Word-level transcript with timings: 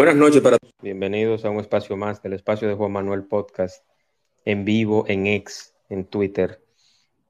Buenas 0.00 0.16
noches 0.16 0.40
para 0.40 0.56
todos. 0.56 0.72
Bienvenidos 0.80 1.44
a 1.44 1.50
un 1.50 1.60
espacio 1.60 1.94
más 1.94 2.22
del 2.22 2.32
espacio 2.32 2.66
de 2.66 2.74
Juan 2.74 2.90
Manuel 2.90 3.24
Podcast 3.24 3.84
en 4.46 4.64
vivo 4.64 5.04
en 5.08 5.26
X, 5.26 5.74
en 5.90 6.06
Twitter, 6.06 6.64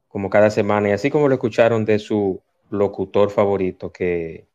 como 0.07 0.29
cada 0.29 0.49
semana. 0.49 0.87
Y 0.87 0.91
así 0.93 1.11
como 1.11 1.27
lo 1.27 1.33
escucharon 1.33 1.83
de 1.83 1.99
su 1.99 2.41
locutor 2.69 3.29
favorito, 3.29 3.91
que 3.91 4.47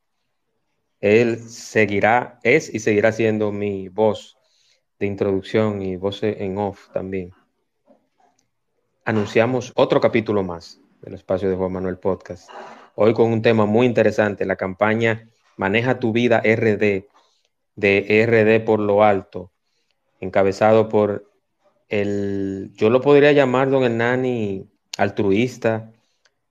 él 0.98 1.41
seguirá, 1.41 2.41
es 2.42 2.75
y 2.75 2.79
seguirá 2.79 3.12
siendo 3.12 3.52
mi 3.52 3.91
voz 3.91 4.39
de 4.98 5.05
introducción 5.05 5.83
y 5.83 5.97
voz 5.97 6.23
en 6.23 6.56
off 6.56 6.89
también. 6.95 7.34
Anunciamos 9.05 9.73
otro 9.77 10.01
capítulo 10.01 10.42
más 10.42 10.80
del 11.03 11.12
espacio 11.12 11.51
de 11.51 11.56
Juan 11.56 11.73
Manuel 11.73 11.98
Podcast. 11.98 12.48
Hoy 12.95 13.12
con 13.12 13.30
un 13.30 13.42
tema 13.42 13.67
muy 13.67 13.84
interesante, 13.84 14.47
la 14.47 14.56
campaña 14.56 15.28
Maneja 15.58 15.98
tu 15.98 16.12
vida 16.12 16.42
RD 16.42 17.05
de 17.77 18.24
RD 18.27 18.64
por 18.64 18.80
lo 18.80 19.05
alto, 19.05 19.52
encabezado 20.19 20.88
por 20.88 21.30
el, 21.88 22.72
yo 22.74 22.91
lo 22.91 23.00
podría 23.02 23.33
llamar 23.33 23.70
don 23.70 23.84
Hernani 23.84 24.66
altruista, 24.96 25.92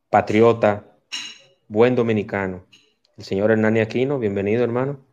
patriota, 0.10 0.86
buen 1.68 1.96
dominicano. 1.96 2.66
El 3.18 3.24
señor 3.24 3.52
Hernani 3.52 3.80
Aquino, 3.80 4.20
bienvenido 4.20 4.64
hermano. 4.64 5.04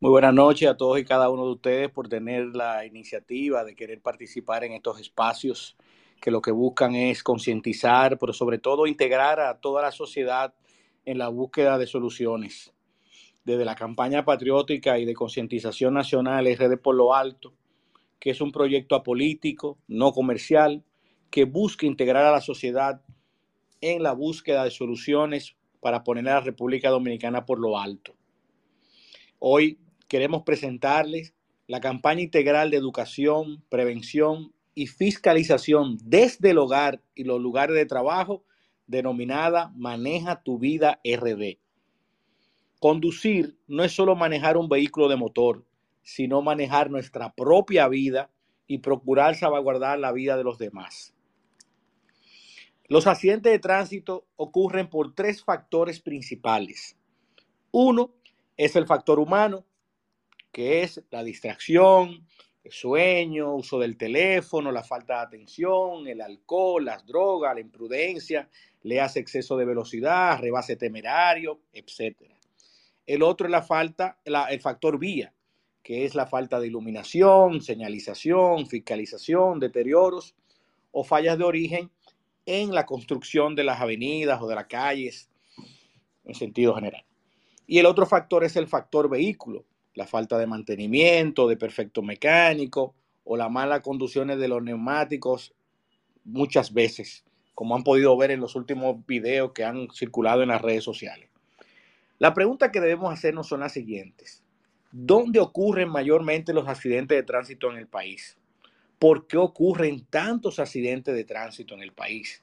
Muy 0.00 0.10
buenas 0.10 0.34
noches 0.34 0.68
a 0.68 0.76
todos 0.76 0.98
y 0.98 1.04
cada 1.04 1.30
uno 1.30 1.46
de 1.46 1.52
ustedes 1.52 1.90
por 1.90 2.08
tener 2.08 2.54
la 2.54 2.84
iniciativa 2.84 3.64
de 3.64 3.74
querer 3.74 4.00
participar 4.00 4.64
en 4.64 4.72
estos 4.72 5.00
espacios 5.00 5.76
que 6.20 6.30
lo 6.30 6.42
que 6.42 6.50
buscan 6.50 6.94
es 6.94 7.22
concientizar, 7.22 8.18
pero 8.18 8.32
sobre 8.32 8.58
todo 8.58 8.86
integrar 8.86 9.40
a 9.40 9.58
toda 9.58 9.82
la 9.82 9.92
sociedad 9.92 10.52
en 11.04 11.18
la 11.18 11.28
búsqueda 11.28 11.78
de 11.78 11.86
soluciones 11.86 12.72
desde 13.48 13.64
la 13.64 13.74
campaña 13.74 14.26
patriótica 14.26 14.98
y 14.98 15.06
de 15.06 15.14
concientización 15.14 15.94
nacional 15.94 16.46
RD 16.54 16.76
por 16.82 16.94
lo 16.94 17.14
alto, 17.14 17.54
que 18.20 18.28
es 18.28 18.42
un 18.42 18.52
proyecto 18.52 18.94
apolítico, 18.94 19.78
no 19.88 20.12
comercial, 20.12 20.84
que 21.30 21.44
busca 21.44 21.86
integrar 21.86 22.26
a 22.26 22.30
la 22.30 22.42
sociedad 22.42 23.00
en 23.80 24.02
la 24.02 24.12
búsqueda 24.12 24.64
de 24.64 24.70
soluciones 24.70 25.56
para 25.80 26.04
poner 26.04 26.28
a 26.28 26.34
la 26.34 26.40
República 26.40 26.90
Dominicana 26.90 27.46
por 27.46 27.58
lo 27.58 27.78
alto. 27.78 28.14
Hoy 29.38 29.78
queremos 30.08 30.42
presentarles 30.42 31.32
la 31.66 31.80
campaña 31.80 32.20
integral 32.20 32.70
de 32.70 32.76
educación, 32.76 33.64
prevención 33.70 34.52
y 34.74 34.88
fiscalización 34.88 35.96
desde 36.04 36.50
el 36.50 36.58
hogar 36.58 37.00
y 37.14 37.24
los 37.24 37.40
lugares 37.40 37.76
de 37.76 37.86
trabajo 37.86 38.44
denominada 38.86 39.72
Maneja 39.74 40.42
tu 40.42 40.58
vida 40.58 41.00
RD 41.02 41.56
Conducir 42.78 43.58
no 43.66 43.82
es 43.82 43.92
solo 43.92 44.14
manejar 44.14 44.56
un 44.56 44.68
vehículo 44.68 45.08
de 45.08 45.16
motor, 45.16 45.64
sino 46.02 46.42
manejar 46.42 46.90
nuestra 46.90 47.34
propia 47.34 47.88
vida 47.88 48.30
y 48.68 48.78
procurar 48.78 49.34
salvaguardar 49.34 49.98
la 49.98 50.12
vida 50.12 50.36
de 50.36 50.44
los 50.44 50.58
demás. 50.58 51.12
Los 52.86 53.06
accidentes 53.06 53.52
de 53.52 53.58
tránsito 53.58 54.26
ocurren 54.36 54.88
por 54.88 55.14
tres 55.14 55.42
factores 55.42 56.00
principales. 56.00 56.96
Uno 57.72 58.14
es 58.56 58.76
el 58.76 58.86
factor 58.86 59.18
humano, 59.18 59.66
que 60.52 60.82
es 60.82 61.04
la 61.10 61.22
distracción, 61.24 62.26
el 62.64 62.72
sueño, 62.72 63.54
uso 63.54 63.78
del 63.78 63.96
teléfono, 63.96 64.72
la 64.72 64.84
falta 64.84 65.16
de 65.16 65.26
atención, 65.26 66.06
el 66.06 66.20
alcohol, 66.20 66.84
las 66.84 67.04
drogas, 67.04 67.54
la 67.54 67.60
imprudencia, 67.60 68.48
le 68.82 69.00
hace 69.00 69.20
exceso 69.20 69.56
de 69.56 69.64
velocidad, 69.64 70.40
rebase 70.40 70.76
temerario, 70.76 71.60
etcétera. 71.72 72.37
El 73.08 73.22
otro 73.22 73.46
es 73.46 73.50
la 73.50 73.62
falta, 73.62 74.18
el 74.26 74.60
factor 74.60 74.98
vía, 74.98 75.32
que 75.82 76.04
es 76.04 76.14
la 76.14 76.26
falta 76.26 76.60
de 76.60 76.66
iluminación, 76.66 77.62
señalización, 77.62 78.66
fiscalización, 78.66 79.58
deterioros 79.58 80.34
o 80.92 81.04
fallas 81.04 81.38
de 81.38 81.44
origen 81.44 81.90
en 82.44 82.74
la 82.74 82.84
construcción 82.84 83.54
de 83.54 83.64
las 83.64 83.80
avenidas 83.80 84.42
o 84.42 84.46
de 84.46 84.54
las 84.56 84.66
calles 84.66 85.30
en 86.26 86.34
sentido 86.34 86.74
general. 86.74 87.02
Y 87.66 87.78
el 87.78 87.86
otro 87.86 88.04
factor 88.04 88.44
es 88.44 88.56
el 88.56 88.66
factor 88.66 89.08
vehículo, 89.08 89.64
la 89.94 90.06
falta 90.06 90.36
de 90.36 90.46
mantenimiento, 90.46 91.48
de 91.48 91.56
perfecto 91.56 92.02
mecánico 92.02 92.94
o 93.24 93.38
las 93.38 93.50
malas 93.50 93.80
conducciones 93.80 94.38
de 94.38 94.48
los 94.48 94.62
neumáticos 94.62 95.54
muchas 96.24 96.74
veces, 96.74 97.24
como 97.54 97.74
han 97.74 97.84
podido 97.84 98.14
ver 98.18 98.32
en 98.32 98.40
los 98.40 98.54
últimos 98.54 99.06
videos 99.06 99.52
que 99.52 99.64
han 99.64 99.88
circulado 99.94 100.42
en 100.42 100.50
las 100.50 100.60
redes 100.60 100.84
sociales. 100.84 101.30
La 102.18 102.34
pregunta 102.34 102.72
que 102.72 102.80
debemos 102.80 103.12
hacernos 103.12 103.46
son 103.46 103.60
las 103.60 103.72
siguientes. 103.72 104.42
¿Dónde 104.90 105.38
ocurren 105.38 105.88
mayormente 105.88 106.52
los 106.52 106.66
accidentes 106.66 107.16
de 107.16 107.22
tránsito 107.22 107.70
en 107.70 107.76
el 107.76 107.86
país? 107.86 108.36
¿Por 108.98 109.28
qué 109.28 109.36
ocurren 109.36 110.04
tantos 110.06 110.58
accidentes 110.58 111.14
de 111.14 111.24
tránsito 111.24 111.74
en 111.74 111.82
el 111.82 111.92
país? 111.92 112.42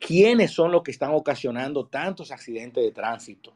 ¿Quiénes 0.00 0.50
son 0.50 0.72
los 0.72 0.82
que 0.82 0.90
están 0.90 1.12
ocasionando 1.12 1.86
tantos 1.86 2.32
accidentes 2.32 2.82
de 2.82 2.90
tránsito? 2.90 3.54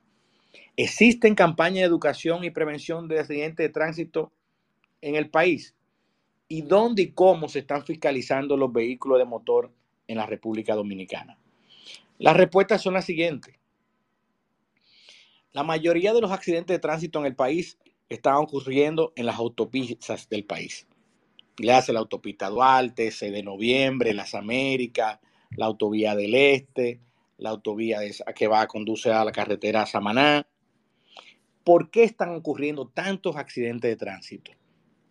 ¿Existen 0.76 1.34
campañas 1.34 1.80
de 1.80 1.86
educación 1.86 2.44
y 2.44 2.50
prevención 2.50 3.08
de 3.08 3.18
accidentes 3.18 3.66
de 3.66 3.72
tránsito 3.72 4.32
en 5.00 5.16
el 5.16 5.30
país? 5.30 5.74
¿Y 6.46 6.62
dónde 6.62 7.02
y 7.02 7.10
cómo 7.10 7.48
se 7.48 7.60
están 7.60 7.84
fiscalizando 7.84 8.56
los 8.56 8.72
vehículos 8.72 9.18
de 9.18 9.24
motor 9.24 9.72
en 10.06 10.18
la 10.18 10.26
República 10.26 10.76
Dominicana? 10.76 11.36
Las 12.18 12.36
respuestas 12.36 12.80
son 12.82 12.94
las 12.94 13.04
siguientes. 13.04 13.56
La 15.56 15.62
mayoría 15.62 16.12
de 16.12 16.20
los 16.20 16.32
accidentes 16.32 16.74
de 16.74 16.80
tránsito 16.80 17.18
en 17.18 17.24
el 17.24 17.34
país 17.34 17.78
están 18.10 18.34
ocurriendo 18.34 19.14
en 19.16 19.24
las 19.24 19.36
autopistas 19.36 20.28
del 20.28 20.44
país. 20.44 20.86
Le 21.56 21.72
hace 21.72 21.94
la 21.94 22.00
autopista 22.00 22.50
Duarte, 22.50 23.10
6 23.10 23.32
de 23.32 23.42
noviembre, 23.42 24.12
Las 24.12 24.34
Américas, 24.34 25.18
la 25.52 25.64
autovía 25.64 26.14
del 26.14 26.34
Este, 26.34 27.00
la 27.38 27.48
autovía 27.48 28.00
que 28.34 28.48
va 28.48 28.60
a 28.60 28.66
conducir 28.66 29.12
a 29.12 29.24
la 29.24 29.32
carretera 29.32 29.86
Samaná. 29.86 30.46
¿Por 31.64 31.90
qué 31.90 32.04
están 32.04 32.34
ocurriendo 32.34 32.88
tantos 32.88 33.36
accidentes 33.36 33.90
de 33.90 33.96
tránsito? 33.96 34.52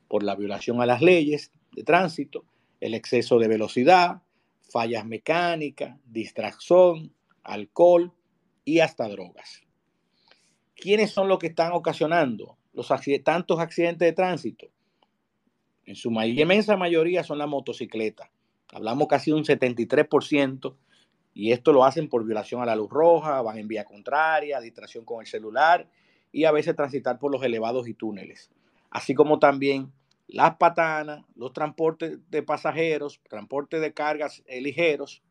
Por 0.07 0.22
la 0.22 0.35
violación 0.35 0.79
a 0.79 0.85
las 0.85 1.01
leyes 1.01 1.51
de 1.72 1.81
tránsito, 1.81 2.45
el 2.81 2.94
exceso 2.94 3.39
de 3.39 3.47
velocidad, 3.47 4.22
fallas 4.62 5.07
mecánicas, 5.07 5.97
distracción, 6.06 7.16
alcohol 7.41 8.13
y 8.63 8.81
hasta 8.81 9.09
drogas. 9.09 9.64
¿Quiénes 10.75 11.12
son 11.12 11.28
los 11.28 11.40
que 11.40 11.47
están 11.47 11.72
ocasionando 11.74 12.58
los 12.74 12.91
tantos 13.24 13.59
accidentes 13.59 14.08
de 14.08 14.13
tránsito? 14.13 14.68
En 15.86 15.96
su 15.96 16.09
inmensa 16.09 16.78
mayoría 16.78 17.24
son 17.24 17.38
las 17.38 17.47
motocicletas. 17.47 18.30
Hablamos 18.74 19.08
casi 19.08 19.31
de 19.31 19.38
un 19.38 19.44
73%, 19.44 20.75
y 21.36 21.51
esto 21.51 21.74
lo 21.74 21.83
hacen 21.83 22.07
por 22.07 22.25
violación 22.25 22.62
a 22.62 22.66
la 22.66 22.75
luz 22.75 22.89
roja, 22.89 23.42
van 23.42 23.57
en 23.57 23.68
vía 23.68 23.83
contraria, 23.83 24.62
distracción 24.62 25.04
con 25.04 25.19
el 25.19 25.27
celular 25.27 25.88
y 26.31 26.45
a 26.45 26.51
veces 26.51 26.75
transitar 26.75 27.19
por 27.19 27.31
los 27.31 27.44
elevados 27.44 27.88
y 27.89 27.94
túneles. 27.94 28.50
Así 28.89 29.13
como 29.13 29.38
también 29.38 29.92
las 30.28 30.56
patanas, 30.56 31.25
los 31.36 31.51
transportes 31.51 32.19
de 32.31 32.42
pasajeros, 32.42 33.19
transporte 33.30 33.81
de 33.81 33.94
cargas 33.94 34.44
ligeros 34.48 35.21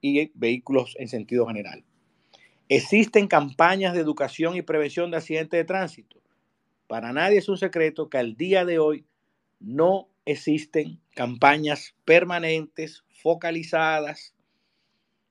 y 0.00 0.30
vehículos 0.34 0.94
en 0.98 1.08
sentido 1.08 1.46
general. 1.46 1.84
Existen 2.74 3.28
campañas 3.28 3.92
de 3.92 4.00
educación 4.00 4.56
y 4.56 4.62
prevención 4.62 5.10
de 5.10 5.18
accidentes 5.18 5.58
de 5.58 5.64
tránsito. 5.64 6.22
Para 6.86 7.12
nadie 7.12 7.36
es 7.36 7.50
un 7.50 7.58
secreto 7.58 8.08
que 8.08 8.16
al 8.16 8.34
día 8.34 8.64
de 8.64 8.78
hoy 8.78 9.04
no 9.60 10.08
existen 10.24 10.98
campañas 11.10 11.94
permanentes, 12.06 13.04
focalizadas, 13.10 14.34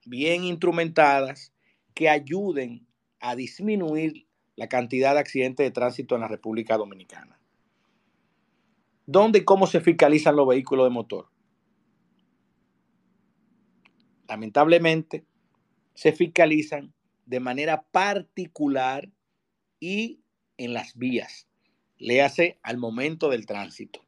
bien 0.05 0.43
instrumentadas, 0.43 1.51
que 1.95 2.09
ayuden 2.09 2.85
a 3.19 3.35
disminuir 3.35 4.27
la 4.55 4.69
cantidad 4.69 5.15
de 5.15 5.21
accidentes 5.21 5.65
de 5.65 5.71
tránsito 5.71 6.13
en 6.13 6.21
la 6.21 6.27
República 6.27 6.77
Dominicana. 6.77 7.39
¿Dónde 9.07 9.39
y 9.39 9.43
cómo 9.43 9.65
se 9.65 9.81
fiscalizan 9.81 10.35
los 10.35 10.47
vehículos 10.47 10.85
de 10.85 10.91
motor? 10.91 11.27
Lamentablemente, 14.27 15.25
se 15.95 16.11
fiscalizan 16.11 16.93
de 17.25 17.39
manera 17.39 17.83
particular 17.83 19.09
y 19.79 20.19
en 20.57 20.73
las 20.73 20.95
vías, 20.95 21.47
léase 21.97 22.59
al 22.63 22.77
momento 22.77 23.29
del 23.29 23.45
tránsito. 23.45 24.01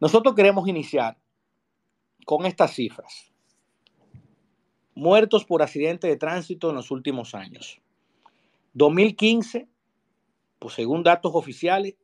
Nosotros 0.00 0.34
queremos 0.34 0.68
iniciar 0.68 1.18
con 2.24 2.46
estas 2.46 2.74
cifras. 2.74 3.32
Muertos 4.94 5.44
por 5.44 5.62
accidente 5.62 6.06
de 6.06 6.16
tránsito 6.16 6.70
en 6.70 6.76
los 6.76 6.90
últimos 6.90 7.34
años. 7.34 7.80
2015, 8.74 9.66
pues 10.58 10.74
según 10.74 11.02
datos 11.02 11.32
oficiales, 11.34 11.94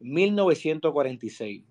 1946. 0.00 1.64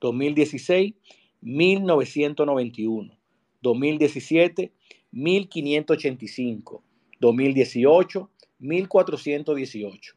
2016, 0.00 0.94
1991. 1.40 3.18
2017, 3.62 4.72
1585. 5.10 6.82
2018, 7.20 8.30
1418. 8.58 10.16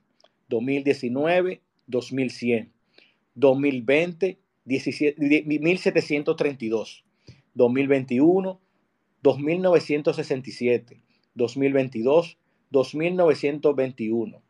2019, 0.49 1.61
2100. 1.87 2.73
2020, 3.35 4.39
1732. 4.65 7.05
2021, 7.53 8.59
2967. 9.21 11.01
2022, 11.35 12.37
2921. 12.69 14.41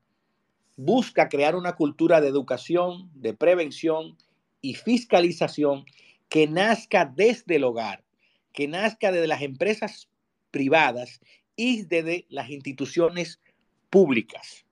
busca 0.77 1.29
crear 1.29 1.55
una 1.55 1.75
cultura 1.75 2.21
de 2.21 2.29
educación, 2.29 3.11
de 3.15 3.35
prevención 3.35 4.17
y 4.61 4.75
fiscalización 4.75 5.85
que 6.29 6.47
nazca 6.47 7.05
desde 7.05 7.57
el 7.57 7.65
hogar, 7.65 8.05
que 8.53 8.69
nazca 8.69 9.13
desde 9.13 9.27
las 9.27 9.43
empresas 9.43 10.09
privadas 10.51 11.21
y 11.57 11.83
desde 11.83 12.27
las 12.29 12.51
instituciones 12.51 13.41
públicas. 13.91 14.65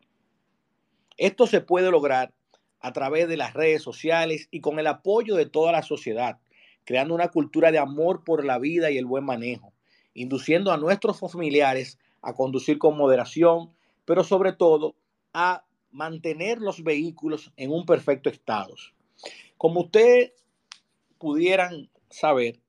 Esto 1.16 1.46
se 1.46 1.60
puede 1.60 1.90
lograr 1.90 2.32
a 2.80 2.92
través 2.92 3.28
de 3.28 3.36
las 3.36 3.52
redes 3.52 3.82
sociales 3.82 4.48
y 4.50 4.60
con 4.60 4.78
el 4.78 4.86
apoyo 4.86 5.36
de 5.36 5.46
toda 5.46 5.72
la 5.72 5.82
sociedad, 5.82 6.38
creando 6.84 7.14
una 7.14 7.28
cultura 7.28 7.70
de 7.70 7.78
amor 7.78 8.24
por 8.24 8.44
la 8.44 8.58
vida 8.58 8.90
y 8.90 8.96
el 8.96 9.04
buen 9.04 9.24
manejo, 9.24 9.72
induciendo 10.14 10.72
a 10.72 10.78
nuestros 10.78 11.20
familiares 11.20 11.98
a 12.22 12.34
conducir 12.34 12.78
con 12.78 12.96
moderación, 12.96 13.70
pero 14.04 14.24
sobre 14.24 14.52
todo 14.52 14.96
a 15.32 15.64
mantener 15.90 16.58
los 16.58 16.82
vehículos 16.82 17.52
en 17.56 17.70
un 17.70 17.84
perfecto 17.84 18.30
estado. 18.30 18.74
Como 19.56 19.82
ustedes 19.82 20.32
pudieran 21.18 21.90
saber, 22.08 22.60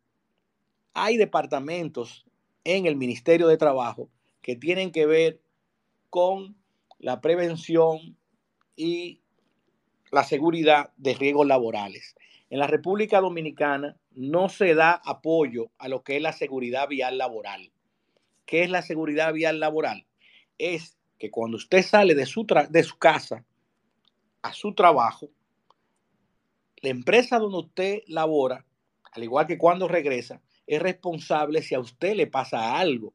hay 0.93 1.17
departamentos 1.17 2.25
en 2.63 2.85
el 2.85 2.95
Ministerio 2.95 3.47
de 3.47 3.57
Trabajo 3.57 4.09
que 4.41 4.55
tienen 4.55 4.91
que 4.91 5.05
ver 5.05 5.41
con 6.09 6.55
la 6.99 7.21
prevención 7.21 8.17
y 8.75 9.21
la 10.11 10.23
seguridad 10.23 10.91
de 10.97 11.13
riesgos 11.13 11.47
laborales. 11.47 12.15
En 12.49 12.59
la 12.59 12.67
República 12.67 13.21
Dominicana 13.21 13.97
no 14.11 14.49
se 14.49 14.75
da 14.75 15.01
apoyo 15.05 15.71
a 15.77 15.87
lo 15.87 16.03
que 16.03 16.17
es 16.17 16.21
la 16.21 16.33
seguridad 16.33 16.87
vial 16.87 17.17
laboral. 17.17 17.71
¿Qué 18.45 18.63
es 18.63 18.69
la 18.69 18.81
seguridad 18.81 19.33
vial 19.33 19.59
laboral? 19.59 20.05
Es 20.57 20.97
que 21.17 21.31
cuando 21.31 21.57
usted 21.57 21.81
sale 21.81 22.13
de 22.13 22.25
su, 22.25 22.45
de 22.69 22.83
su 22.83 22.97
casa 22.97 23.45
a 24.41 24.53
su 24.53 24.73
trabajo, 24.73 25.29
la 26.81 26.89
empresa 26.89 27.39
donde 27.39 27.59
usted 27.59 27.99
labora, 28.07 28.65
al 29.13 29.23
igual 29.23 29.47
que 29.47 29.57
cuando 29.57 29.87
regresa, 29.87 30.41
es 30.67 30.81
responsable 30.81 31.61
si 31.61 31.75
a 31.75 31.79
usted 31.79 32.15
le 32.15 32.27
pasa 32.27 32.77
algo 32.77 33.13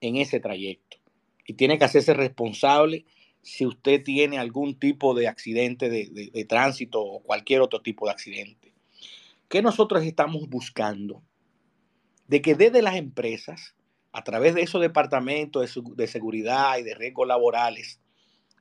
en 0.00 0.16
ese 0.16 0.40
trayecto. 0.40 0.98
Y 1.46 1.54
tiene 1.54 1.78
que 1.78 1.84
hacerse 1.84 2.14
responsable 2.14 3.04
si 3.42 3.66
usted 3.66 4.02
tiene 4.02 4.38
algún 4.38 4.78
tipo 4.78 5.14
de 5.14 5.28
accidente 5.28 5.88
de, 5.88 6.30
de 6.32 6.44
tránsito 6.44 7.02
o 7.02 7.22
cualquier 7.22 7.60
otro 7.60 7.82
tipo 7.82 8.06
de 8.06 8.12
accidente. 8.12 8.72
¿Qué 9.48 9.62
nosotros 9.62 10.04
estamos 10.04 10.48
buscando? 10.48 11.22
De 12.28 12.40
que 12.40 12.54
desde 12.54 12.82
las 12.82 12.96
empresas 12.96 13.74
a 14.12 14.22
través 14.22 14.54
de 14.54 14.62
esos 14.62 14.80
departamentos 14.80 15.74
de, 15.96 16.06
seguridad 16.06 16.76
y 16.78 16.82
de 16.82 16.94
riesgos 16.94 17.26
laborales 17.26 17.98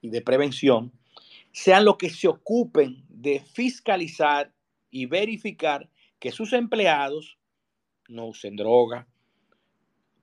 y 0.01 0.09
de 0.09 0.21
prevención, 0.21 0.93
sean 1.51 1.83
los 1.83 1.97
que 1.97 2.09
se 2.09 2.29
ocupen 2.29 3.03
de 3.09 3.41
fiscalizar 3.41 4.53
y 4.89 5.05
verificar 5.05 5.89
que 6.19 6.31
sus 6.31 6.53
empleados 6.53 7.37
no 8.11 8.27
usen 8.27 8.55
droga, 8.55 9.07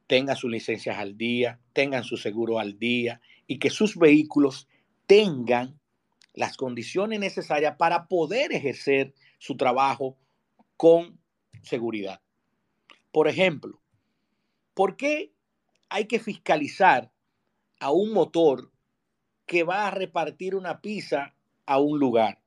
tengan 0.06 0.36
sus 0.36 0.50
licencias 0.50 0.98
al 0.98 1.16
día, 1.16 1.60
tengan 1.72 2.04
su 2.04 2.16
seguro 2.16 2.58
al 2.58 2.78
día 2.78 3.20
y 3.46 3.58
que 3.58 3.70
sus 3.70 3.96
vehículos 3.96 4.68
tengan 5.06 5.78
las 6.34 6.56
condiciones 6.56 7.18
necesarias 7.18 7.76
para 7.76 8.06
poder 8.06 8.52
ejercer 8.52 9.14
su 9.38 9.56
trabajo 9.56 10.16
con 10.76 11.18
seguridad. 11.62 12.20
Por 13.10 13.26
ejemplo, 13.26 13.80
¿Por 14.78 14.96
qué 14.96 15.32
hay 15.88 16.04
que 16.04 16.20
fiscalizar 16.20 17.10
a 17.80 17.90
un 17.90 18.12
motor 18.12 18.70
que 19.44 19.64
va 19.64 19.88
a 19.88 19.90
repartir 19.90 20.54
una 20.54 20.80
pizza 20.80 21.34
a 21.66 21.80
un 21.80 21.98
lugar? 21.98 22.40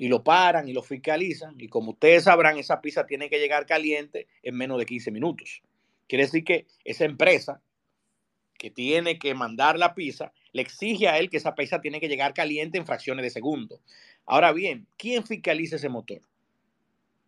Y 0.00 0.08
lo 0.08 0.24
paran 0.24 0.66
y 0.66 0.72
lo 0.72 0.82
fiscalizan. 0.82 1.56
Y 1.58 1.68
como 1.68 1.90
ustedes 1.90 2.24
sabrán, 2.24 2.56
esa 2.56 2.80
pizza 2.80 3.04
tiene 3.04 3.28
que 3.28 3.38
llegar 3.38 3.66
caliente 3.66 4.28
en 4.42 4.56
menos 4.56 4.78
de 4.78 4.86
15 4.86 5.10
minutos. 5.10 5.60
Quiere 6.08 6.24
decir 6.24 6.42
que 6.42 6.66
esa 6.86 7.04
empresa 7.04 7.60
que 8.54 8.70
tiene 8.70 9.18
que 9.18 9.34
mandar 9.34 9.78
la 9.78 9.94
pizza 9.94 10.32
le 10.52 10.62
exige 10.62 11.06
a 11.06 11.18
él 11.18 11.28
que 11.28 11.36
esa 11.36 11.54
pizza 11.54 11.82
tiene 11.82 12.00
que 12.00 12.08
llegar 12.08 12.32
caliente 12.32 12.78
en 12.78 12.86
fracciones 12.86 13.22
de 13.22 13.28
segundo. 13.28 13.82
Ahora 14.24 14.54
bien, 14.54 14.86
¿quién 14.96 15.26
fiscaliza 15.26 15.76
ese 15.76 15.90
motor? 15.90 16.22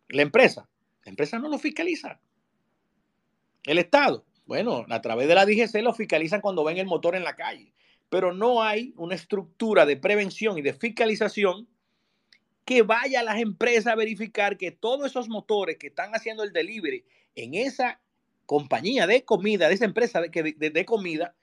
La 0.09 0.23
empresa. 0.23 0.67
La 1.05 1.11
empresa 1.11 1.37
no 1.37 1.49
lo 1.49 1.59
fiscaliza. 1.59 2.19
El 3.65 3.77
Estado, 3.77 4.25
bueno, 4.47 4.83
a 4.89 4.99
través 4.99 5.27
de 5.27 5.35
la 5.35 5.45
DGC 5.45 5.83
lo 5.83 5.93
fiscalizan 5.93 6.41
cuando 6.41 6.63
ven 6.63 6.79
el 6.79 6.87
motor 6.87 7.15
en 7.15 7.23
la 7.23 7.35
calle, 7.35 7.71
pero 8.09 8.33
no 8.33 8.63
hay 8.63 8.95
una 8.97 9.13
estructura 9.13 9.85
de 9.85 9.95
prevención 9.95 10.57
y 10.57 10.63
de 10.63 10.73
fiscalización 10.73 11.67
que 12.65 12.81
vaya 12.81 13.19
a 13.19 13.23
las 13.23 13.39
empresas 13.39 13.87
a 13.87 13.95
verificar 13.95 14.57
que 14.57 14.71
todos 14.71 15.07
esos 15.07 15.29
motores 15.29 15.77
que 15.77 15.87
están 15.87 16.11
haciendo 16.13 16.43
el 16.43 16.53
delivery 16.53 17.03
en 17.35 17.55
esa 17.55 17.99
compañía 18.45 19.07
de 19.07 19.23
comida, 19.23 19.67
de 19.67 19.75
esa 19.75 19.85
empresa 19.85 20.21
de, 20.21 20.85
comida, 20.85 21.35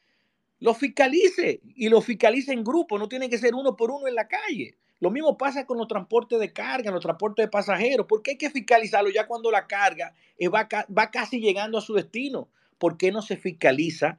lo 0.58 0.74
fiscalice 0.74 1.60
y 1.64 1.88
lo 1.88 2.00
fiscalice 2.00 2.52
en 2.52 2.64
grupo, 2.64 2.98
no 2.98 3.08
tiene 3.08 3.28
que 3.28 3.38
ser 3.38 3.54
uno 3.54 3.76
por 3.76 3.90
uno 3.90 4.06
en 4.06 4.14
la 4.14 4.28
calle. 4.28 4.76
Lo 4.98 5.10
mismo 5.10 5.36
pasa 5.38 5.64
con 5.64 5.78
los 5.78 5.88
transportes 5.88 6.38
de 6.38 6.52
carga, 6.52 6.90
los 6.90 7.02
transportes 7.02 7.44
de 7.44 7.50
pasajeros. 7.50 8.06
¿Por 8.06 8.22
qué 8.22 8.32
hay 8.32 8.36
que 8.36 8.50
fiscalizarlo 8.50 9.10
ya 9.10 9.26
cuando 9.26 9.50
la 9.50 9.66
carga 9.66 10.14
va, 10.54 10.68
va 10.96 11.10
casi 11.10 11.40
llegando 11.40 11.78
a 11.78 11.80
su 11.80 11.94
destino? 11.94 12.48
¿Por 12.76 12.98
qué 12.98 13.10
no 13.10 13.22
se 13.22 13.38
fiscaliza 13.38 14.18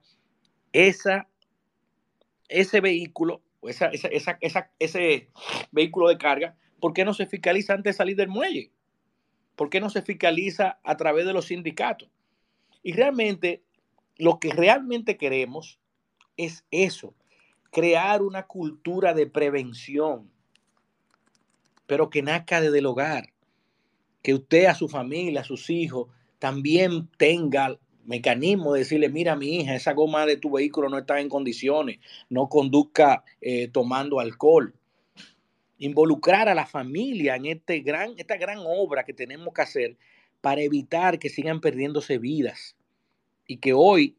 esa, 0.74 1.27
ese 2.48 2.81
vehículo, 2.81 3.41
esa, 3.62 3.91
ese 4.79 5.29
vehículo 5.72 6.10
de 6.10 6.17
carga? 6.17 6.55
¿Por 6.82 6.94
qué 6.94 7.06
no 7.06 7.14
se 7.14 7.28
fiscaliza 7.28 7.74
antes 7.74 7.94
de 7.94 7.98
salir 7.98 8.18
del 8.18 8.28
muelle? 8.28 8.72
¿Por 9.56 9.70
qué 9.70 9.80
no 9.80 9.90
se 9.90 10.02
fiscaliza 10.02 10.80
a 10.84 10.98
través 10.98 11.26
de 11.26 11.34
los 11.34 11.46
sindicatos? 11.46 12.10
Y 12.84 12.94
realmente, 12.94 13.64
lo 14.18 14.40
que 14.40 14.50
realmente 14.50 15.16
queremos 15.16 15.80
es 16.36 16.66
eso, 16.72 17.14
crear 17.72 18.22
una 18.22 18.48
cultura 18.48 19.14
de 19.14 19.28
prevención, 19.28 20.30
pero 21.86 22.10
que 22.10 22.24
nazca 22.24 22.60
desde 22.60 22.80
el 22.80 22.86
hogar, 22.88 23.32
que 24.24 24.34
usted 24.34 24.66
a 24.66 24.76
su 24.76 24.90
familia, 24.90 25.42
a 25.42 25.46
sus 25.46 25.70
hijos, 25.70 26.08
también 26.40 27.08
tenga 27.18 27.78
mecanismo 28.06 28.74
de 28.74 28.80
decirle, 28.80 29.10
mira 29.10 29.36
mi 29.36 29.58
hija, 29.58 29.76
esa 29.76 29.94
goma 29.94 30.26
de 30.26 30.38
tu 30.38 30.52
vehículo 30.52 30.90
no 30.90 30.98
está 30.98 31.20
en 31.20 31.30
condiciones, 31.30 32.00
no 32.30 32.50
conduzca 32.50 33.24
eh, 33.42 33.68
tomando 33.68 34.20
alcohol. 34.20 34.74
Involucrar 35.84 36.48
a 36.48 36.54
la 36.54 36.68
familia 36.68 37.36
en 37.36 37.48
este 37.48 37.80
gran, 37.80 38.14
esta 38.16 38.38
gran 38.38 38.60
obra 38.60 39.04
que 39.04 39.14
tenemos 39.14 39.52
que 39.52 39.64
hacer 39.64 39.98
para 40.40 40.62
evitar 40.62 41.18
que 41.18 41.28
sigan 41.28 41.60
perdiéndose 41.60 42.20
vidas 42.20 42.76
y 43.48 43.58
que 43.58 43.74
hoy 43.74 44.16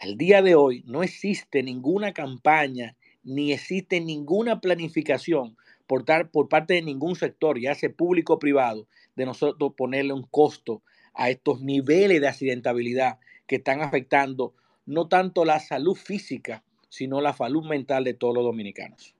al 0.00 0.16
día 0.16 0.42
de 0.42 0.56
hoy 0.56 0.82
no 0.88 1.04
existe 1.04 1.62
ninguna 1.62 2.12
campaña 2.12 2.96
ni 3.22 3.52
existe 3.52 4.00
ninguna 4.00 4.60
planificación 4.60 5.56
por, 5.86 6.04
por 6.32 6.48
parte 6.48 6.74
de 6.74 6.82
ningún 6.82 7.14
sector, 7.14 7.60
ya 7.60 7.76
sea 7.76 7.92
público 7.92 8.32
o 8.32 8.38
privado, 8.40 8.88
de 9.14 9.24
nosotros 9.24 9.74
ponerle 9.76 10.14
un 10.14 10.24
costo 10.24 10.82
a 11.14 11.30
estos 11.30 11.60
niveles 11.60 12.20
de 12.20 12.26
accidentabilidad 12.26 13.20
que 13.46 13.56
están 13.56 13.82
afectando 13.82 14.52
no 14.84 15.06
tanto 15.06 15.44
la 15.44 15.60
salud 15.60 15.94
física, 15.94 16.64
sino 16.88 17.20
la 17.20 17.34
salud 17.34 17.64
mental 17.64 18.02
de 18.02 18.14
todos 18.14 18.34
los 18.34 18.42
dominicanos. 18.42 19.14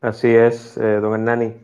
Así 0.00 0.28
es, 0.28 0.76
eh, 0.76 1.00
don 1.00 1.14
Hernani. 1.14 1.54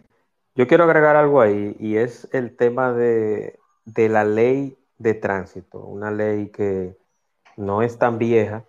Yo 0.57 0.67
quiero 0.67 0.85
agregar 0.85 1.17
algo 1.17 1.41
ahí 1.41 1.77
y 1.79 1.97
es 1.97 2.29
el 2.33 2.57
tema 2.57 2.93
de, 2.93 3.59
de 3.85 4.09
la 4.09 4.25
ley 4.25 4.77
de 4.99 5.15
tránsito, 5.15 5.79
una 5.81 6.11
ley 6.11 6.49
que 6.49 6.97
no 7.57 7.83
es 7.83 7.99
tan 7.99 8.19
vieja, 8.19 8.65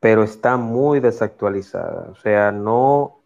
pero 0.00 0.24
está 0.24 0.56
muy 0.56 1.00
desactualizada. 1.00 2.10
O 2.10 2.16
sea, 2.16 2.50
no, 2.50 3.20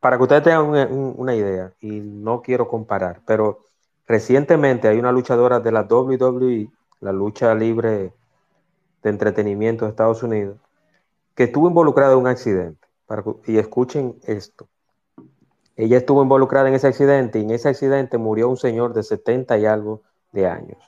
para 0.00 0.16
que 0.16 0.22
ustedes 0.22 0.44
tengan 0.44 0.92
una, 0.92 1.34
idea, 1.34 1.72
y 1.80 2.00
no 2.00 2.42
quiero 2.42 2.68
comparar, 2.68 3.20
pero 3.26 3.64
recientemente 4.06 4.88
hay 4.88 4.98
una 4.98 5.12
luchadora 5.12 5.60
de 5.60 5.72
la 5.72 5.82
WWE, 5.82 6.70
la 7.00 7.12
lucha 7.12 7.54
libre 7.54 8.12
de 9.02 9.10
entretenimiento 9.10 9.84
de 9.84 9.90
Estados 9.90 10.22
Unidos, 10.22 10.58
que 11.34 11.44
estuvo 11.44 11.68
involucrada 11.68 12.12
en 12.12 12.18
un 12.20 12.26
accidente. 12.28 12.86
y 13.46 13.58
escuchen 13.58 14.16
esto. 14.24 14.68
Ella 15.80 15.96
estuvo 15.96 16.22
involucrada 16.22 16.68
en 16.68 16.74
ese 16.74 16.88
accidente 16.88 17.38
y 17.38 17.42
en 17.42 17.52
ese 17.52 17.70
accidente 17.70 18.18
murió 18.18 18.50
un 18.50 18.58
señor 18.58 18.92
de 18.92 19.02
70 19.02 19.56
y 19.56 19.64
algo 19.64 20.02
de 20.30 20.46
años. 20.46 20.78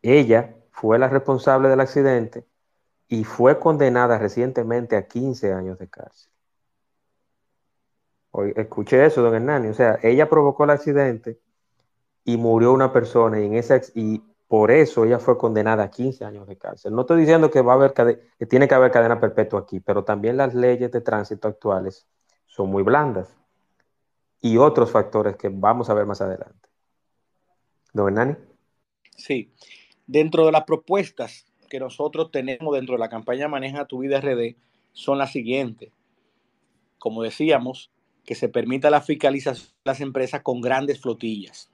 Ella 0.00 0.54
fue 0.70 0.96
la 1.00 1.08
responsable 1.08 1.68
del 1.68 1.80
accidente 1.80 2.46
y 3.08 3.24
fue 3.24 3.58
condenada 3.58 4.16
recientemente 4.16 4.94
a 4.94 5.08
15 5.08 5.52
años 5.52 5.76
de 5.76 5.88
cárcel. 5.88 6.30
Hoy, 8.30 8.52
escuché 8.54 9.04
eso, 9.04 9.22
don 9.22 9.34
Hernani. 9.34 9.70
O 9.70 9.74
sea, 9.74 9.98
ella 10.04 10.28
provocó 10.28 10.62
el 10.62 10.70
accidente 10.70 11.40
y 12.22 12.36
murió 12.36 12.72
una 12.72 12.92
persona 12.92 13.40
y, 13.40 13.46
en 13.46 13.54
ese, 13.54 13.82
y 13.96 14.22
por 14.46 14.70
eso 14.70 15.04
ella 15.04 15.18
fue 15.18 15.36
condenada 15.36 15.82
a 15.82 15.90
15 15.90 16.24
años 16.24 16.46
de 16.46 16.58
cárcel. 16.58 16.94
No 16.94 17.00
estoy 17.00 17.22
diciendo 17.22 17.50
que, 17.50 17.60
va 17.60 17.72
a 17.72 17.74
haber 17.74 17.92
que 17.92 18.46
tiene 18.46 18.68
que 18.68 18.74
haber 18.76 18.92
cadena 18.92 19.18
perpetua 19.18 19.58
aquí, 19.58 19.80
pero 19.80 20.04
también 20.04 20.36
las 20.36 20.54
leyes 20.54 20.92
de 20.92 21.00
tránsito 21.00 21.48
actuales 21.48 22.06
son 22.56 22.70
muy 22.70 22.82
blandas 22.82 23.36
y 24.40 24.56
otros 24.56 24.90
factores 24.90 25.36
que 25.36 25.48
vamos 25.50 25.90
a 25.90 25.94
ver 25.94 26.06
más 26.06 26.20
adelante. 26.20 26.68
Don 27.92 28.08
Hernani. 28.08 28.36
Sí, 29.16 29.52
Dentro 30.06 30.46
de 30.46 30.52
las 30.52 30.62
propuestas 30.64 31.46
que 31.68 31.80
nosotros 31.80 32.30
tenemos 32.30 32.72
dentro 32.72 32.94
de 32.94 33.00
la 33.00 33.08
campaña 33.08 33.48
Maneja 33.48 33.86
tu 33.86 33.98
vida 33.98 34.20
RD 34.20 34.54
son 34.92 35.18
las 35.18 35.32
siguientes. 35.32 35.90
Como 36.98 37.24
decíamos, 37.24 37.90
que 38.24 38.36
se 38.36 38.48
permita 38.48 38.88
la 38.88 39.00
fiscalización 39.00 39.66
de 39.66 39.90
las 39.90 40.00
empresas 40.00 40.42
con 40.42 40.60
grandes 40.60 41.00
flotillas, 41.00 41.70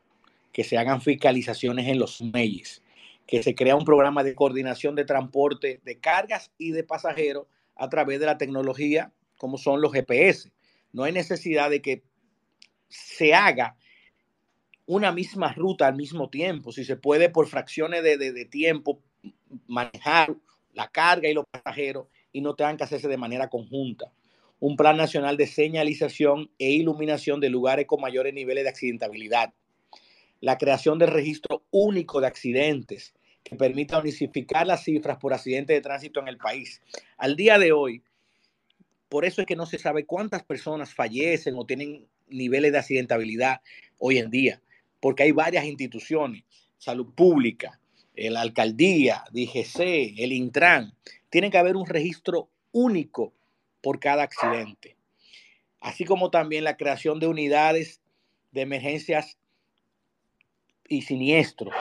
que 0.51 0.65
se 0.65 0.79
hagan 0.79 1.03
fiscalizaciones 1.03 1.89
en 1.89 1.99
los 1.99 2.23
muelles, 2.23 2.83
que 3.27 3.43
se 3.43 3.55
crea 3.55 3.77
un 3.77 3.85
programa 3.85 4.25
de 4.25 4.35
coordinación 4.35 4.95
de 4.95 5.05
transporte 5.05 5.81
de 5.85 5.99
cargas 5.99 6.51
y 6.57 6.71
de 6.71 6.85
pasajeros 6.85 7.47
a 7.77 7.91
través 7.91 8.19
de 8.19 8.27
la 8.27 8.39
tecnología 8.39 9.13
como 9.37 9.59
son 9.59 9.83
los 9.83 9.93
GPS. 9.93 10.51
No 10.93 11.05
hay 11.05 11.13
necesidad 11.13 11.71
de 11.71 11.81
que 11.81 12.03
se 12.89 13.35
haga 13.35 13.77
una 14.87 15.13
misma 15.13 15.53
ruta 15.53 15.87
al 15.87 15.97
mismo 15.97 16.29
tiempo, 16.29 16.73
si 16.73 16.85
se 16.85 16.97
puede 16.97 17.31
por 17.31 17.47
fracciones 17.47 18.03
de, 18.03 18.45
tiempo 18.47 19.01
manejar 19.67 20.35
la 20.75 20.89
carga 20.89 21.29
y 21.29 21.35
los 21.35 21.47
pasajeros 21.47 22.09
y 22.33 22.41
no 22.41 22.55
tengan 22.55 22.77
que 22.77 22.85
hacerse 22.85 23.09
de 23.09 23.17
manera 23.17 23.49
conjunta. 23.49 24.13
Un 24.61 24.77
plan 24.77 24.97
nacional 24.97 25.37
de 25.37 25.47
señalización 25.47 26.51
e 26.59 26.71
iluminación 26.71 27.41
de 27.41 27.51
lugares 27.51 27.87
con 27.87 28.01
mayores 28.01 28.35
niveles 28.35 28.65
de 28.65 28.71
accidentabilidad. 28.71 29.55
La 30.41 30.59
creación 30.59 30.99
del 30.99 31.11
registro 31.11 31.65
único 31.71 32.21
de 32.21 32.27
accidentes 32.27 33.15
que 33.43 33.57
permita 33.57 33.99
unificar 33.99 34.67
las 34.67 34.85
cifras 34.85 35.19
por 35.19 35.33
accidentes 35.33 35.77
de 35.77 35.81
tránsito 35.81 36.21
en 36.21 36.29
el 36.29 36.39
país. 36.39 36.81
Al 37.17 37.35
día 37.37 37.59
de 37.59 37.73
hoy, 37.73 38.03
por 39.13 39.27
eso 39.27 39.43
es 39.43 39.47
que 39.47 39.57
no 39.57 39.67
se 39.67 39.77
sabe 39.79 40.07
cuántas 40.07 40.43
personas 40.43 40.95
fallecen 40.95 41.55
o 41.59 41.67
tienen 41.67 42.07
niveles 42.29 42.73
de 42.73 42.79
accidentabilidad 42.79 43.61
hoy 43.99 44.17
en 44.17 44.31
día 44.31 44.63
porque 45.03 45.25
hay 45.25 45.33
varias 45.33 45.67
instituciones, 45.67 46.45
salud 46.79 47.13
pública, 47.15 47.79
la 48.15 48.41
alcaldía, 48.41 49.25
DGC, 49.33 50.15
el 50.17 50.33
Intran, 50.33 50.95
tiene 51.29 51.51
que 51.51 51.59
haber 51.59 51.77
un 51.77 51.87
registro 51.87 52.49
único 52.71 53.35
por 53.83 53.99
cada 53.99 54.23
accidente, 54.23 54.97
así 55.81 56.07
como 56.07 56.31
también 56.31 56.63
la 56.63 56.79
creación 56.79 57.19
de 57.19 57.27
unidades 57.27 58.01
de 58.53 58.61
emergencias 58.61 59.37
y 60.89 61.03
siniestros. 61.03 61.75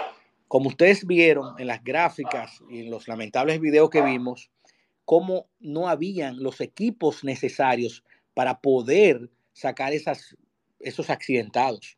Como 0.49 0.67
ustedes 0.69 1.05
vieron 1.05 1.59
en 1.59 1.67
las 1.67 1.81
gráficas 1.81 2.59
y 2.69 2.79
en 2.81 2.89
los 2.89 3.07
lamentables 3.07 3.61
videos 3.61 3.89
que 3.89 4.01
vimos, 4.01 4.49
cómo 5.11 5.49
no 5.59 5.89
habían 5.89 6.41
los 6.41 6.61
equipos 6.61 7.25
necesarios 7.25 8.05
para 8.33 8.61
poder 8.61 9.29
sacar 9.51 9.91
esos 9.91 11.09
accidentados 11.09 11.97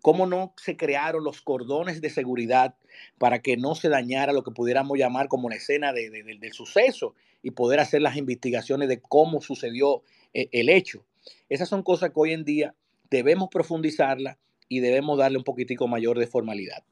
cómo 0.00 0.24
no 0.24 0.54
se 0.56 0.74
crearon 0.74 1.22
los 1.22 1.42
cordones 1.42 2.00
de 2.00 2.08
seguridad 2.08 2.76
para 3.18 3.42
que 3.42 3.58
no 3.58 3.74
se 3.74 3.90
dañara 3.90 4.32
lo 4.32 4.42
que 4.42 4.52
pudiéramos 4.52 4.96
llamar 4.96 5.28
como 5.28 5.50
la 5.50 5.56
escena 5.56 5.92
del 5.92 6.52
suceso 6.54 7.14
y 7.42 7.50
poder 7.50 7.78
hacer 7.78 8.00
las 8.00 8.16
investigaciones 8.16 8.88
de 8.88 9.02
cómo 9.02 9.42
sucedió 9.42 10.02
eh, 10.32 10.48
el 10.52 10.70
hecho. 10.70 11.04
Esas 11.50 11.68
son 11.68 11.82
cosas 11.82 12.08
que 12.08 12.20
hoy 12.20 12.32
en 12.32 12.46
día 12.46 12.74
debemos 13.10 13.50
profundizarla 13.50 14.38
y 14.66 14.80
debemos 14.80 15.18
darle 15.18 15.36
un 15.36 15.44
poquitico 15.44 15.88
mayor 15.88 16.18
de 16.18 16.26
formalidad. 16.26 16.84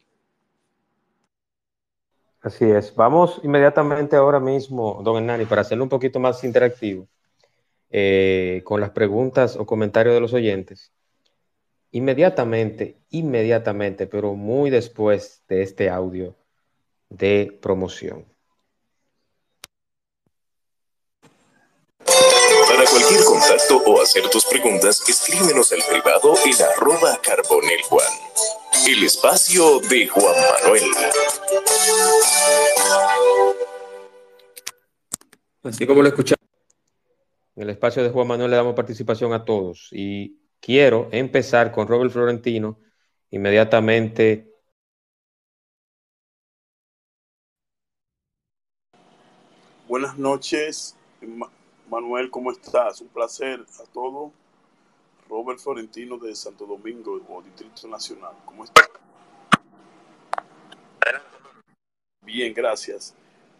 Así 2.40 2.64
es. 2.64 2.94
Vamos 2.94 3.40
inmediatamente 3.42 4.16
ahora 4.16 4.38
mismo, 4.38 5.00
don 5.02 5.16
Hernani, 5.16 5.44
para 5.44 5.62
hacerlo 5.62 5.84
un 5.84 5.90
poquito 5.90 6.20
más 6.20 6.44
interactivo, 6.44 7.08
eh, 7.90 8.62
con 8.64 8.80
las 8.80 8.90
preguntas 8.90 9.56
o 9.56 9.66
comentarios 9.66 10.14
de 10.14 10.20
los 10.20 10.32
oyentes. 10.32 10.92
Inmediatamente, 11.90 12.98
inmediatamente, 13.10 14.06
pero 14.06 14.34
muy 14.34 14.70
después 14.70 15.42
de 15.48 15.62
este 15.62 15.90
audio 15.90 16.36
de 17.08 17.58
promoción. 17.60 18.24
Para 22.68 22.84
cualquier 22.84 23.24
contacto 23.24 23.82
o 23.86 24.00
hacer 24.00 24.28
tus 24.28 24.44
preguntas, 24.44 25.02
escríbenos 25.08 25.72
al 25.72 25.82
privado 25.88 26.34
en 26.44 26.62
arroba 26.62 27.18
carbonel 27.22 27.82
Juan. 27.88 28.57
El 28.86 29.04
espacio 29.04 29.80
de 29.80 30.08
Juan 30.08 30.34
Manuel. 30.62 30.82
Así 35.62 35.86
como 35.86 36.02
lo 36.02 36.08
escuchamos. 36.08 36.38
En 37.56 37.62
el 37.64 37.70
espacio 37.70 38.02
de 38.02 38.10
Juan 38.10 38.26
Manuel 38.28 38.50
le 38.50 38.56
damos 38.56 38.74
participación 38.74 39.32
a 39.32 39.44
todos 39.44 39.88
y 39.92 40.38
quiero 40.60 41.08
empezar 41.12 41.72
con 41.72 41.88
Robert 41.88 42.12
Florentino 42.12 42.78
inmediatamente. 43.30 44.52
Buenas 49.88 50.18
noches, 50.18 50.96
Manuel, 51.88 52.30
¿cómo 52.30 52.52
estás? 52.52 53.00
Un 53.00 53.08
placer 53.08 53.64
a 53.80 53.92
todos. 53.92 54.32
Robert 55.28 55.58
Florentino 55.58 56.16
de 56.16 56.34
Santo 56.34 56.66
Domingo 56.66 57.20
o 57.28 57.42
Distrito 57.42 57.86
Nacional. 57.88 58.32
¿Cómo 58.44 58.64
estás? 58.64 58.88
Bien, 62.22 62.52
gracias. 62.52 63.14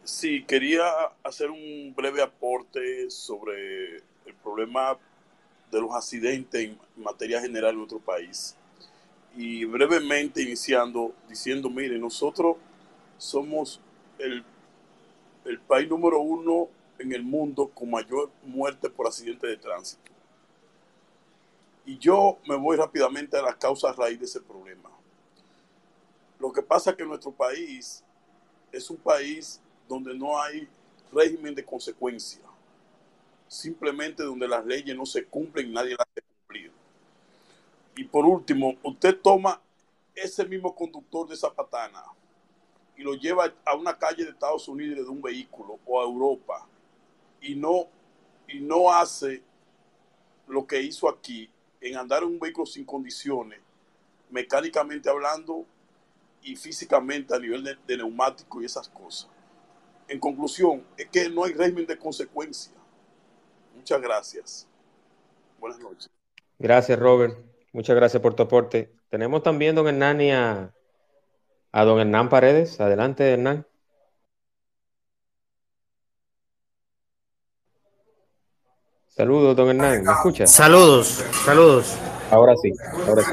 Sí, 0.05 0.45
quería 0.45 0.85
hacer 1.23 1.51
un 1.51 1.95
breve 1.97 2.23
aporte 2.23 3.11
sobre 3.11 3.97
el 3.97 4.35
problema 4.43 4.99
de 5.71 5.81
los 5.81 5.95
accidentes 5.95 6.63
en 6.63 6.79
materia 6.97 7.41
general 7.41 7.73
en 7.73 7.79
nuestro 7.79 7.99
país. 7.99 8.57
Y 9.37 9.65
brevemente 9.65 10.43
iniciando 10.43 11.15
diciendo, 11.29 11.69
mire, 11.69 11.99
nosotros 11.99 12.57
somos 13.19 13.81
el, 14.19 14.45
el 15.45 15.61
país 15.61 15.89
número 15.89 16.21
uno 16.21 16.69
en 16.99 17.13
el 17.13 17.23
mundo 17.23 17.71
con 17.73 17.91
mayor 17.91 18.31
muerte 18.43 18.89
por 18.91 19.07
accidente 19.07 19.47
de 19.47 19.57
tránsito. 19.57 20.18
Y 21.89 21.97
yo 21.97 22.37
me 22.47 22.55
voy 22.55 22.77
rápidamente 22.77 23.39
a 23.39 23.41
las 23.41 23.57
causas 23.57 23.97
raíz 23.97 24.19
de 24.19 24.27
ese 24.27 24.43
problema. 24.43 24.91
Lo 26.39 26.53
que 26.53 26.61
pasa 26.61 26.91
es 26.91 26.97
que 26.99 27.07
nuestro 27.07 27.33
país 27.33 28.05
es 28.71 28.91
un 28.91 28.99
país 28.99 29.59
donde 29.89 30.15
no 30.15 30.39
hay 30.39 30.69
régimen 31.11 31.55
de 31.55 31.65
consecuencia. 31.65 32.43
Simplemente 33.47 34.23
donde 34.23 34.47
las 34.47 34.67
leyes 34.67 34.95
no 34.95 35.07
se 35.07 35.25
cumplen, 35.25 35.73
nadie 35.73 35.93
las 35.93 36.07
hace 36.11 36.21
cumplir. 36.21 36.71
Y 37.97 38.05
por 38.05 38.27
último, 38.27 38.75
usted 38.83 39.19
toma 39.23 39.59
ese 40.15 40.45
mismo 40.45 40.75
conductor 40.75 41.27
de 41.27 41.37
Zapatana 41.37 42.05
y 42.99 43.03
lo 43.03 43.15
lleva 43.15 43.51
a 43.65 43.75
una 43.75 43.97
calle 43.97 44.25
de 44.25 44.31
Estados 44.33 44.69
Unidos 44.69 45.07
de 45.07 45.11
un 45.11 45.23
vehículo 45.23 45.79
o 45.87 46.03
a 46.03 46.05
Europa 46.05 46.67
y 47.41 47.55
no, 47.55 47.87
y 48.47 48.61
no 48.61 48.93
hace 48.93 49.43
lo 50.47 50.67
que 50.67 50.83
hizo 50.83 51.09
aquí 51.09 51.51
en 51.81 51.97
andar 51.97 52.23
en 52.23 52.31
un 52.31 52.39
vehículo 52.39 52.67
sin 52.67 52.85
condiciones, 52.85 53.61
mecánicamente 54.31 55.09
hablando 55.09 55.65
y 56.43 56.57
físicamente 56.57 57.35
a 57.35 57.39
nivel 57.39 57.79
de 57.87 57.97
neumático 57.97 58.61
y 58.61 58.65
esas 58.65 58.89
cosas 58.89 59.29
en 60.09 60.19
conclusión, 60.19 60.83
es 60.97 61.09
que 61.09 61.29
no 61.29 61.45
hay 61.45 61.53
régimen 61.53 61.87
de 61.87 61.97
consecuencia. 61.97 62.73
Muchas 63.77 64.01
gracias. 64.01 64.67
Buenas 65.61 65.79
noches. 65.79 66.11
Gracias, 66.59 66.99
Robert. 66.99 67.37
Muchas 67.73 67.95
gracias 67.95 68.21
por 68.23 68.35
tu 68.35 68.43
aporte. 68.43 68.91
Tenemos 69.11 69.43
también, 69.43 69.75
don 69.75 69.87
Hernán, 69.87 70.21
y 70.21 70.33
a, 70.33 70.73
don 71.73 72.01
Hernán 72.01 72.29
Paredes. 72.29 72.81
Adelante, 72.81 73.33
Hernán. 73.33 73.67
Saludos, 79.19 79.57
don 79.57 79.69
Hernán. 79.69 80.05
¿Me 80.05 80.13
escucha? 80.13 80.47
Saludos, 80.47 81.25
saludos. 81.45 81.87
Ahora 82.31 82.55
sí, 82.63 82.73
ahora 83.05 83.25
sí. 83.25 83.31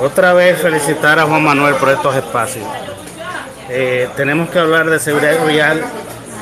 Otra 0.00 0.34
vez 0.34 0.62
felicitar 0.62 1.18
a 1.18 1.24
Juan 1.24 1.42
Manuel 1.42 1.74
por 1.74 1.88
estos 1.88 2.14
espacios. 2.14 2.64
Eh, 3.68 4.08
tenemos 4.16 4.50
que 4.50 4.60
hablar 4.60 4.88
de 4.88 5.00
seguridad 5.00 5.44
vial 5.48 5.82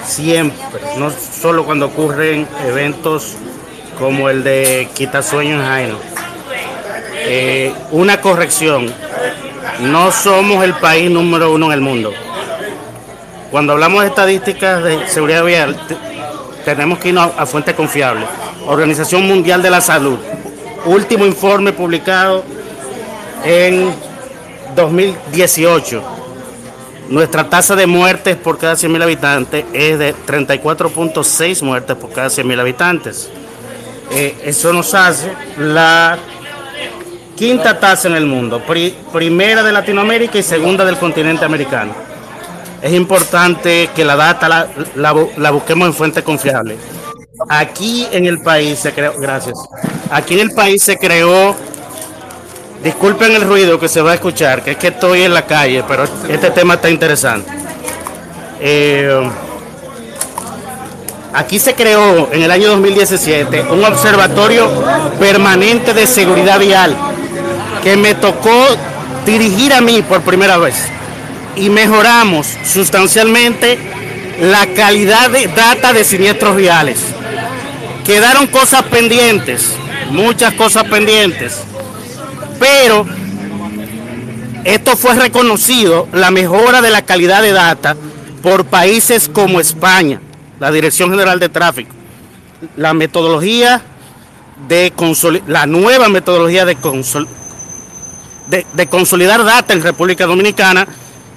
siempre, 0.05 0.83
no 0.99 1.11
solo 1.11 1.64
cuando 1.64 1.87
ocurren 1.87 2.47
eventos 2.66 3.37
como 3.99 4.28
el 4.28 4.45
de 4.45 4.87
Quitasueño 4.93 5.55
en 5.55 5.62
Jaén. 5.62 5.97
Eh, 7.14 7.73
una 7.90 8.21
corrección, 8.21 8.93
no 9.81 10.12
somos 10.12 10.62
el 10.62 10.75
país 10.75 11.11
número 11.11 11.55
uno 11.55 11.69
en 11.69 11.73
el 11.73 11.81
mundo. 11.81 12.12
Cuando 13.50 13.73
hablamos 13.73 14.02
de 14.02 14.09
estadísticas 14.09 14.85
de 14.85 15.09
seguridad 15.09 15.42
vial, 15.42 15.75
tenemos 16.74 16.98
que 16.98 17.09
irnos 17.09 17.31
a 17.37 17.46
fuentes 17.46 17.74
confiables. 17.74 18.29
Organización 18.66 19.26
Mundial 19.26 19.62
de 19.62 19.70
la 19.70 19.81
Salud, 19.81 20.18
último 20.85 21.24
informe 21.24 21.72
publicado 21.72 22.44
en 23.44 23.94
2018 24.74 26.16
nuestra 27.09 27.48
tasa 27.48 27.76
de 27.76 27.87
muertes 27.87 28.37
por 28.37 28.59
cada 28.59 28.74
100.000 28.74 29.02
habitantes 29.02 29.64
es 29.72 29.98
de 29.98 30.14
34.6 30.14 31.62
muertes 31.62 31.96
por 31.96 32.11
cada 32.11 32.29
100.000 32.29 32.61
habitantes. 32.61 33.31
Eh, 34.11 34.37
eso 34.44 34.72
nos 34.72 34.92
hace 34.94 35.33
la 35.59 36.18
quinta 37.37 37.79
tasa 37.79 38.09
en 38.09 38.16
el 38.16 38.26
mundo, 38.26 38.61
primera 39.12 39.62
de 39.62 39.72
Latinoamérica 39.72 40.38
y 40.38 40.42
segunda 40.42 40.85
del 40.85 40.96
continente 40.96 41.44
americano. 41.44 42.06
Es 42.87 42.92
importante 42.92 43.90
que 43.94 44.05
la 44.05 44.14
data 44.14 44.49
la, 44.49 45.14
la 45.37 45.51
busquemos 45.51 45.88
en 45.88 45.94
fuentes 45.94 46.22
confiables. 46.22 46.79
Aquí 47.49 48.07
en 48.12 48.27
el 48.27 48.40
país 48.42 48.79
se 48.79 48.92
creó, 48.92 49.14
gracias, 49.18 49.59
aquí 50.11 50.35
en 50.35 50.40
el 50.40 50.51
país 50.53 50.83
se 50.83 50.96
creó 50.96 51.57
Disculpen 52.87 53.35
el 53.35 53.42
ruido 53.42 53.81
que 53.81 53.88
se 53.88 54.01
va 54.01 54.12
a 54.12 54.14
escuchar, 54.14 54.62
que 54.62 54.70
es 54.70 54.77
que 54.77 54.88
estoy 54.88 55.22
en 55.22 55.35
la 55.35 55.44
calle, 55.44 55.83
pero 55.88 56.05
este 56.29 56.53
tema 56.53 56.75
está 56.75 56.88
interesante. 56.88 57.51
Eh, 58.61 59.29
aquí 61.33 61.59
se 61.59 61.75
creó 61.75 62.29
en 62.33 62.42
el 62.42 62.51
año 62.53 62.68
2017 62.68 63.62
un 63.72 63.85
observatorio 63.85 64.70
permanente 65.18 65.94
de 65.94 66.07
seguridad 66.07 66.61
vial 66.61 66.96
que 67.83 67.96
me 67.96 68.14
tocó 68.14 68.66
dirigir 69.25 69.72
a 69.72 69.81
mí 69.81 70.03
por 70.03 70.20
primera 70.22 70.57
vez 70.57 70.77
y 71.57 71.71
mejoramos 71.71 72.47
sustancialmente 72.64 73.79
la 74.40 74.66
calidad 74.69 75.31
de 75.31 75.47
data 75.49 75.92
de 75.92 76.05
siniestros 76.05 76.57
viales. 76.57 76.99
Quedaron 78.05 78.47
cosas 78.47 78.83
pendientes, 78.85 79.73
muchas 80.11 80.55
cosas 80.55 80.85
pendientes 80.85 81.62
pero 82.59 83.07
esto 84.64 84.97
fue 84.97 85.14
reconocido, 85.14 86.09
la 86.12 86.31
mejora 86.31 86.81
de 86.81 86.90
la 86.90 87.03
calidad 87.03 87.42
de 87.42 87.53
data, 87.53 87.97
por 88.42 88.64
países 88.66 89.29
como 89.29 89.61
España, 89.61 90.21
la 90.59 90.71
Dirección 90.71 91.11
General 91.11 91.38
de 91.38 91.49
Tráfico, 91.49 91.95
la 92.77 92.95
metodología 92.95 93.83
de 94.69 94.92
la 95.47 95.66
nueva 95.66 96.09
metodología 96.09 96.64
de, 96.64 96.77
de, 98.73 98.87
consolidar 98.87 99.45
data 99.45 99.75
en 99.75 99.83
República 99.83 100.27
Dominicana, 100.27 100.88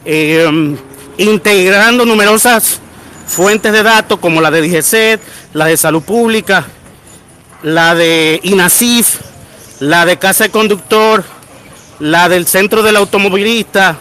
em, 0.05 0.77
integrando 1.17 2.05
numerosas 2.05 2.79
fuentes 3.27 3.71
de 3.71 3.83
datos 3.83 4.19
como 4.19 4.41
la 4.41 4.51
de 4.51 4.61
DGCET, 4.61 5.21
la 5.53 5.65
de 5.65 5.77
Salud 5.77 6.01
Pública, 6.01 6.65
la 7.63 7.93
de 7.95 8.39
INASIF, 8.43 9.19
la 9.79 10.05
de 10.05 10.17
casa 10.17 10.45
de 10.45 10.49
conductor, 10.49 11.23
la 11.99 12.29
del 12.29 12.47
centro 12.47 12.81
del 12.81 12.95
automovilista 12.95 13.97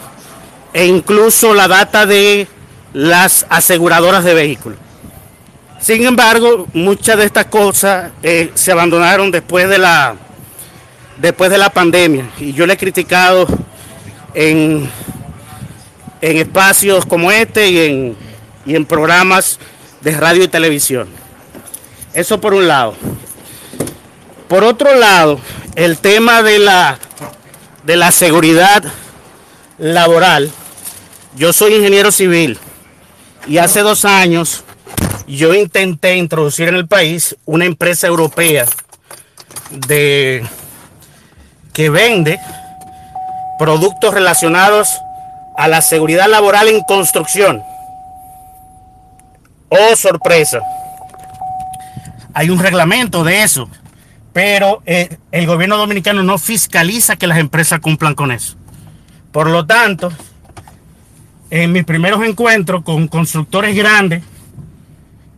e 0.73 0.85
incluso 0.85 1.53
la 1.53 1.67
data 1.67 2.05
de 2.05 2.47
las 2.93 3.45
aseguradoras 3.49 4.23
de 4.23 4.33
vehículos. 4.33 4.79
Sin 5.79 6.05
embargo, 6.05 6.67
muchas 6.73 7.17
de 7.17 7.25
estas 7.25 7.45
cosas 7.45 8.11
eh, 8.23 8.51
se 8.53 8.71
abandonaron 8.71 9.31
después 9.31 9.69
de 9.69 9.77
la 9.77 10.15
después 11.17 11.51
de 11.51 11.57
la 11.57 11.69
pandemia 11.69 12.29
y 12.39 12.53
yo 12.53 12.65
le 12.65 12.73
he 12.73 12.77
criticado 12.77 13.45
en, 14.33 14.89
en 16.21 16.37
espacios 16.37 17.05
como 17.05 17.31
este 17.31 17.69
y 17.69 17.79
en, 17.79 18.17
y 18.65 18.75
en 18.75 18.85
programas 18.85 19.59
de 20.01 20.11
radio 20.11 20.43
y 20.43 20.47
televisión. 20.47 21.07
Eso 22.13 22.41
por 22.41 22.53
un 22.53 22.67
lado. 22.67 22.95
Por 24.47 24.63
otro 24.63 24.95
lado, 24.95 25.39
el 25.75 25.97
tema 25.97 26.41
de 26.41 26.59
la, 26.59 26.97
de 27.83 27.95
la 27.95 28.11
seguridad 28.11 28.83
laboral, 29.77 30.51
yo 31.35 31.53
soy 31.53 31.75
ingeniero 31.75 32.11
civil 32.11 32.57
y 33.47 33.59
hace 33.59 33.81
dos 33.81 34.05
años 34.05 34.63
yo 35.27 35.53
intenté 35.53 36.17
introducir 36.17 36.67
en 36.67 36.75
el 36.75 36.87
país 36.87 37.35
una 37.45 37.65
empresa 37.65 38.07
europea 38.07 38.65
de 39.69 40.43
que 41.71 41.89
vende 41.89 42.39
productos 43.59 44.13
relacionados 44.13 44.89
a 45.59 45.67
la 45.67 45.81
seguridad 45.81 46.27
laboral 46.27 46.67
en 46.69 46.81
construcción. 46.81 47.61
Oh, 49.69 49.95
sorpresa. 49.95 50.59
Hay 52.33 52.49
un 52.49 52.59
reglamento 52.59 53.23
de 53.23 53.43
eso 53.43 53.69
pero 54.33 54.81
eh, 54.85 55.17
el 55.31 55.47
gobierno 55.47 55.77
dominicano 55.77 56.23
no 56.23 56.37
fiscaliza 56.37 57.15
que 57.15 57.27
las 57.27 57.39
empresas 57.39 57.79
cumplan 57.79 58.15
con 58.15 58.31
eso. 58.31 58.55
Por 59.31 59.49
lo 59.49 59.65
tanto, 59.65 60.11
en 61.49 61.71
mis 61.71 61.83
primeros 61.83 62.23
encuentros 62.23 62.83
con 62.83 63.07
constructores 63.07 63.75
grandes 63.75 64.23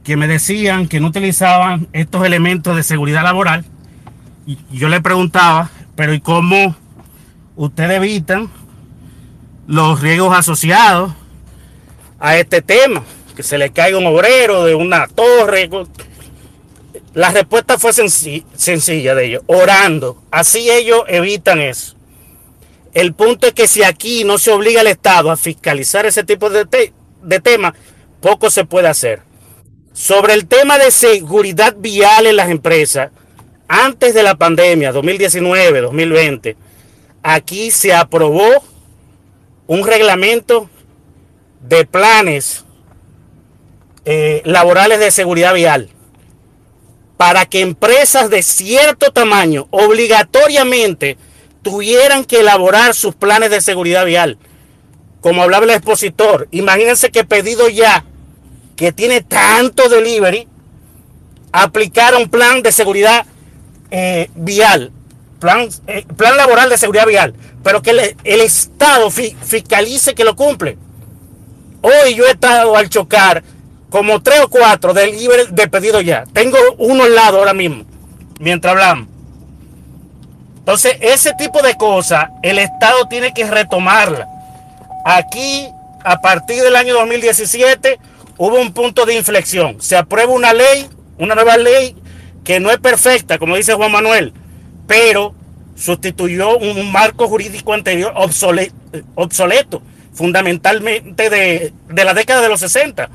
que 0.03 0.17
me 0.17 0.27
decían 0.27 0.88
que 0.88 0.99
no 0.99 1.07
utilizaban 1.07 1.88
estos 1.93 2.25
elementos 2.25 2.75
de 2.75 2.84
seguridad 2.84 3.23
laboral, 3.23 3.65
yo 4.71 4.89
le 4.89 5.01
preguntaba, 5.01 5.69
pero 5.95 6.13
¿y 6.13 6.19
cómo 6.19 6.75
ustedes 7.55 7.97
evitan 7.97 8.49
los 9.67 10.02
riesgos 10.02 10.38
asociados 10.38 11.13
a 12.19 12.38
este 12.38 12.62
tema? 12.62 13.04
que 13.36 13.43
se 13.43 13.58
le 13.58 13.71
caiga 13.71 13.97
un 13.97 14.08
obrero 14.08 14.65
de 14.65 14.76
una 14.76 15.08
torre. 15.08 15.69
La 17.13 17.32
respuesta 17.32 17.78
fue 17.78 17.93
sencilla 17.93 19.15
de 19.15 19.26
ellos, 19.26 19.43
orando. 19.47 20.21
Así 20.32 20.69
ellos 20.69 21.04
evitan 21.08 21.60
eso. 21.60 21.95
El 22.93 23.13
punto 23.13 23.47
es 23.47 23.54
que 23.54 23.67
si 23.67 23.84
aquí 23.84 24.24
no 24.24 24.38
se 24.38 24.52
obliga 24.52 24.82
al 24.82 24.88
Estado 24.88 25.32
a 25.32 25.38
fiscalizar 25.38 26.06
ese 26.06 26.24
tipo 26.24 26.50
de, 26.50 26.93
de 27.21 27.39
temas, 27.39 27.74
poco 28.19 28.50
se 28.50 28.65
puede 28.65 28.88
hacer. 28.88 29.21
Sobre 29.93 30.34
el 30.34 30.45
tema 30.45 30.78
de 30.78 30.91
seguridad 30.91 31.76
vial 31.78 32.28
en 32.28 32.36
las 32.36 32.50
empresas, 32.50 33.12
antes 33.67 34.13
de 34.13 34.24
la 34.24 34.36
pandemia, 34.36 34.91
2019, 34.91 35.82
2020, 35.82 36.58
aquí 37.24 37.71
se 37.71 37.93
aprobó 37.93 38.63
un 39.71 39.88
reglamento 39.88 40.69
de 41.62 41.86
planes 41.86 42.65
eh, 44.03 44.41
laborales 44.43 44.99
de 44.99 45.12
seguridad 45.12 45.53
vial 45.53 45.88
para 47.15 47.45
que 47.45 47.62
empresas 47.62 48.29
de 48.29 48.43
cierto 48.43 49.13
tamaño 49.13 49.69
obligatoriamente 49.71 51.15
tuvieran 51.62 52.25
que 52.25 52.41
elaborar 52.41 52.93
sus 52.93 53.15
planes 53.15 53.49
de 53.49 53.62
seguridad 53.62 54.05
vial. 54.05 54.38
Como 55.21 55.41
hablaba 55.41 55.63
el 55.63 55.71
expositor, 55.71 56.49
imagínense 56.51 57.10
que 57.10 57.23
pedido 57.23 57.69
ya, 57.69 58.03
que 58.75 58.91
tiene 58.91 59.21
tanto 59.21 59.88
delivery, 59.88 60.49
aplicar 61.53 62.15
un 62.15 62.29
plan 62.29 62.62
de 62.62 62.73
seguridad 62.73 63.25
eh, 63.89 64.29
vial, 64.36 64.91
plan, 65.39 65.69
eh, 65.88 66.05
plan 66.17 66.36
laboral 66.36 66.69
de 66.69 66.77
seguridad 66.77 67.07
vial, 67.07 67.34
pero 67.63 67.82
que 67.82 68.15
el, 68.24 68.41
Estado 68.41 69.10
fiscalice 69.12 70.15
que 70.15 70.24
lo 70.24 70.36
cumple. 70.36 70.78
Hoy 71.82 72.15
yo 72.15 72.26
he 72.26 72.32
estado 72.32 72.76
al 72.76 72.89
chocar 72.89 73.43
como 73.89 74.21
tres 74.21 74.41
o 74.41 74.50
cuatro 74.50 74.93
delivery 74.93 75.52
de 75.52 75.67
pedido 75.67 76.02
ya. 76.02 76.26
Tengo 76.32 76.58
uno 76.78 77.04
al 77.04 77.15
lado 77.15 77.39
ahora 77.39 77.54
mismo, 77.54 77.86
mientras 78.39 78.71
hablamos. 78.71 79.08
Entonces, 80.60 80.97
ese 81.02 81.34
tipo 81.34 81.62
de 81.63 81.76
cosas, 81.76 82.30
el 82.43 82.60
Estado 82.60 83.08
tiene 83.08 83.34
que 83.34 83.45
retomarla. 83.45 84.28
Aquí, 85.04 85.67
a 86.04 86.21
partir 86.21 86.62
del 86.62 86.76
año 86.76 86.93
2017, 86.93 88.00
hubo 88.38 88.62
un 88.62 88.71
punto 88.71 89.06
de 89.06 89.15
inflexión. 89.15 89.82
Se 89.82 89.97
aprueba 89.97 90.32
una 90.32 90.54
ley, 90.54 90.88
una 91.17 91.34
nueva 91.34 91.58
ley 91.58 91.95
que 92.43 92.60
no 92.60 92.69
es 92.69 92.78
perfecta, 92.78 93.39
como 93.39 93.56
dice 93.56 93.74
Juan 93.74 93.91
Manuel, 93.91 94.34
pero 94.88 95.34
sustituyó 95.82 96.58
un 96.58 96.91
marco 96.91 97.28
jurídico 97.28 97.74
anterior 97.74 98.13
obsoleto, 99.15 99.82
fundamentalmente 100.13 101.30
de, 101.30 101.74
de 101.89 102.06
la 102.06 102.13
década 102.13 102.41
de 102.41 102.50
los 102.50 102.60
60. 102.60 103.10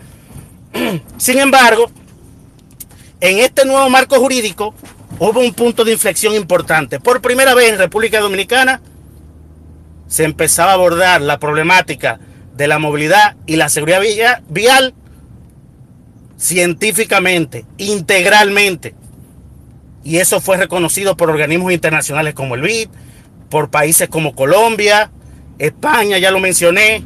Sin 1.16 1.38
embargo, 1.38 1.90
en 3.20 3.38
este 3.38 3.64
nuevo 3.64 3.88
marco 3.88 4.18
jurídico 4.18 4.74
hubo 5.20 5.40
un 5.40 5.54
punto 5.54 5.84
de 5.84 5.92
inflexión 5.92 6.34
importante. 6.34 6.98
Por 6.98 7.22
primera 7.22 7.54
vez 7.54 7.70
en 7.70 7.78
República 7.78 8.20
Dominicana 8.20 8.80
se 10.08 10.24
empezaba 10.24 10.72
a 10.72 10.74
abordar 10.74 11.20
la 11.20 11.38
problemática 11.38 12.18
de 12.56 12.66
la 12.66 12.80
movilidad 12.80 13.36
y 13.46 13.56
la 13.56 13.68
seguridad 13.68 14.42
vial 14.48 14.92
científicamente, 16.36 17.64
integralmente. 17.78 18.94
Y 20.06 20.18
eso 20.18 20.40
fue 20.40 20.56
reconocido 20.56 21.16
por 21.16 21.30
organismos 21.30 21.72
internacionales 21.72 22.32
como 22.32 22.54
el 22.54 22.60
BID, 22.60 22.88
por 23.50 23.70
países 23.70 24.08
como 24.08 24.36
Colombia, 24.36 25.10
España, 25.58 26.18
ya 26.18 26.30
lo 26.30 26.38
mencioné, 26.38 27.02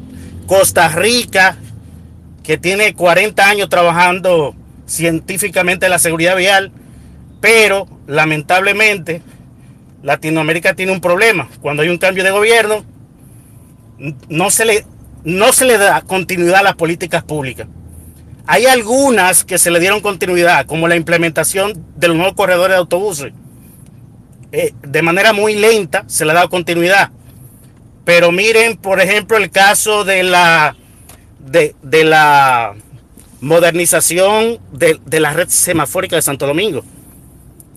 Costa 0.46 0.86
Rica, 0.88 1.56
que 2.42 2.58
tiene 2.58 2.92
40 2.92 3.42
años 3.48 3.70
trabajando 3.70 4.54
científicamente 4.84 5.88
la 5.88 5.98
seguridad 5.98 6.36
vial, 6.36 6.72
pero 7.40 7.88
lamentablemente 8.06 9.22
Latinoamérica 10.02 10.74
tiene 10.74 10.92
un 10.92 11.00
problema. 11.00 11.48
Cuando 11.62 11.82
hay 11.82 11.88
un 11.88 11.96
cambio 11.96 12.22
de 12.22 12.32
gobierno, 12.32 12.84
no 14.28 14.50
se 14.50 14.66
le, 14.66 14.84
no 15.24 15.54
se 15.54 15.64
le 15.64 15.78
da 15.78 16.02
continuidad 16.02 16.56
a 16.56 16.64
las 16.64 16.76
políticas 16.76 17.22
públicas. 17.22 17.66
Hay 18.46 18.66
algunas 18.66 19.44
que 19.44 19.59
se 19.59 19.70
le 19.70 19.81
dieron 19.81 20.00
continuidad, 20.00 20.66
como 20.66 20.88
la 20.88 20.96
implementación 20.96 21.85
de 21.96 22.09
los 22.09 22.16
nuevos 22.16 22.35
corredores 22.35 22.74
de 22.74 22.79
autobuses. 22.79 23.33
Eh, 24.53 24.72
de 24.83 25.03
manera 25.03 25.33
muy 25.33 25.55
lenta 25.55 26.05
se 26.07 26.24
le 26.24 26.33
ha 26.33 26.35
dado 26.35 26.50
continuidad. 26.50 27.11
Pero 28.05 28.33
miren, 28.33 28.76
por 28.76 29.00
ejemplo, 29.00 29.37
el 29.37 29.50
caso 29.50 30.05
de 30.05 30.22
la, 30.22 30.76
de, 31.38 31.74
la 32.05 32.74
modernización 33.40 34.59
de, 34.72 34.98
de 35.05 35.20
la 35.20 35.33
red 35.33 35.48
semafórica 35.48 36.16
de 36.16 36.22
Santo 36.22 36.46
Domingo 36.46 36.83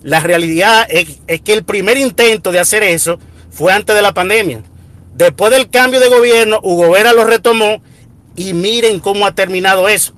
la 0.04 0.20
realidad 0.20 0.86
es, 0.90 1.18
que 1.40 1.54
el 1.54 1.64
primer 1.64 1.96
intento 1.96 2.52
de 2.52 2.60
hacer 2.60 2.82
eso 2.82 3.18
fue 3.50 3.72
antes 3.72 3.96
de 3.96 4.02
la 4.02 4.12
pandemia. 4.12 4.62
Después 5.14 5.50
del 5.50 5.70
cambio 5.70 5.98
de 5.98 6.10
gobierno, 6.10 6.60
Hugo 6.62 6.90
Vera 6.90 7.14
lo 7.14 7.24
retomó 7.24 7.82
y 8.36 8.52
miren 8.52 9.00
cómo 9.00 9.26
ha 9.26 9.34
terminado 9.34 9.88
eso. 9.88 10.12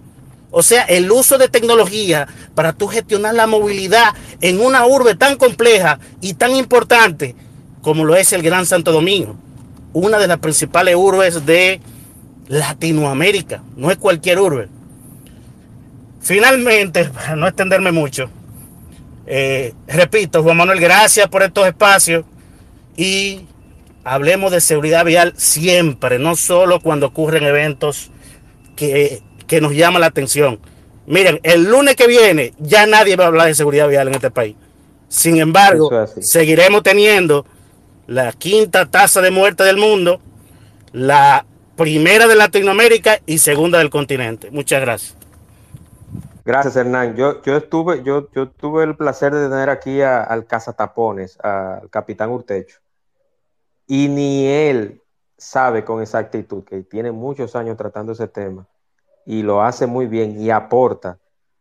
O 0.58 0.62
sea, 0.62 0.84
el 0.84 1.12
uso 1.12 1.36
de 1.36 1.48
tecnología 1.48 2.26
para 2.54 2.72
tú 2.72 2.86
gestionar 2.86 3.34
la 3.34 3.46
movilidad 3.46 4.14
en 4.40 4.58
una 4.62 4.86
urbe 4.86 5.14
tan 5.14 5.36
compleja 5.36 5.98
y 6.22 6.32
tan 6.32 6.56
importante 6.56 7.34
como 7.82 8.06
lo 8.06 8.16
es 8.16 8.32
el 8.32 8.40
Gran 8.40 8.64
Santo 8.64 8.90
Domingo, 8.90 9.36
una 9.92 10.18
de 10.18 10.26
las 10.26 10.38
principales 10.38 10.96
urbes 10.96 11.44
de 11.44 11.82
Latinoamérica, 12.48 13.62
no 13.76 13.90
es 13.90 13.98
cualquier 13.98 14.40
urbe. 14.40 14.70
Finalmente, 16.22 17.04
para 17.10 17.36
no 17.36 17.46
extenderme 17.46 17.92
mucho, 17.92 18.30
eh, 19.26 19.74
repito, 19.86 20.42
Juan 20.42 20.56
Manuel, 20.56 20.80
gracias 20.80 21.28
por 21.28 21.42
estos 21.42 21.66
espacios 21.66 22.24
y 22.96 23.42
hablemos 24.04 24.52
de 24.52 24.62
seguridad 24.62 25.04
vial 25.04 25.34
siempre, 25.36 26.18
no 26.18 26.34
solo 26.34 26.80
cuando 26.80 27.08
ocurren 27.08 27.44
eventos 27.44 28.10
que, 28.74 29.20
que 29.46 29.60
nos 29.60 29.72
llaman 29.72 30.00
la 30.00 30.08
atención. 30.08 30.60
Miren, 31.06 31.40
el 31.42 31.64
lunes 31.64 31.94
que 31.96 32.06
viene 32.06 32.52
ya 32.58 32.86
nadie 32.86 33.16
va 33.16 33.24
a 33.24 33.26
hablar 33.28 33.46
de 33.46 33.54
seguridad 33.54 33.88
vial 33.88 34.08
en 34.08 34.14
este 34.14 34.30
país. 34.30 34.56
Sin 35.08 35.38
embargo, 35.38 35.88
seguiremos 36.20 36.82
teniendo 36.82 37.46
la 38.06 38.32
quinta 38.32 38.86
tasa 38.86 39.20
de 39.20 39.30
muerte 39.30 39.62
del 39.62 39.76
mundo, 39.76 40.20
la 40.92 41.46
primera 41.76 42.26
de 42.26 42.34
Latinoamérica 42.34 43.20
y 43.24 43.38
segunda 43.38 43.78
del 43.78 43.90
continente. 43.90 44.50
Muchas 44.50 44.80
gracias. 44.80 45.16
Gracias, 46.44 46.76
Hernán. 46.76 47.16
Yo, 47.16 47.42
yo, 47.42 47.56
estuve, 47.56 48.02
yo, 48.04 48.28
yo 48.32 48.48
tuve 48.48 48.84
el 48.84 48.96
placer 48.96 49.34
de 49.34 49.48
tener 49.48 49.68
aquí 49.68 50.00
al 50.02 50.46
cazatapones, 50.46 51.38
al 51.40 51.88
capitán 51.90 52.30
Urtecho, 52.30 52.78
y 53.86 54.08
ni 54.08 54.46
él 54.46 55.02
sabe 55.36 55.84
con 55.84 56.00
exactitud 56.00 56.64
que 56.64 56.82
tiene 56.82 57.12
muchos 57.12 57.54
años 57.56 57.76
tratando 57.76 58.12
ese 58.12 58.28
tema 58.28 58.66
y 59.26 59.42
lo 59.42 59.62
hace 59.62 59.86
muy 59.86 60.06
bien 60.06 60.40
y 60.40 60.50
aporta 60.50 61.18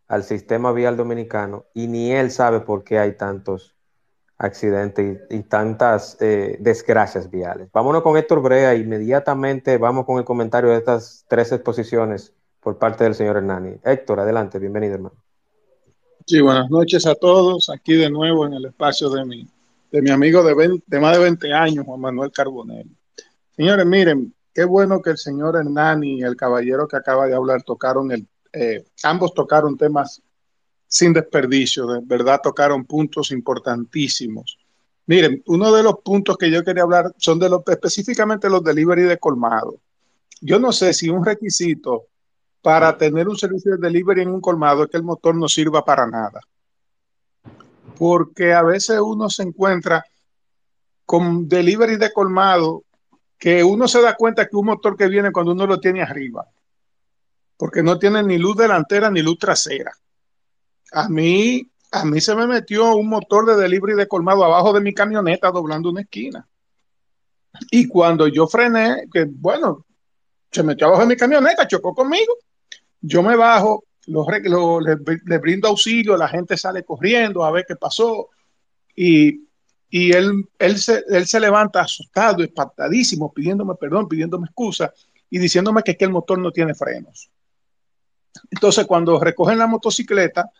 al 0.08 0.24
sistema 0.24 0.72
vial 0.72 0.96
dominicano 0.96 1.66
y 1.74 1.88
ni 1.88 2.12
él 2.12 2.32
sabe 2.32 2.60
por 2.60 2.84
qué 2.84 3.00
hay 3.00 3.18
tantos 3.18 3.76
accidentes 4.38 5.22
y, 5.30 5.44
tantas 5.44 6.18
eh, 6.22 6.58
desgracias 6.60 7.30
viales. 7.30 7.70
Vámonos 7.74 8.04
con 8.04 8.18
Héctor 8.18 8.42
Brea, 8.42 8.76
inmediatamente 8.76 9.78
vamos 9.78 10.06
con 10.06 10.20
el 10.20 10.26
comentario 10.26 10.70
de 10.70 10.78
estas 10.78 11.26
tres 11.28 11.52
exposiciones 11.52 12.34
por 12.60 12.78
parte 12.78 13.04
del 13.04 13.16
señor 13.16 13.38
Hernani. 13.38 13.78
Héctor, 13.84 14.20
adelante, 14.20 14.60
bienvenido, 14.60 14.96
hermano. 14.96 15.16
Sí, 16.28 16.42
buenas 16.42 16.70
noches 16.70 17.06
a 17.06 17.16
todos. 17.16 17.70
Aquí 17.70 17.94
de 17.94 18.10
nuevo 18.10 18.46
en 18.46 18.54
el 18.54 18.66
espacio 18.66 19.10
de 19.10 19.26
mi, 19.26 19.48
de 19.92 20.02
mi 20.02 20.10
amigo 20.10 20.44
de, 20.44 20.82
de 20.86 21.00
más 21.00 21.16
de 21.16 21.24
20 21.24 21.54
años, 21.54 21.86
Juan 21.86 22.02
Manuel 22.02 22.32
Carbonell. 22.32 22.90
Señores, 23.56 23.86
miren, 23.86 24.35
qué 24.56 24.64
bueno 24.64 25.02
que 25.02 25.10
el 25.12 25.18
señor 25.18 25.58
Hernani 25.58 26.20
y 26.20 26.24
el 26.24 26.38
caballero 26.38 26.88
que 26.88 26.96
acaba 26.96 27.28
de 27.28 27.36
hablar 27.36 27.62
tocaron 27.64 28.10
el, 28.14 28.26
eh, 28.54 28.86
ambos 29.04 29.34
tocaron 29.34 29.78
temas 29.78 30.22
sin 30.88 31.12
desperdicio, 31.12 31.86
de 31.88 32.00
verdad 32.02 32.40
tocaron 32.42 32.86
puntos 32.86 33.32
importantísimos. 33.32 34.58
Miren, 35.08 35.44
uno 35.48 35.74
de 35.74 35.84
los 35.84 35.98
puntos 36.00 36.38
que 36.38 36.50
yo 36.50 36.64
quería 36.64 36.84
hablar 36.84 37.14
son 37.18 37.38
de 37.38 37.50
los, 37.50 37.62
específicamente 37.68 38.50
los 38.50 38.64
delivery 38.64 39.04
de 39.04 39.18
colmado. 39.18 39.82
Yo 40.40 40.58
no 40.58 40.72
sé 40.72 40.94
si 40.94 41.10
un 41.10 41.26
requisito 41.26 42.06
para 42.62 42.98
tener 42.98 43.28
un 43.28 43.38
servicio 43.38 43.74
de 43.74 43.78
delivery 43.78 44.22
en 44.22 44.30
un 44.30 44.42
colmado 44.42 44.86
es 44.86 44.90
que 44.90 44.98
el 44.98 45.04
motor 45.04 45.36
no 45.36 45.50
sirva 45.50 45.84
para 45.84 46.08
nada. 46.08 46.40
Porque 47.98 48.54
a 48.54 48.64
veces 48.64 49.00
uno 49.02 49.30
se 49.30 49.44
encuentra 49.44 50.04
con 51.06 51.50
delivery 51.50 51.98
de 51.98 52.14
colmado 52.14 52.85
que 53.38 53.64
uno 53.64 53.88
se 53.88 54.02
da 54.02 54.16
cuenta 54.16 54.48
que 54.48 54.56
un 54.56 54.66
motor 54.66 54.96
que 54.96 55.08
viene 55.08 55.32
cuando 55.32 55.52
uno 55.52 55.68
lo 55.68 55.80
tiene 55.80 56.02
arriba, 56.02 56.48
porque 57.58 57.84
no 57.84 58.00
tiene 58.00 58.24
ni 58.24 58.38
luz 58.38 58.58
delantera 58.58 59.10
ni 59.10 59.22
luz 59.22 59.38
trasera. 59.40 59.92
A 60.92 61.10
mí, 61.10 61.70
a 61.92 62.06
mí 62.06 62.22
se 62.22 62.36
me 62.36 62.48
metió 62.48 62.96
un 62.96 63.10
motor 63.10 63.46
de 63.46 63.62
delivery 63.62 63.96
de 63.96 64.08
colmado 64.08 64.44
abajo 64.44 64.74
de 64.74 64.82
mi 64.82 64.94
camioneta 64.94 65.52
doblando 65.52 65.90
una 65.90 66.02
esquina. 66.02 66.48
Y 67.72 67.88
cuando 67.88 68.28
yo 68.28 68.48
frené, 68.48 69.08
que 69.12 69.26
bueno, 69.30 69.86
se 70.52 70.64
metió 70.64 70.88
abajo 70.88 71.04
de 71.04 71.08
mi 71.08 71.16
camioneta, 71.16 71.68
chocó 71.68 71.94
conmigo 71.94 72.34
Yo 73.02 73.24
me 73.24 73.36
bajo, 73.36 73.84
le, 74.08 75.38
brindo 75.38 75.68
auxilio, 75.68 76.18
la 76.18 76.28
gente 76.28 76.58
sale 76.58 76.84
corriendo 76.84 77.44
a 77.44 77.52
ver 77.52 77.66
qué 77.68 77.76
pasó 77.76 78.30
y, 78.96 79.45
él, 80.12 80.50
él, 80.60 80.78
se, 80.78 81.04
él 81.08 81.26
se 81.26 81.40
levanta 81.40 81.82
asustado, 81.82 82.44
espantadísimo, 82.44 83.34
pidiéndome 83.34 83.76
perdón, 83.76 84.10
pidiéndome 84.10 84.48
excusa 84.48 84.94
y 85.30 85.40
diciéndome 85.40 85.84
que, 85.84 85.96
que 85.96 86.06
el 86.06 86.12
motor 86.12 86.38
no 86.38 86.52
tiene 86.52 86.74
frenos. 86.74 87.30
Entonces, 88.52 88.86
cuando 88.86 89.20
recogen 89.20 89.58
la 89.58 89.68
motocicleta, 89.68 90.52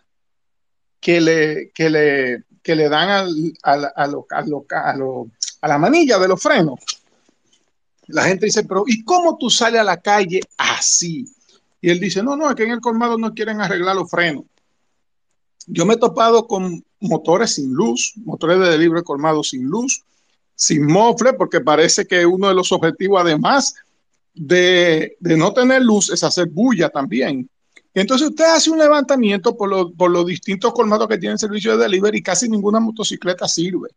que 1.00 1.20
le, 1.20 1.70
que 1.74 1.90
le, 1.90 2.44
que 2.62 2.74
le 2.74 2.88
dan 2.88 3.10
al, 3.10 3.52
al, 3.62 3.92
a, 3.94 4.06
lo, 4.06 4.26
a, 4.30 4.42
lo, 4.96 5.28
a, 5.60 5.68
la 5.68 5.78
manilla 5.78 6.18
de 6.18 6.28
los 6.28 6.42
frenos, 6.42 6.80
la 8.08 8.24
gente 8.24 8.46
dice, 8.46 8.64
pero 8.64 8.84
¿y 8.86 9.04
cómo 9.04 9.36
tú 9.36 9.50
sales 9.50 9.80
a 9.80 9.84
la 9.84 9.98
calle 9.98 10.40
así? 10.56 11.26
Y 11.80 11.90
él 11.90 12.00
dice, 12.00 12.22
no, 12.22 12.36
no, 12.36 12.48
es 12.48 12.56
que 12.56 12.64
en 12.64 12.70
el 12.70 12.80
colmado 12.80 13.18
no 13.18 13.34
quieren 13.34 13.60
arreglar 13.60 13.96
los 13.96 14.10
frenos. 14.10 14.44
Yo 15.66 15.84
me 15.84 15.94
he 15.94 15.98
topado 15.98 16.46
con 16.46 16.85
motores 17.00 17.54
sin 17.54 17.72
luz, 17.72 18.14
motores 18.24 18.58
de 18.58 18.78
libre 18.78 19.02
colmado 19.02 19.42
sin 19.42 19.64
luz, 19.64 20.02
sin 20.54 20.86
mofle, 20.86 21.34
porque 21.34 21.60
parece 21.60 22.06
que 22.06 22.24
uno 22.24 22.48
de 22.48 22.54
los 22.54 22.72
objetivos, 22.72 23.20
además 23.20 23.74
de, 24.34 25.16
no 25.20 25.52
tener 25.52 25.82
luz, 25.82 26.10
es 26.10 26.24
hacer 26.24 26.48
bulla 26.48 26.88
también. 26.88 27.48
Entonces 27.94 28.28
usted 28.28 28.44
hace 28.44 28.70
un 28.70 28.78
levantamiento 28.78 29.56
por, 29.56 29.94
por 29.94 30.10
los 30.10 30.26
distintos 30.26 30.72
colmados 30.72 31.08
que 31.08 31.18
tienen 31.18 31.38
servicio 31.38 31.76
de 31.76 31.84
delivery 31.84 32.18
y 32.18 32.22
casi 32.22 32.48
ninguna 32.48 32.80
motocicleta 32.80 33.48
sirve. 33.48 33.88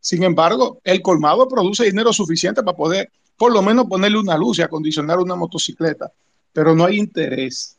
Sin 0.00 0.22
embargo, 0.22 0.80
el 0.84 1.00
colmado 1.00 1.48
produce 1.48 1.84
dinero 1.84 2.12
suficiente 2.12 2.62
para 2.62 2.76
poder 2.76 3.10
por 3.36 3.52
lo 3.52 3.62
menos 3.62 3.86
ponerle 3.86 4.18
una 4.18 4.36
luz 4.36 4.58
y 4.58 4.62
acondicionar 4.62 5.18
una 5.18 5.34
motocicleta, 5.34 6.12
pero 6.52 6.74
no 6.74 6.84
hay 6.84 6.98
interés. 6.98 7.76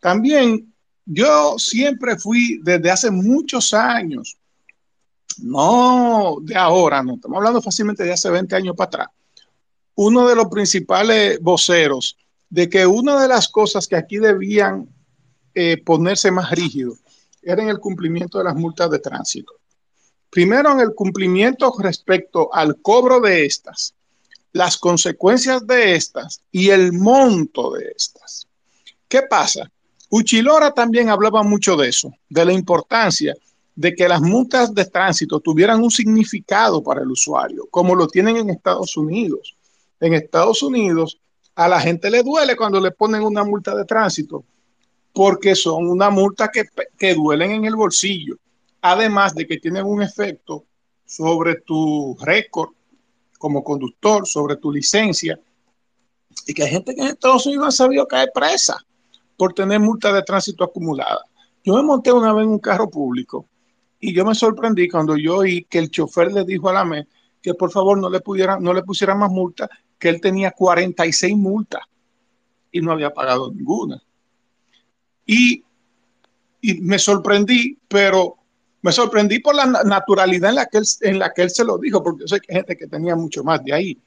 También 0.00 0.72
yo 1.06 1.54
siempre 1.56 2.18
fui 2.18 2.60
desde 2.62 2.90
hace 2.90 3.10
muchos 3.10 3.72
años, 3.72 4.36
no 5.38 6.38
de 6.42 6.56
ahora, 6.56 7.02
no, 7.02 7.14
estamos 7.14 7.36
hablando 7.36 7.62
fácilmente 7.62 8.02
de 8.04 8.12
hace 8.12 8.28
20 8.28 8.56
años 8.56 8.76
para 8.76 8.88
atrás, 8.88 9.08
uno 9.94 10.28
de 10.28 10.34
los 10.34 10.48
principales 10.48 11.40
voceros 11.40 12.16
de 12.50 12.68
que 12.68 12.86
una 12.86 13.20
de 13.22 13.28
las 13.28 13.48
cosas 13.48 13.86
que 13.86 13.96
aquí 13.96 14.18
debían 14.18 14.88
eh, 15.54 15.82
ponerse 15.82 16.30
más 16.30 16.50
rígido 16.50 16.94
era 17.42 17.62
en 17.62 17.68
el 17.68 17.78
cumplimiento 17.78 18.38
de 18.38 18.44
las 18.44 18.56
multas 18.56 18.90
de 18.90 18.98
tránsito. 18.98 19.52
Primero, 20.28 20.72
en 20.72 20.80
el 20.80 20.94
cumplimiento 20.94 21.72
respecto 21.78 22.52
al 22.52 22.80
cobro 22.82 23.20
de 23.20 23.46
estas, 23.46 23.94
las 24.52 24.76
consecuencias 24.76 25.66
de 25.66 25.94
estas 25.94 26.42
y 26.50 26.70
el 26.70 26.92
monto 26.92 27.72
de 27.72 27.92
estas. 27.96 28.48
¿Qué 29.08 29.22
pasa? 29.22 29.70
Uchilora 30.16 30.70
también 30.70 31.10
hablaba 31.10 31.42
mucho 31.42 31.76
de 31.76 31.88
eso, 31.88 32.10
de 32.30 32.46
la 32.46 32.52
importancia 32.54 33.34
de 33.74 33.94
que 33.94 34.08
las 34.08 34.22
multas 34.22 34.74
de 34.74 34.86
tránsito 34.86 35.40
tuvieran 35.40 35.82
un 35.82 35.90
significado 35.90 36.82
para 36.82 37.02
el 37.02 37.10
usuario, 37.10 37.68
como 37.70 37.94
lo 37.94 38.06
tienen 38.06 38.38
en 38.38 38.48
Estados 38.48 38.96
Unidos. 38.96 39.54
En 40.00 40.14
Estados 40.14 40.62
Unidos, 40.62 41.20
a 41.54 41.68
la 41.68 41.78
gente 41.78 42.10
le 42.10 42.22
duele 42.22 42.56
cuando 42.56 42.80
le 42.80 42.92
ponen 42.92 43.24
una 43.24 43.44
multa 43.44 43.76
de 43.76 43.84
tránsito, 43.84 44.42
porque 45.12 45.54
son 45.54 45.86
una 45.86 46.08
multa 46.08 46.48
que, 46.50 46.64
que 46.96 47.14
duelen 47.14 47.50
en 47.50 47.64
el 47.66 47.76
bolsillo, 47.76 48.36
además 48.80 49.34
de 49.34 49.46
que 49.46 49.58
tienen 49.58 49.84
un 49.84 50.02
efecto 50.02 50.64
sobre 51.04 51.56
tu 51.56 52.16
récord 52.22 52.70
como 53.38 53.62
conductor, 53.62 54.26
sobre 54.26 54.56
tu 54.56 54.72
licencia, 54.72 55.38
y 56.46 56.54
que 56.54 56.62
hay 56.62 56.70
gente 56.70 56.94
que 56.94 57.02
en 57.02 57.08
Estados 57.08 57.44
Unidos 57.44 57.66
ha 57.68 57.70
sabido 57.72 58.08
caer 58.08 58.30
presa 58.34 58.82
por 59.36 59.52
tener 59.52 59.80
multa 59.80 60.12
de 60.12 60.22
tránsito 60.22 60.64
acumulada. 60.64 61.20
Yo 61.64 61.74
me 61.74 61.82
monté 61.82 62.12
una 62.12 62.32
vez 62.32 62.44
en 62.44 62.50
un 62.50 62.58
carro 62.58 62.88
público 62.88 63.46
y 64.00 64.14
yo 64.14 64.24
me 64.24 64.34
sorprendí 64.34 64.88
cuando 64.88 65.16
yo 65.16 65.38
oí 65.38 65.64
que 65.64 65.78
el 65.78 65.90
chofer 65.90 66.32
le 66.32 66.44
dijo 66.44 66.68
a 66.68 66.74
la 66.74 66.84
MES 66.84 67.06
que 67.42 67.54
por 67.54 67.70
favor 67.70 67.98
no 67.98 68.10
le, 68.10 68.20
pudiera, 68.20 68.58
no 68.58 68.72
le 68.74 68.82
pusiera 68.82 69.14
más 69.14 69.30
multa 69.30 69.68
que 69.98 70.08
él 70.08 70.20
tenía 70.20 70.50
46 70.50 71.36
multas 71.36 71.82
y 72.72 72.80
no 72.80 72.92
había 72.92 73.12
pagado 73.12 73.52
ninguna. 73.52 74.02
Y, 75.24 75.64
me 76.80 76.98
sorprendí, 76.98 77.78
pero 77.86 78.36
me 78.82 78.90
sorprendí 78.90 79.38
por 79.38 79.54
la 79.54 79.66
naturalidad 79.66 80.50
en 80.50 80.56
la, 80.56 80.66
que 80.66 80.78
él, 80.78 80.84
en 81.02 81.18
la 81.20 81.32
que 81.32 81.42
él 81.42 81.50
se 81.50 81.64
lo 81.64 81.78
dijo, 81.78 82.02
porque 82.02 82.22
yo 82.22 82.28
sé 82.28 82.40
que 82.40 82.52
hay 82.52 82.56
gente 82.58 82.76
que 82.76 82.88
tenía 82.88 83.14
mucho 83.14 83.44
más 83.44 83.62
de 83.62 83.72
ahí. 83.72 83.98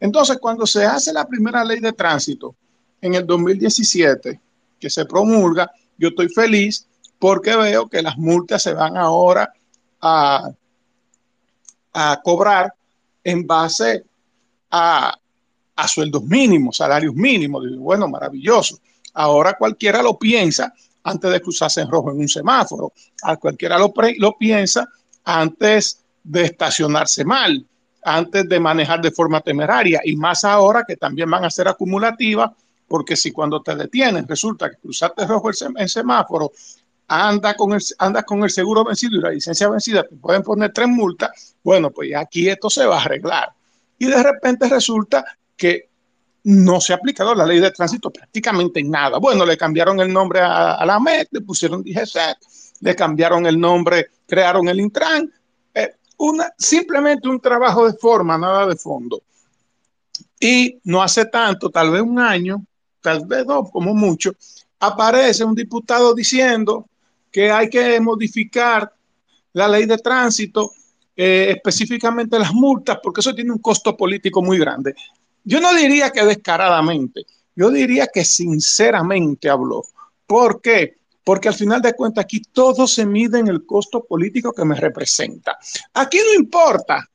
Entonces, 0.00 0.38
cuando 0.38 0.66
se 0.66 0.84
hace 0.84 1.12
la 1.12 1.26
primera 1.26 1.64
ley 1.64 1.78
de 1.78 1.92
tránsito 1.92 2.56
en 3.00 3.14
el 3.14 3.24
2017, 3.24 4.40
que 4.78 4.90
se 4.90 5.04
promulga, 5.04 5.70
yo 5.96 6.08
estoy 6.08 6.28
feliz 6.28 6.86
porque 7.18 7.56
veo 7.56 7.88
que 7.88 8.02
las 8.02 8.16
multas 8.16 8.62
se 8.62 8.74
van 8.74 8.96
ahora 8.96 9.52
a, 10.00 10.50
a 11.92 12.20
cobrar 12.22 12.72
en 13.24 13.46
base 13.46 14.04
a, 14.70 15.14
a 15.76 15.88
sueldos 15.88 16.24
mínimos, 16.24 16.76
salarios 16.76 17.14
mínimos. 17.14 17.64
bueno, 17.78 18.08
maravilloso. 18.08 18.78
Ahora 19.14 19.54
cualquiera 19.54 20.02
lo 20.02 20.18
piensa 20.18 20.72
antes 21.04 21.30
de 21.30 21.40
cruzarse 21.40 21.80
en 21.80 21.90
rojo 21.90 22.10
en 22.10 22.18
un 22.18 22.28
semáforo. 22.28 22.92
A 23.22 23.36
cualquiera 23.36 23.78
lo, 23.78 23.92
lo 24.18 24.36
piensa 24.36 24.88
antes 25.24 26.04
de 26.22 26.42
estacionarse 26.44 27.24
mal, 27.24 27.64
antes 28.02 28.48
de 28.48 28.60
manejar 28.60 29.00
de 29.00 29.10
forma 29.10 29.40
temeraria 29.40 30.00
y 30.04 30.16
más 30.16 30.44
ahora 30.44 30.84
que 30.86 30.96
también 30.96 31.30
van 31.30 31.44
a 31.44 31.50
ser 31.50 31.68
acumulativas, 31.68 32.50
porque 32.88 33.16
si 33.16 33.30
cuando 33.30 33.62
te 33.62 33.76
detienen 33.76 34.26
resulta 34.26 34.70
que 34.70 34.78
cruzaste 34.78 35.26
rojo 35.26 35.50
en 35.76 35.88
semáforo, 35.88 36.52
anda 37.08 37.54
con, 37.54 37.72
el, 37.72 37.80
anda 37.98 38.22
con 38.22 38.42
el 38.42 38.50
seguro 38.50 38.84
vencido 38.84 39.16
y 39.16 39.20
la 39.20 39.30
licencia 39.30 39.68
vencida, 39.68 40.02
te 40.02 40.16
pueden 40.16 40.42
poner 40.42 40.72
tres 40.72 40.88
multas, 40.88 41.56
bueno, 41.62 41.90
pues 41.90 42.14
aquí 42.14 42.48
esto 42.48 42.68
se 42.68 42.86
va 42.86 42.98
a 42.98 43.04
arreglar. 43.04 43.52
Y 43.98 44.06
de 44.06 44.22
repente 44.22 44.68
resulta 44.68 45.24
que 45.56 45.88
no 46.44 46.80
se 46.80 46.92
ha 46.92 46.96
aplicado 46.96 47.34
la 47.34 47.44
ley 47.44 47.60
de 47.60 47.70
tránsito 47.70 48.10
prácticamente 48.10 48.80
en 48.80 48.90
nada. 48.90 49.18
Bueno, 49.18 49.44
le 49.44 49.56
cambiaron 49.56 50.00
el 50.00 50.12
nombre 50.12 50.40
a, 50.40 50.84
la 50.86 51.00
MEC, 51.00 51.28
le 51.32 51.40
pusieron 51.40 51.82
DGCET, 51.82 52.38
le 52.80 52.94
cambiaron 52.94 53.46
el 53.46 53.58
nombre, 53.58 54.06
crearon 54.26 54.68
el 54.68 54.80
Intran. 54.80 55.30
Eh, 55.74 55.94
una, 56.18 56.52
simplemente 56.56 57.28
un 57.28 57.40
trabajo 57.40 57.90
de 57.90 57.98
forma, 57.98 58.38
nada 58.38 58.66
de 58.66 58.76
fondo. 58.76 59.22
Y 60.40 60.78
no 60.84 61.02
hace 61.02 61.26
tanto, 61.26 61.70
tal 61.70 61.90
vez 61.90 62.02
un 62.02 62.18
año, 62.18 62.64
tal 63.00 63.26
vez 63.26 63.46
dos, 63.46 63.70
como 63.70 63.94
mucho, 63.94 64.34
aparece 64.80 65.44
un 65.44 65.54
diputado 65.54 66.14
diciendo 66.14 66.86
que 67.30 67.50
hay 67.50 67.68
que 67.68 68.00
modificar 68.00 68.92
la 69.52 69.68
ley 69.68 69.86
de 69.86 69.98
tránsito, 69.98 70.72
eh, 71.16 71.52
específicamente 71.56 72.38
las 72.38 72.52
multas, 72.52 72.98
porque 73.02 73.20
eso 73.20 73.34
tiene 73.34 73.52
un 73.52 73.58
costo 73.58 73.96
político 73.96 74.42
muy 74.42 74.58
grande. 74.58 74.94
Yo 75.44 75.60
no 75.60 75.72
diría 75.74 76.10
que 76.10 76.24
descaradamente, 76.24 77.26
yo 77.56 77.70
diría 77.70 78.06
que 78.06 78.24
sinceramente 78.24 79.48
habló. 79.48 79.82
¿Por 80.26 80.60
qué? 80.60 80.96
Porque 81.24 81.48
al 81.48 81.54
final 81.54 81.82
de 81.82 81.94
cuentas 81.94 82.24
aquí 82.24 82.42
todo 82.52 82.86
se 82.86 83.04
mide 83.04 83.38
en 83.38 83.48
el 83.48 83.66
costo 83.66 84.04
político 84.04 84.52
que 84.52 84.64
me 84.64 84.74
representa. 84.74 85.58
Aquí 85.94 86.18
no 86.18 86.40
importa 86.40 87.08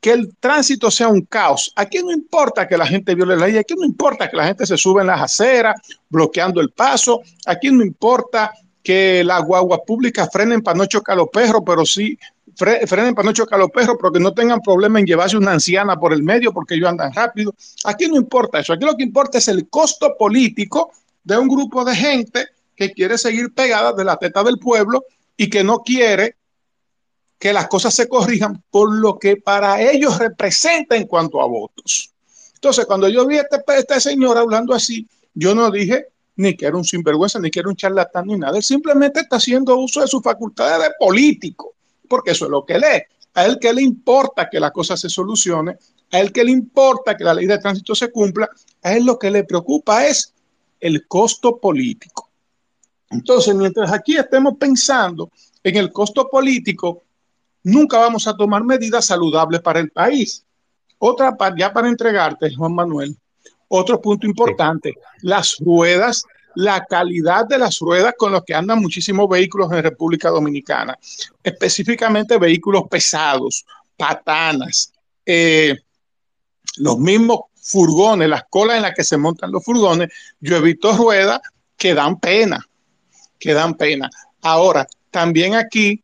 que 0.00 0.12
el 0.12 0.34
tránsito 0.38 0.90
sea 0.90 1.08
un 1.08 1.22
caos. 1.22 1.72
Aquí 1.76 1.98
no 1.98 2.10
importa 2.10 2.66
que 2.66 2.76
la 2.76 2.86
gente 2.86 3.14
viole 3.14 3.36
la 3.36 3.46
ley, 3.46 3.58
aquí 3.58 3.74
no 3.76 3.84
importa 3.84 4.30
que 4.30 4.36
la 4.36 4.46
gente 4.46 4.66
se 4.66 4.76
sube 4.76 5.02
en 5.02 5.08
las 5.08 5.20
aceras 5.20 5.76
bloqueando 6.08 6.60
el 6.60 6.70
paso, 6.70 7.20
aquí 7.46 7.70
no 7.70 7.84
importa 7.84 8.52
que 8.82 9.22
las 9.22 9.44
guaguas 9.44 9.80
públicas 9.86 10.28
frenen 10.32 10.62
para 10.62 10.78
no 10.78 10.86
chocar 10.86 11.16
los 11.16 11.28
perros, 11.28 11.62
pero 11.64 11.84
sí 11.84 12.18
frenen 12.86 13.14
para 13.14 13.26
no 13.26 13.32
chocar 13.32 13.58
los 13.58 13.70
perros, 13.70 13.96
pero 13.98 14.12
que 14.12 14.20
no 14.20 14.32
tengan 14.32 14.60
problema 14.60 14.98
en 14.98 15.06
llevarse 15.06 15.36
una 15.36 15.52
anciana 15.52 15.96
por 15.96 16.12
el 16.12 16.22
medio 16.22 16.52
porque 16.52 16.74
ellos 16.74 16.88
andan 16.88 17.12
rápido. 17.12 17.54
Aquí 17.84 18.08
no 18.08 18.16
importa 18.16 18.60
eso, 18.60 18.72
aquí 18.72 18.84
lo 18.84 18.96
que 18.96 19.02
importa 19.02 19.38
es 19.38 19.48
el 19.48 19.68
costo 19.68 20.16
político 20.18 20.92
de 21.24 21.38
un 21.38 21.48
grupo 21.48 21.84
de 21.84 21.94
gente 21.94 22.46
que 22.74 22.92
quiere 22.92 23.18
seguir 23.18 23.52
pegada 23.54 23.92
de 23.92 24.04
la 24.04 24.16
teta 24.16 24.42
del 24.42 24.58
pueblo 24.58 25.04
y 25.36 25.48
que 25.50 25.62
no 25.62 25.78
quiere 25.78 26.36
que 27.40 27.52
las 27.52 27.66
cosas 27.66 27.92
se 27.94 28.08
corrijan 28.08 28.62
por 28.70 28.94
lo 28.94 29.18
que 29.18 29.36
para 29.36 29.82
ellos 29.82 30.18
representa 30.18 30.94
en 30.94 31.08
cuanto 31.08 31.40
a 31.40 31.46
votos. 31.46 32.12
Entonces, 32.54 32.86
cuando 32.86 33.08
yo 33.08 33.26
vi 33.26 33.38
a 33.38 33.40
este, 33.40 33.64
este 33.76 34.00
señor 34.00 34.38
hablando 34.38 34.74
así, 34.74 35.08
yo 35.34 35.54
no 35.54 35.70
dije 35.70 36.06
ni 36.36 36.54
que 36.54 36.66
era 36.66 36.76
un 36.76 36.84
sinvergüenza, 36.84 37.40
ni 37.40 37.50
que 37.50 37.60
era 37.60 37.68
un 37.68 37.76
charlatán, 37.76 38.26
ni 38.26 38.36
nada. 38.36 38.56
Él 38.56 38.62
simplemente 38.62 39.20
está 39.20 39.36
haciendo 39.36 39.76
uso 39.76 40.00
de 40.00 40.06
sus 40.06 40.22
facultades 40.22 40.82
de 40.82 40.94
político 40.98 41.74
porque 42.10 42.32
eso 42.32 42.46
es 42.46 42.50
lo 42.50 42.66
que 42.66 42.78
lee. 42.78 43.02
A 43.34 43.46
él 43.46 43.58
que 43.60 43.72
le 43.72 43.80
importa 43.82 44.50
que 44.50 44.58
la 44.58 44.72
cosa 44.72 44.96
se 44.96 45.08
solucione, 45.08 45.78
a 46.10 46.18
él 46.18 46.32
que 46.32 46.42
le 46.42 46.50
importa 46.50 47.16
que 47.16 47.22
la 47.22 47.32
ley 47.32 47.46
de 47.46 47.58
tránsito 47.58 47.94
se 47.94 48.10
cumpla, 48.10 48.50
a 48.82 48.92
él 48.94 49.04
lo 49.04 49.18
que 49.18 49.30
le 49.30 49.44
preocupa 49.44 50.04
es 50.04 50.34
el 50.80 51.06
costo 51.06 51.56
político. 51.58 52.28
Entonces, 53.08 53.54
mientras 53.54 53.92
aquí 53.92 54.16
estemos 54.16 54.54
pensando 54.58 55.30
en 55.62 55.76
el 55.76 55.92
costo 55.92 56.28
político, 56.28 57.04
nunca 57.62 57.98
vamos 57.98 58.26
a 58.26 58.36
tomar 58.36 58.64
medidas 58.64 59.06
saludables 59.06 59.60
para 59.60 59.80
el 59.80 59.90
país. 59.90 60.44
Otra, 60.98 61.36
ya 61.56 61.72
para 61.72 61.88
entregarte, 61.88 62.54
Juan 62.54 62.74
Manuel, 62.74 63.16
otro 63.68 64.00
punto 64.00 64.26
importante, 64.26 64.94
las 65.22 65.56
ruedas 65.58 66.24
la 66.54 66.84
calidad 66.84 67.46
de 67.46 67.58
las 67.58 67.78
ruedas 67.78 68.14
con 68.16 68.32
las 68.32 68.42
que 68.42 68.54
andan 68.54 68.80
muchísimos 68.80 69.28
vehículos 69.28 69.70
en 69.72 69.82
República 69.82 70.30
Dominicana, 70.30 70.98
específicamente 71.42 72.38
vehículos 72.38 72.84
pesados, 72.90 73.64
patanas, 73.96 74.92
eh, 75.24 75.76
los 76.76 76.98
mismos 76.98 77.40
furgones, 77.54 78.28
las 78.28 78.44
colas 78.48 78.76
en 78.76 78.82
las 78.82 78.94
que 78.94 79.04
se 79.04 79.16
montan 79.16 79.52
los 79.52 79.64
furgones, 79.64 80.08
yo 80.40 80.56
he 80.56 80.60
visto 80.60 80.92
ruedas 80.92 81.40
que 81.76 81.94
dan 81.94 82.18
pena, 82.18 82.66
que 83.38 83.52
dan 83.52 83.74
pena. 83.74 84.10
Ahora, 84.42 84.86
también 85.10 85.54
aquí 85.54 86.02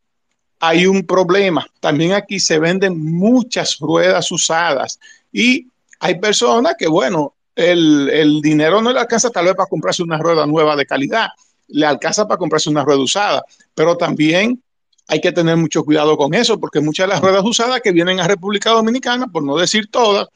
hay 0.68 0.86
un 0.86 1.06
problema, 1.06 1.66
también 1.80 2.12
aquí 2.12 2.40
se 2.40 2.58
venden 2.58 2.98
muchas 2.98 3.78
ruedas 3.78 4.30
usadas 4.32 4.98
y 5.32 5.68
hay 6.00 6.18
personas 6.18 6.74
que, 6.78 6.88
bueno, 6.88 7.34
el, 7.54 8.40
dinero 8.42 8.82
no 8.82 8.92
le 8.92 9.00
alcanza 9.00 9.30
tal 9.30 9.46
vez 9.46 9.54
para 9.54 9.68
comprarse 9.68 10.02
una 10.02 10.18
rueda 10.18 10.46
nueva 10.46 10.76
de 10.76 10.84
calidad, 10.84 11.28
le 11.68 11.86
alcanza 11.86 12.26
para 12.26 12.38
comprarse 12.38 12.68
una 12.68 12.84
rueda 12.84 13.00
usada, 13.00 13.44
pero 13.74 13.96
también 13.96 14.62
hay 15.08 15.20
que 15.20 15.32
tener 15.32 15.56
mucho 15.56 15.84
cuidado 15.84 16.16
con 16.16 16.34
eso, 16.34 16.58
porque 16.58 16.80
muchas 16.80 17.06
de 17.06 17.14
las 17.14 17.22
ruedas 17.22 17.44
usadas 17.44 17.80
que 17.80 17.92
vienen 17.92 18.18
a 18.20 18.26
República 18.26 18.70
Dominicana, 18.70 19.28
por 19.28 19.44
no 19.44 19.56
decir 19.56 19.88
todas, 19.90 20.26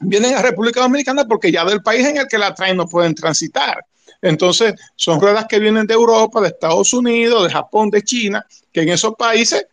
vienen 0.00 0.34
a 0.34 0.42
República 0.42 0.80
Dominicana 0.80 1.24
porque 1.26 1.52
ya 1.52 1.64
del 1.64 1.82
país 1.82 2.06
en 2.06 2.16
el 2.16 2.26
que 2.26 2.38
la 2.38 2.54
traen 2.54 2.78
no 2.78 2.86
pueden 2.86 3.14
transitar. 3.14 3.84
Entonces, 4.24 4.74
son 4.96 5.20
ruedas 5.20 5.44
que 5.46 5.58
vienen 5.58 5.86
de 5.86 5.92
Europa, 5.92 6.40
de 6.40 6.48
Estados 6.48 6.94
Unidos, 6.94 7.44
de 7.44 7.50
Japón, 7.50 7.90
de 7.90 8.00
China, 8.00 8.44
que 8.72 8.80
en 8.80 8.88
esos 8.88 9.14
países 9.16 9.66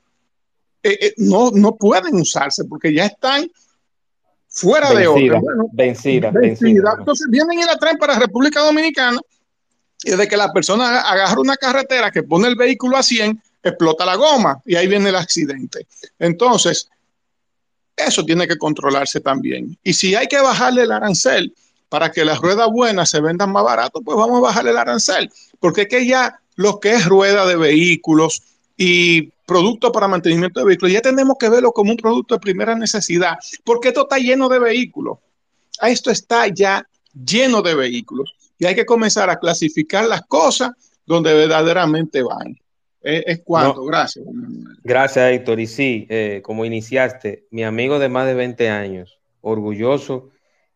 eh, 0.83 0.97
eh, 0.99 1.13
no, 1.15 1.51
no 1.51 1.77
pueden 1.77 2.15
usarse 2.15 2.65
porque 2.65 2.93
ya 2.93 3.05
están 3.05 3.49
fuera 4.49 4.93
de 4.93 5.07
orden. 5.07 5.41
vencida, 5.71 6.31
vencida, 6.31 6.95
Entonces 6.99 7.27
vienen 7.29 7.59
y 7.59 7.63
la 7.63 7.77
traen 7.77 7.97
para 7.97 8.19
República 8.19 8.59
Dominicana 8.59 9.21
y 10.03 10.09
desde 10.11 10.27
que 10.27 10.35
la 10.35 10.51
persona 10.51 10.99
agarra 10.99 11.39
una 11.39 11.55
carretera 11.55 12.11
que 12.11 12.23
pone 12.23 12.49
el 12.49 12.57
vehículo 12.57 12.97
a 12.97 13.03
100, 13.03 13.41
explota 13.63 14.05
la 14.05 14.15
goma 14.15 14.61
y 14.65 14.75
ahí 14.75 14.87
viene 14.87 15.09
el 15.09 15.15
accidente. 15.15 15.87
Entonces, 16.19 16.89
eso 17.95 18.25
tiene 18.25 18.49
que 18.49 18.57
controlarse 18.57 19.21
también. 19.21 19.77
Y 19.81 19.93
si 19.93 20.13
hay 20.13 20.27
que 20.27 20.41
bajarle 20.41 20.83
el 20.83 20.91
arancel 20.91 21.53
para 21.91 22.10
que 22.10 22.23
las 22.23 22.39
ruedas 22.39 22.69
buenas 22.71 23.10
se 23.10 23.19
vendan 23.19 23.51
más 23.51 23.65
barato, 23.65 23.99
pues 24.01 24.15
vamos 24.15 24.38
a 24.38 24.43
bajarle 24.43 24.71
el 24.71 24.77
arancel. 24.77 25.30
Porque 25.60 25.82
es 25.82 25.88
que 25.89 26.06
ya 26.06 26.39
lo 26.56 26.80
que 26.80 26.91
es 26.91 27.06
rueda 27.06 27.45
de 27.45 27.58
vehículos 27.58 28.43
y 28.77 29.23
producto 29.45 29.91
para 29.91 30.08
mantenimiento 30.08 30.62
de 30.62 30.67
vehículos, 30.67 30.93
ya 30.93 31.01
tenemos 31.01 31.36
que 31.38 31.49
verlo 31.49 31.73
como 31.73 31.91
un 31.91 31.97
producto 31.97 32.36
de 32.36 32.39
primera 32.39 32.75
necesidad, 32.75 33.38
porque 33.65 33.89
esto 33.89 34.04
está 34.04 34.19
lleno 34.19 34.47
de 34.47 34.60
vehículos. 34.60 35.17
Esto 35.82 36.12
está 36.12 36.47
ya 36.47 36.88
lleno 37.13 37.62
de 37.62 37.75
vehículos 37.75 38.36
y 38.58 38.67
hay 38.67 38.75
que 38.75 38.86
comenzar 38.86 39.30
a 39.30 39.38
clasificar 39.38 40.06
las 40.06 40.21
cosas 40.21 40.71
donde 41.06 41.34
verdaderamente 41.34 42.23
van. 42.23 42.58
Es, 43.01 43.41
cuanto, 43.43 43.84
gracias. 43.84 44.23
Gracias, 44.82 45.30
Héctor. 45.34 45.60
Y 45.60 45.67
sí, 45.67 46.08
eh, 46.10 46.39
como 46.41 46.63
iniciaste, 46.63 47.47
mi 47.51 47.65
amigo 47.65 47.99
de 47.99 48.08
más 48.08 48.27
de 48.27 48.36
20 48.36 48.69
años, 48.69 49.19
orgulloso 49.41 50.30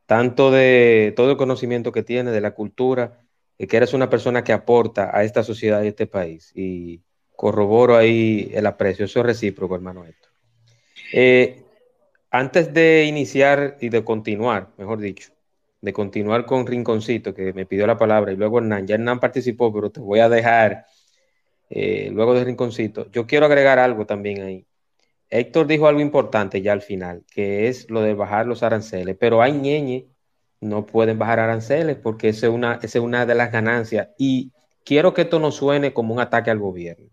tanto 0.06 0.52
de 0.52 1.14
todo 1.16 1.32
el 1.32 1.38
conocimiento 1.38 1.92
que 1.92 2.04
tiene, 2.04 2.32
de 2.32 2.42
la 2.42 2.52
cultura, 2.52 3.22
y 3.58 3.68
que 3.68 3.78
eres 3.78 3.94
una 3.94 4.10
persona 4.10 4.44
que 4.44 4.54
aporta 4.54 5.16
a 5.18 5.24
esta 5.24 5.44
sociedad 5.44 5.82
y 5.82 5.88
a 5.88 5.90
este 5.90 6.08
país. 6.08 6.52
Y 6.56 7.02
corroboro 7.36 7.96
ahí 7.96 8.52
el 8.54 8.66
aprecio, 8.66 9.06
eso 9.06 9.20
es 9.20 9.26
recíproco, 9.26 9.76
hermano 9.76 10.06
Héctor. 10.06 10.32
Eh, 11.14 11.64
antes 12.32 12.74
de 12.74 13.06
iniciar 13.06 13.78
y 13.80 13.90
de 13.90 14.04
continuar, 14.04 14.70
mejor 14.78 15.00
dicho, 15.00 15.32
de 15.82 15.94
continuar 15.94 16.46
con 16.46 16.66
Rinconcito, 16.66 17.34
que 17.34 17.54
me 17.54 17.66
pidió 17.66 17.88
la 17.88 17.98
palabra, 17.98 18.32
y 18.32 18.36
luego 18.36 18.58
Hernán, 18.58 18.88
ya 18.88 18.96
Hernán 18.96 19.20
participó, 19.20 19.72
pero 19.74 19.90
te 19.90 20.00
voy 20.00 20.20
a 20.20 20.30
dejar 20.30 20.86
eh, 21.70 22.10
luego 22.12 22.34
de 22.34 22.44
Rinconcito. 22.44 23.10
Yo 23.12 23.26
quiero 23.26 23.46
agregar 23.46 23.80
algo 23.80 24.06
también 24.06 24.42
ahí. 24.42 24.66
Héctor 25.40 25.68
dijo 25.68 25.88
algo 25.88 26.02
importante 26.02 26.62
ya 26.62 26.72
al 26.74 26.82
final, 26.82 27.24
que 27.30 27.68
es 27.68 27.90
lo 27.90 28.02
de 28.02 28.14
bajar 28.14 28.48
los 28.48 28.64
aranceles, 28.64 29.18
pero 29.20 29.42
hay 29.42 29.52
ñeñe, 29.54 30.08
no 30.62 30.86
pueden 30.86 31.20
bajar 31.20 31.40
aranceles 31.40 31.98
porque 31.98 32.30
esa 32.30 32.48
es 32.48 32.96
una, 32.96 33.26
de 33.26 33.36
las 33.36 33.52
ganancias. 33.52 34.10
Y 34.18 34.52
quiero 34.84 35.14
que 35.14 35.24
esto 35.24 35.40
no 35.40 35.52
suene 35.52 35.94
como 35.94 36.14
un 36.14 36.20
ataque 36.22 36.52
al 36.52 36.60
gobierno. 36.60 37.10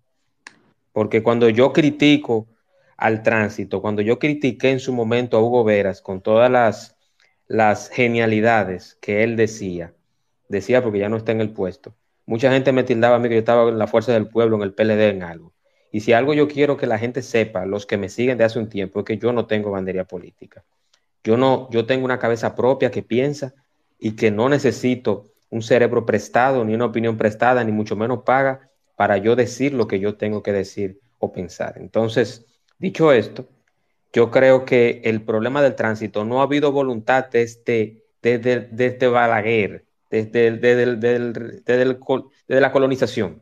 Porque 0.92 1.22
cuando 1.22 1.48
yo 1.48 1.72
critico 1.72 2.46
al 2.96 3.22
tránsito, 3.22 3.82
cuando 3.82 4.02
yo 4.02 4.18
critiqué 4.18 4.70
en 4.70 4.80
su 4.80 4.92
momento 4.92 5.36
a 5.36 5.42
Hugo 5.42 5.64
Veras 5.64 6.00
con 6.00 6.20
todas 6.22 6.50
las, 6.50 6.96
las 7.48 7.88
genialidades 7.88 8.96
que 9.00 9.24
él 9.24 9.36
decía, 9.36 9.94
decía 10.48 10.82
porque 10.82 11.00
ya 11.00 11.08
no 11.08 11.16
está 11.16 11.32
en 11.32 11.40
el 11.40 11.50
puesto, 11.50 11.94
mucha 12.26 12.52
gente 12.52 12.72
me 12.72 12.84
tildaba 12.84 13.16
a 13.16 13.18
mí 13.18 13.28
que 13.28 13.34
yo 13.34 13.40
estaba 13.40 13.68
en 13.68 13.78
la 13.78 13.86
fuerza 13.86 14.12
del 14.12 14.28
pueblo, 14.28 14.56
en 14.56 14.62
el 14.62 14.74
PLD, 14.74 15.08
en 15.08 15.22
algo. 15.22 15.51
Y 15.92 16.00
si 16.00 16.14
algo 16.14 16.34
yo 16.34 16.48
quiero 16.48 16.76
que 16.76 16.86
la 16.86 16.98
gente 16.98 17.22
sepa, 17.22 17.66
los 17.66 17.86
que 17.86 17.98
me 17.98 18.08
siguen 18.08 18.38
de 18.38 18.44
hace 18.44 18.58
un 18.58 18.68
tiempo, 18.68 19.00
es 19.00 19.04
que 19.04 19.18
yo 19.18 19.32
no 19.32 19.46
tengo 19.46 19.70
bandería 19.70 20.04
política. 20.04 20.64
Yo 21.22 21.36
no, 21.36 21.68
yo 21.70 21.86
tengo 21.86 22.04
una 22.04 22.18
cabeza 22.18 22.56
propia 22.56 22.90
que 22.90 23.02
piensa 23.02 23.54
y 23.98 24.12
que 24.12 24.30
no 24.30 24.48
necesito 24.48 25.32
un 25.50 25.62
cerebro 25.62 26.06
prestado, 26.06 26.64
ni 26.64 26.74
una 26.74 26.86
opinión 26.86 27.18
prestada, 27.18 27.62
ni 27.62 27.72
mucho 27.72 27.94
menos 27.94 28.22
paga 28.24 28.70
para 28.96 29.18
yo 29.18 29.36
decir 29.36 29.74
lo 29.74 29.86
que 29.86 30.00
yo 30.00 30.16
tengo 30.16 30.42
que 30.42 30.52
decir 30.52 30.98
o 31.18 31.30
pensar. 31.30 31.74
Entonces, 31.76 32.46
dicho 32.78 33.12
esto, 33.12 33.46
yo 34.12 34.30
creo 34.30 34.64
que 34.64 35.02
el 35.04 35.22
problema 35.22 35.62
del 35.62 35.74
tránsito 35.74 36.24
no 36.24 36.40
ha 36.40 36.44
habido 36.44 36.72
voluntad 36.72 37.26
desde, 37.30 38.02
desde, 38.22 38.68
desde 38.70 39.08
Balaguer, 39.08 39.84
desde, 40.10 40.52
desde, 40.52 40.96
desde, 40.96 41.60
desde, 41.66 42.60
la 42.60 42.72
colonización. 42.72 43.41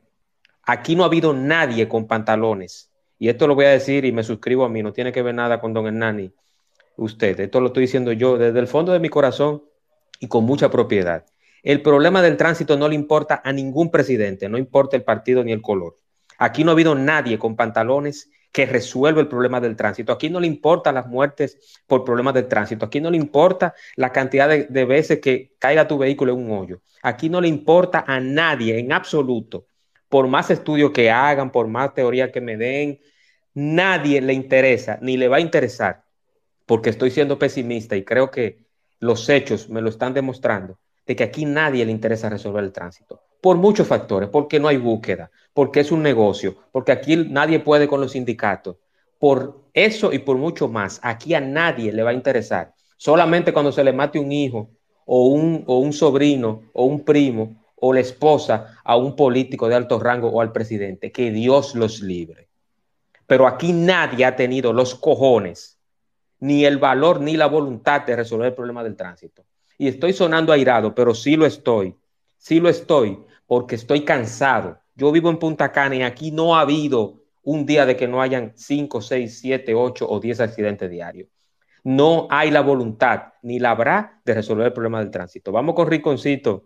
Aquí 0.71 0.95
no 0.95 1.03
ha 1.03 1.07
habido 1.07 1.35
nadie 1.35 1.89
con 1.89 2.07
pantalones. 2.07 2.93
Y 3.19 3.29
esto 3.29 3.49
lo 3.49 3.57
voy 3.57 3.65
a 3.65 3.71
decir 3.71 4.05
y 4.05 4.13
me 4.13 4.23
suscribo 4.23 4.65
a 4.65 4.69
mí, 4.69 4.85
no 4.85 4.93
tiene 4.93 5.11
que 5.11 5.21
ver 5.21 5.35
nada 5.35 5.61
con 5.61 5.73
don 5.75 5.89
Hernani, 5.89 6.33
usted. 6.97 7.41
Esto 7.41 7.61
lo 7.61 7.67
estoy 7.67 7.83
diciendo 7.83 8.13
yo 8.13 8.39
desde 8.39 8.61
el 8.61 8.69
fondo 8.69 8.93
de 8.93 9.01
mi 9.01 9.09
corazón 9.09 9.65
y 10.21 10.29
con 10.29 10.45
mucha 10.45 10.71
propiedad. 10.71 11.27
El 11.65 11.83
problema 11.83 12.23
del 12.23 12.37
tránsito 12.37 12.77
no 12.77 12.89
le 12.89 12.95
importa 12.95 13.43
a 13.45 13.53
ningún 13.53 13.91
presidente, 13.91 14.49
no 14.49 14.59
importa 14.59 14.97
el 14.97 15.03
partido 15.03 15.43
ni 15.43 15.51
el 15.51 15.61
color. 15.61 15.97
Aquí 16.39 16.63
no 16.63 16.71
ha 16.71 16.75
habido 16.75 16.95
nadie 16.95 17.37
con 17.37 17.57
pantalones 17.57 18.31
que 18.53 18.65
resuelva 18.65 19.21
el 19.21 19.27
problema 19.27 19.61
del 19.61 19.75
tránsito. 19.75 20.13
Aquí 20.13 20.31
no 20.31 20.39
le 20.39 20.47
importan 20.47 20.95
las 20.95 21.09
muertes 21.09 21.81
por 21.89 22.05
problemas 22.05 22.35
del 22.35 22.47
tránsito. 22.47 22.87
Aquí 22.87 23.01
no 23.01 23.11
le 23.11 23.17
importa 23.17 23.75
la 23.97 24.13
cantidad 24.13 24.49
de, 24.49 24.67
de, 24.67 24.85
veces 24.85 25.19
que 25.19 25.51
caiga 25.59 25.89
tu 25.89 25.99
vehículo 25.99 26.33
en 26.33 26.45
un 26.45 26.57
hoyo. 26.57 26.81
Aquí 27.03 27.29
no 27.29 27.41
le 27.41 27.49
importa 27.49 28.05
a 28.07 28.21
nadie 28.21 28.79
en 28.79 28.93
absoluto, 28.93 29.67
por 30.11 30.27
más 30.27 30.51
estudios 30.51 30.91
que 30.91 31.11
hagan, 31.11 31.51
por 31.51 31.69
más 31.69 31.95
teoría 31.95 32.31
que 32.31 32.43
me 32.43 32.59
den, 32.59 33.01
nadie 33.55 34.21
le 34.21 34.35
interesa 34.35 34.99
ni 35.01 35.17
le 35.17 35.29
va 35.29 35.37
a 35.37 35.41
interesar, 35.41 36.05
porque 36.67 36.91
estoy 36.91 37.11
siendo 37.11 37.39
pesimista 37.39 37.97
y 37.97 38.05
creo 38.05 38.31
que 38.31 38.67
los 38.99 39.29
hechos 39.29 39.71
me 39.71 39.81
lo 39.81 39.89
están 39.89 40.13
demostrando 40.13 40.79
de 41.07 41.17
que 41.17 41.25
aquí 41.25 41.45
nadie 41.45 41.87
le 41.87 41.93
interesa 41.93 42.29
resolver 42.29 42.63
el 42.65 42.73
tránsito, 42.73 43.23
por 43.41 43.57
muchos 43.57 43.87
factores, 43.87 44.29
porque 44.29 44.61
no 44.61 44.69
hay 44.69 44.77
búsqueda, 44.77 45.31
porque 45.55 45.81
es 45.81 45.93
un 45.93 46.03
negocio, 46.03 46.57
porque 46.73 46.93
aquí 46.93 47.17
nadie 47.17 47.61
puede 47.61 47.87
con 47.87 48.01
los 48.01 48.13
sindicatos, 48.13 48.77
por 49.19 49.63
eso 49.73 50.13
y 50.13 50.19
por 50.19 50.37
mucho 50.37 50.67
más, 50.67 50.99
aquí 51.05 51.35
a 51.35 51.41
nadie 51.41 51.93
le 51.93 52.03
va 52.03 52.11
a 52.11 52.15
interesar, 52.15 52.75
solamente 52.97 53.53
cuando 53.53 53.71
se 53.71 53.85
le 53.85 53.93
mate 53.93 54.19
un 54.19 54.33
hijo 54.33 54.71
o 55.07 55.29
un, 55.29 55.63
o 55.67 55.79
un 55.79 55.93
sobrino 55.93 56.63
o 56.73 56.85
un 56.85 57.05
primo 57.05 57.60
o 57.81 57.93
la 57.93 58.01
esposa 58.01 58.79
a 58.85 58.97
un 58.97 59.17
político 59.17 59.69
de 59.69 59.75
alto 59.75 59.99
rango 59.99 60.29
o 60.29 60.41
al 60.41 60.53
presidente, 60.53 61.13
que 61.13 61.31
Dios 61.31 61.75
los 61.75 62.01
libre. 62.01 62.49
Pero 63.27 63.47
aquí 63.47 63.73
nadie 63.73 64.25
ha 64.25 64.37
tenido 64.37 64.73
los 64.73 64.95
cojones, 64.95 65.79
ni 66.41 66.65
el 66.65 66.79
valor, 66.79 67.21
ni 67.21 67.37
la 67.37 67.47
voluntad 67.47 68.03
de 68.07 68.17
resolver 68.17 68.49
el 68.49 68.55
problema 68.55 68.83
del 68.83 68.97
tránsito 68.97 69.45
y 69.81 69.89
estoy 69.89 70.13
sonando 70.13 70.53
airado, 70.53 70.95
pero 70.95 71.15
sí 71.15 71.37
lo 71.37 71.47
estoy, 71.47 71.97
sí 72.37 72.61
lo 72.61 72.69
estoy, 72.69 73.19
porque 73.47 73.77
estoy 73.77 74.05
cansado. 74.05 74.79
Yo 74.95 75.11
vivo 75.11 75.31
en 75.31 75.39
Punta 75.39 75.73
Cana 75.73 75.97
y 75.97 76.03
aquí 76.03 76.33
no 76.33 76.55
ha 76.55 76.61
habido 76.61 77.23
un 77.43 77.65
día 77.65 77.87
de 77.87 77.97
que 77.97 78.07
no 78.07 78.21
hayan 78.21 78.53
5, 78.55 79.01
6, 79.01 79.39
7, 79.41 79.75
8 79.75 80.07
o 80.07 80.21
10 80.21 80.41
accidentes 80.41 80.91
diarios. 80.91 81.31
No 81.83 82.29
hay 82.29 82.51
la 82.51 82.61
voluntad, 82.61 83.33
ni 83.41 83.59
la 83.59 83.71
habrá 83.71 84.21
de 84.23 84.35
resolver 84.35 84.67
el 84.67 84.75
problema 84.75 84.99
del 84.99 85.11
tránsito. 85.11 85.51
Vamos 85.51 85.75
con 85.75 85.89
Riconcito, 85.89 86.65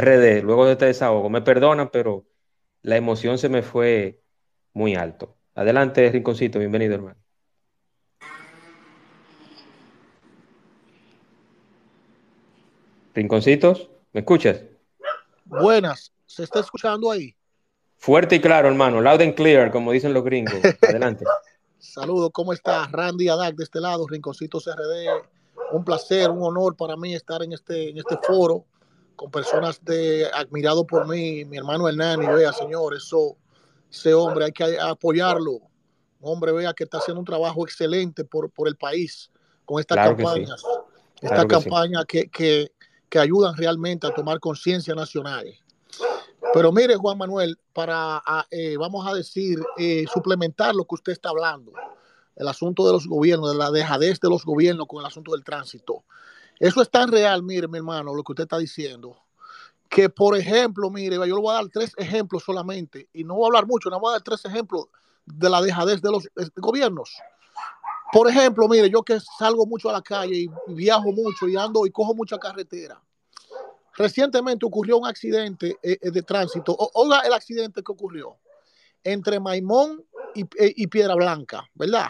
RD, 0.00 0.42
luego 0.42 0.66
de 0.66 0.72
este 0.72 0.86
desahogo. 0.86 1.30
Me 1.30 1.40
perdonan, 1.40 1.88
pero 1.90 2.26
la 2.82 2.96
emoción 2.96 3.38
se 3.38 3.48
me 3.48 3.62
fue 3.62 4.20
muy 4.72 4.96
alto. 4.96 5.36
Adelante, 5.54 6.10
Rinconcito, 6.10 6.58
bienvenido, 6.58 6.96
hermano. 6.96 7.20
Rinconcitos, 13.14 13.88
¿me 14.12 14.20
escuchas? 14.20 14.62
Buenas, 15.44 16.12
¿se 16.26 16.42
está 16.42 16.58
escuchando 16.58 17.12
ahí? 17.12 17.36
Fuerte 17.96 18.34
y 18.34 18.40
claro, 18.40 18.66
hermano, 18.66 19.00
loud 19.00 19.20
and 19.20 19.34
clear, 19.34 19.70
como 19.70 19.92
dicen 19.92 20.12
los 20.12 20.24
gringos. 20.24 20.58
Adelante. 20.82 21.24
Saludos, 21.78 22.30
¿cómo 22.32 22.52
está? 22.52 22.88
Randy 22.90 23.28
Adak 23.28 23.54
de 23.54 23.62
este 23.62 23.80
lado, 23.80 24.08
Rinconcitos 24.08 24.66
RD. 24.66 25.28
Un 25.70 25.84
placer, 25.84 26.30
un 26.30 26.42
honor 26.42 26.76
para 26.76 26.96
mí 26.96 27.14
estar 27.14 27.44
en 27.44 27.52
este, 27.52 27.90
en 27.90 27.98
este 27.98 28.18
foro 28.26 28.66
con 29.16 29.30
personas 29.30 29.84
de 29.84 30.28
admirado 30.32 30.86
por 30.86 31.06
mí, 31.08 31.44
mi 31.44 31.56
hermano 31.56 31.88
Hernán, 31.88 32.22
y 32.22 32.26
vea, 32.26 32.52
señor, 32.52 32.94
eso, 32.94 33.36
ese 33.90 34.14
hombre 34.14 34.46
hay 34.46 34.52
que 34.52 34.78
apoyarlo. 34.78 35.52
Un 36.20 36.32
hombre, 36.32 36.52
vea, 36.52 36.72
que 36.72 36.84
está 36.84 36.98
haciendo 36.98 37.20
un 37.20 37.26
trabajo 37.26 37.64
excelente 37.64 38.24
por, 38.24 38.50
por 38.50 38.66
el 38.68 38.76
país 38.76 39.30
con 39.64 39.80
estas 39.80 39.96
Claro 39.96 40.16
que 40.16 40.22
sí. 40.22 40.26
campañas. 40.26 40.62
Claro 40.62 40.86
Estas 41.20 41.46
que 41.46 41.56
sí. 41.56 41.62
campañas 41.62 42.04
que, 42.06 42.28
que, 42.28 42.72
que 43.08 43.18
ayudan 43.18 43.56
realmente 43.56 44.06
a 44.06 44.14
tomar 44.14 44.40
conciencia 44.40 44.94
nacional. 44.94 45.46
Pero 46.52 46.70
mire, 46.70 46.96
Juan 46.96 47.18
Manuel, 47.18 47.58
para, 47.72 48.22
eh, 48.50 48.76
vamos 48.76 49.06
a 49.06 49.14
decir, 49.14 49.60
eh, 49.76 50.04
suplementar 50.12 50.74
lo 50.74 50.84
que 50.84 50.94
usted 50.94 51.12
está 51.12 51.30
hablando, 51.30 51.72
el 52.36 52.46
asunto 52.48 52.86
de 52.86 52.92
los 52.92 53.06
gobiernos, 53.08 53.50
de 53.52 53.58
la 53.58 53.70
dejadez 53.70 54.20
de 54.20 54.28
los 54.28 54.44
gobiernos 54.44 54.86
con 54.86 55.00
el 55.00 55.06
asunto 55.06 55.32
del 55.32 55.42
tránsito. 55.42 56.04
Eso 56.58 56.82
es 56.82 56.90
tan 56.90 57.10
real, 57.10 57.42
mire, 57.42 57.68
mi 57.68 57.78
hermano, 57.78 58.14
lo 58.14 58.22
que 58.22 58.32
usted 58.32 58.44
está 58.44 58.58
diciendo, 58.58 59.16
que 59.88 60.08
por 60.08 60.36
ejemplo, 60.36 60.90
mire, 60.90 61.16
yo 61.16 61.24
le 61.24 61.40
voy 61.40 61.50
a 61.50 61.54
dar 61.54 61.68
tres 61.68 61.92
ejemplos 61.96 62.44
solamente, 62.44 63.08
y 63.12 63.24
no 63.24 63.34
voy 63.34 63.44
a 63.44 63.46
hablar 63.46 63.66
mucho, 63.66 63.90
no 63.90 64.00
voy 64.00 64.10
a 64.10 64.12
dar 64.12 64.22
tres 64.22 64.44
ejemplos 64.44 64.86
de 65.26 65.50
la 65.50 65.60
dejadez 65.60 66.00
de 66.00 66.10
los 66.10 66.26
eh, 66.26 66.48
gobiernos. 66.56 67.10
Por 68.12 68.28
ejemplo, 68.28 68.68
mire, 68.68 68.88
yo 68.88 69.02
que 69.02 69.18
salgo 69.38 69.66
mucho 69.66 69.90
a 69.90 69.92
la 69.92 70.02
calle 70.02 70.36
y 70.36 70.48
viajo 70.68 71.10
mucho 71.10 71.48
y 71.48 71.56
ando 71.56 71.84
y 71.86 71.90
cojo 71.90 72.14
mucha 72.14 72.38
carretera. 72.38 73.00
Recientemente 73.96 74.66
ocurrió 74.66 74.98
un 74.98 75.06
accidente 75.06 75.76
eh, 75.82 75.98
eh, 76.00 76.10
de 76.10 76.22
tránsito. 76.22 76.76
Oiga 76.94 77.20
el 77.20 77.32
accidente 77.32 77.82
que 77.82 77.92
ocurrió 77.92 78.36
entre 79.02 79.40
Maimón 79.40 80.04
y, 80.34 80.44
y 80.58 80.86
Piedra 80.86 81.14
Blanca, 81.14 81.68
¿verdad? 81.74 82.08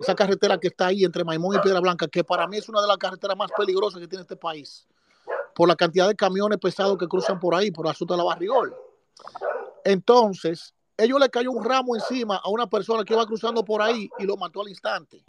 Esa 0.00 0.14
carretera 0.14 0.58
que 0.58 0.68
está 0.68 0.86
ahí 0.86 1.04
entre 1.04 1.24
Maimón 1.24 1.56
y 1.56 1.58
Piedra 1.58 1.78
Blanca, 1.78 2.08
que 2.08 2.24
para 2.24 2.46
mí 2.46 2.56
es 2.56 2.66
una 2.70 2.80
de 2.80 2.88
las 2.88 2.96
carreteras 2.96 3.36
más 3.36 3.50
peligrosas 3.54 4.00
que 4.00 4.08
tiene 4.08 4.22
este 4.22 4.34
país, 4.34 4.86
por 5.54 5.68
la 5.68 5.76
cantidad 5.76 6.08
de 6.08 6.16
camiones 6.16 6.58
pesados 6.58 6.96
que 6.96 7.06
cruzan 7.06 7.38
por 7.38 7.54
ahí, 7.54 7.70
por 7.70 7.84
el 7.84 7.90
asunto 7.90 8.14
de 8.14 8.18
la 8.18 8.24
barriol. 8.24 8.74
Entonces, 9.84 10.74
ellos 10.96 11.20
le 11.20 11.28
cayó 11.28 11.50
un 11.52 11.62
ramo 11.64 11.94
encima 11.94 12.36
a 12.36 12.48
una 12.48 12.66
persona 12.66 13.04
que 13.04 13.12
iba 13.12 13.26
cruzando 13.26 13.64
por 13.64 13.82
ahí 13.82 14.08
y 14.18 14.24
lo 14.24 14.36
mató 14.36 14.62
al 14.62 14.68
instante. 14.68 15.22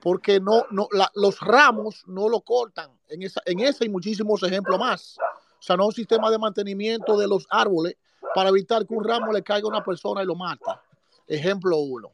Porque 0.00 0.38
no, 0.38 0.64
no, 0.70 0.86
la- 0.92 1.10
los 1.14 1.40
ramos 1.40 2.02
no 2.06 2.28
lo 2.28 2.40
cortan 2.42 2.90
en, 3.08 3.22
esa, 3.22 3.40
en 3.46 3.60
ese 3.60 3.86
y 3.86 3.88
muchísimos 3.88 4.42
ejemplos 4.42 4.78
más. 4.78 5.16
O 5.18 5.62
sea, 5.62 5.76
no 5.76 5.86
un 5.86 5.92
sistema 5.92 6.30
de 6.30 6.38
mantenimiento 6.38 7.16
de 7.16 7.26
los 7.26 7.46
árboles 7.48 7.96
para 8.34 8.50
evitar 8.50 8.86
que 8.86 8.92
un 8.92 9.02
ramo 9.04 9.32
le 9.32 9.42
caiga 9.42 9.66
a 9.66 9.70
una 9.70 9.82
persona 9.82 10.22
y 10.22 10.26
lo 10.26 10.34
mate. 10.34 10.70
Ejemplo 11.26 11.78
uno. 11.78 12.10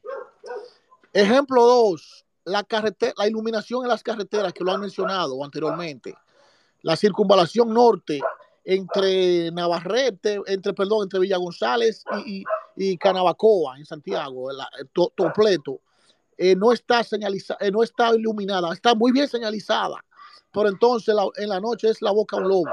Ejemplo 1.13 1.65
dos, 1.65 2.25
la, 2.45 2.63
carrete- 2.65 3.13
la 3.17 3.27
iluminación 3.27 3.83
en 3.83 3.89
las 3.89 4.03
carreteras 4.03 4.53
que 4.53 4.65
lo 4.65 4.73
han 4.73 4.81
mencionado 4.81 5.43
anteriormente. 5.45 6.15
La 6.83 6.97
circunvalación 6.97 7.73
norte 7.75 8.21
entre 8.65 9.51
Navarrete, 9.51 10.41
entre, 10.47 10.73
perdón, 10.73 11.03
entre 11.05 11.21
Villa 11.21 11.37
González 11.37 12.05
y, 12.27 12.45
y, 12.77 12.97
Canabacoa 12.97 13.79
en 13.79 13.85
Santiago, 13.85 14.53
la, 14.53 14.69
to, 14.93 15.13
Topleto, 15.17 15.81
eh, 16.39 16.55
no 16.55 16.73
está 16.73 17.03
señalizada, 17.03 17.59
eh, 17.61 17.71
no 17.71 17.83
está 17.83 18.15
iluminada, 18.15 18.73
está 18.73 18.95
muy 18.95 19.13
bien 19.13 19.29
señalizada, 19.29 20.03
pero 20.53 20.69
entonces 20.69 21.15
en 21.37 21.49
la 21.49 21.61
noche 21.61 21.89
es 21.89 22.01
la 22.01 22.13
boca 22.13 22.37
un 22.37 22.49
lobo. 22.49 22.71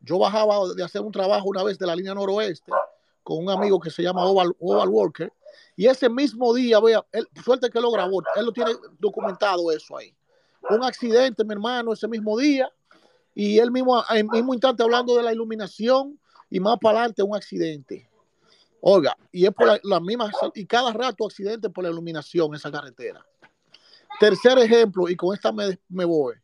Yo 0.00 0.18
bajaba 0.18 0.56
de 0.74 0.82
hacer 0.82 1.00
un 1.02 1.12
trabajo 1.12 1.48
una 1.48 1.62
vez 1.62 1.78
de 1.78 1.86
la 1.86 1.94
línea 1.96 2.14
noroeste 2.14 2.72
con 3.22 3.38
un 3.38 3.50
amigo 3.50 3.78
que 3.80 3.90
se 3.90 4.02
llama 4.02 4.24
Oval 4.24 4.54
Walker, 4.58 5.32
y 5.76 5.86
ese 5.86 6.08
mismo 6.08 6.54
día, 6.54 6.78
vea, 6.80 7.04
él, 7.12 7.26
suerte 7.44 7.68
que 7.68 7.80
lo 7.80 7.90
grabó, 7.90 8.22
él 8.36 8.46
lo 8.46 8.52
tiene 8.52 8.72
documentado 8.98 9.72
eso 9.72 9.96
ahí. 9.96 10.14
Un 10.70 10.84
accidente, 10.84 11.44
mi 11.44 11.52
hermano, 11.52 11.92
ese 11.92 12.08
mismo 12.08 12.38
día, 12.38 12.70
y 13.34 13.58
él 13.58 13.70
mismo, 13.70 14.02
en 14.10 14.28
mismo 14.28 14.54
instante 14.54 14.82
hablando 14.82 15.16
de 15.16 15.22
la 15.22 15.32
iluminación, 15.32 16.18
y 16.48 16.60
más 16.60 16.78
para 16.80 17.00
adelante 17.00 17.22
un 17.22 17.34
accidente. 17.34 18.08
Oiga, 18.80 19.16
y 19.32 19.46
es 19.46 19.52
por 19.52 19.66
la, 19.66 19.80
la 19.82 19.98
misma, 19.98 20.30
y 20.54 20.64
cada 20.66 20.92
rato 20.92 21.26
accidente 21.26 21.68
por 21.68 21.82
la 21.82 21.90
iluminación 21.90 22.54
esa 22.54 22.70
carretera. 22.70 23.26
Tercer 24.20 24.58
ejemplo, 24.58 25.08
y 25.08 25.16
con 25.16 25.34
esta 25.34 25.50
me, 25.50 25.78
me 25.88 26.04
voy. 26.04 26.34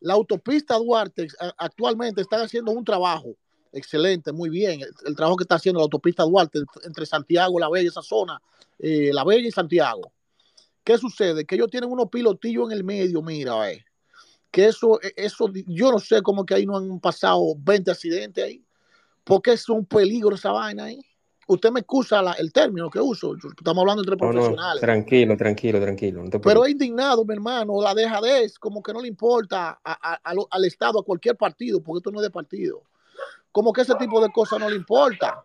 La 0.00 0.14
autopista 0.14 0.76
Duarte 0.76 1.28
actualmente 1.56 2.20
están 2.20 2.40
haciendo 2.40 2.72
un 2.72 2.84
trabajo 2.84 3.36
excelente, 3.74 4.32
muy 4.32 4.48
bien. 4.48 4.80
El, 4.80 4.88
el 5.06 5.16
trabajo 5.16 5.36
que 5.36 5.44
está 5.44 5.56
haciendo 5.56 5.80
la 5.80 5.84
autopista 5.84 6.22
Duarte 6.22 6.60
entre 6.84 7.04
Santiago, 7.06 7.58
La 7.58 7.68
Bella, 7.68 7.88
esa 7.88 8.02
zona, 8.02 8.40
eh, 8.78 9.10
La 9.12 9.24
Bella 9.24 9.48
y 9.48 9.50
Santiago. 9.50 10.12
¿Qué 10.82 10.98
sucede? 10.98 11.44
Que 11.44 11.54
ellos 11.56 11.70
tienen 11.70 11.90
unos 11.90 12.08
pilotillos 12.10 12.66
en 12.70 12.72
el 12.72 12.84
medio, 12.84 13.22
mira, 13.22 13.70
eh, 13.70 13.84
que 14.50 14.66
eso, 14.66 15.00
eso, 15.16 15.50
yo 15.66 15.90
no 15.90 15.98
sé 15.98 16.22
cómo 16.22 16.44
que 16.46 16.54
ahí 16.54 16.66
no 16.66 16.76
han 16.76 17.00
pasado 17.00 17.42
20 17.58 17.90
accidentes 17.90 18.44
ahí, 18.44 18.64
porque 19.24 19.52
es 19.52 19.68
un 19.68 19.84
peligro 19.84 20.34
esa 20.36 20.52
vaina 20.52 20.84
ahí. 20.84 21.00
Usted 21.46 21.70
me 21.72 21.80
excusa 21.80 22.22
la, 22.22 22.32
el 22.32 22.52
término 22.52 22.88
que 22.88 23.00
uso, 23.00 23.34
estamos 23.34 23.82
hablando 23.82 24.02
entre 24.02 24.16
No, 24.16 24.26
no, 24.26 24.32
profesionales. 24.32 24.80
tranquilo, 24.80 25.36
tranquilo, 25.36 25.80
tranquilo. 25.80 26.22
no 26.24 26.40
Pero 26.40 26.64
es 26.64 26.70
indignado, 26.70 27.24
mi 27.24 27.34
hermano, 27.34 27.82
la 27.82 27.94
dejadez, 27.94 28.58
como 28.58 28.82
que 28.82 28.92
no 28.94 29.00
le 29.02 29.08
importa 29.08 29.78
a- 29.84 30.12
a- 30.12 30.20
a 30.22 30.34
lo- 30.34 30.48
al 30.50 30.64
Estado, 30.64 31.00
a 31.00 31.04
cualquier 31.04 31.36
partido, 31.36 31.82
porque 31.82 31.98
esto 31.98 32.10
no 32.10 32.20
es 32.20 32.22
de 32.24 32.30
partido. 32.30 32.82
Como 33.54 33.72
que 33.72 33.82
ese 33.82 33.94
tipo 33.94 34.20
de 34.20 34.32
cosas 34.32 34.58
no 34.58 34.68
le 34.68 34.74
importa. 34.74 35.44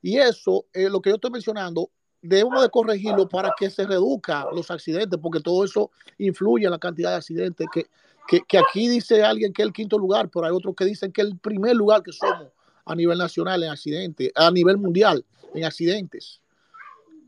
Y 0.00 0.16
eso, 0.16 0.64
lo 0.72 1.02
que 1.02 1.10
yo 1.10 1.16
estoy 1.16 1.32
mencionando, 1.32 1.90
debemos 2.20 2.62
de 2.62 2.70
corregirlo 2.70 3.28
para 3.28 3.52
que 3.58 3.68
se 3.68 3.84
reduzcan 3.84 4.46
los 4.52 4.70
accidentes, 4.70 5.18
porque 5.20 5.40
todo 5.40 5.64
eso 5.64 5.90
influye 6.18 6.66
en 6.66 6.70
la 6.70 6.78
cantidad 6.78 7.10
de 7.10 7.16
accidentes. 7.16 7.66
Que, 7.72 7.86
que, 8.28 8.42
que 8.42 8.58
aquí 8.58 8.88
dice 8.88 9.24
alguien 9.24 9.52
que 9.52 9.62
es 9.62 9.66
el 9.66 9.72
quinto 9.72 9.98
lugar, 9.98 10.28
pero 10.28 10.46
hay 10.46 10.52
otros 10.52 10.76
que 10.76 10.84
dicen 10.84 11.10
que 11.10 11.22
es 11.22 11.26
el 11.26 11.36
primer 11.36 11.74
lugar 11.74 12.04
que 12.04 12.12
somos 12.12 12.46
a 12.84 12.94
nivel 12.94 13.18
nacional 13.18 13.60
en 13.64 13.70
accidentes, 13.70 14.30
a 14.36 14.48
nivel 14.52 14.76
mundial 14.76 15.24
en 15.52 15.64
accidentes. 15.64 16.40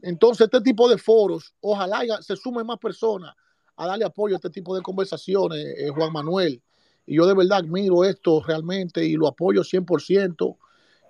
Entonces, 0.01 0.45
este 0.45 0.61
tipo 0.61 0.89
de 0.89 0.97
foros, 0.97 1.53
ojalá 1.61 2.23
se 2.23 2.37
sumen 2.37 2.65
más 2.65 2.79
personas 2.79 3.35
a 3.75 3.87
darle 3.89 4.05
apoyo 4.05 4.37
a 4.37 4.39
este 4.39 4.51
tipo 4.51 4.77
de 4.77 4.83
conversaciones, 4.83 5.59
eh, 5.59 5.89
Juan 5.89 6.13
Manuel. 6.13 6.63
Y 7.07 7.17
yo 7.17 7.27
de 7.27 7.35
verdad 7.35 7.59
admiro 7.59 8.05
esto 8.05 8.43
realmente 8.47 9.05
y 9.05 9.15
lo 9.15 9.27
apoyo 9.29 9.63
100%. 9.63 10.57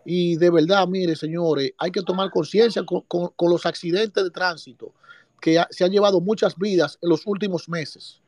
Y 0.04 0.36
de 0.36 0.50
verdad, 0.50 0.86
mire, 0.86 1.16
señores, 1.16 1.72
hay 1.78 1.90
que 1.90 2.02
tomar 2.02 2.30
conciencia 2.30 2.82
con, 2.84 3.02
con- 3.02 3.50
los 3.50 3.64
accidentes 3.64 4.22
de 4.22 4.30
tránsito 4.30 4.92
que 5.40 5.62
se 5.70 5.84
han 5.84 5.90
llevado 5.90 6.20
muchas 6.20 6.56
vidas 6.56 6.98
en 7.02 7.08
los 7.10 7.26
últimos 7.26 7.68
meses. 7.68 8.20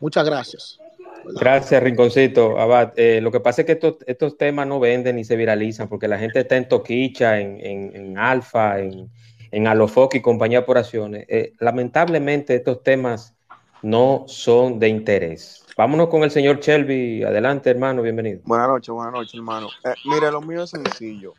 Muchas 0.00 0.24
gracias. 0.24 0.78
Gracias, 1.24 1.82
Rinconcito. 1.82 2.58
Abad. 2.58 2.92
Eh, 2.96 3.20
lo 3.20 3.30
que 3.30 3.40
pasa 3.40 3.62
es 3.62 3.66
que 3.66 3.72
estos, 3.72 3.96
estos 4.06 4.36
temas 4.36 4.66
no 4.66 4.80
venden 4.80 5.16
ni 5.16 5.24
se 5.24 5.36
viralizan 5.36 5.88
porque 5.88 6.08
la 6.08 6.18
gente 6.18 6.40
está 6.40 6.56
en 6.56 6.68
Toquicha, 6.68 7.40
en, 7.40 7.94
en, 7.94 8.18
Alfa, 8.18 8.80
en, 8.80 9.08
en 9.50 9.66
Alofoque 9.66 10.18
y 10.18 10.22
compañía 10.22 10.58
de 10.58 10.64
operaciones. 10.64 11.26
Eh, 11.28 11.52
lamentablemente, 11.60 12.54
estos 12.56 12.82
temas 12.82 13.34
no 13.82 14.24
son 14.26 14.78
de 14.78 14.88
interés. 14.88 15.61
Vámonos 15.74 16.08
con 16.08 16.22
el 16.22 16.30
señor 16.30 16.60
Shelby. 16.60 17.22
Adelante, 17.22 17.70
hermano, 17.70 18.02
bienvenido. 18.02 18.40
Buenas 18.44 18.68
noches, 18.68 18.90
buenas 18.90 19.12
noches, 19.14 19.34
hermano. 19.34 19.68
Eh, 19.84 19.94
mira, 20.04 20.30
lo 20.30 20.42
mío 20.42 20.64
es 20.64 20.70
sencillo. 20.70 21.32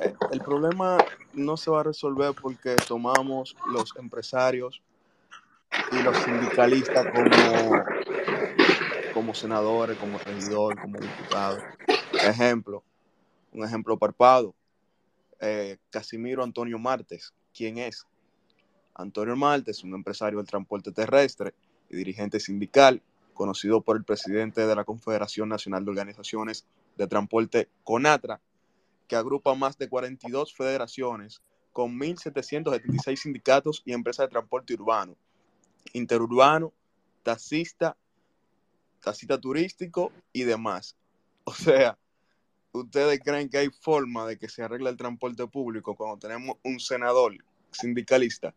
Eh, 0.00 0.14
el 0.32 0.40
problema 0.40 0.96
no 1.34 1.58
se 1.58 1.70
va 1.70 1.80
a 1.80 1.82
resolver 1.82 2.32
porque 2.40 2.74
tomamos 2.88 3.54
los 3.70 3.94
empresarios 3.96 4.80
y 5.92 6.02
los 6.02 6.16
sindicalistas 6.16 7.06
como, 7.12 7.84
como 9.12 9.34
senadores, 9.34 9.98
como 9.98 10.18
regidores, 10.18 10.80
como 10.80 10.98
diputados. 10.98 11.62
Ejemplo, 12.12 12.82
un 13.52 13.62
ejemplo 13.64 13.98
parpado. 13.98 14.54
Eh, 15.38 15.76
Casimiro 15.90 16.42
Antonio 16.42 16.78
Martes, 16.78 17.34
¿quién 17.54 17.76
es? 17.76 18.06
Antonio 18.94 19.36
Martes, 19.36 19.84
un 19.84 19.92
empresario 19.92 20.38
del 20.38 20.46
transporte 20.46 20.92
terrestre 20.92 21.52
y 21.90 21.96
dirigente 21.96 22.40
sindical, 22.40 23.02
conocido 23.36 23.82
por 23.82 23.96
el 23.96 24.04
presidente 24.04 24.66
de 24.66 24.74
la 24.74 24.84
Confederación 24.84 25.48
Nacional 25.48 25.84
de 25.84 25.90
Organizaciones 25.92 26.66
de 26.96 27.06
Transporte, 27.06 27.68
CONATRA, 27.84 28.40
que 29.06 29.14
agrupa 29.14 29.54
más 29.54 29.78
de 29.78 29.88
42 29.88 30.52
federaciones 30.54 31.42
con 31.72 31.98
1.776 31.98 33.16
sindicatos 33.16 33.82
y 33.84 33.92
empresas 33.92 34.26
de 34.26 34.30
transporte 34.30 34.74
urbano, 34.74 35.14
interurbano, 35.92 36.72
taxista, 37.22 37.96
taxista 39.00 39.38
turístico 39.40 40.10
y 40.32 40.44
demás. 40.44 40.96
O 41.44 41.54
sea, 41.54 41.96
¿ustedes 42.72 43.20
creen 43.22 43.48
que 43.48 43.58
hay 43.58 43.68
forma 43.68 44.26
de 44.26 44.36
que 44.36 44.48
se 44.48 44.64
arregle 44.64 44.90
el 44.90 44.96
transporte 44.96 45.46
público 45.46 45.94
cuando 45.94 46.18
tenemos 46.18 46.56
un 46.64 46.80
senador 46.80 47.36
sindicalista? 47.70 48.52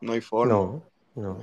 No 0.00 0.12
hay 0.12 0.22
forma. 0.22 0.54
No, 0.54 0.82
no, 1.14 1.42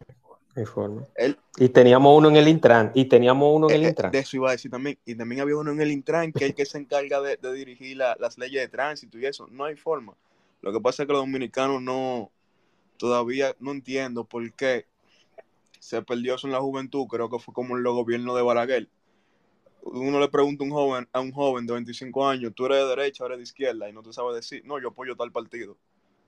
hay 0.55 0.65
forma. 0.65 1.03
Él, 1.15 1.37
Y 1.57 1.69
teníamos 1.69 2.17
uno 2.17 2.29
en 2.29 2.35
el 2.35 2.47
Intran, 2.47 2.91
y 2.93 3.05
teníamos 3.05 3.55
uno 3.55 3.69
en 3.69 3.75
el 3.75 3.81
eh, 3.81 3.85
eh, 3.85 3.89
Intran. 3.89 4.11
de 4.11 4.19
eso 4.19 4.35
iba 4.37 4.49
a 4.49 4.51
decir 4.51 4.69
también. 4.71 4.97
Y 5.05 5.15
también 5.15 5.41
había 5.41 5.55
uno 5.55 5.71
en 5.71 5.81
el 5.81 5.91
Intran 5.91 6.31
que 6.33 6.43
es 6.45 6.49
el 6.51 6.55
que 6.55 6.65
se 6.65 6.77
encarga 6.77 7.21
de, 7.21 7.37
de 7.37 7.53
dirigir 7.53 7.97
la- 7.97 8.15
las 8.19 8.37
leyes 8.37 8.61
de 8.61 8.67
tránsito 8.67 9.17
y 9.17 9.25
eso. 9.25 9.47
No 9.49 9.63
hay 9.65 9.75
forma. 9.75 10.15
Lo 10.61 10.71
que 10.73 10.79
pasa 10.79 11.03
es 11.03 11.07
que 11.07 11.13
los 11.13 11.21
dominicanos 11.21 11.81
no, 11.81 12.31
todavía 12.97 13.55
no 13.59 13.71
entiendo 13.71 14.25
por 14.25 14.51
qué 14.53 14.85
se 15.79 16.01
perdió 16.03 16.35
eso 16.35 16.47
en 16.47 16.53
la 16.53 16.59
juventud. 16.59 17.07
Creo 17.07 17.29
que 17.29 17.39
fue 17.39 17.53
como 17.53 17.75
en 17.77 17.83
los 17.83 17.93
gobiernos 17.95 18.35
de 18.35 18.41
Balaguer. 18.43 18.87
uno 19.83 20.19
le 20.19 20.27
pregunta 20.29 20.63
a 20.63 20.67
un 20.67 20.71
joven, 20.71 21.09
a 21.11 21.19
un 21.21 21.31
joven 21.31 21.65
de 21.65 21.73
25 21.73 22.27
años, 22.27 22.51
tú 22.55 22.67
eres 22.67 22.79
de 22.79 22.85
derecha, 22.95 23.23
o 23.23 23.27
eres 23.27 23.39
de 23.39 23.43
izquierda, 23.43 23.89
y 23.89 23.93
no 23.93 24.03
te 24.03 24.13
sabe 24.13 24.35
decir, 24.35 24.61
no, 24.65 24.79
yo 24.79 24.89
apoyo 24.89 25.15
tal 25.15 25.31
partido, 25.31 25.75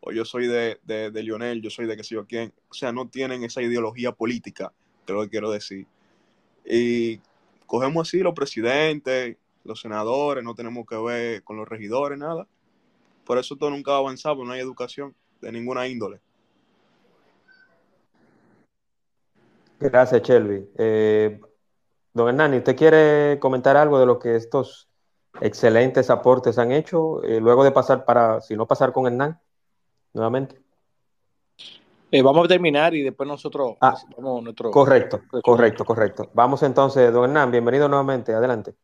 o 0.06 0.12
yo 0.12 0.26
soy 0.26 0.47
de, 0.47 0.80
de, 0.84 1.12
de 1.12 1.24
Lionel, 1.24 1.62
yo 1.62 1.70
soy 1.70 1.86
de 1.86 1.95
que 1.95 2.04
sé 2.04 2.16
yo 2.16 2.26
quién. 2.26 2.54
O 2.70 2.74
sea, 2.74 2.91
no 2.91 3.08
tienen 3.08 3.43
esa 3.43 3.62
ideología 3.62 4.12
política, 4.12 4.74
que 5.06 5.14
es 5.14 5.16
lo 5.16 5.24
que 5.24 5.30
quiero 5.30 5.49
decir. 5.49 5.88
Y 6.66 7.22
cogemos 7.66 8.10
así 8.10 8.20
los 8.20 8.34
presidentes, 8.34 9.38
los 9.64 9.80
senadores, 9.80 10.43
no 10.43 10.56
tenemos 10.56 10.86
que 10.86 10.97
ver 10.97 11.43
con 11.43 11.56
los 11.56 11.68
regidores, 11.68 12.20
nada. 12.20 12.45
Por 13.24 13.38
eso 13.38 13.56
todo 13.56 13.70
nunca 13.70 13.91
va 13.91 13.97
a 13.97 13.99
avanzar, 14.01 14.36
porque 14.36 14.47
no 14.47 14.54
hay 14.54 14.60
educación 14.60 15.16
de 15.39 15.51
ninguna 15.54 15.88
índole. 15.88 16.20
Gracias, 19.80 20.22
Shelby. 20.22 20.70
Eh, 20.78 21.39
don 22.14 22.28
Hernani, 22.28 22.58
¿usted 22.58 22.76
quiere 22.76 23.39
comentar 23.39 23.78
algo 23.78 23.99
de 23.99 24.06
lo 24.06 24.20
que 24.20 24.36
estos 24.36 24.89
excelentes 25.39 26.10
aportes 26.10 26.58
han 26.58 26.74
hecho? 26.74 27.24
Eh, 27.24 27.39
luego 27.39 27.64
de 27.64 27.72
pasar 27.72 28.04
para, 28.04 28.41
si 28.41 28.58
no 28.58 28.68
pasar 28.68 28.91
con 28.91 29.08
Hernán, 29.08 29.39
nuevamente. 30.14 30.57
Eh, 32.11 32.22
vamos 32.22 32.45
a 32.45 32.47
terminar 32.47 32.93
y 32.93 33.01
después 33.01 33.28
nosotros 33.28 33.76
Ah, 33.82 33.95
vamos 34.18 34.43
nuestro. 34.43 34.70
Correcto, 34.70 35.22
correcto, 35.41 35.84
correcto. 35.84 36.30
Vamos 36.34 36.61
entonces, 36.64 37.11
don 37.11 37.24
Hernán, 37.26 37.51
bienvenido 37.51 37.88
nuevamente, 37.89 38.34
adelante. 38.34 38.76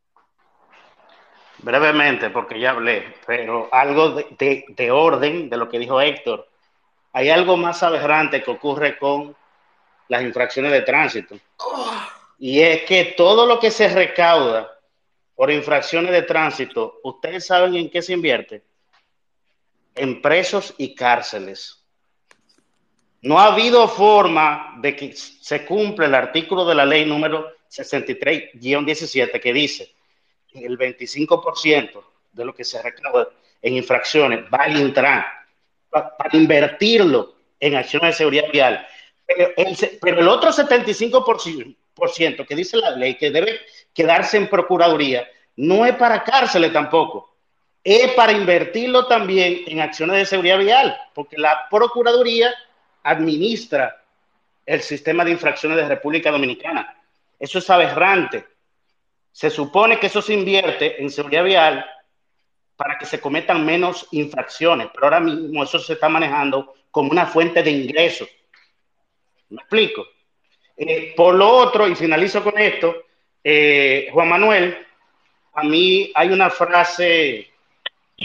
brevemente, 1.61 2.30
porque 2.30 2.57
ya 2.59 2.71
hablé, 2.71 3.15
pero 3.27 3.67
algo 3.71 4.11
de, 4.11 4.25
de- 4.39 4.65
de 4.69 4.91
orden 4.91 5.49
de 5.49 5.57
lo 5.57 5.67
que 5.67 5.77
dijo 5.77 5.99
Héctor. 5.99 6.47
Hay 7.11 7.30
algo 7.30 7.57
más 7.57 7.84
aberrante 7.84 8.41
que 8.41 8.49
ocurre 8.51 8.97
con 8.97 9.36
las 10.07 10.21
infracciones 10.23 10.71
de 10.71 10.82
tránsito. 10.84 11.36
Y 12.38 12.61
es 12.61 12.84
que 12.84 13.13
todo 13.17 13.45
lo 13.45 13.59
que 13.59 13.71
se 13.71 13.89
recauda 13.89 14.71
por 15.36 15.51
infracciones 15.51 16.11
de 16.11 16.21
tránsito, 16.21 16.99
¿ustedes 17.03 17.45
saben 17.45 17.75
en 17.75 17.89
qué 17.89 18.01
se 18.01 18.13
invierte? 18.13 18.63
En 20.00 20.22
presos 20.22 20.74
y 20.78 20.95
cárceles. 20.95 21.84
No 23.22 23.38
ha 23.39 23.47
habido 23.47 23.88
forma 23.88 24.76
de 24.82 24.95
que 24.95 25.14
se 25.14 25.66
cumpla 25.66 26.06
el 26.06 26.16
artículo 26.16 26.66
de 26.66 26.76
la 26.76 26.86
ley 26.86 27.06
número 27.06 27.52
63-17 27.70 29.39
que 29.41 29.54
dice 29.54 29.93
que 30.47 30.66
el 30.66 30.78
25% 30.78 32.04
de 32.32 32.45
lo 32.45 32.54
que 32.56 32.64
se 32.64 32.82
recauda 32.82 33.28
en 33.62 33.74
infracciones 33.76 34.45
va 34.54 34.60
al 34.60 34.80
Intran 34.80 35.24
pa- 35.89 36.16
para 36.16 36.38
invertirlo 36.38 37.36
en 37.60 37.76
acciones 37.76 38.12
de 38.12 38.18
seguridad 38.18 38.45
vial. 38.52 38.88
Pero 39.26 39.52
el, 39.58 39.78
pero 40.02 40.20
el 40.22 40.28
otro 40.28 40.52
75% 40.52 41.76
por 41.93 42.10
ciento 42.10 42.45
que 42.45 42.56
dice 42.56 42.78
la 42.78 42.91
ley 42.91 43.16
que 43.16 43.30
debe 43.32 43.60
quedarse 43.93 44.38
en 44.38 44.47
Procuraduría 44.50 45.28
no 45.58 45.86
es 45.86 45.93
para 45.95 46.24
cárceles 46.24 46.72
tampoco, 46.72 47.28
es 47.84 48.11
para 48.13 48.32
invertirlo 48.32 49.07
también 49.07 49.61
en 49.67 49.80
acciones 49.80 50.17
de 50.17 50.25
seguridad 50.25 50.59
vial, 50.59 50.97
porque 51.13 51.38
la 51.38 51.67
Procuraduría 51.69 52.53
administra 53.03 54.03
el 54.65 54.82
sistema 54.82 55.25
de 55.25 55.32
infracciones 55.32 55.77
de 55.77 55.88
República 55.88 56.32
Dominicana. 56.32 56.95
Eso 57.39 57.59
es 57.59 57.69
aberrante. 57.69 58.45
Se 59.32 59.49
supone 59.49 59.99
que 59.99 60.07
eso 60.07 60.21
se 60.21 60.34
invierte 60.34 61.01
en 61.01 61.09
seguridad 61.09 61.43
vial 61.43 61.86
para 62.75 62.97
que 62.97 63.05
se 63.05 63.19
cometan 63.19 63.65
menos 63.65 64.07
infracciones, 64.11 64.89
pero 64.93 65.05
ahora 65.05 65.19
mismo 65.19 65.63
eso 65.63 65.80
se 65.80 65.93
está 65.93 66.07
manejando 66.07 66.75
como 66.91 67.11
una 67.11 67.25
fuente 67.25 67.63
de 67.63 67.71
ingresos. 67.71 68.30
¿Me 69.49 69.61
explico? 69.61 70.05
Eh, 70.77 71.13
por 71.15 71.36
lo 71.36 71.49
otro, 71.49 71.88
y 71.88 71.95
finalizo 71.95 72.43
con 72.43 72.57
esto, 72.57 72.95
eh, 73.43 74.09
Juan 74.13 74.30
Manuel, 74.30 74.77
a 75.53 75.63
mí 75.63 76.11
hay 76.15 76.30
una 76.30 76.49
frase 76.49 77.49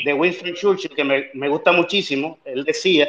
de 0.02 0.12
Winston 0.12 0.54
Churchill 0.54 0.94
que 0.94 1.04
me, 1.32 1.48
gusta 1.48 1.72
muchísimo. 1.72 2.38
Él 2.44 2.64
decía, 2.64 3.08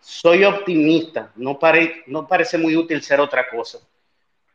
soy 0.00 0.44
optimista, 0.44 1.30
no, 1.36 1.58
pare, 1.58 2.04
no 2.06 2.26
parece 2.26 2.58
muy 2.58 2.76
útil 2.76 3.02
ser 3.02 3.20
otra 3.20 3.48
cosa. 3.48 3.78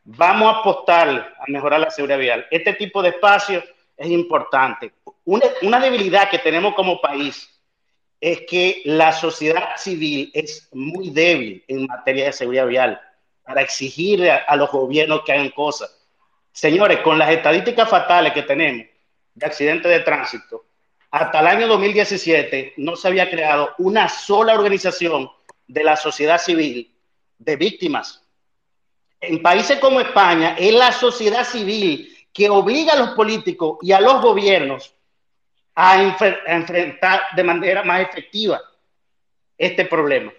Vamos 0.04 0.54
a 0.54 0.58
apostar 0.60 1.08
a 1.08 1.44
mejorar 1.48 1.80
la 1.80 1.90
seguridad 1.90 2.18
vial. 2.18 2.46
Este 2.50 2.72
tipo 2.72 3.02
de 3.02 3.10
espacios 3.10 3.64
es 3.96 4.08
importante. 4.08 4.92
Una, 5.24 5.80
debilidad 5.80 6.30
que 6.30 6.38
tenemos 6.38 6.74
como 6.74 7.00
país 7.00 7.48
es 8.20 8.42
que 8.48 8.82
la 8.84 9.12
sociedad 9.12 9.76
civil 9.76 10.30
es 10.34 10.68
muy 10.72 11.10
débil 11.10 11.62
en 11.68 11.86
materia 11.86 12.26
de 12.26 12.32
seguridad 12.32 12.66
vial 12.66 13.00
para 13.44 13.62
exigirle 13.62 14.30
a, 14.30 14.36
a 14.36 14.56
los 14.56 14.70
gobiernos 14.70 15.22
que 15.24 15.32
hagan 15.32 15.50
cosas. 15.50 15.94
Señores, 16.52 17.00
con 17.00 17.18
las 17.18 17.30
estadísticas 17.30 17.88
fatales 17.88 18.32
que 18.32 18.42
tenemos 18.42 18.86
de 19.34 19.46
accidentes 19.46 19.90
de 19.90 20.00
tránsito, 20.00 20.64
hasta 21.10 21.40
el 21.40 21.46
año 21.46 21.68
2017 21.68 22.74
no 22.76 22.96
se 22.96 23.08
había 23.08 23.30
creado 23.30 23.70
una 23.78 24.08
sola 24.08 24.54
organización 24.54 25.30
de 25.66 25.84
la 25.84 25.96
sociedad 25.96 26.38
civil 26.38 26.94
de 27.38 27.56
víctimas. 27.56 28.22
En 29.20 29.42
países 29.42 29.78
como 29.78 30.00
España, 30.00 30.56
es 30.58 30.72
la 30.72 30.92
sociedad 30.92 31.44
civil 31.44 32.14
que 32.32 32.50
obliga 32.50 32.92
a 32.92 32.98
los 32.98 33.10
políticos 33.10 33.78
y 33.82 33.92
a 33.92 34.00
los 34.00 34.22
gobiernos 34.22 34.94
a, 35.74 36.02
enfrentar 36.46 37.20
de 37.34 37.44
manera 37.44 37.82
más 37.82 38.02
efectiva 38.02 38.60
este 39.56 39.84
problema. 39.84 40.32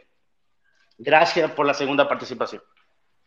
Gracias 0.98 1.52
por 1.52 1.66
la 1.66 1.74
segunda 1.74 2.08
participación. 2.08 2.62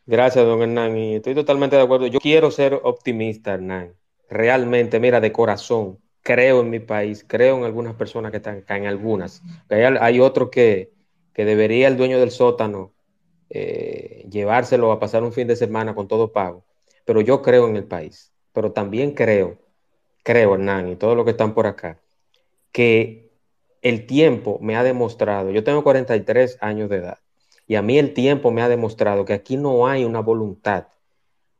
Gracias, 0.04 0.44
don 0.44 0.60
Hernán, 0.62 0.96
y 0.96 1.16
estoy 1.16 1.34
totalmente 1.34 1.76
de 1.76 1.82
acuerdo. 1.82 2.06
Yo 2.06 2.18
quiero 2.18 2.50
ser 2.50 2.74
optimista, 2.82 3.54
Hernán. 3.54 3.94
Realmente, 4.28 4.98
mira, 5.00 5.20
de 5.20 5.32
corazón, 5.32 6.01
creo 6.22 6.60
en 6.60 6.70
mi 6.70 6.80
país, 6.80 7.24
creo 7.26 7.58
en 7.58 7.64
algunas 7.64 7.94
personas 7.94 8.30
que 8.30 8.38
están 8.38 8.58
acá, 8.58 8.76
en 8.76 8.86
algunas. 8.86 9.42
Hay, 9.68 9.82
hay 9.82 10.20
otros 10.20 10.50
que, 10.50 10.92
que 11.34 11.44
debería 11.44 11.88
el 11.88 11.96
dueño 11.96 12.18
del 12.18 12.30
sótano 12.30 12.92
eh, 13.54 14.26
llevárselo 14.30 14.92
a 14.92 14.98
pasar 14.98 15.22
un 15.22 15.32
fin 15.32 15.46
de 15.46 15.56
semana 15.56 15.94
con 15.94 16.08
todo 16.08 16.32
pago. 16.32 16.64
Pero 17.04 17.20
yo 17.20 17.42
creo 17.42 17.68
en 17.68 17.76
el 17.76 17.84
país. 17.84 18.32
Pero 18.52 18.72
también 18.72 19.12
creo, 19.12 19.58
creo, 20.22 20.54
Hernán, 20.54 20.88
y 20.88 20.96
todos 20.96 21.16
los 21.16 21.24
que 21.24 21.32
están 21.32 21.54
por 21.54 21.66
acá, 21.66 21.98
que 22.72 23.30
el 23.82 24.06
tiempo 24.06 24.58
me 24.62 24.76
ha 24.76 24.82
demostrado, 24.82 25.50
yo 25.50 25.64
tengo 25.64 25.82
43 25.82 26.58
años 26.60 26.88
de 26.90 26.96
edad, 26.98 27.18
y 27.66 27.76
a 27.76 27.82
mí 27.82 27.98
el 27.98 28.14
tiempo 28.14 28.50
me 28.50 28.62
ha 28.62 28.68
demostrado 28.68 29.24
que 29.24 29.32
aquí 29.32 29.56
no 29.56 29.86
hay 29.86 30.04
una 30.04 30.20
voluntad 30.20 30.86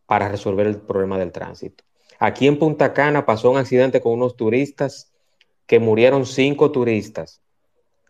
para 0.06 0.28
resolver 0.28 0.66
el 0.66 0.78
problema 0.78 1.18
del 1.18 1.32
tránsito. 1.32 1.84
Aquí 2.24 2.46
en 2.46 2.56
Punta 2.56 2.92
Cana 2.92 3.26
pasó 3.26 3.50
un 3.50 3.56
accidente 3.56 4.00
con 4.00 4.12
unos 4.12 4.36
turistas 4.36 5.12
que 5.66 5.80
murieron 5.80 6.24
cinco 6.24 6.70
turistas 6.70 7.42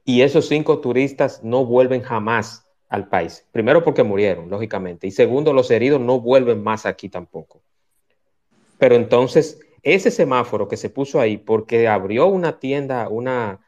y 0.05 0.21
esos 0.21 0.49
cinco 0.49 0.81
turistas 0.81 1.43
no 1.43 1.65
vuelven 1.65 2.03
jamás 2.03 2.69
al 2.91 3.09
país. 3.09 3.49
Primero 3.53 3.83
porque 3.83 4.03
murieron, 4.03 4.51
lógicamente. 4.51 5.07
Y 5.07 5.13
segundo, 5.13 5.55
los 5.55 5.71
heridos 5.71 5.99
no 5.99 6.21
vuelven 6.21 6.63
más 6.63 6.85
aquí 6.85 7.09
tampoco. 7.09 7.63
Pero 8.77 8.97
entonces, 8.97 9.59
ese 9.83 10.11
semáforo 10.11 10.69
que 10.69 10.77
se 10.77 10.91
puso 10.91 11.19
ahí 11.19 11.39
porque 11.39 11.89
abrió 11.89 12.27
una 12.27 12.59
tienda, 12.59 13.09
una 13.09 13.61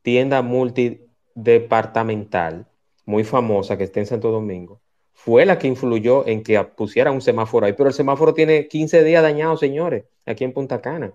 tienda 0.00 0.40
multidepartamental 0.40 2.66
muy 3.04 3.24
famosa 3.24 3.76
que 3.76 3.84
está 3.84 4.00
en 4.00 4.06
Santo 4.06 4.30
Domingo, 4.30 4.80
fue 5.22 5.44
la 5.44 5.58
que 5.58 5.66
influyó 5.66 6.26
en 6.26 6.42
que 6.42 6.62
pusiera 6.64 7.10
un 7.10 7.20
semáforo 7.20 7.66
ahí. 7.66 7.74
Pero 7.74 7.90
el 7.90 7.94
semáforo 7.94 8.32
tiene 8.32 8.68
15 8.68 9.04
días 9.04 9.22
dañado, 9.22 9.56
señores, 9.58 10.04
aquí 10.24 10.44
en 10.44 10.54
Punta 10.54 10.80
Cana. 10.80 11.12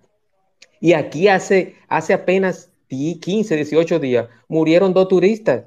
Y 0.79 0.93
aquí 0.93 1.27
hace, 1.27 1.75
hace 1.87 2.13
apenas 2.13 2.71
15, 2.87 3.55
18 3.55 3.99
días 3.99 4.27
murieron 4.47 4.93
dos 4.93 5.07
turistas 5.07 5.65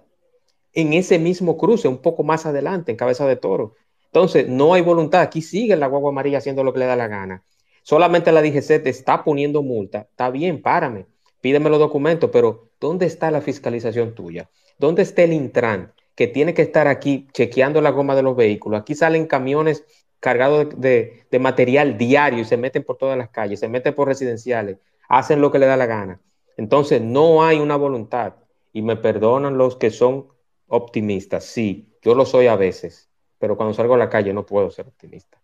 en 0.73 0.93
ese 0.93 1.19
mismo 1.19 1.57
cruce, 1.57 1.89
un 1.89 1.99
poco 1.99 2.23
más 2.23 2.47
adelante, 2.47 2.93
en 2.93 2.97
Cabeza 2.97 3.27
de 3.27 3.35
Toro. 3.35 3.75
Entonces, 4.07 4.49
no 4.49 4.73
hay 4.73 4.83
voluntad. 4.83 5.23
Aquí 5.23 5.43
sigue 5.43 5.75
la 5.75 5.89
guagua 5.89 6.11
amarilla 6.11 6.39
haciendo 6.39 6.63
lo 6.63 6.73
que 6.73 6.79
le 6.79 6.87
da 6.87 6.95
la 6.95 7.09
gana. 7.09 7.43
Solamente 7.83 8.31
la 8.31 8.41
DGC 8.41 8.85
te 8.85 8.91
está 8.91 9.25
poniendo 9.25 9.65
multa. 9.65 10.07
Está 10.11 10.31
bien, 10.31 10.63
párame, 10.63 11.07
pídeme 11.41 11.71
los 11.71 11.81
documentos, 11.81 12.31
pero 12.33 12.71
¿dónde 12.79 13.07
está 13.07 13.33
la 13.33 13.41
fiscalización 13.41 14.15
tuya? 14.15 14.49
¿Dónde 14.79 15.03
está 15.03 15.25
el 15.25 15.33
Intran? 15.33 15.93
Que 16.19 16.27
tiene 16.27 16.53
que 16.53 16.63
estar 16.63 16.89
aquí 16.89 17.29
chequeando 17.31 17.81
la 17.81 17.91
goma 17.91 18.17
de 18.17 18.25
los 18.25 18.35
vehículos. 18.35 18.81
Aquí 18.81 18.97
salen 18.97 19.29
camiones 19.29 19.85
cargados 20.19 20.69
de, 20.77 21.25
material 21.39 21.97
diario 21.97 22.41
y 22.41 22.45
se 22.45 22.57
meten 22.57 22.83
por 22.83 22.97
todas 22.97 23.17
las 23.17 23.29
calles, 23.29 23.61
se 23.61 23.69
meten 23.69 23.95
por 23.95 24.09
residenciales, 24.09 24.79
hacen 25.09 25.41
lo 25.41 25.53
que 25.53 25.61
le 25.61 25.67
da 25.67 25.77
la 25.77 25.87
gana. 25.87 26.21
Entonces, 26.57 27.01
no 27.01 27.45
hay 27.45 27.61
una 27.61 27.77
voluntad. 27.77 28.35
Y 28.73 28.83
me 28.83 28.97
perdonan 28.97 29.59
los 29.59 29.77
que 29.77 29.91
son 29.91 30.27
optimistas. 30.67 31.45
Sí, 31.45 31.89
yo 32.03 32.17
lo 32.17 32.27
soy 32.27 32.49
a 32.49 32.57
veces, 32.57 33.09
pero 33.39 33.57
cuando 33.57 33.73
salgo 33.73 33.95
a 33.95 33.99
la 33.99 34.11
calle 34.11 34.35
no 34.35 34.45
puedo 34.45 34.73
ser 34.73 34.89
optimista. 34.89 35.41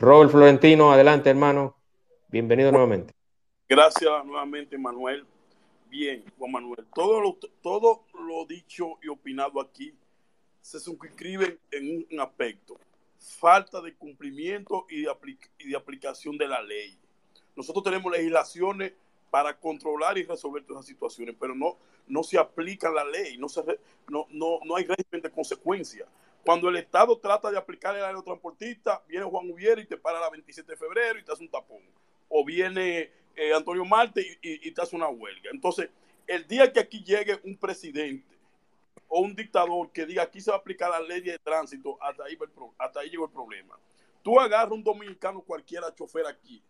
Robert 0.00 0.32
Florentino, 0.32 0.90
adelante, 0.90 1.30
hermano. 1.30 1.76
Bienvenido 2.26 2.72
nuevamente. 2.72 3.14
Gracias 3.68 4.24
nuevamente, 4.24 4.76
Manuel. 4.76 5.24
Bien, 5.88 6.24
Juan 6.36 6.50
Manuel, 6.50 6.84
todo 6.92 7.20
lo, 7.20 7.38
todo 7.62 8.02
lo 8.12 8.44
dicho 8.44 8.98
y 9.00 9.08
opinado 9.08 9.60
aquí 9.60 9.94
se 10.66 10.80
suscriben 10.80 11.60
en 11.70 12.04
un 12.10 12.20
aspecto, 12.20 12.76
falta 13.20 13.80
de 13.80 13.94
cumplimiento 13.94 14.84
y 14.90 15.02
de, 15.02 15.12
y 15.60 15.68
de, 15.68 15.76
aplicación 15.76 16.36
de 16.36 16.48
la 16.48 16.60
ley. 16.60 16.98
Nosotros 17.54 17.84
tenemos 17.84 18.10
legislaciones 18.10 18.92
para 19.30 19.56
controlar 19.56 20.18
y 20.18 20.24
resolver 20.24 20.64
todas 20.64 20.80
esas 20.80 20.88
situaciones, 20.88 21.36
pero 21.38 21.54
no, 21.54 21.76
no 22.08 22.24
se 22.24 22.36
aplica 22.36 22.90
la 22.90 23.04
ley, 23.04 23.38
no, 23.38 23.48
se, 23.48 23.62
no, 24.08 24.26
no, 24.30 24.58
no 24.64 24.74
hay 24.74 24.86
régimen 24.86 25.22
de 25.22 25.30
consecuencia. 25.30 26.04
Cuando 26.44 26.68
el 26.68 26.78
Estado 26.78 27.16
trata 27.16 27.48
de 27.48 27.58
aplicar 27.58 27.94
el 27.94 28.02
aerotransportista, 28.02 29.04
viene 29.06 29.24
Juan 29.24 29.48
Ubiera 29.48 29.80
y 29.80 29.86
te 29.86 29.96
para 29.96 30.18
la 30.18 30.30
27 30.30 30.72
de 30.72 30.76
febrero 30.76 31.20
y 31.20 31.22
te 31.22 31.30
hace 31.30 31.44
un 31.44 31.48
tapón. 31.48 31.82
O 32.28 32.44
viene 32.44 33.12
eh, 33.36 33.54
Antonio 33.54 33.84
Marte 33.84 34.38
y, 34.42 34.68
te 34.72 34.82
hace 34.82 34.96
una 34.96 35.08
huelga. 35.08 35.48
Entonces, 35.52 35.90
el 36.26 36.44
día 36.48 36.72
que 36.72 36.80
aquí 36.80 37.04
llegue 37.04 37.38
un 37.44 37.56
presidente 37.56 38.35
o 39.08 39.20
un 39.20 39.34
dictador 39.34 39.90
que 39.92 40.06
diga 40.06 40.22
aquí 40.22 40.40
se 40.40 40.50
va 40.50 40.56
a 40.56 40.60
aplicar 40.60 40.90
la 40.90 41.00
ley 41.00 41.20
de 41.20 41.38
tránsito, 41.38 41.98
hasta 42.00 42.24
ahí, 42.24 42.38
hasta 42.78 43.00
ahí 43.00 43.10
llegó 43.10 43.26
el 43.26 43.32
problema. 43.32 43.78
Tú 44.22 44.40
agarras 44.40 44.72
un 44.72 44.82
dominicano 44.82 45.40
cualquiera 45.42 45.94
chofer 45.94 46.26
aquí 46.26 46.62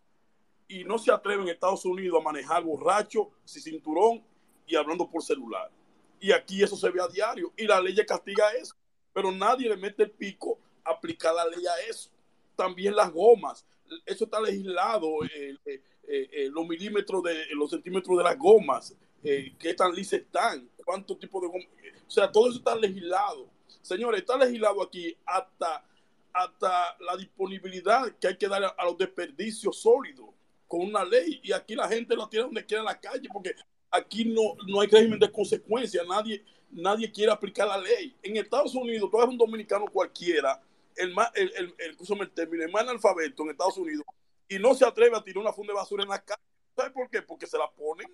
y 0.67 0.83
no 0.83 0.97
se 0.97 1.11
atreve 1.11 1.43
en 1.43 1.49
Estados 1.49 1.85
Unidos 1.85 2.19
a 2.19 2.23
manejar 2.23 2.63
borracho, 2.63 3.31
sin 3.43 3.61
cinturón 3.61 4.23
y 4.65 4.75
hablando 4.75 5.09
por 5.09 5.23
celular. 5.23 5.71
Y 6.19 6.31
aquí 6.31 6.61
eso 6.61 6.75
se 6.75 6.89
ve 6.89 7.01
a 7.01 7.07
diario 7.07 7.53
y 7.55 7.65
la 7.65 7.79
ley 7.79 7.95
castiga 8.05 8.51
eso, 8.51 8.75
pero 9.13 9.31
nadie 9.31 9.69
le 9.69 9.77
mete 9.77 10.03
el 10.03 10.11
pico 10.11 10.59
a 10.83 10.91
aplicar 10.91 11.33
la 11.33 11.45
ley 11.45 11.65
a 11.65 11.89
eso. 11.89 12.09
También 12.55 12.95
las 12.95 13.11
gomas, 13.11 13.65
eso 14.05 14.25
está 14.25 14.39
legislado, 14.41 15.23
eh, 15.23 15.57
eh, 15.65 15.81
eh, 16.07 16.49
los 16.51 16.67
milímetros 16.67 17.23
de 17.23 17.45
los 17.55 17.69
centímetros 17.69 18.17
de 18.17 18.23
las 18.23 18.37
gomas, 18.37 18.95
qué 19.21 19.73
tan 19.75 19.93
lisas 19.93 20.21
están, 20.21 20.69
cuántos 20.87 21.19
tipos 21.19 21.41
de 21.41 21.47
o 21.49 22.09
sea, 22.09 22.31
todo 22.31 22.47
eso 22.47 22.59
está 22.59 22.73
legislado. 22.73 23.49
Señores, 23.81 24.21
está 24.21 24.37
legislado 24.37 24.81
aquí 24.81 25.17
hasta, 25.25 25.83
hasta 26.31 26.97
la 27.01 27.17
disponibilidad 27.17 28.09
que 28.17 28.29
hay 28.29 28.37
que 28.37 28.47
dar 28.47 28.63
a 28.63 28.85
los 28.85 28.97
desperdicios 28.97 29.81
sólidos 29.81 30.29
con 30.65 30.81
una 30.81 31.03
ley 31.03 31.41
y 31.43 31.51
aquí 31.51 31.75
la 31.75 31.89
gente 31.89 32.15
lo 32.15 32.29
tiene 32.29 32.45
donde 32.45 32.65
quiera 32.65 32.81
en 32.81 32.85
la 32.85 32.99
calle 32.99 33.27
porque 33.31 33.53
aquí 33.91 34.23
no, 34.23 34.55
no 34.65 34.79
hay 34.79 34.87
régimen 34.87 35.19
de 35.19 35.29
consecuencia, 35.29 36.03
nadie, 36.07 36.43
nadie 36.71 37.11
quiere 37.11 37.33
aplicar 37.33 37.67
la 37.67 37.77
ley. 37.77 38.15
En 38.23 38.37
Estados 38.37 38.73
Unidos, 38.73 39.09
tú 39.11 39.17
eres 39.17 39.29
un 39.29 39.37
dominicano 39.37 39.85
cualquiera, 39.91 40.61
el 40.95 41.13
más, 41.13 41.29
el, 41.35 41.51
el, 41.57 41.75
el, 41.77 42.31
término, 42.31 42.63
el 42.63 42.71
más 42.71 42.83
analfabeto 42.83 43.43
en 43.43 43.49
Estados 43.49 43.77
Unidos, 43.77 44.05
y 44.47 44.57
no 44.57 44.73
se 44.73 44.85
atreve 44.85 45.17
a 45.17 45.21
tirar 45.21 45.41
una 45.41 45.51
funda 45.51 45.73
de 45.73 45.79
basura 45.79 46.03
en 46.03 46.09
la 46.09 46.23
calle. 46.23 46.41
¿Sabes 46.75 46.93
por 46.93 47.09
qué? 47.09 47.21
Porque 47.21 47.45
se 47.45 47.57
la 47.57 47.69
ponen, 47.69 48.07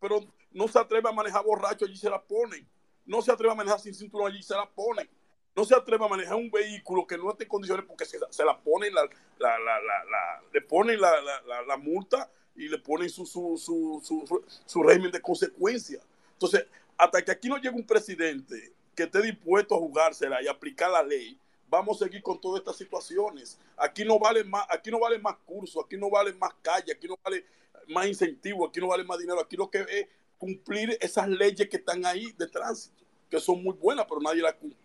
pero 0.00 0.20
no 0.52 0.68
se 0.68 0.78
atreve 0.78 1.08
a 1.08 1.12
manejar 1.12 1.44
borracho, 1.44 1.84
allí 1.84 1.96
se 1.96 2.10
la 2.10 2.22
ponen. 2.22 2.66
No 3.06 3.20
se 3.22 3.32
atreve 3.32 3.52
a 3.52 3.56
manejar 3.56 3.80
sin 3.80 3.94
cinturón, 3.94 4.32
allí 4.32 4.42
se 4.42 4.54
la 4.54 4.68
ponen 4.68 5.08
no 5.56 5.64
se 5.64 5.74
atreve 5.74 6.04
a 6.04 6.08
manejar 6.08 6.34
un 6.34 6.50
vehículo 6.50 7.06
que 7.06 7.16
no 7.16 7.30
esté 7.30 7.44
en 7.44 7.48
condiciones 7.48 7.86
porque 7.86 8.04
se, 8.04 8.18
la 8.18 8.58
ponen, 8.58 8.92
la, 8.92 9.08
la, 9.38 9.58
la, 9.58 10.42
le 10.52 10.60
ponen 10.62 11.00
la, 11.00 11.76
multa 11.76 12.30
y 12.56 12.68
le 12.68 12.78
ponen 12.78 13.08
su, 13.08 13.24
su, 13.24 13.56
su, 13.58 14.44
su, 14.66 14.82
régimen 14.82 15.12
de 15.12 15.20
consecuencia. 15.20 16.00
Entonces, 16.32 16.66
hasta 16.96 17.22
que 17.22 17.30
aquí 17.30 17.48
no 17.48 17.56
llegue 17.56 17.76
un 17.76 17.86
presidente 17.86 18.72
que 18.96 19.04
esté 19.04 19.22
dispuesto 19.22 19.74
a 19.74 19.78
jugársela 19.78 20.42
y 20.42 20.48
aplicar 20.48 20.90
la 20.90 21.02
ley, 21.02 21.38
vamos 21.68 22.00
a 22.00 22.06
seguir 22.06 22.22
con 22.22 22.40
todas 22.40 22.60
estas 22.60 22.76
situaciones. 22.76 23.58
Aquí 23.76 24.04
no 24.04 24.18
vale 24.18 24.42
más, 24.42 24.66
aquí 24.68 24.90
no 24.90 24.98
vale 24.98 25.18
más 25.18 25.36
cursos, 25.44 25.84
aquí 25.84 25.96
no 25.96 26.10
vale 26.10 26.32
más 26.32 26.52
calle, 26.62 26.92
aquí 26.92 27.06
no 27.06 27.18
vale 27.22 27.44
más 27.88 28.06
incentivo, 28.06 28.66
aquí 28.66 28.80
no 28.80 28.88
vale 28.88 29.04
más 29.04 29.18
dinero, 29.18 29.40
aquí 29.40 29.56
lo 29.56 29.70
que 29.70 29.80
es 29.80 30.06
cumplir 30.38 30.96
esas 31.00 31.28
leyes 31.28 31.68
que 31.68 31.76
están 31.76 32.04
ahí 32.04 32.32
de 32.38 32.46
tránsito, 32.46 33.04
que 33.30 33.40
son 33.40 33.62
muy 33.62 33.74
buenas, 33.74 34.06
pero 34.08 34.20
nadie 34.20 34.42
las 34.42 34.54
cumple. 34.54 34.78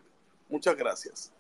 Muchas 0.50 0.76
gracias. 0.76 1.34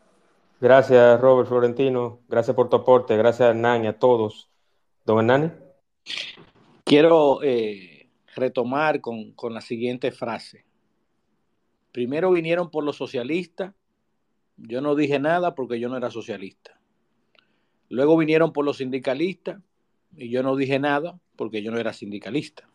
Gracias, 0.62 1.22
Robert 1.22 1.48
Florentino. 1.48 2.20
Gracias 2.28 2.56
por 2.56 2.70
tu 2.70 2.76
aporte. 2.76 3.16
Gracias, 3.16 3.50
Hernán, 3.50 3.86
y 3.86 3.88
a 3.88 3.98
todos. 3.98 4.50
Don 5.06 5.20
Hernán. 5.20 5.64
Quiero 6.84 7.42
eh, 7.44 8.10
retomar 8.36 9.00
con, 9.00 9.32
con 9.32 9.54
la 9.54 9.62
siguiente 9.62 10.12
frase. 10.12 10.66
Primero 11.92 12.32
vinieron 12.32 12.70
por 12.70 12.84
los 12.84 12.98
socialistas. 12.98 13.74
Yo 14.58 14.82
no 14.82 14.96
dije 14.96 15.18
nada 15.18 15.56
porque 15.56 15.80
yo 15.80 15.88
no 15.88 15.96
era 15.96 16.12
socialista. 16.12 16.80
Luego 17.88 18.18
vinieron 18.18 18.52
por 18.52 18.66
los 18.66 18.78
sindicalistas 18.78 19.62
y 20.16 20.30
yo 20.30 20.44
no 20.44 20.56
dije 20.56 20.80
nada 20.80 21.20
porque 21.36 21.62
yo 21.62 21.72
no 21.72 21.80
era 21.80 21.94
sindicalista. 21.94 22.70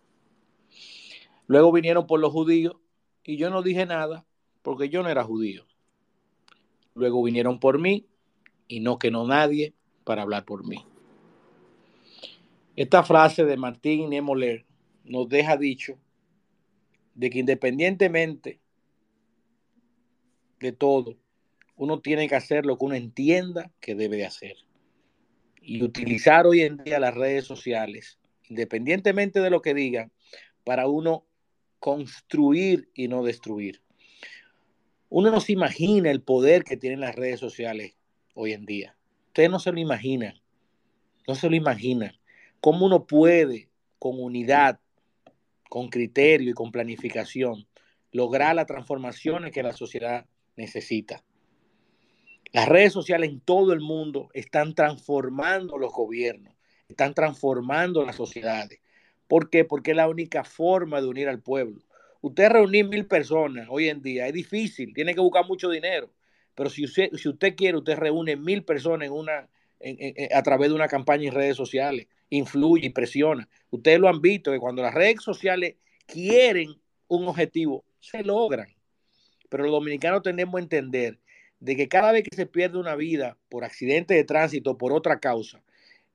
Luego 1.47 1.73
vinieron 1.73 2.07
por 2.07 2.21
los 2.21 2.33
judíos 2.33 2.77
y 3.23 3.37
yo 3.37 3.51
no 3.51 3.63
dije 3.63 3.87
nada 3.87 4.25
porque 4.63 4.89
yo 4.89 5.03
no 5.03 5.09
era 5.09 5.25
judío 5.25 5.67
luego 6.95 7.23
vinieron 7.23 7.59
por 7.59 7.79
mí 7.79 8.07
y 8.69 8.81
no 8.81 8.99
quedó 8.99 9.27
nadie 9.27 9.75
para 10.05 10.23
hablar 10.23 10.45
por 10.45 10.67
mí. 10.67 10.85
Esta 12.77 13.03
frase 13.03 13.45
de 13.45 13.57
Martín 13.57 14.11
Nemoler 14.11 14.65
nos 15.05 15.29
deja 15.29 15.57
dicho 15.57 15.99
de 17.15 17.31
que 17.31 17.39
independientemente 17.41 18.61
de 20.59 20.73
todo, 20.73 21.17
uno 21.77 22.01
tiene 22.01 22.29
que 22.29 22.37
hacer 22.37 22.65
lo 22.65 22.79
que 22.79 22.85
uno 22.85 22.95
entienda 22.95 23.71
que 23.81 23.95
debe 23.95 24.17
de 24.17 24.27
hacer. 24.27 24.57
Y 25.67 25.83
utilizar 25.83 26.47
hoy 26.47 26.61
en 26.61 26.77
día 26.77 27.01
las 27.01 27.15
redes 27.15 27.47
sociales, 27.47 28.19
independientemente 28.49 29.41
de 29.41 29.49
lo 29.49 29.63
que 29.63 29.73
digan, 29.73 30.13
para 30.63 30.87
uno 30.89 31.27
construir 31.79 32.91
y 32.95 33.09
no 33.09 33.25
destruir. 33.25 33.81
Uno 35.09 35.31
no 35.31 35.41
se 35.41 35.53
imagina 35.53 36.11
el 36.11 36.23
poder 36.23 36.65
que 36.65 36.77
tienen 36.77 37.01
las 37.01 37.15
redes 37.15 37.41
sociales 37.41 37.95
hoy 38.35 38.53
en 38.53 38.67
día. 38.67 38.97
Ustedes 39.29 39.51
no 39.51 39.59
se 39.59 39.73
lo 39.73 39.81
imaginan. 39.81 40.35
No 41.27 41.35
se 41.35 41.49
lo 41.49 41.57
imaginan. 41.57 42.13
Cómo 42.61 42.85
uno 42.85 43.07
puede, 43.07 43.69
con 43.99 44.21
unidad, 44.21 44.81
con 45.71 45.89
criterio 45.89 46.51
y 46.51 46.55
con 46.55 46.73
planificación, 46.73 47.67
lograr 48.13 48.55
las 48.55 48.67
transformaciones 48.67 49.51
que 49.53 49.63
la 49.63 49.73
sociedad 49.73 50.27
necesita. 50.57 51.25
Las 52.55 52.69
redes 52.69 52.93
sociales 52.93 53.31
en 53.31 53.41
todo 53.41 53.73
el 53.73 53.81
mundo 53.81 54.31
están 54.33 54.77
transformando 54.77 55.77
los 55.77 55.93
gobiernos, 55.93 56.55
están 56.89 57.13
transformando 57.13 58.07
las 58.07 58.15
sociedades. 58.15 58.79
¿Por 59.27 59.51
qué? 59.51 59.65
Porque 59.65 59.91
es 59.91 59.97
la 59.97 60.07
única 60.07 60.45
forma 60.45 61.01
de 61.01 61.09
unir 61.09 61.29
al 61.29 61.43
pueblo. 61.43 61.83
Usted 62.21 62.51
reunir 62.51 62.87
mil 62.87 63.07
personas 63.07 63.67
hoy 63.69 63.89
en 63.89 64.03
día 64.03 64.29
es 64.29 64.33
difícil, 64.33 64.95
tiene 64.95 65.17
que 65.17 65.21
buscar 65.21 65.45
mucho 65.49 65.69
dinero. 65.69 66.13
Pero 66.55 66.71
si 66.71 66.85
usted, 66.85 67.11
si 67.15 67.29
usted 67.29 67.57
quiere, 67.57 67.79
usted 67.79 67.99
reúne 67.99 68.37
mil 68.37 68.63
personas 68.63 69.11
una, 69.11 69.49
a 70.33 70.43
través 70.45 70.69
de 70.69 70.77
una 70.77 70.87
campaña 70.87 71.27
en 71.27 71.35
redes 71.35 71.57
sociales, 71.57 72.07
influye 72.31 72.87
y 72.87 72.91
presiona. 72.91 73.49
Ustedes 73.71 73.99
lo 73.99 74.09
han 74.09 74.21
visto 74.21 74.53
que 74.53 74.61
cuando 74.61 74.81
las 74.81 74.95
redes 74.95 75.25
sociales 75.25 75.75
quieren 76.07 76.73
un 77.09 77.27
objetivo, 77.27 77.85
se 77.99 78.23
logran. 78.23 78.69
Pero 79.49 79.65
los 79.65 79.73
dominicanos 79.73 80.23
tenemos 80.23 80.55
que 80.55 80.63
entender 80.63 81.19
de 81.61 81.77
que 81.77 81.89
cada 81.89 82.13
vez 82.13 82.25
que 82.25 82.37
se 82.37 82.47
pierde 82.47 82.79
una 82.79 82.97
vida 82.97 83.37
por 83.49 83.65
accidente 83.65 84.15
de 84.15 84.25
tránsito, 84.25 84.77
por 84.77 84.93
otra 84.93 85.21
causa, 85.21 85.63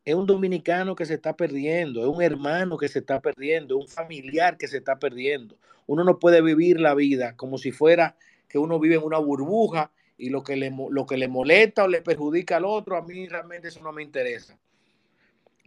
es 0.05 0.15
un 0.15 0.25
dominicano 0.25 0.95
que 0.95 1.05
se 1.05 1.15
está 1.15 1.35
perdiendo, 1.35 2.01
es 2.01 2.07
un 2.07 2.21
hermano 2.21 2.77
que 2.77 2.87
se 2.87 2.99
está 2.99 3.19
perdiendo, 3.21 3.77
es 3.77 3.85
un 3.85 3.87
familiar 3.87 4.57
que 4.57 4.67
se 4.67 4.77
está 4.77 4.97
perdiendo. 4.97 5.57
Uno 5.87 6.03
no 6.03 6.19
puede 6.19 6.41
vivir 6.41 6.79
la 6.79 6.95
vida 6.95 7.35
como 7.35 7.57
si 7.57 7.71
fuera 7.71 8.15
que 8.47 8.57
uno 8.57 8.79
vive 8.79 8.95
en 8.95 9.03
una 9.03 9.19
burbuja 9.19 9.91
y 10.17 10.29
lo 10.29 10.43
que 10.43 10.55
le, 10.55 10.71
lo 10.89 11.05
que 11.05 11.17
le 11.17 11.27
molesta 11.27 11.83
o 11.83 11.87
le 11.87 12.01
perjudica 12.01 12.57
al 12.57 12.65
otro, 12.65 12.97
a 12.97 13.01
mí 13.01 13.27
realmente 13.27 13.69
eso 13.69 13.81
no 13.81 13.91
me 13.91 14.03
interesa. 14.03 14.57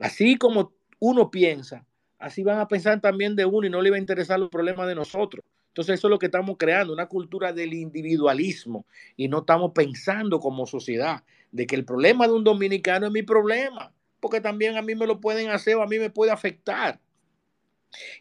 Así 0.00 0.36
como 0.36 0.72
uno 0.98 1.30
piensa, 1.30 1.86
así 2.18 2.42
van 2.42 2.58
a 2.58 2.68
pensar 2.68 3.00
también 3.00 3.36
de 3.36 3.44
uno 3.44 3.66
y 3.66 3.70
no 3.70 3.80
le 3.80 3.90
va 3.90 3.96
a 3.96 4.00
interesar 4.00 4.38
los 4.38 4.50
problemas 4.50 4.86
de 4.88 4.94
nosotros. 4.94 5.44
Entonces 5.72 5.94
eso 5.94 6.08
es 6.08 6.10
lo 6.10 6.18
que 6.18 6.26
estamos 6.26 6.56
creando, 6.58 6.92
una 6.92 7.06
cultura 7.06 7.54
del 7.54 7.72
individualismo 7.72 8.84
y 9.16 9.28
no 9.28 9.38
estamos 9.38 9.72
pensando 9.74 10.38
como 10.38 10.66
sociedad 10.66 11.24
de 11.50 11.66
que 11.66 11.76
el 11.76 11.86
problema 11.86 12.26
de 12.26 12.34
un 12.34 12.44
dominicano 12.44 13.06
es 13.06 13.12
mi 13.12 13.22
problema 13.22 13.90
porque 14.20 14.42
también 14.42 14.76
a 14.76 14.82
mí 14.82 14.94
me 14.94 15.06
lo 15.06 15.18
pueden 15.18 15.48
hacer 15.48 15.76
o 15.76 15.82
a 15.82 15.86
mí 15.86 15.98
me 15.98 16.10
puede 16.10 16.30
afectar. 16.30 17.00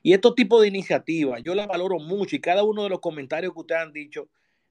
Y 0.01 0.13
estos 0.13 0.33
tipos 0.33 0.61
de 0.61 0.69
iniciativas, 0.69 1.43
yo 1.43 1.53
las 1.53 1.67
valoro 1.67 1.99
mucho 1.99 2.37
y 2.37 2.39
cada 2.39 2.63
uno 2.63 2.83
de 2.83 2.89
los 2.89 3.01
comentarios 3.01 3.53
que 3.53 3.59
ustedes 3.59 3.81
han 3.81 3.91
dicho 3.93 4.29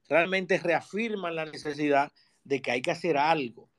realmente 0.09 0.57
reafirman 0.57 1.35
la 1.35 1.45
necesidad 1.45 2.11
de 2.43 2.63
que 2.63 2.71
hay 2.71 2.81
que 2.81 2.91
hacer 2.91 3.15
algo. 3.15 3.69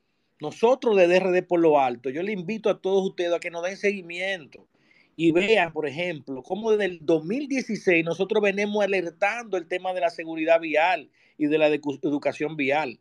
Nosotros 0.40 0.96
de 0.96 1.08
DRD 1.08 1.42
por 1.42 1.58
lo 1.58 1.80
alto, 1.80 2.08
yo 2.08 2.22
le 2.22 2.32
invito 2.32 2.70
a 2.70 2.80
todos 2.80 3.04
ustedes 3.04 3.34
a 3.34 3.40
que 3.40 3.50
nos 3.50 3.64
den 3.64 3.76
seguimiento 3.76 4.68
y 5.16 5.32
vean, 5.32 5.72
por 5.72 5.86
ejemplo, 5.86 6.42
cómo 6.42 6.72
desde 6.72 6.86
el 6.86 6.98
2016 7.02 8.04
nosotros 8.04 8.42
venimos 8.42 8.82
alertando 8.82 9.56
el 9.56 9.66
tema 9.66 9.92
de 9.92 10.00
la 10.00 10.10
seguridad 10.10 10.60
vial 10.60 11.10
y 11.36 11.46
de 11.46 11.58
la 11.58 11.68
educación 11.68 12.56
vial. 12.56 12.98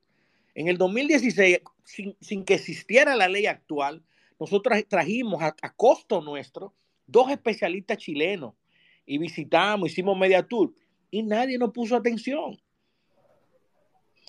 En 0.54 0.68
el 0.68 0.78
2016, 0.78 1.62
sin, 1.86 2.16
sin 2.20 2.44
que 2.44 2.56
existiera 2.56 3.16
la 3.16 3.30
ley 3.30 3.46
actual, 3.46 4.04
nosotros 4.42 4.84
trajimos 4.88 5.42
a, 5.44 5.54
costo 5.76 6.20
nuestro 6.20 6.74
dos 7.06 7.30
especialistas 7.30 8.00
chilenos 8.00 8.56
y 9.06 9.20
visitamos, 9.20 9.92
hicimos 9.92 10.18
media 10.18 10.42
tour 10.42 10.74
y 11.12 11.22
nadie 11.22 11.60
nos 11.60 11.72
puso 11.72 11.96
atención. 11.96 12.60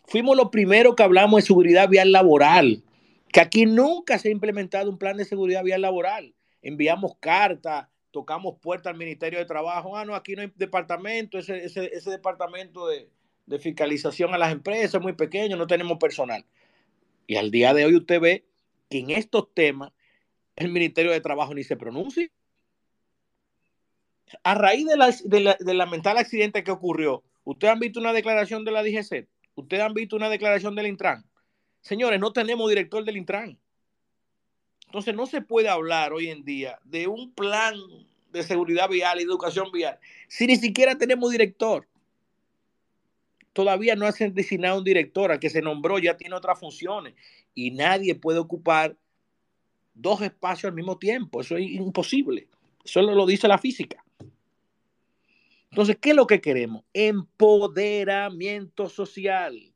Fuimos 0.05 0.37
los 0.37 0.51
primeros 0.51 0.95
que 0.95 1.03
hablamos 1.03 1.41
de 1.41 1.47
seguridad 1.47 1.89
vial 1.89 2.12
laboral, 2.12 2.85
que 3.33 3.41
aquí 3.41 3.64
nunca 3.64 4.18
se 4.18 4.28
ha 4.28 4.33
implementado 4.33 4.91
un 4.91 4.99
plan 4.99 5.16
de 5.16 5.24
seguridad 5.24 5.64
vial 5.64 5.80
laboral. 5.80 6.35
Enviamos 6.62 7.16
cartas, 7.20 7.88
tocamos 8.10 8.56
puertas 8.60 8.92
al 8.92 8.98
Ministerio 8.98 9.38
de 9.38 9.44
Trabajo. 9.44 9.96
Ah, 9.96 10.04
no, 10.04 10.14
aquí 10.14 10.34
no 10.34 10.42
hay 10.42 10.52
departamento, 10.56 11.38
ese, 11.38 11.64
ese, 11.64 11.90
ese 11.92 12.10
departamento 12.10 12.86
de, 12.86 13.10
de 13.46 13.58
fiscalización 13.58 14.32
a 14.34 14.38
las 14.38 14.52
empresas 14.52 14.94
es 14.94 15.00
muy 15.00 15.12
pequeño, 15.14 15.56
no 15.56 15.66
tenemos 15.66 15.98
personal. 15.98 16.44
Y 17.26 17.36
al 17.36 17.50
día 17.50 17.74
de 17.74 17.84
hoy 17.84 17.96
usted 17.96 18.20
ve 18.20 18.46
que 18.88 18.98
en 18.98 19.10
estos 19.10 19.52
temas 19.54 19.92
el 20.56 20.70
Ministerio 20.70 21.12
de 21.12 21.20
Trabajo 21.20 21.54
ni 21.54 21.64
se 21.64 21.76
pronuncia. 21.76 22.28
A 24.44 24.54
raíz 24.54 24.86
de 24.86 24.96
la, 24.96 25.14
de 25.24 25.40
la, 25.40 25.56
del 25.60 25.78
lamentable 25.78 26.20
accidente 26.20 26.64
que 26.64 26.70
ocurrió, 26.70 27.22
¿ustedes 27.44 27.72
han 27.72 27.80
visto 27.80 28.00
una 28.00 28.12
declaración 28.12 28.64
de 28.64 28.72
la 28.72 28.82
DGC? 28.82 29.28
¿Ustedes 29.54 29.82
han 29.82 29.94
visto 29.94 30.16
una 30.16 30.30
declaración 30.30 30.74
del 30.74 30.86
Intran? 30.86 31.24
Señores, 31.80 32.20
no 32.20 32.32
tenemos 32.32 32.68
director 32.68 33.04
del 33.04 33.16
Intran. 33.16 33.58
Entonces 34.93 35.14
no 35.14 35.24
se 35.24 35.40
puede 35.40 35.70
hablar 35.70 36.12
hoy 36.12 36.28
en 36.28 36.45
día 36.45 36.78
de 36.84 37.07
un 37.07 37.32
plan 37.32 37.76
de 38.30 38.43
seguridad 38.43 38.90
vial 38.90 39.18
y 39.18 39.22
educación 39.22 39.72
vial 39.72 39.99
si 40.28 40.47
ni 40.47 40.57
siquiera 40.57 40.99
tenemos 40.99 41.30
director. 41.30 41.88
Todavía 43.55 43.97
no 43.97 44.05
han 44.05 44.34
designado 44.34 44.76
un 44.76 44.84
director, 44.84 45.32
al 45.32 45.40
que 45.40 45.49
se 45.49 45.62
nombró 45.62 45.99
ya 45.99 46.18
tiene 46.18 46.34
otras 46.34 46.61
funciones 46.61 47.14
y 47.55 47.70
nadie 47.70 48.14
puede 48.14 48.38
ocupar 48.38 48.95
dos 49.95 50.20
espacios 50.20 50.68
al 50.68 50.74
mismo 50.74 50.99
tiempo. 50.99 51.40
Eso 51.40 51.57
es 51.57 51.70
imposible. 51.70 52.49
Eso 52.84 53.01
lo 53.01 53.24
dice 53.24 53.49
la 53.49 53.57
física. 53.57 54.05
Entonces, 55.70 55.97
¿qué 56.03 56.11
es 56.11 56.16
lo 56.16 56.26
que 56.26 56.43
queremos? 56.43 56.84
Empoderamiento 56.93 58.90
social. 58.90 59.71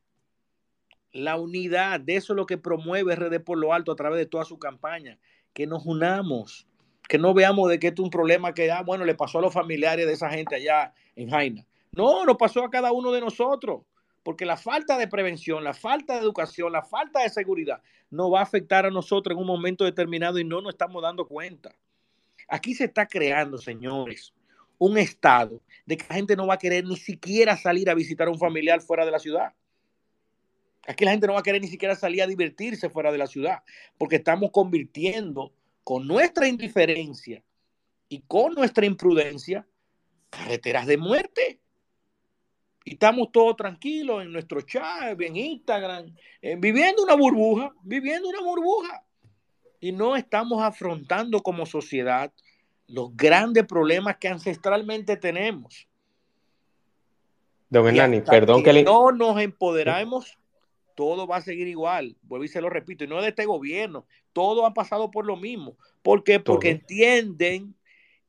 La 1.17 1.37
unidad, 1.37 2.01
de 2.01 2.17
eso 2.17 2.33
es 2.33 2.37
lo 2.37 2.47
que 2.47 2.59
promueve 2.59 3.17
RD 3.17 3.41
por 3.41 3.59
lo 3.59 3.73
alto 3.73 3.93
a 3.93 3.97
través 3.97 4.19
de 4.19 4.27
toda 4.27 4.45
su 4.45 4.59
campaña. 4.59 5.19
Que 5.53 5.67
nos 5.67 5.87
unamos, 5.87 6.67
que 7.09 7.19
no 7.19 7.35
veamos 7.35 7.71
de 7.71 7.79
que 7.79 7.89
esto 7.89 8.03
es 8.03 8.05
un 8.05 8.11
problema 8.11 8.53
que, 8.53 8.71
ah, 8.71 8.83
bueno, 8.83 9.05
le 9.05 9.15
pasó 9.15 9.39
a 9.39 9.43
los 9.43 9.55
familiares 9.55 10.07
de 10.07 10.13
esa 10.13 10.31
gente 10.31 10.57
allá 10.57 10.93
en 11.15 11.31
Jaina. 11.31 11.67
No, 11.93 12.25
nos 12.25 12.37
pasó 12.37 12.65
a 12.65 12.71
cada 12.71 12.93
uno 12.93 13.11
de 13.13 13.21
nosotros, 13.21 13.83
porque 14.23 14.45
la 14.45 14.57
falta 14.57 14.99
de 14.99 15.09
prevención, 15.09 15.65
la 15.65 15.73
falta 15.73 16.15
de 16.15 16.21
educación, 16.21 16.73
la 16.73 16.83
falta 16.83 17.23
de 17.23 17.31
seguridad 17.31 17.81
nos 18.11 18.33
va 18.33 18.41
a 18.41 18.43
afectar 18.43 18.85
a 18.85 18.91
nosotros 18.91 19.35
en 19.35 19.41
un 19.41 19.47
momento 19.47 19.85
determinado 19.85 20.39
y 20.39 20.45
no 20.45 20.61
nos 20.61 20.75
estamos 20.75 21.03
dando 21.03 21.27
cuenta. 21.27 21.75
Aquí 22.49 22.75
se 22.75 22.85
está 22.85 23.07
creando, 23.07 23.59
señores, 23.59 24.35
un 24.79 24.99
estado 24.99 25.63
de 25.85 25.97
que 25.97 26.07
la 26.09 26.17
gente 26.17 26.37
no 26.37 26.47
va 26.47 26.55
a 26.55 26.59
querer 26.59 26.85
ni 26.85 26.97
siquiera 26.97 27.57
salir 27.57 27.89
a 27.89 27.95
visitar 27.95 28.29
a 28.29 28.31
un 28.31 28.39
familiar 28.39 28.81
fuera 28.81 29.05
de 29.05 29.11
la 29.11 29.19
ciudad. 29.19 29.55
Aquí 30.87 31.05
la 31.05 31.11
gente 31.11 31.27
no 31.27 31.35
va 31.35 31.41
a 31.41 31.43
querer 31.43 31.61
ni 31.61 31.69
siquiera 31.69 31.95
salir 31.95 32.23
a 32.23 32.27
divertirse 32.27 32.89
fuera 32.89 33.11
de 33.11 33.19
la 33.19 33.27
ciudad, 33.27 33.63
porque 33.99 34.17
estamos 34.17 34.51
convirtiendo 34.51 35.53
con 35.83 36.07
nuestra 36.07 36.49
indiferencia 36.49 37.43
y 38.09 38.21
con 38.27 38.55
nuestra 38.55 38.87
imprudencia 38.87 39.67
carreteras 40.31 40.87
de 40.87 40.97
muerte. 40.97 41.61
Y 42.85 42.93
estamos 42.93 43.33
todos 43.33 43.57
tranquilos 43.57 44.23
en 44.23 44.33
nuestro 44.33 44.61
chat, 44.61 45.21
en 45.21 45.37
Instagram, 45.37 46.15
eh, 46.41 46.57
viviendo 46.57 47.03
una 47.03 47.15
burbuja, 47.15 47.75
viviendo 47.83 48.29
una 48.29 48.41
burbuja. 48.43 49.05
Y 49.81 49.93
no 49.93 50.15
estamos 50.15 50.63
afrontando 50.63 51.43
como 51.43 51.67
sociedad 51.67 52.33
los 52.87 53.17
grandes 53.17 53.65
problemas 53.67 54.17
que 54.19 54.29
ancestralmente 54.29 55.17
tenemos. 55.17 55.89
Don 57.69 57.89
Hernani, 57.89 58.21
perdón 58.21 58.63
que, 58.63 58.67
que 58.67 58.73
le... 58.73 58.83
no 58.85 59.11
nos 59.11 59.41
empoderamos, 59.41 60.39
todo 60.97 61.29
va 61.29 61.37
a 61.37 61.43
seguir 61.43 61.69
igual. 61.69 62.17
Vuelvo 62.23 62.45
y 62.45 62.49
se 62.49 62.61
lo 62.61 62.69
repito, 62.69 63.05
y 63.05 63.07
no 63.07 63.23
de 63.23 63.29
este 63.29 63.47
gobierno, 63.47 64.05
todo 64.33 64.67
ha 64.67 64.75
pasado 64.75 65.13
por 65.13 65.25
lo 65.25 65.37
mismo. 65.37 65.77
¿Por 66.03 66.25
qué? 66.25 66.41
Porque 66.41 66.71
entienden 66.71 67.77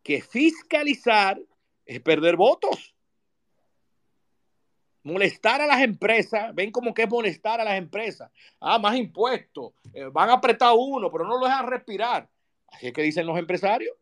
que 0.04 0.22
fiscalizar 0.22 1.42
es 1.88 2.00
perder 2.02 2.36
votos 2.36 2.94
molestar 5.08 5.62
a 5.62 5.68
las 5.68 5.82
empresas, 5.82 6.54
ven 6.54 6.70
como 6.70 6.94
que 6.94 7.04
es 7.04 7.10
molestar 7.10 7.62
a 7.62 7.64
las 7.64 7.78
empresas. 7.78 8.30
Ah, 8.60 8.78
más 8.78 8.96
impuestos, 8.98 9.72
eh, 9.94 10.04
van 10.12 10.30
a 10.30 10.34
apretar 10.34 10.74
uno, 10.78 11.10
pero 11.10 11.26
no 11.26 11.40
lo 11.40 11.46
dejan 11.46 11.68
respirar. 11.68 12.30
Así 12.68 12.88
es 12.88 12.94
que 12.94 13.02
dicen 13.02 13.26
los 13.26 13.40
empresarios. 13.40 13.96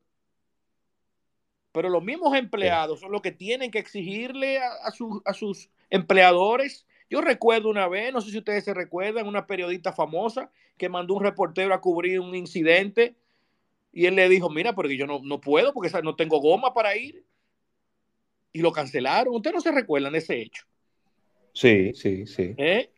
Pero 1.71 1.89
los 1.89 2.03
mismos 2.03 2.35
empleados 2.35 3.01
son 3.01 3.11
los 3.11 3.21
que 3.21 3.31
tienen 3.31 3.69
que 3.69 3.79
exigirle 3.79 4.57
a, 4.57 4.71
a, 4.83 4.91
su, 4.91 5.21
a 5.25 5.33
sus 5.33 5.69
empleadores. 5.89 6.87
Yo 7.09 7.21
recuerdo 7.21 7.69
una 7.69 7.87
vez, 7.87 8.13
no 8.13 8.21
sé 8.21 8.31
si 8.31 8.37
ustedes 8.37 8.63
se 8.63 8.73
recuerdan, 8.73 9.27
una 9.27 9.45
periodista 9.45 9.93
famosa 9.93 10.51
que 10.77 10.89
mandó 10.89 11.13
un 11.13 11.23
reportero 11.23 11.73
a 11.73 11.81
cubrir 11.81 12.19
un 12.19 12.35
incidente 12.35 13.15
y 13.95 14.07
él 14.07 14.15
le 14.15 14.27
dijo, 14.27 14.49
mira, 14.49 14.73
porque 14.73 14.97
yo 14.97 15.07
no, 15.07 15.21
no 15.23 15.39
puedo, 15.39 15.73
porque 15.73 15.89
no 16.03 16.15
tengo 16.15 16.41
goma 16.41 16.73
para 16.73 16.97
ir. 16.97 17.23
Y 18.51 18.59
lo 18.59 18.71
cancelaron. 18.71 19.33
Ustedes 19.33 19.53
no 19.55 19.61
se 19.61 19.71
recuerdan 19.71 20.11
de 20.11 20.19
ese 20.19 20.41
hecho. 20.41 20.65
Sí, 21.53 21.93
sí, 21.93 22.25
sí. 22.27 22.53
¿Eh? 22.57 22.91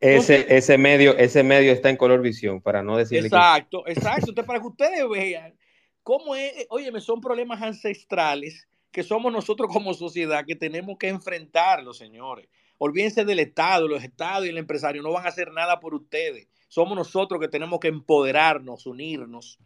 Ese, 0.00 0.36
Entonces, 0.36 0.46
ese, 0.48 0.78
medio, 0.78 1.16
ese 1.18 1.42
medio 1.42 1.72
está 1.72 1.90
en 1.90 1.96
color 1.96 2.22
visión, 2.22 2.62
para 2.62 2.82
no 2.82 2.96
decir. 2.96 3.24
Exacto, 3.24 3.82
que... 3.84 3.92
exacto. 3.92 4.30
Entonces, 4.30 4.46
para 4.46 4.60
que 4.60 4.66
ustedes 4.66 5.08
vean 5.08 5.54
cómo 6.02 6.34
es, 6.34 6.66
oye, 6.70 6.90
son 7.00 7.20
problemas 7.20 7.60
ancestrales 7.60 8.66
que 8.90 9.02
somos 9.02 9.30
nosotros 9.30 9.70
como 9.70 9.92
sociedad 9.92 10.46
que 10.46 10.56
tenemos 10.56 10.96
que 10.96 11.08
enfrentarlos, 11.08 11.98
señores. 11.98 12.48
Olvídense 12.78 13.24
del 13.24 13.40
Estado, 13.40 13.88
los 13.88 14.04
Estados 14.04 14.46
y 14.46 14.50
el 14.50 14.58
empresario 14.58 15.02
no 15.02 15.12
van 15.12 15.26
a 15.26 15.30
hacer 15.30 15.52
nada 15.52 15.80
por 15.80 15.94
ustedes. 15.94 16.48
Somos 16.68 16.96
nosotros 16.96 17.40
que 17.40 17.48
tenemos 17.48 17.80
que 17.80 17.88
empoderarnos, 17.88 18.86
unirnos 18.86 19.58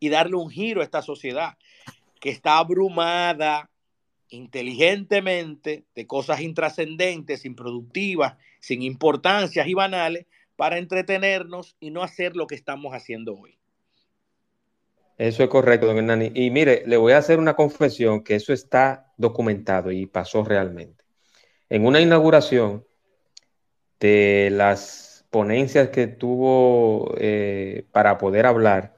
y 0.00 0.08
darle 0.08 0.36
un 0.36 0.50
giro 0.50 0.80
a 0.80 0.84
esta 0.84 1.02
sociedad 1.02 1.58
que 2.20 2.30
está 2.30 2.58
abrumada, 2.58 3.70
inteligentemente 4.30 5.84
de 5.94 6.06
cosas 6.06 6.40
intrascendentes, 6.40 7.44
improductivas, 7.44 8.36
sin 8.60 8.82
importancias 8.82 9.66
y 9.66 9.74
banales, 9.74 10.26
para 10.56 10.78
entretenernos 10.78 11.76
y 11.80 11.90
no 11.90 12.02
hacer 12.02 12.36
lo 12.36 12.46
que 12.46 12.54
estamos 12.54 12.94
haciendo 12.94 13.36
hoy. 13.36 13.58
Eso 15.18 15.44
es 15.44 15.48
correcto, 15.48 15.86
don 15.86 15.98
Hernani. 15.98 16.32
Y 16.34 16.50
mire, 16.50 16.82
le 16.86 16.96
voy 16.96 17.12
a 17.12 17.18
hacer 17.18 17.38
una 17.38 17.54
confesión 17.54 18.24
que 18.24 18.36
eso 18.36 18.52
está 18.52 19.12
documentado 19.16 19.92
y 19.92 20.06
pasó 20.06 20.42
realmente. 20.44 21.03
En 21.68 21.86
una 21.86 22.00
inauguración 22.00 22.86
de 24.00 24.50
las 24.52 25.24
ponencias 25.30 25.88
que 25.88 26.06
tuvo 26.06 27.14
eh, 27.18 27.86
para 27.92 28.18
poder 28.18 28.46
hablar 28.46 28.96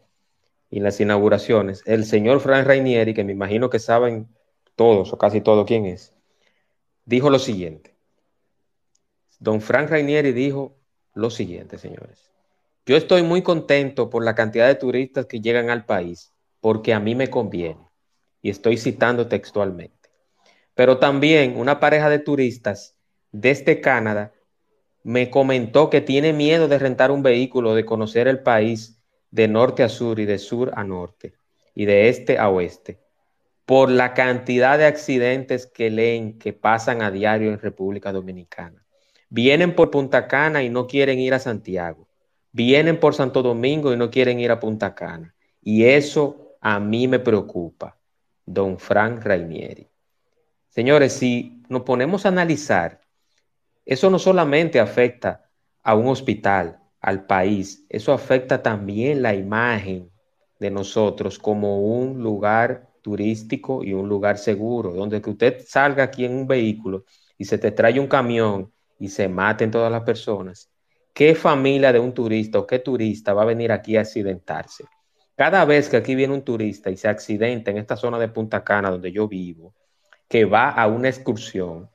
y 0.69 0.81
las 0.81 1.01
inauguraciones, 1.01 1.83
el 1.87 2.05
señor 2.05 2.41
Frank 2.41 2.67
Rainieri, 2.67 3.15
que 3.15 3.25
me 3.25 3.33
imagino 3.33 3.71
que 3.71 3.79
saben 3.79 4.29
todos 4.75 5.13
o 5.13 5.19
casi 5.19 5.41
todo 5.41 5.65
quién 5.65 5.87
es, 5.87 6.15
dijo 7.05 7.31
lo 7.31 7.39
siguiente. 7.39 7.97
Don 9.39 9.61
Frank 9.61 9.91
Rainieri 9.91 10.33
dijo 10.33 10.77
lo 11.15 11.31
siguiente, 11.31 11.79
señores. 11.79 12.31
Yo 12.85 12.97
estoy 12.97 13.23
muy 13.23 13.43
contento 13.43 14.11
por 14.11 14.25
la 14.25 14.35
cantidad 14.35 14.69
de 14.69 14.77
turistas 14.77 15.27
que 15.27 15.41
llegan 15.41 15.71
al 15.71 15.85
país, 15.87 16.33
porque 16.61 16.95
a 16.95 17.01
mí 17.01 17.15
me 17.15 17.31
conviene. 17.31 17.81
Y 18.43 18.51
estoy 18.51 18.77
citando 18.77 19.27
textualmente. 19.27 19.96
Pero 20.77 20.99
también 20.99 21.57
una 21.57 21.81
pareja 21.81 22.11
de 22.11 22.19
turistas 22.19 22.95
desde 23.33 23.81
Canadá 23.81 24.35
me 25.03 25.31
comentó 25.31 25.89
que 25.89 26.03
tiene 26.03 26.35
miedo 26.35 26.69
de 26.69 26.79
rentar 26.79 27.11
un 27.11 27.23
vehículo, 27.23 27.75
de 27.75 27.87
conocer 27.87 28.29
el 28.29 28.41
país 28.41 29.03
de 29.31 29.49
norte 29.49 29.83
a 29.83 29.89
sur 29.89 30.21
y 30.21 30.27
de 30.27 30.39
sur 30.39 30.73
a 30.75 30.85
norte 30.85 31.35
y 31.75 31.87
de 31.87 32.11
este 32.11 32.39
a 32.39 32.51
oeste 32.51 33.01
por 33.65 33.91
la 33.91 34.13
cantidad 34.13 34.77
de 34.77 34.85
accidentes 34.85 35.67
que 35.67 35.91
leen 35.91 36.39
que 36.39 36.53
pasan 36.53 37.01
a 37.01 37.11
diario 37.11 37.51
en 37.51 37.59
República 37.59 38.13
Dominicana. 38.13 38.85
Vienen 39.31 39.75
por 39.75 39.91
Punta 39.91 40.29
Cana 40.29 40.63
y 40.63 40.69
no 40.69 40.87
quieren 40.87 41.19
ir 41.19 41.33
a 41.33 41.39
Santiago. 41.39 42.07
Vienen 42.53 43.01
por 43.01 43.15
Santo 43.15 43.43
Domingo 43.43 43.93
y 43.93 43.97
no 43.97 44.11
quieren 44.11 44.41
ir 44.41 44.51
a 44.51 44.61
Punta 44.61 44.95
Cana. 44.95 45.35
Y 45.63 45.85
eso 45.85 46.57
a 46.61 46.79
mí 46.79 47.09
me 47.09 47.19
preocupa, 47.19 47.99
don 48.45 48.79
Frank 48.79 49.25
Rainieri. 49.25 49.89
Señores, 50.77 51.15
si 51.15 51.63
nos 51.71 51.85
ponemos 51.85 52.27
a 52.27 52.29
analizar, 52.29 53.01
eso 53.87 54.11
no 54.11 54.19
solamente 54.19 54.79
afecta 54.79 55.49
a 55.83 55.95
un 55.95 56.09
hospital, 56.09 56.79
al 57.01 57.25
país, 57.25 57.87
eso 57.89 58.13
afecta 58.13 58.63
también 58.63 59.23
la 59.23 59.35
imagen 59.35 60.11
de 60.61 60.71
nosotros 60.71 61.39
como 61.39 61.81
un 61.81 62.23
lugar 62.23 62.91
turístico 63.01 63.83
y 63.83 63.95
un 63.95 64.07
lugar 64.07 64.37
seguro, 64.37 64.93
donde 64.93 65.23
que 65.23 65.31
usted 65.31 65.65
salga 65.67 66.05
aquí 66.05 66.27
en 66.27 66.35
un 66.35 66.47
vehículo 66.47 67.07
y 67.39 67.47
se 67.47 67.57
te 67.57 67.71
trae 67.71 67.99
un 67.99 68.07
camión 68.07 68.71
y 68.99 69.09
se 69.09 69.29
maten 69.29 69.71
todas 69.71 69.91
las 69.91 70.03
personas. 70.03 70.71
¿Qué 71.15 71.35
familia 71.35 71.91
de 71.91 72.01
un 72.01 72.13
turista 72.13 72.59
o 72.59 72.67
qué 72.67 72.81
turista 72.81 73.33
va 73.33 73.45
a 73.45 73.47
venir 73.47 73.73
aquí 73.73 73.97
a 73.97 74.03
accidentarse? 74.03 74.85
Cada 75.37 75.65
vez 75.65 75.89
que 75.89 75.97
aquí 75.97 76.15
viene 76.15 76.35
un 76.35 76.45
turista 76.45 76.91
y 76.91 76.99
se 76.99 77.09
accidenta 77.09 77.71
en 77.71 77.79
esta 77.79 77.97
zona 77.97 78.19
de 78.19 78.29
Punta 78.29 78.63
Cana 78.63 78.91
donde 78.91 79.11
yo 79.11 79.27
vivo, 79.27 79.73
que 80.29 80.45
va 80.45 80.71
a 80.71 80.87
una 80.87 81.09
excursión, 81.09 81.89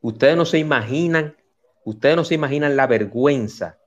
ustedes 0.00 0.36
no 0.36 0.44
se 0.44 0.58
imaginan, 0.58 1.36
ustedes 1.84 2.16
no 2.16 2.24
se 2.24 2.34
imaginan 2.34 2.76
la 2.76 2.86
vergüenza 2.86 3.78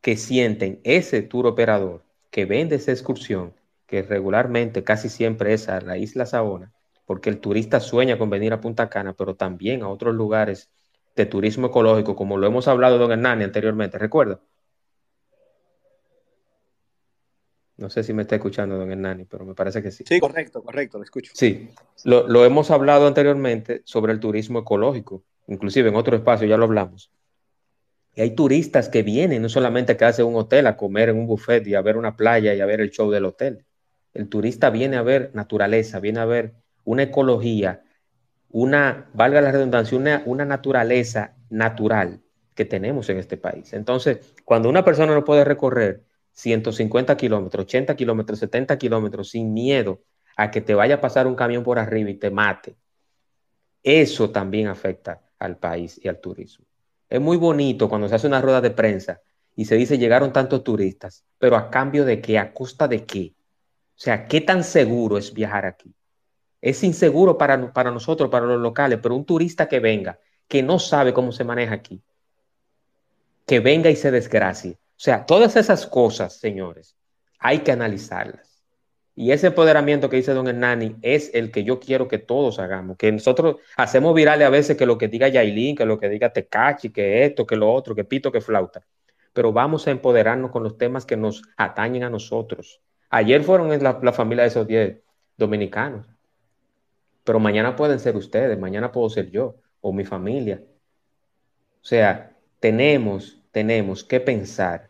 que 0.00 0.16
sienten 0.16 0.80
ese 0.84 1.22
tour 1.22 1.46
operador 1.46 2.04
que 2.30 2.44
vende 2.44 2.76
esa 2.76 2.92
excursión 2.92 3.54
que 3.86 4.02
regularmente 4.02 4.84
casi 4.84 5.08
siempre 5.08 5.54
es 5.54 5.68
a 5.68 5.80
la 5.80 5.96
isla 5.96 6.26
Saona, 6.26 6.72
porque 7.06 7.30
el 7.30 7.40
turista 7.40 7.80
sueña 7.80 8.18
con 8.18 8.28
venir 8.28 8.52
a 8.52 8.60
Punta 8.60 8.90
Cana, 8.90 9.14
pero 9.14 9.34
también 9.34 9.82
a 9.82 9.88
otros 9.88 10.14
lugares 10.14 10.70
de 11.16 11.26
turismo 11.26 11.68
ecológico, 11.68 12.14
como 12.14 12.36
lo 12.36 12.46
hemos 12.46 12.68
hablado 12.68 12.98
don 12.98 13.10
Hernani 13.10 13.44
anteriormente, 13.44 13.98
¿recuerda? 13.98 14.40
No 17.78 17.88
sé 17.88 18.02
si 18.02 18.12
me 18.12 18.22
está 18.22 18.34
escuchando 18.34 18.76
don 18.76 18.90
Hernani, 18.90 19.24
pero 19.24 19.44
me 19.44 19.54
parece 19.54 19.80
que 19.82 19.92
sí. 19.92 20.04
Sí, 20.06 20.18
correcto, 20.18 20.62
correcto, 20.62 20.98
lo 20.98 21.04
escucho. 21.04 21.30
Sí, 21.34 21.70
lo, 22.04 22.26
lo 22.26 22.44
hemos 22.44 22.72
hablado 22.72 23.06
anteriormente 23.06 23.82
sobre 23.84 24.12
el 24.12 24.18
turismo 24.18 24.58
ecológico, 24.58 25.22
inclusive 25.46 25.88
en 25.88 25.94
otro 25.94 26.16
espacio 26.16 26.48
ya 26.48 26.56
lo 26.56 26.64
hablamos. 26.64 27.12
Y 28.16 28.20
hay 28.20 28.32
turistas 28.32 28.88
que 28.88 29.04
vienen 29.04 29.42
no 29.42 29.48
solamente 29.48 29.92
a 29.92 29.96
quedarse 29.96 30.22
en 30.22 30.28
un 30.28 30.34
hotel 30.34 30.66
a 30.66 30.76
comer 30.76 31.10
en 31.10 31.18
un 31.18 31.28
buffet 31.28 31.64
y 31.68 31.76
a 31.76 31.80
ver 31.80 31.96
una 31.96 32.16
playa 32.16 32.52
y 32.52 32.60
a 32.60 32.66
ver 32.66 32.80
el 32.80 32.90
show 32.90 33.12
del 33.12 33.24
hotel. 33.24 33.64
El 34.12 34.28
turista 34.28 34.70
viene 34.70 34.96
a 34.96 35.02
ver 35.02 35.30
naturaleza, 35.34 36.00
viene 36.00 36.18
a 36.18 36.24
ver 36.24 36.54
una 36.82 37.04
ecología, 37.04 37.84
una, 38.50 39.08
valga 39.14 39.40
la 39.40 39.52
redundancia, 39.52 39.96
una, 39.96 40.22
una 40.26 40.44
naturaleza 40.44 41.36
natural 41.48 42.22
que 42.56 42.64
tenemos 42.64 43.08
en 43.08 43.18
este 43.18 43.36
país. 43.36 43.72
Entonces, 43.72 44.34
cuando 44.44 44.68
una 44.68 44.84
persona 44.84 45.14
no 45.14 45.24
puede 45.24 45.44
recorrer 45.44 46.07
150 46.38 47.16
kilómetros, 47.16 47.64
80 47.64 47.96
kilómetros, 47.96 48.38
70 48.38 48.78
kilómetros 48.78 49.30
sin 49.30 49.52
miedo 49.52 50.02
a 50.36 50.52
que 50.52 50.60
te 50.60 50.72
vaya 50.72 50.96
a 50.96 51.00
pasar 51.00 51.26
un 51.26 51.34
camión 51.34 51.64
por 51.64 51.80
arriba 51.80 52.10
y 52.10 52.14
te 52.14 52.30
mate, 52.30 52.76
eso 53.82 54.30
también 54.30 54.68
afecta 54.68 55.20
al 55.40 55.56
país 55.56 56.00
y 56.00 56.06
al 56.06 56.20
turismo. 56.20 56.64
Es 57.08 57.20
muy 57.20 57.36
bonito 57.36 57.88
cuando 57.88 58.08
se 58.08 58.14
hace 58.14 58.28
una 58.28 58.40
rueda 58.40 58.60
de 58.60 58.70
prensa 58.70 59.20
y 59.56 59.64
se 59.64 59.74
dice 59.74 59.98
llegaron 59.98 60.32
tantos 60.32 60.62
turistas, 60.62 61.24
pero 61.38 61.56
a 61.56 61.70
cambio 61.70 62.04
de 62.04 62.20
qué, 62.20 62.38
a 62.38 62.52
costa 62.52 62.86
de 62.86 63.04
qué. 63.04 63.34
O 63.96 64.00
sea, 64.00 64.28
¿qué 64.28 64.40
tan 64.40 64.62
seguro 64.62 65.18
es 65.18 65.34
viajar 65.34 65.66
aquí? 65.66 65.92
Es 66.60 66.84
inseguro 66.84 67.36
para, 67.36 67.72
para 67.72 67.90
nosotros, 67.90 68.30
para 68.30 68.46
los 68.46 68.60
locales, 68.60 69.00
pero 69.02 69.16
un 69.16 69.24
turista 69.24 69.66
que 69.66 69.80
venga, 69.80 70.20
que 70.46 70.62
no 70.62 70.78
sabe 70.78 71.12
cómo 71.12 71.32
se 71.32 71.42
maneja 71.42 71.74
aquí, 71.74 72.00
que 73.44 73.58
venga 73.58 73.90
y 73.90 73.96
se 73.96 74.12
desgracie. 74.12 74.78
O 74.98 75.00
sea, 75.00 75.24
todas 75.24 75.54
esas 75.54 75.86
cosas, 75.86 76.40
señores, 76.40 76.96
hay 77.38 77.60
que 77.60 77.70
analizarlas. 77.70 78.64
Y 79.14 79.30
ese 79.30 79.46
empoderamiento 79.48 80.10
que 80.10 80.16
dice 80.16 80.34
don 80.34 80.48
Hernani 80.48 80.96
es 81.02 81.30
el 81.34 81.52
que 81.52 81.62
yo 81.62 81.78
quiero 81.78 82.08
que 82.08 82.18
todos 82.18 82.58
hagamos, 82.58 82.96
que 82.96 83.12
nosotros 83.12 83.56
hacemos 83.76 84.12
virales 84.12 84.46
a 84.46 84.50
veces 84.50 84.76
que 84.76 84.86
lo 84.86 84.98
que 84.98 85.06
diga 85.06 85.28
Yailin, 85.28 85.76
que 85.76 85.84
lo 85.84 86.00
que 86.00 86.08
diga 86.08 86.32
Tecachi, 86.32 86.90
que 86.90 87.24
esto, 87.24 87.46
que 87.46 87.54
lo 87.54 87.72
otro, 87.72 87.94
que 87.94 88.04
pito, 88.04 88.32
que 88.32 88.40
flauta. 88.40 88.84
Pero 89.32 89.52
vamos 89.52 89.86
a 89.86 89.92
empoderarnos 89.92 90.50
con 90.50 90.64
los 90.64 90.76
temas 90.76 91.06
que 91.06 91.16
nos 91.16 91.42
atañen 91.56 92.02
a 92.02 92.10
nosotros. 92.10 92.80
Ayer 93.08 93.44
fueron 93.44 93.70
la, 93.80 94.00
la 94.02 94.12
familia 94.12 94.42
de 94.42 94.48
esos 94.48 94.66
10 94.66 94.98
dominicanos, 95.36 96.06
pero 97.22 97.38
mañana 97.38 97.76
pueden 97.76 98.00
ser 98.00 98.16
ustedes, 98.16 98.58
mañana 98.58 98.90
puedo 98.90 99.08
ser 99.10 99.30
yo 99.30 99.56
o 99.80 99.92
mi 99.92 100.04
familia. 100.04 100.60
O 101.82 101.84
sea, 101.84 102.36
tenemos, 102.58 103.37
tenemos 103.52 104.04
que 104.04 104.20
pensar 104.20 104.88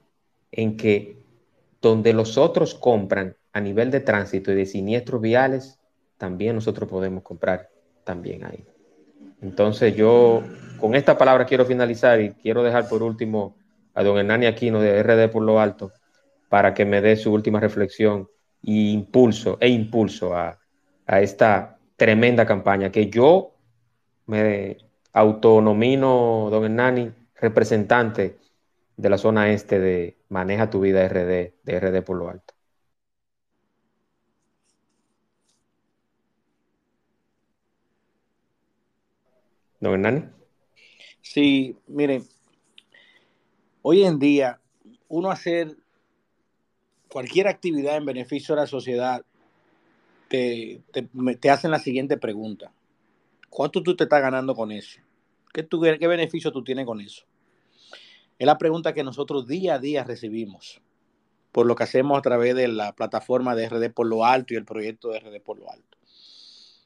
en 0.50 0.76
que 0.76 1.18
donde 1.80 2.12
los 2.12 2.38
otros 2.38 2.74
compran 2.74 3.36
a 3.52 3.60
nivel 3.60 3.90
de 3.90 4.00
tránsito 4.00 4.52
y 4.52 4.56
de 4.56 4.66
siniestros 4.66 5.20
viales, 5.20 5.78
también 6.16 6.54
nosotros 6.54 6.88
podemos 6.88 7.22
comprar 7.22 7.70
también 8.04 8.44
ahí. 8.44 8.64
Entonces 9.40 9.94
yo 9.94 10.42
con 10.80 10.94
esta 10.94 11.16
palabra 11.16 11.46
quiero 11.46 11.64
finalizar 11.64 12.20
y 12.20 12.30
quiero 12.30 12.62
dejar 12.62 12.88
por 12.88 13.02
último 13.02 13.56
a 13.94 14.02
don 14.02 14.18
Hernani 14.18 14.46
Aquino 14.46 14.80
de 14.80 15.02
RD 15.02 15.30
por 15.30 15.42
lo 15.42 15.60
alto 15.60 15.92
para 16.48 16.74
que 16.74 16.84
me 16.84 17.00
dé 17.00 17.16
su 17.16 17.32
última 17.32 17.60
reflexión 17.60 18.28
e 18.64 18.72
impulso, 18.92 19.58
e 19.60 19.68
impulso 19.68 20.34
a, 20.34 20.58
a 21.06 21.20
esta 21.20 21.78
tremenda 21.96 22.46
campaña 22.46 22.90
que 22.90 23.08
yo 23.08 23.54
me 24.26 24.78
autonomino, 25.12 26.48
don 26.50 26.64
Hernani, 26.64 27.10
representante 27.40 28.36
de 28.98 29.08
la 29.08 29.16
zona 29.16 29.50
este 29.52 29.78
de 29.78 30.18
Maneja 30.28 30.70
tu 30.70 30.80
vida 30.80 31.04
RD, 31.04 31.54
de 31.62 31.76
RD 31.76 32.02
por 32.02 32.18
lo 32.18 32.28
alto. 32.28 32.54
Don 39.80 39.92
Hernani. 39.94 40.24
Sí, 41.22 41.76
miren, 41.86 42.24
hoy 43.82 44.04
en 44.04 44.18
día 44.18 44.60
uno 45.08 45.30
hacer 45.30 45.76
cualquier 47.08 47.46
actividad 47.46 47.96
en 47.96 48.04
beneficio 48.04 48.54
de 48.54 48.62
la 48.62 48.66
sociedad 48.66 49.24
te, 50.28 50.82
te, 50.92 51.08
te 51.40 51.50
hacen 51.50 51.70
la 51.70 51.78
siguiente 51.78 52.16
pregunta. 52.16 52.72
¿Cuánto 53.48 53.82
tú 53.82 53.94
te 53.94 54.04
estás 54.04 54.20
ganando 54.20 54.56
con 54.56 54.72
eso? 54.72 55.00
¿Qué, 55.54 55.62
tú, 55.62 55.80
¿Qué 55.80 56.06
beneficio 56.06 56.50
tú 56.50 56.64
tienes 56.64 56.84
con 56.84 57.00
eso? 57.00 57.24
Es 58.38 58.46
la 58.46 58.58
pregunta 58.58 58.94
que 58.94 59.02
nosotros 59.02 59.46
día 59.46 59.74
a 59.74 59.78
día 59.78 60.04
recibimos 60.04 60.80
por 61.50 61.66
lo 61.66 61.74
que 61.74 61.82
hacemos 61.82 62.16
a 62.16 62.22
través 62.22 62.54
de 62.54 62.68
la 62.68 62.94
plataforma 62.94 63.56
de 63.56 63.68
RD 63.68 63.90
por 63.92 64.06
lo 64.06 64.24
alto 64.24 64.54
y 64.54 64.56
el 64.56 64.64
proyecto 64.64 65.08
de 65.08 65.18
RD 65.18 65.40
por 65.42 65.58
lo 65.58 65.70
alto. 65.70 65.98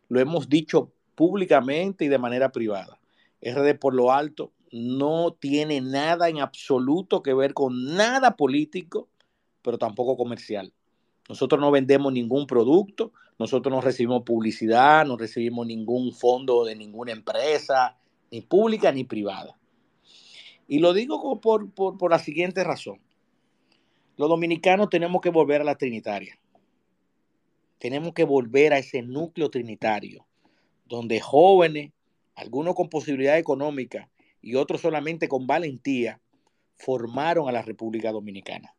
Lo 0.09 0.19
hemos 0.19 0.49
dicho 0.49 0.93
públicamente 1.15 2.07
y 2.07 2.09
de 2.09 2.19
manera 2.19 2.53
privada. 2.53 2.99
RD 3.43 3.79
por 3.79 3.93
lo 3.93 4.13
alto 4.13 4.53
no 4.71 5.37
tiene 5.39 5.83
nada 5.83 6.31
en 6.31 6.39
absoluto 6.39 7.23
que 7.23 7.35
ver 7.35 7.53
con 7.53 7.97
nada 7.97 8.37
político, 8.37 9.09
pero 9.61 9.77
tampoco 9.77 10.17
comercial. 10.17 10.73
Nosotros 11.29 11.61
no 11.61 11.71
vendemos 11.71 12.13
ningún 12.13 12.47
producto, 12.47 13.13
nosotros 13.39 13.71
no 13.71 13.83
recibimos 13.83 14.23
publicidad, 14.23 15.05
no 15.05 15.19
recibimos 15.19 15.67
ningún 15.67 16.13
fondo 16.13 16.65
de 16.65 16.77
ninguna 16.77 17.13
empresa, 17.13 17.99
ni 18.31 18.41
pública 18.41 18.91
ni 18.91 19.05
privada. 19.05 19.59
Y 20.69 20.79
lo 20.79 20.93
digo 20.93 21.41
por, 21.41 21.71
por, 21.73 21.99
por 21.99 22.11
la 22.11 22.19
siguiente 22.19 22.65
razón. 22.65 23.01
Los 24.17 24.29
dominicanos 24.29 24.91
tenemos 24.91 25.21
que 25.21 25.31
volver 25.31 25.61
a 25.61 25.65
la 25.65 25.77
trinitaria. 25.77 26.39
Tenemos 27.79 28.13
que 28.13 28.25
volver 28.25 28.73
a 28.73 28.79
ese 28.79 29.03
núcleo 29.03 29.51
trinitario 29.51 30.27
donde 30.93 31.21
jóvenes, 31.21 31.93
algunos 32.35 32.75
con 32.75 32.89
posibilidad 32.89 33.39
económica 33.39 34.11
y 34.43 34.57
otros 34.57 34.83
solamente 34.83 35.27
con 35.27 35.47
valentía, 35.47 36.21
formaron 36.77 37.49
a 37.49 37.53
la 37.53 37.63
República 37.63 38.13
Dominicana. 38.13 38.75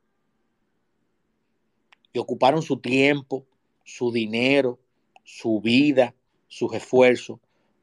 Y 2.14 2.20
ocuparon 2.20 2.62
su 2.62 2.78
tiempo, 2.78 3.46
su 3.84 4.12
dinero, 4.12 4.80
su 5.24 5.60
vida, 5.60 6.14
sus 6.48 6.74
esfuerzos 6.74 7.40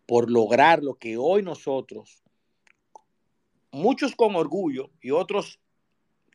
por 0.07 0.30
lograr 0.30 0.82
lo 0.82 0.94
que 0.94 1.16
hoy 1.16 1.42
nosotros, 1.42 2.22
muchos 3.73 4.14
con 4.14 4.37
orgullo 4.37 4.91
y 5.01 5.11
otros 5.11 5.59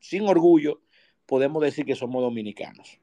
sin 0.01 0.27
orgullo, 0.27 0.81
podemos 1.25 1.63
decir 1.63 1.85
que 1.85 1.95
somos 1.95 2.21
dominicanos. 2.21 2.99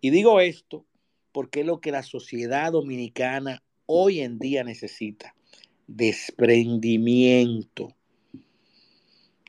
Y 0.00 0.10
digo 0.10 0.40
esto 0.40 0.86
porque 1.32 1.60
es 1.60 1.66
lo 1.66 1.80
que 1.80 1.92
la 1.92 2.02
sociedad 2.02 2.72
dominicana 2.72 3.62
hoy 3.86 4.20
en 4.20 4.38
día 4.38 4.64
necesita 4.64 5.34
desprendimiento. 5.86 7.94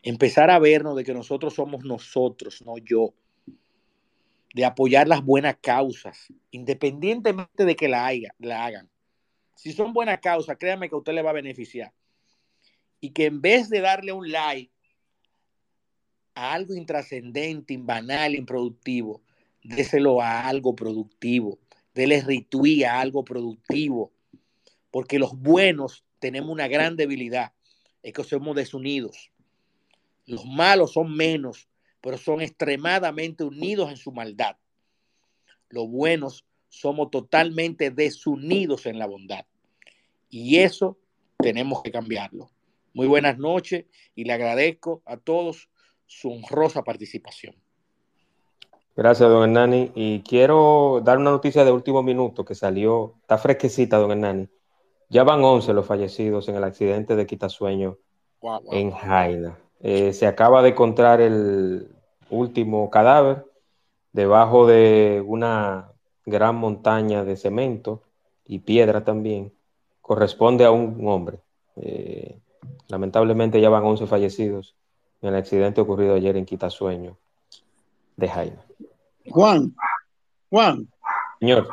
Empezar 0.01 0.49
a 0.49 0.59
vernos 0.59 0.95
de 0.95 1.03
que 1.03 1.13
nosotros 1.13 1.53
somos 1.53 1.85
nosotros, 1.85 2.61
no 2.65 2.77
yo. 2.77 3.13
De 4.53 4.65
apoyar 4.65 5.07
las 5.07 5.23
buenas 5.23 5.57
causas, 5.61 6.31
independientemente 6.51 7.65
de 7.65 7.75
que 7.75 7.87
la, 7.87 8.05
haya, 8.05 8.35
la 8.37 8.65
hagan. 8.65 8.89
Si 9.55 9.71
son 9.71 9.93
buenas 9.93 10.19
causas, 10.19 10.57
créanme 10.59 10.89
que 10.89 10.95
a 10.95 10.97
usted 10.97 11.13
le 11.13 11.21
va 11.21 11.31
a 11.31 11.33
beneficiar. 11.33 11.91
Y 13.03 13.09
que 13.09 13.25
en 13.25 13.41
vez 13.41 13.67
de 13.67 13.81
darle 13.81 14.13
un 14.13 14.31
like 14.31 14.71
a 16.35 16.53
algo 16.53 16.73
intrascendente, 16.73 17.75
banal, 17.77 18.33
improductivo, 18.33 19.21
déselo 19.61 20.21
a 20.21 20.47
algo 20.47 20.73
productivo. 20.73 21.59
Dele 21.93 22.21
retweet 22.21 22.85
a 22.85 23.01
algo 23.01 23.25
productivo 23.25 24.13
porque 24.89 25.19
los 25.19 25.37
buenos 25.37 26.05
tenemos 26.19 26.49
una 26.49 26.69
gran 26.69 26.95
debilidad, 26.95 27.51
es 28.03 28.13
que 28.13 28.23
somos 28.23 28.55
desunidos. 28.55 29.31
Los 30.25 30.45
malos 30.45 30.93
son 30.93 31.13
menos, 31.13 31.67
pero 31.99 32.17
son 32.17 32.39
extremadamente 32.39 33.43
unidos 33.43 33.89
en 33.89 33.97
su 33.97 34.13
maldad. 34.13 34.55
Los 35.67 35.89
buenos 35.89 36.45
somos 36.69 37.11
totalmente 37.11 37.91
desunidos 37.91 38.85
en 38.85 38.97
la 38.97 39.07
bondad. 39.07 39.45
Y 40.29 40.59
eso 40.59 40.97
tenemos 41.37 41.83
que 41.83 41.91
cambiarlo. 41.91 42.49
Muy 42.93 43.07
buenas 43.07 43.37
noches 43.37 43.85
y 44.13 44.23
le 44.23 44.33
agradezco 44.33 45.01
a 45.05 45.17
todos 45.17 45.69
su 46.05 46.31
honrosa 46.31 46.83
participación. 46.83 47.55
Gracias, 48.95 49.27
don 49.27 49.43
Hernani. 49.43 49.91
Y 49.95 50.21
quiero 50.21 51.01
dar 51.03 51.17
una 51.17 51.31
noticia 51.31 51.65
de 51.65 51.71
último 51.71 52.03
minuto 52.03 52.45
que 52.45 52.53
salió, 52.53 53.15
está 53.21 53.39
fresquecita, 53.39 53.97
don 53.97 54.11
Hernani. 54.11 54.47
Ya 55.09 55.23
van 55.23 55.43
11 55.43 55.73
los 55.73 55.85
fallecidos 55.85 56.47
en 56.49 56.55
el 56.55 56.63
accidente 56.63 57.15
de 57.15 57.25
Quitasueño 57.25 57.97
wow, 58.41 58.61
wow, 58.61 58.73
en 58.73 58.91
Jaina. 58.91 59.57
Eh, 59.79 60.13
se 60.13 60.27
acaba 60.27 60.61
de 60.61 60.69
encontrar 60.69 61.19
el 61.19 61.87
último 62.29 62.89
cadáver 62.91 63.45
debajo 64.11 64.67
de 64.67 65.23
una 65.25 65.91
gran 66.25 66.55
montaña 66.55 67.23
de 67.23 67.35
cemento 67.35 68.03
y 68.45 68.59
piedra 68.59 69.03
también, 69.03 69.51
corresponde 70.01 70.65
a 70.65 70.71
un 70.71 71.07
hombre. 71.07 71.39
Eh, 71.75 72.39
lamentablemente 72.87 73.59
ya 73.61 73.69
van 73.69 73.83
11 73.83 74.07
fallecidos 74.07 74.75
en 75.21 75.29
el 75.29 75.35
accidente 75.35 75.81
ocurrido 75.81 76.15
ayer 76.15 76.35
en 76.37 76.45
Quitasueño 76.45 77.17
de 78.17 78.29
Jaime. 78.29 78.57
Juan, 79.29 79.73
Juan. 80.49 80.87
Señor. 81.39 81.67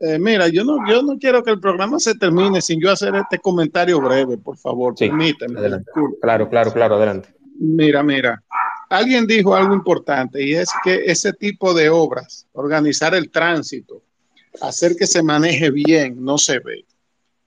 Eh, 0.00 0.18
mira, 0.18 0.48
yo 0.48 0.64
no, 0.64 0.78
yo 0.88 1.02
no 1.02 1.16
quiero 1.18 1.42
que 1.44 1.52
el 1.52 1.60
programa 1.60 1.98
se 2.00 2.14
termine 2.16 2.60
sin 2.60 2.80
yo 2.80 2.90
hacer 2.90 3.14
este 3.14 3.38
comentario 3.38 4.00
breve, 4.00 4.36
por 4.36 4.56
favor, 4.56 4.94
Sí, 4.96 5.06
permíteme. 5.08 5.60
adelante. 5.60 5.90
Claro, 6.20 6.48
claro, 6.48 6.72
claro, 6.72 6.96
adelante. 6.96 7.32
Mira, 7.60 8.02
mira, 8.02 8.42
alguien 8.90 9.26
dijo 9.26 9.54
algo 9.54 9.74
importante 9.74 10.42
y 10.44 10.54
es 10.54 10.70
que 10.82 11.04
ese 11.04 11.32
tipo 11.32 11.72
de 11.72 11.88
obras, 11.88 12.48
organizar 12.52 13.14
el 13.14 13.30
tránsito, 13.30 14.02
hacer 14.60 14.96
que 14.96 15.06
se 15.06 15.22
maneje 15.22 15.70
bien, 15.70 16.16
no 16.24 16.36
se 16.36 16.58
ve. 16.58 16.84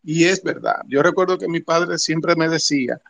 Y 0.05 0.25
es 0.25 0.43
verdad. 0.43 0.81
Yo 0.87 1.01
recuerdo 1.01 1.37
que 1.37 1.47
mi 1.47 1.61
padre 1.61 1.97
siempre 1.97 2.35
me 2.35 2.47
decía 2.47 3.01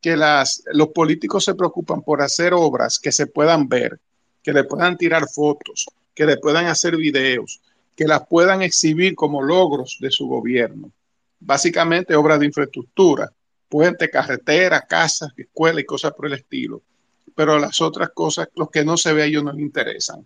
que 0.00 0.16
las, 0.16 0.62
los 0.72 0.88
políticos 0.88 1.44
se 1.44 1.56
preocupan 1.56 2.02
por 2.02 2.22
hacer 2.22 2.54
obras 2.54 3.00
que 3.00 3.10
se 3.10 3.26
puedan 3.26 3.68
ver, 3.68 3.98
que 4.42 4.52
le 4.52 4.62
puedan 4.62 4.96
tirar 4.96 5.28
fotos, 5.28 5.86
que 6.14 6.24
le 6.24 6.36
puedan 6.36 6.66
hacer 6.66 6.96
videos, 6.96 7.60
que 7.96 8.06
las 8.06 8.26
puedan 8.28 8.62
exhibir 8.62 9.16
como 9.16 9.42
logros 9.42 9.98
de 10.00 10.10
su 10.12 10.28
gobierno. 10.28 10.92
Básicamente 11.40 12.14
obras 12.14 12.38
de 12.38 12.46
infraestructura, 12.46 13.32
puentes, 13.68 14.08
carreteras, 14.08 14.84
casas, 14.88 15.32
escuelas 15.36 15.82
y 15.82 15.86
cosas 15.86 16.12
por 16.12 16.26
el 16.26 16.34
estilo. 16.34 16.80
Pero 17.34 17.58
las 17.58 17.80
otras 17.80 18.10
cosas, 18.10 18.48
los 18.54 18.70
que 18.70 18.84
no 18.84 18.96
se 18.96 19.12
ve 19.12 19.22
a 19.22 19.26
ellos 19.26 19.42
no 19.42 19.52
les 19.52 19.62
interesan. 19.62 20.24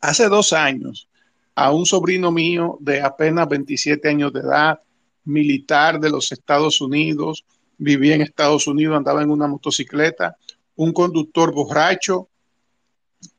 Hace 0.00 0.28
dos 0.28 0.52
años, 0.52 1.08
a 1.56 1.72
un 1.72 1.86
sobrino 1.86 2.30
mío 2.30 2.78
de 2.80 3.00
apenas 3.00 3.48
27 3.48 4.08
años 4.08 4.32
de 4.32 4.40
edad, 4.40 4.80
militar 5.24 6.00
de 6.00 6.10
los 6.10 6.32
Estados 6.32 6.80
Unidos, 6.80 7.44
vivía 7.78 8.14
en 8.14 8.22
Estados 8.22 8.66
Unidos, 8.66 8.96
andaba 8.96 9.22
en 9.22 9.30
una 9.30 9.46
motocicleta, 9.46 10.36
un 10.76 10.92
conductor 10.92 11.52
borracho 11.52 12.28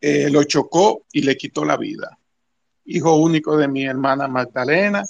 eh, 0.02 0.30
lo 0.30 0.44
chocó 0.44 1.06
y 1.12 1.22
le 1.22 1.38
quitó 1.38 1.64
la 1.66 1.78
vida. 1.78 2.18
Hijo 2.86 3.16
único 3.16 3.58
de 3.58 3.68
mi 3.68 3.86
hermana 3.86 4.28
Magdalena, 4.28 5.04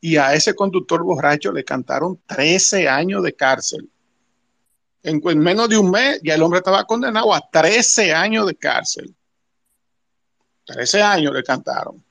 y 0.00 0.16
a 0.16 0.34
ese 0.34 0.54
conductor 0.54 1.02
borracho 1.02 1.52
le 1.52 1.64
cantaron 1.64 2.20
13 2.26 2.88
años 2.88 3.22
de 3.22 3.34
cárcel. 3.34 3.88
En, 5.02 5.20
en 5.24 5.38
menos 5.38 5.68
de 5.68 5.78
un 5.78 5.90
mes 5.90 6.20
ya 6.22 6.34
el 6.34 6.42
hombre 6.42 6.58
estaba 6.58 6.84
condenado 6.84 7.34
a 7.34 7.40
13 7.40 8.12
años 8.12 8.46
de 8.46 8.54
cárcel. 8.54 9.14
13 10.66 11.02
años 11.02 11.32
le 11.32 11.42
cantaron. 11.42 12.04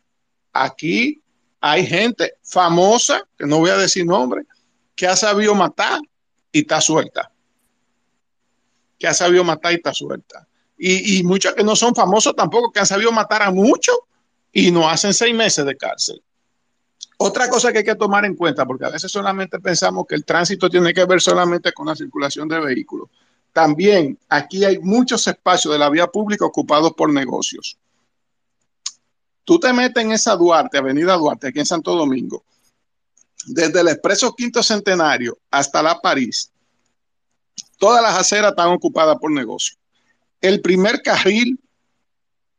Aquí 0.51 1.21
hay 1.67 1.83
gente 1.83 2.35
famosa, 2.43 3.27
que 3.35 3.47
no 3.47 3.57
voy 3.57 3.71
a 3.71 3.77
decir 3.77 4.05
nombre, 4.05 4.43
que 4.95 5.07
ha 5.07 5.15
sabido 5.15 5.55
matar 5.55 5.99
y 6.51 6.59
está 6.59 6.79
suelta. 6.79 7.31
Que 8.99 9.07
ha 9.07 9.15
sabido 9.15 9.43
matar 9.43 9.71
y 9.71 9.77
está 9.77 9.91
suelta. 9.91 10.47
Y, 10.77 11.17
y 11.17 11.23
muchas 11.23 11.55
que 11.55 11.63
no 11.63 11.75
son 11.75 11.95
famosos 11.95 12.35
tampoco, 12.35 12.71
que 12.71 12.81
han 12.81 12.85
sabido 12.85 13.11
matar 13.11 13.41
a 13.41 13.49
muchos 13.49 13.97
y 14.53 14.69
no 14.69 14.87
hacen 14.87 15.11
seis 15.11 15.33
meses 15.33 15.65
de 15.65 15.75
cárcel. 15.75 16.21
Otra 17.17 17.49
cosa 17.49 17.71
que 17.71 17.79
hay 17.79 17.83
que 17.83 17.95
tomar 17.95 18.25
en 18.25 18.35
cuenta, 18.35 18.63
porque 18.63 18.85
a 18.85 18.89
veces 18.91 19.11
solamente 19.11 19.59
pensamos 19.59 20.05
que 20.07 20.13
el 20.13 20.23
tránsito 20.23 20.69
tiene 20.69 20.93
que 20.93 21.05
ver 21.05 21.19
solamente 21.19 21.73
con 21.73 21.87
la 21.87 21.95
circulación 21.95 22.47
de 22.47 22.59
vehículos. 22.59 23.09
También 23.51 24.19
aquí 24.29 24.63
hay 24.65 24.77
muchos 24.77 25.25
espacios 25.25 25.73
de 25.73 25.79
la 25.79 25.89
vía 25.89 26.05
pública 26.05 26.45
ocupados 26.45 26.93
por 26.93 27.11
negocios. 27.11 27.75
Tú 29.45 29.59
te 29.59 29.71
metes 29.71 30.03
en 30.03 30.11
esa 30.11 30.35
Duarte, 30.35 30.79
Avenida 30.79 31.15
Duarte, 31.15 31.47
aquí 31.47 31.59
en 31.59 31.65
Santo 31.65 31.95
Domingo, 31.95 32.43
desde 33.45 33.79
el 33.79 33.89
Expreso 33.89 34.33
Quinto 34.35 34.63
Centenario 34.63 35.37
hasta 35.51 35.83
la 35.83 35.99
París, 35.99 36.51
todas 37.77 38.01
las 38.01 38.17
aceras 38.17 38.51
están 38.51 38.69
ocupadas 38.69 39.17
por 39.21 39.31
negocios. 39.31 39.77
El 40.41 40.61
primer 40.61 41.01
carril, 41.03 41.59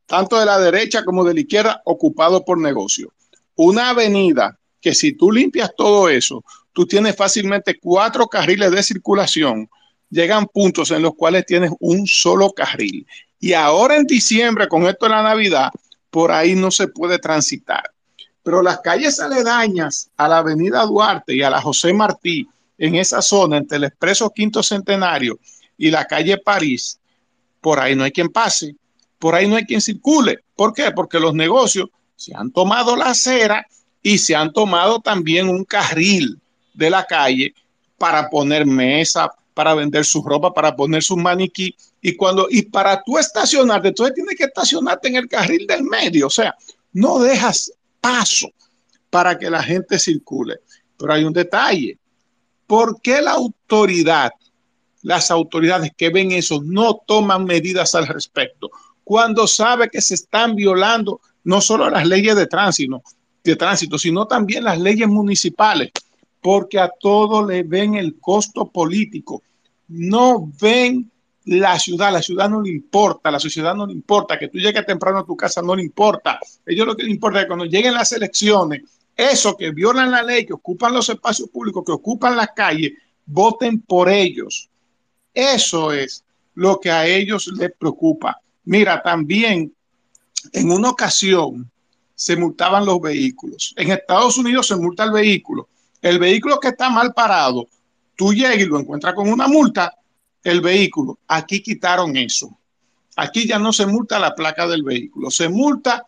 tanto 0.07 0.39
de 0.39 0.47
la 0.47 0.61
derecha 0.61 1.05
como 1.05 1.25
de 1.25 1.35
la 1.35 1.41
izquierda, 1.41 1.83
ocupado 1.85 2.45
por 2.45 2.59
negocios. 2.59 3.11
Una 3.57 3.91
avenida 3.91 4.57
que 4.81 4.95
si 4.95 5.13
tú 5.13 5.33
limpias 5.33 5.73
todo 5.77 6.09
eso, 6.09 6.45
tú 6.73 6.87
tienes 6.87 7.17
fácilmente 7.17 7.81
cuatro 7.81 8.29
carriles 8.29 8.71
de 8.71 8.83
circulación. 8.85 9.69
Llegan 10.09 10.47
puntos 10.47 10.93
en 10.93 11.03
los 11.03 11.17
cuales 11.17 11.45
tienes 11.47 11.73
un 11.81 12.07
solo 12.07 12.53
carril. 12.53 13.05
Y 13.41 13.55
ahora 13.55 13.97
en 13.97 14.05
diciembre, 14.05 14.69
con 14.69 14.87
esto 14.87 15.07
de 15.07 15.11
la 15.11 15.23
Navidad, 15.23 15.71
por 16.17 16.33
ahí 16.33 16.55
no 16.55 16.71
se 16.71 16.89
puede 16.89 17.19
transitar. 17.19 17.91
Pero 18.43 18.63
las 18.63 18.81
calles 18.81 19.21
aledañas 19.21 20.09
a 20.17 20.27
la 20.27 20.39
avenida 20.39 20.87
Duarte 20.87 21.37
y 21.37 21.43
a 21.43 21.51
la 21.51 21.61
José 21.61 21.93
Martí, 21.93 22.49
en 22.79 22.95
esa 22.95 23.21
zona 23.21 23.59
entre 23.59 23.77
el 23.77 23.85
Expreso 23.85 24.31
Quinto 24.31 24.63
Centenario 24.63 25.39
y 25.77 25.91
la 25.91 26.07
calle 26.07 26.39
París, 26.39 26.99
por 27.61 27.79
ahí 27.79 27.95
no 27.95 28.05
hay 28.05 28.13
quien 28.13 28.31
pase, 28.31 28.75
por 29.19 29.35
ahí 29.35 29.47
no 29.47 29.57
hay 29.57 29.67
quien 29.67 29.83
circule. 29.83 30.39
¿Por 30.55 30.73
qué? 30.73 30.91
Porque 30.91 31.21
los 31.21 31.35
negocios 31.35 31.91
se 32.17 32.35
han 32.35 32.51
tomado 32.51 32.97
la 32.97 33.11
acera 33.11 33.67
y 34.03 34.17
se 34.17 34.35
han 34.35 34.55
tomado 34.55 35.01
también 35.01 35.51
un 35.51 35.67
carril 35.67 36.41
de 36.73 36.89
la 36.89 37.05
calle 37.05 37.53
para 37.99 38.31
poner 38.31 38.65
mesa, 38.65 39.29
para 39.57 39.75
vender 39.75 40.05
su 40.05 40.23
ropa, 40.23 40.53
para 40.53 40.77
poner 40.77 41.03
su 41.03 41.17
maniquí. 41.17 41.75
Y 42.03 42.15
cuando, 42.15 42.47
y 42.51 42.61
para 42.61 43.03
tú 43.03 43.17
estacionarte, 43.17 43.91
tú 43.93 44.07
tienes 44.15 44.37
que 44.37 44.45
estacionarte 44.45 45.09
en 45.09 45.17
el 45.17 45.29
carril 45.29 45.67
del 45.67 45.83
medio. 45.83 46.27
O 46.27 46.31
sea, 46.31 46.55
no 46.93 47.21
dejas 47.21 47.73
paso 47.99 48.51
para 49.09 49.39
que 49.39 49.49
la 49.49 49.63
gente 49.63 49.99
circule. 49.99 50.57
Pero 50.99 51.11
hay 51.11 51.25
un 51.25 51.33
detalle. 51.33 51.97
¿Por 52.67 53.01
qué 53.01 53.23
la 53.23 53.31
autoridad, 53.31 54.31
las 55.01 55.31
autoridades 55.31 55.91
que 55.97 56.11
ven 56.11 56.33
eso, 56.33 56.61
no 56.63 57.01
toman 57.07 57.47
medidas 57.47 57.95
al 57.95 58.07
respecto? 58.09 58.69
Cuando 59.05 59.47
sabe 59.47 59.89
que 59.89 60.03
se 60.03 60.17
están 60.17 60.55
violando 60.55 61.23
no 61.45 61.63
solo 61.63 61.89
las 61.89 62.07
leyes 62.07 62.37
de 62.37 62.47
tránsito, 62.47 63.03
de 63.43 63.57
tránsito, 63.57 63.97
sino 63.97 64.27
también 64.27 64.65
las 64.65 64.79
leyes 64.79 65.09
municipales, 65.09 65.93
porque 66.47 66.79
a 66.79 66.89
todo 66.89 67.45
le 67.45 67.65
ven 67.65 67.97
el 67.97 68.21
costo 68.21 68.71
político. 68.71 69.43
No 69.89 70.49
ven 70.61 71.11
la 71.45 71.77
ciudad, 71.77 72.13
la 72.13 72.23
ciudad 72.23 72.49
no 72.49 72.63
le 72.63 72.71
importa, 72.71 73.33
la 73.33 73.41
sociedad 73.41 73.75
no 73.75 73.85
le 73.85 73.95
importa, 73.95 74.39
que 74.39 74.47
tú 74.47 74.59
llegues 74.59 74.87
temprano 74.87 75.19
a 75.19 75.27
tu 75.27 75.37
casa 75.37 75.61
no 75.61 75.75
le 75.75 75.83
importa. 75.83 76.39
Ellos 76.65 76.87
lo 76.87 76.97
que 76.97 77.03
les 77.03 77.11
importa 77.11 77.41
es 77.41 77.45
que 77.45 77.49
cuando 77.49 77.65
lleguen 77.65 77.95
las 77.95 78.13
elecciones, 78.13 78.83
eso 79.17 79.57
que 79.57 79.73
violan 79.73 80.13
la 80.13 80.23
ley, 80.23 80.47
que 80.47 80.53
ocupan 80.53 80.95
los 80.95 81.09
espacios 81.09 81.49
públicos, 81.49 81.83
que 81.85 81.91
ocupan 81.91 82.37
las 82.37 82.51
calles, 82.55 82.93
voten 83.25 83.81
por 83.81 84.09
ellos. 84.09 84.71
Eso 85.35 85.91
es 85.91 86.23
lo 86.55 86.79
que 86.79 86.93
a 86.93 87.09
ellos 87.09 87.51
les 87.59 87.73
preocupa. 87.77 88.41
Mira, 88.67 89.03
también 89.03 89.75
en 90.53 90.71
una 90.71 90.91
ocasión 90.91 91.69
se 92.15 92.37
multaban 92.37 92.87
los 92.87 93.01
vehículos. 93.01 93.75
En 93.77 93.91
Estados 93.91 94.39
Unidos 94.39 94.69
se 94.69 94.77
multa 94.77 95.03
el 95.03 95.11
vehículo. 95.11 95.69
El 96.07 96.21
vehículo 96.21 96.61
que 96.61 96.69
está 96.69 96.89
mal 96.89 97.13
parado, 97.13 97.67
tú 98.15 98.33
llegas 98.33 98.59
y 98.59 98.65
lo 98.65 98.79
encuentras 98.79 99.13
con 99.13 99.29
una 99.29 99.49
multa, 99.49 99.93
el 100.45 100.61
vehículo. 100.61 101.19
Aquí 101.27 101.61
quitaron 101.61 102.17
eso. 102.17 102.57
Aquí 103.17 103.45
ya 103.45 103.59
no 103.59 103.73
se 103.73 103.87
multa 103.87 104.21
la 104.21 104.33
placa 104.33 104.69
del 104.69 104.85
vehículo, 104.85 105.33
se 105.33 105.49
multa 105.49 106.07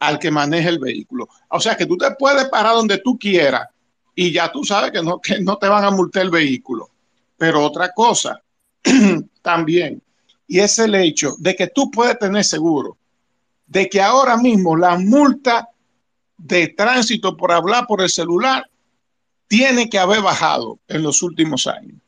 al 0.00 0.18
que 0.18 0.30
maneja 0.30 0.68
el 0.68 0.78
vehículo. 0.78 1.30
O 1.48 1.60
sea 1.60 1.78
que 1.78 1.86
tú 1.86 1.96
te 1.96 2.10
puedes 2.10 2.46
parar 2.50 2.74
donde 2.74 2.98
tú 2.98 3.18
quieras 3.18 3.66
y 4.14 4.32
ya 4.32 4.52
tú 4.52 4.64
sabes 4.64 4.90
que 4.90 5.02
no, 5.02 5.18
que 5.18 5.40
no 5.40 5.56
te 5.56 5.66
van 5.66 5.84
a 5.84 5.92
multar 5.92 6.24
el 6.24 6.30
vehículo. 6.30 6.90
Pero 7.38 7.64
otra 7.64 7.90
cosa 7.94 8.42
también, 9.40 10.02
y 10.46 10.58
es 10.58 10.78
el 10.78 10.94
hecho 10.94 11.36
de 11.38 11.56
que 11.56 11.68
tú 11.68 11.90
puedes 11.90 12.18
tener 12.18 12.44
seguro 12.44 12.98
de 13.66 13.88
que 13.88 14.02
ahora 14.02 14.36
mismo 14.36 14.76
la 14.76 14.98
multa 14.98 15.70
de 16.36 16.68
tránsito 16.68 17.34
por 17.34 17.50
hablar 17.50 17.86
por 17.86 18.02
el 18.02 18.10
celular 18.10 18.68
tiene 19.48 19.88
que 19.88 19.98
haber 19.98 20.22
bajado 20.22 20.78
en 20.88 21.02
los 21.02 21.22
últimos 21.22 21.66
años. 21.66 21.98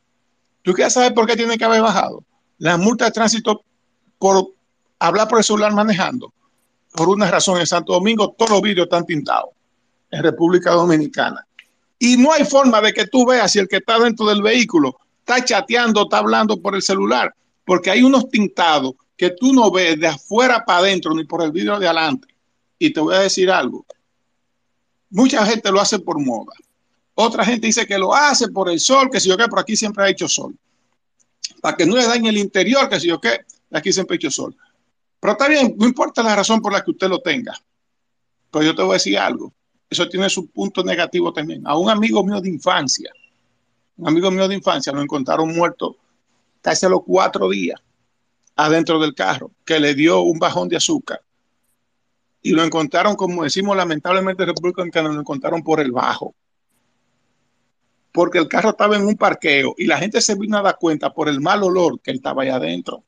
¿Tú 0.62 0.72
quieres 0.72 0.92
saber 0.92 1.14
por 1.14 1.26
qué 1.26 1.36
tiene 1.36 1.56
que 1.56 1.64
haber 1.64 1.82
bajado? 1.82 2.22
La 2.58 2.76
multa 2.76 3.06
de 3.06 3.10
tránsito 3.10 3.64
por 4.18 4.52
hablar 4.98 5.26
por 5.26 5.38
el 5.38 5.44
celular 5.44 5.72
manejando. 5.72 6.32
Por 6.92 7.08
una 7.08 7.30
razón, 7.30 7.58
en 7.58 7.66
Santo 7.66 7.94
Domingo 7.94 8.34
todos 8.36 8.50
los 8.50 8.62
vídeos 8.62 8.84
están 8.84 9.06
tintados 9.06 9.50
en 10.10 10.22
República 10.22 10.72
Dominicana. 10.72 11.46
Y 11.98 12.16
no 12.16 12.32
hay 12.32 12.44
forma 12.44 12.80
de 12.80 12.92
que 12.92 13.06
tú 13.06 13.26
veas 13.26 13.52
si 13.52 13.58
el 13.58 13.68
que 13.68 13.76
está 13.76 13.98
dentro 13.98 14.26
del 14.26 14.42
vehículo 14.42 14.98
está 15.20 15.44
chateando, 15.44 16.02
está 16.02 16.18
hablando 16.18 16.60
por 16.60 16.74
el 16.74 16.82
celular, 16.82 17.34
porque 17.64 17.90
hay 17.90 18.02
unos 18.02 18.28
tintados 18.28 18.94
que 19.16 19.30
tú 19.30 19.52
no 19.52 19.70
ves 19.70 19.98
de 19.98 20.08
afuera 20.08 20.64
para 20.64 20.80
adentro 20.80 21.14
ni 21.14 21.24
por 21.24 21.42
el 21.42 21.52
vidrio 21.52 21.78
de 21.78 21.86
adelante. 21.86 22.28
Y 22.78 22.92
te 22.92 23.00
voy 23.00 23.14
a 23.14 23.20
decir 23.20 23.50
algo. 23.50 23.84
Mucha 25.10 25.44
gente 25.44 25.70
lo 25.70 25.80
hace 25.80 25.98
por 25.98 26.18
moda. 26.18 26.52
Otra 27.22 27.44
gente 27.44 27.66
dice 27.66 27.86
que 27.86 27.98
lo 27.98 28.14
hace 28.14 28.48
por 28.48 28.70
el 28.70 28.80
sol, 28.80 29.10
que 29.10 29.20
si 29.20 29.28
yo 29.28 29.36
qué, 29.36 29.46
por 29.46 29.58
aquí 29.58 29.76
siempre 29.76 30.04
ha 30.04 30.08
hecho 30.08 30.26
sol. 30.26 30.56
Para 31.60 31.76
que 31.76 31.84
no 31.84 31.94
le 31.96 32.06
dañe 32.06 32.30
el 32.30 32.38
interior, 32.38 32.88
que 32.88 32.98
si 32.98 33.08
yo 33.08 33.20
qué, 33.20 33.40
aquí 33.70 33.92
siempre 33.92 34.14
ha 34.14 34.16
hecho 34.16 34.30
sol. 34.30 34.56
Pero 35.20 35.32
está 35.32 35.46
bien, 35.46 35.74
no 35.76 35.86
importa 35.86 36.22
la 36.22 36.34
razón 36.34 36.62
por 36.62 36.72
la 36.72 36.82
que 36.82 36.92
usted 36.92 37.08
lo 37.08 37.20
tenga. 37.20 37.52
Pero 38.50 38.64
yo 38.64 38.74
te 38.74 38.82
voy 38.82 38.92
a 38.92 38.94
decir 38.94 39.18
algo. 39.18 39.52
Eso 39.90 40.08
tiene 40.08 40.30
su 40.30 40.46
punto 40.48 40.82
negativo 40.82 41.30
también. 41.30 41.66
A 41.66 41.76
un 41.76 41.90
amigo 41.90 42.24
mío 42.24 42.40
de 42.40 42.48
infancia, 42.48 43.12
un 43.98 44.08
amigo 44.08 44.30
mío 44.30 44.48
de 44.48 44.54
infancia 44.54 44.90
lo 44.90 45.02
encontraron 45.02 45.54
muerto 45.54 45.98
casi 46.62 46.86
a 46.86 46.88
los 46.88 47.02
cuatro 47.04 47.50
días 47.50 47.80
adentro 48.56 48.98
del 48.98 49.14
carro, 49.14 49.50
que 49.64 49.78
le 49.78 49.94
dio 49.94 50.20
un 50.20 50.38
bajón 50.38 50.70
de 50.70 50.76
azúcar. 50.76 51.20
Y 52.40 52.52
lo 52.52 52.64
encontraron, 52.64 53.14
como 53.14 53.42
decimos 53.42 53.76
lamentablemente 53.76 54.42
en 54.42 54.48
República 54.48 54.80
Dominicana, 54.80 55.10
lo 55.10 55.20
encontraron 55.20 55.62
por 55.62 55.80
el 55.80 55.92
bajo. 55.92 56.34
Porque 58.12 58.38
el 58.38 58.48
carro 58.48 58.70
estaba 58.70 58.96
en 58.96 59.06
un 59.06 59.16
parqueo 59.16 59.74
y 59.78 59.86
la 59.86 59.98
gente 59.98 60.20
se 60.20 60.34
vino 60.34 60.58
a 60.58 60.62
dar 60.62 60.78
cuenta 60.78 61.12
por 61.12 61.28
el 61.28 61.40
mal 61.40 61.62
olor 61.62 62.00
que 62.00 62.10
él 62.10 62.16
estaba 62.16 62.42
allá 62.42 62.56
adentro. 62.56 63.04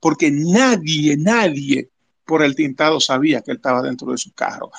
Porque 0.00 0.30
nadie, 0.30 1.16
nadie 1.16 1.90
por 2.24 2.42
el 2.42 2.54
tintado 2.54 3.00
sabía 3.00 3.42
que 3.42 3.50
él 3.50 3.58
estaba 3.58 3.82
dentro 3.82 4.12
de 4.12 4.18
su 4.18 4.32
carro. 4.32 4.70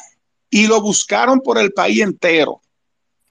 Y 0.49 0.67
lo 0.67 0.81
buscaron 0.81 1.41
por 1.41 1.57
el 1.57 1.71
país 1.73 2.01
entero. 2.01 2.61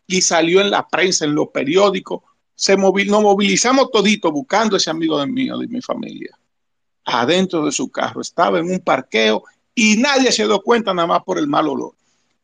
Y 0.07 0.23
salió 0.23 0.61
en 0.61 0.71
la 0.71 0.87
prensa, 0.87 1.25
en 1.25 1.35
los 1.35 1.49
periódicos. 1.49 2.23
Se 2.55 2.77
movil, 2.77 3.11
nos 3.11 3.23
movilizamos 3.23 3.91
todito 3.91 4.31
buscando 4.31 4.77
ese 4.77 4.91
amigo 4.91 5.19
de 5.19 5.27
mío, 5.27 5.59
de 5.59 5.67
mi 5.67 5.81
familia 5.81 6.37
adentro 7.05 7.65
de 7.65 7.73
su 7.73 7.91
carro, 7.91 8.21
estaba 8.21 8.59
en 8.59 8.71
un 8.71 8.81
parqueo 8.81 9.45
y 9.75 9.97
nadie 9.97 10.33
se 10.33 10.47
dio 10.47 10.61
cuenta 10.61 10.93
nada 10.93 11.09
más 11.09 11.23
por 11.25 11.39
el 11.39 11.47
mal 11.47 11.69
olor. 11.69 11.95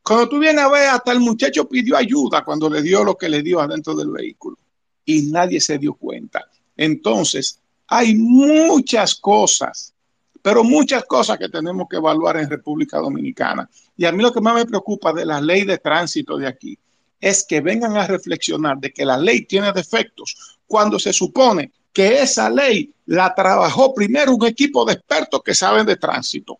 Cuando 0.06 0.28
tú 0.28 0.38
vienes 0.38 0.62
a 0.62 0.68
ver, 0.68 0.88
hasta 0.88 1.10
el 1.10 1.18
muchacho 1.18 1.68
pidió 1.68 1.96
ayuda 1.96 2.44
cuando 2.44 2.70
le 2.70 2.80
dio 2.80 3.02
lo 3.02 3.16
que 3.16 3.28
le 3.28 3.42
dio 3.42 3.60
adentro 3.60 3.92
del 3.92 4.10
vehículo 4.10 4.56
y 5.04 5.22
nadie 5.22 5.60
se 5.60 5.78
dio 5.78 5.94
cuenta. 5.94 6.48
Entonces, 6.76 7.58
hay 7.88 8.14
muchas 8.14 9.16
cosas, 9.16 9.92
pero 10.40 10.62
muchas 10.62 11.04
cosas 11.06 11.38
que 11.38 11.48
tenemos 11.48 11.88
que 11.90 11.96
evaluar 11.96 12.36
en 12.36 12.48
República 12.48 12.98
Dominicana. 12.98 13.68
Y 13.96 14.04
a 14.04 14.12
mí 14.12 14.22
lo 14.22 14.32
que 14.32 14.40
más 14.40 14.54
me 14.54 14.64
preocupa 14.64 15.12
de 15.12 15.26
la 15.26 15.40
ley 15.40 15.64
de 15.64 15.78
tránsito 15.78 16.38
de 16.38 16.46
aquí 16.46 16.78
es 17.20 17.44
que 17.44 17.60
vengan 17.60 17.96
a 17.96 18.06
reflexionar 18.06 18.78
de 18.78 18.92
que 18.92 19.04
la 19.04 19.18
ley 19.18 19.44
tiene 19.44 19.72
defectos 19.72 20.56
cuando 20.68 21.00
se 21.00 21.12
supone 21.12 21.72
que 21.92 22.22
esa 22.22 22.48
ley 22.48 22.94
la 23.06 23.34
trabajó 23.34 23.92
primero 23.92 24.36
un 24.36 24.46
equipo 24.46 24.84
de 24.84 24.92
expertos 24.92 25.42
que 25.42 25.52
saben 25.52 25.84
de 25.84 25.96
tránsito. 25.96 26.58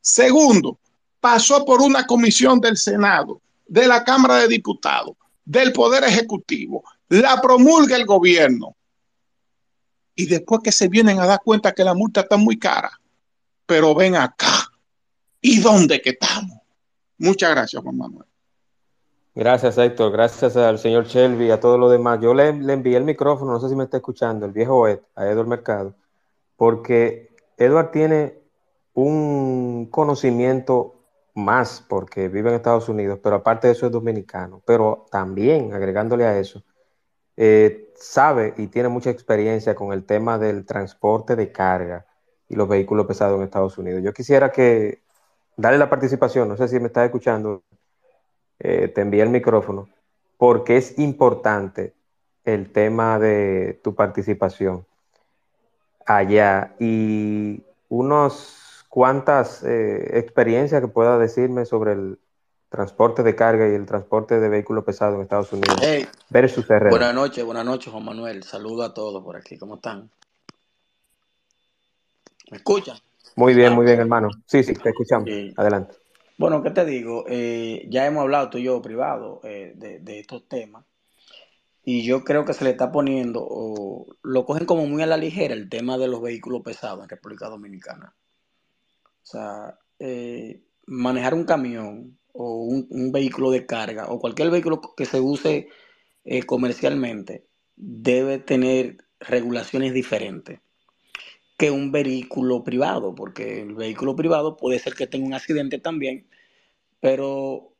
Segundo, 0.00 0.78
pasó 1.20 1.64
por 1.64 1.80
una 1.80 2.06
comisión 2.06 2.60
del 2.60 2.76
Senado, 2.76 3.40
de 3.66 3.86
la 3.86 4.04
Cámara 4.04 4.36
de 4.36 4.48
Diputados, 4.48 5.16
del 5.44 5.72
Poder 5.72 6.04
Ejecutivo, 6.04 6.84
la 7.08 7.40
promulga 7.40 7.96
el 7.96 8.06
gobierno. 8.06 8.76
Y 10.14 10.26
después 10.26 10.60
que 10.62 10.72
se 10.72 10.88
vienen 10.88 11.20
a 11.20 11.26
dar 11.26 11.40
cuenta 11.44 11.72
que 11.72 11.84
la 11.84 11.94
multa 11.94 12.20
está 12.22 12.36
muy 12.36 12.58
cara, 12.58 12.90
pero 13.66 13.94
ven 13.94 14.16
acá, 14.16 14.70
¿y 15.40 15.60
dónde 15.60 16.00
que 16.00 16.10
estamos? 16.10 16.58
Muchas 17.18 17.50
gracias, 17.50 17.82
Juan 17.82 17.96
Manuel. 17.96 18.26
Gracias, 19.38 19.78
Héctor. 19.78 20.10
Gracias 20.10 20.56
al 20.56 20.80
señor 20.80 21.06
Shelby 21.06 21.46
y 21.46 21.50
a 21.52 21.60
todos 21.60 21.78
los 21.78 21.92
demás. 21.92 22.18
Yo 22.20 22.34
le, 22.34 22.48
envié 22.48 22.96
el 22.96 23.04
micrófono, 23.04 23.52
no 23.52 23.60
sé 23.60 23.68
si 23.68 23.76
me 23.76 23.84
está 23.84 23.98
escuchando, 23.98 24.44
el 24.46 24.50
viejo 24.52 24.88
Ed, 24.88 24.98
a 25.14 25.26
Edward 25.26 25.46
Mercado, 25.46 25.94
porque 26.56 27.30
Edward 27.56 27.92
tiene 27.92 28.40
un 28.94 29.86
conocimiento 29.92 30.97
más 31.38 31.84
porque 31.88 32.28
vive 32.28 32.50
en 32.50 32.56
Estados 32.56 32.88
Unidos, 32.88 33.20
pero 33.22 33.36
aparte 33.36 33.68
de 33.68 33.72
eso 33.72 33.86
es 33.86 33.92
dominicano. 33.92 34.62
Pero 34.66 35.06
también, 35.10 35.72
agregándole 35.72 36.26
a 36.26 36.38
eso, 36.38 36.62
eh, 37.36 37.92
sabe 37.96 38.54
y 38.56 38.66
tiene 38.66 38.88
mucha 38.88 39.10
experiencia 39.10 39.74
con 39.74 39.92
el 39.92 40.04
tema 40.04 40.38
del 40.38 40.66
transporte 40.66 41.36
de 41.36 41.52
carga 41.52 42.06
y 42.48 42.56
los 42.56 42.68
vehículos 42.68 43.06
pesados 43.06 43.38
en 43.38 43.44
Estados 43.44 43.78
Unidos. 43.78 44.02
Yo 44.02 44.12
quisiera 44.12 44.50
que 44.50 45.02
darle 45.56 45.78
la 45.78 45.88
participación, 45.88 46.48
no 46.48 46.56
sé 46.56 46.68
si 46.68 46.80
me 46.80 46.88
está 46.88 47.04
escuchando, 47.04 47.62
eh, 48.58 48.88
te 48.88 49.00
envié 49.00 49.22
el 49.22 49.30
micrófono, 49.30 49.88
porque 50.36 50.76
es 50.76 50.98
importante 50.98 51.94
el 52.44 52.72
tema 52.72 53.18
de 53.18 53.80
tu 53.84 53.94
participación 53.94 54.84
allá 56.06 56.74
y 56.80 57.62
unos 57.88 58.57
cuantas 58.88 59.62
eh, 59.64 60.18
experiencias 60.18 60.80
que 60.80 60.88
pueda 60.88 61.18
decirme 61.18 61.64
sobre 61.64 61.92
el 61.92 62.18
transporte 62.68 63.22
de 63.22 63.34
carga 63.34 63.68
y 63.68 63.74
el 63.74 63.86
transporte 63.86 64.40
de 64.40 64.48
vehículos 64.48 64.84
pesados 64.84 65.14
en 65.14 65.22
Estados 65.22 65.52
Unidos 65.52 65.80
versus 66.28 66.66
Buenas 66.66 67.14
noches, 67.14 67.44
buenas 67.44 67.64
noches, 67.64 67.92
Juan 67.92 68.04
Manuel. 68.04 68.42
Saludo 68.42 68.82
a 68.82 68.92
todos 68.92 69.22
por 69.22 69.36
aquí. 69.36 69.56
¿Cómo 69.56 69.76
están? 69.76 70.10
¿Me 72.50 72.58
escuchan? 72.58 72.98
Muy 73.36 73.54
bien, 73.54 73.74
muy 73.74 73.86
bien, 73.86 74.00
hermano. 74.00 74.28
Sí, 74.46 74.62
sí, 74.62 74.74
te 74.74 74.90
escuchamos. 74.90 75.28
Adelante. 75.56 75.94
Bueno, 76.38 76.62
¿qué 76.62 76.70
te 76.70 76.84
digo? 76.84 77.24
Eh, 77.28 77.86
ya 77.88 78.06
hemos 78.06 78.22
hablado 78.22 78.48
tú 78.50 78.58
y 78.58 78.64
yo 78.64 78.80
privado 78.80 79.40
eh, 79.42 79.72
de, 79.76 80.20
estos 80.20 80.48
temas 80.48 80.84
y 81.82 82.04
yo 82.04 82.22
creo 82.22 82.44
que 82.44 82.52
se 82.52 82.64
le 82.64 82.70
está 82.70 82.92
poniendo, 82.92 83.44
o 83.48 84.06
lo 84.22 84.44
cogen 84.44 84.66
como 84.66 84.86
muy 84.86 85.02
a 85.02 85.06
la 85.06 85.16
ligera 85.16 85.54
el 85.54 85.68
tema 85.68 85.98
de 85.98 86.06
los 86.06 86.22
vehículos 86.22 86.62
pesados 86.62 87.02
en 87.02 87.08
República 87.08 87.48
Dominicana. 87.48 88.14
O 89.28 89.30
sea, 89.30 89.78
eh, 89.98 90.62
manejar 90.86 91.34
un 91.34 91.44
camión 91.44 92.18
o 92.32 92.62
un, 92.62 93.12
vehículo 93.12 93.50
de 93.50 93.66
carga 93.66 94.08
o 94.08 94.18
cualquier 94.18 94.50
vehículo 94.50 94.80
que 94.96 95.04
se 95.04 95.20
use 95.20 95.68
comercialmente 96.46 97.46
debe 97.74 98.38
tener 98.38 98.98
regulaciones 99.18 99.94
diferentes 99.94 100.60
que 101.58 101.70
un 101.72 101.90
vehículo 101.90 102.62
privado, 102.62 103.14
porque 103.14 103.62
el 103.62 103.74
vehículo 103.74 104.14
privado 104.14 104.56
puede 104.56 104.78
ser 104.78 104.94
que 104.94 105.08
tenga 105.08 105.26
un 105.26 105.34
accidente 105.34 105.78
también, 105.78 106.28
pero 107.00 107.74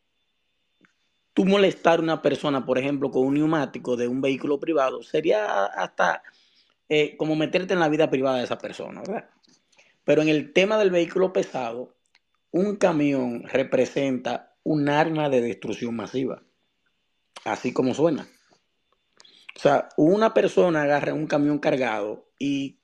tú 1.33 1.45
molestar 1.45 2.01
a 2.01 2.03
una 2.03 2.21
persona, 2.21 2.67
por 2.67 2.79
ejemplo, 2.79 3.13
con 3.13 3.25
un 3.25 3.35
neumático 3.35 3.97
de 3.97 4.09
un 4.09 4.21
vehículo 4.21 4.59
privado, 4.59 5.03
sería 5.05 5.67
hasta 5.67 6.23
eh, 6.89 7.17
como 7.17 7.37
meterte 7.37 7.75
en 7.75 7.81
la 7.81 7.89
vida 7.89 8.11
privada 8.11 8.39
de 8.39 8.45
esa 8.45 8.59
persona, 8.59 9.01
¿verdad? 9.01 9.31
Pero 10.09 10.23
en 10.23 10.31
el 10.31 10.55
tema 10.55 10.79
del 10.79 10.91
vehículo 10.91 11.35
pesado, 11.35 11.95
un 12.51 12.77
camión 12.77 13.43
representa 13.43 14.57
un 14.63 14.89
arma 14.89 15.29
de 15.29 15.43
destrucción 15.43 15.95
masiva, 15.95 16.43
así 17.45 17.75
como 17.75 17.93
suena. 17.93 18.27
O 19.55 19.59
sea, 19.59 19.91
una 19.99 20.33
persona 20.33 20.85
agarra 20.85 21.13
un 21.13 21.27
camión 21.27 21.59
cargado 21.59 22.31
y 22.39 22.79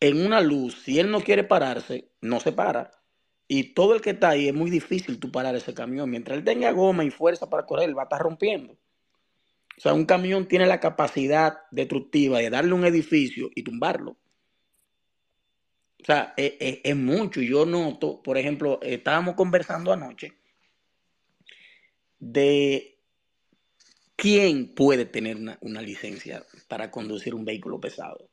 en 0.00 0.24
una 0.24 0.40
luz, 0.40 0.80
si 0.84 0.98
él 0.98 1.10
no 1.10 1.20
quiere 1.20 1.44
pararse, 1.44 2.08
no 2.22 2.40
se 2.40 2.52
para. 2.52 2.92
Y 3.46 3.74
todo 3.74 3.94
el 3.94 4.00
que 4.00 4.10
está 4.12 4.30
ahí 4.30 4.48
es 4.48 4.54
muy 4.54 4.70
difícil 4.70 5.20
tú 5.20 5.30
parar 5.30 5.54
ese 5.54 5.74
camión. 5.74 6.08
Mientras 6.08 6.38
él 6.38 6.44
tenga 6.44 6.72
goma 6.72 7.04
y 7.04 7.10
fuerza 7.10 7.50
para 7.50 7.66
correr, 7.66 7.94
va 7.94 8.04
a 8.04 8.04
estar 8.04 8.22
rompiendo. 8.22 8.72
O 8.72 9.80
sea, 9.82 9.92
un 9.92 10.06
camión 10.06 10.48
tiene 10.48 10.64
la 10.64 10.80
capacidad 10.80 11.58
destructiva 11.72 12.38
de 12.38 12.48
darle 12.48 12.72
un 12.72 12.86
edificio 12.86 13.50
y 13.54 13.64
tumbarlo. 13.64 14.16
O 16.00 16.04
sea, 16.04 16.34
es, 16.36 16.54
es 16.84 16.96
mucho. 16.96 17.40
Yo 17.40 17.66
noto, 17.66 18.22
por 18.22 18.38
ejemplo, 18.38 18.78
estábamos 18.82 19.34
conversando 19.34 19.92
anoche 19.92 20.34
de 22.18 22.98
quién 24.16 24.74
puede 24.74 25.04
tener 25.04 25.36
una, 25.36 25.58
una 25.60 25.80
licencia 25.80 26.44
para 26.66 26.90
conducir 26.90 27.34
un 27.34 27.44
vehículo 27.44 27.80
pesado. 27.80 28.28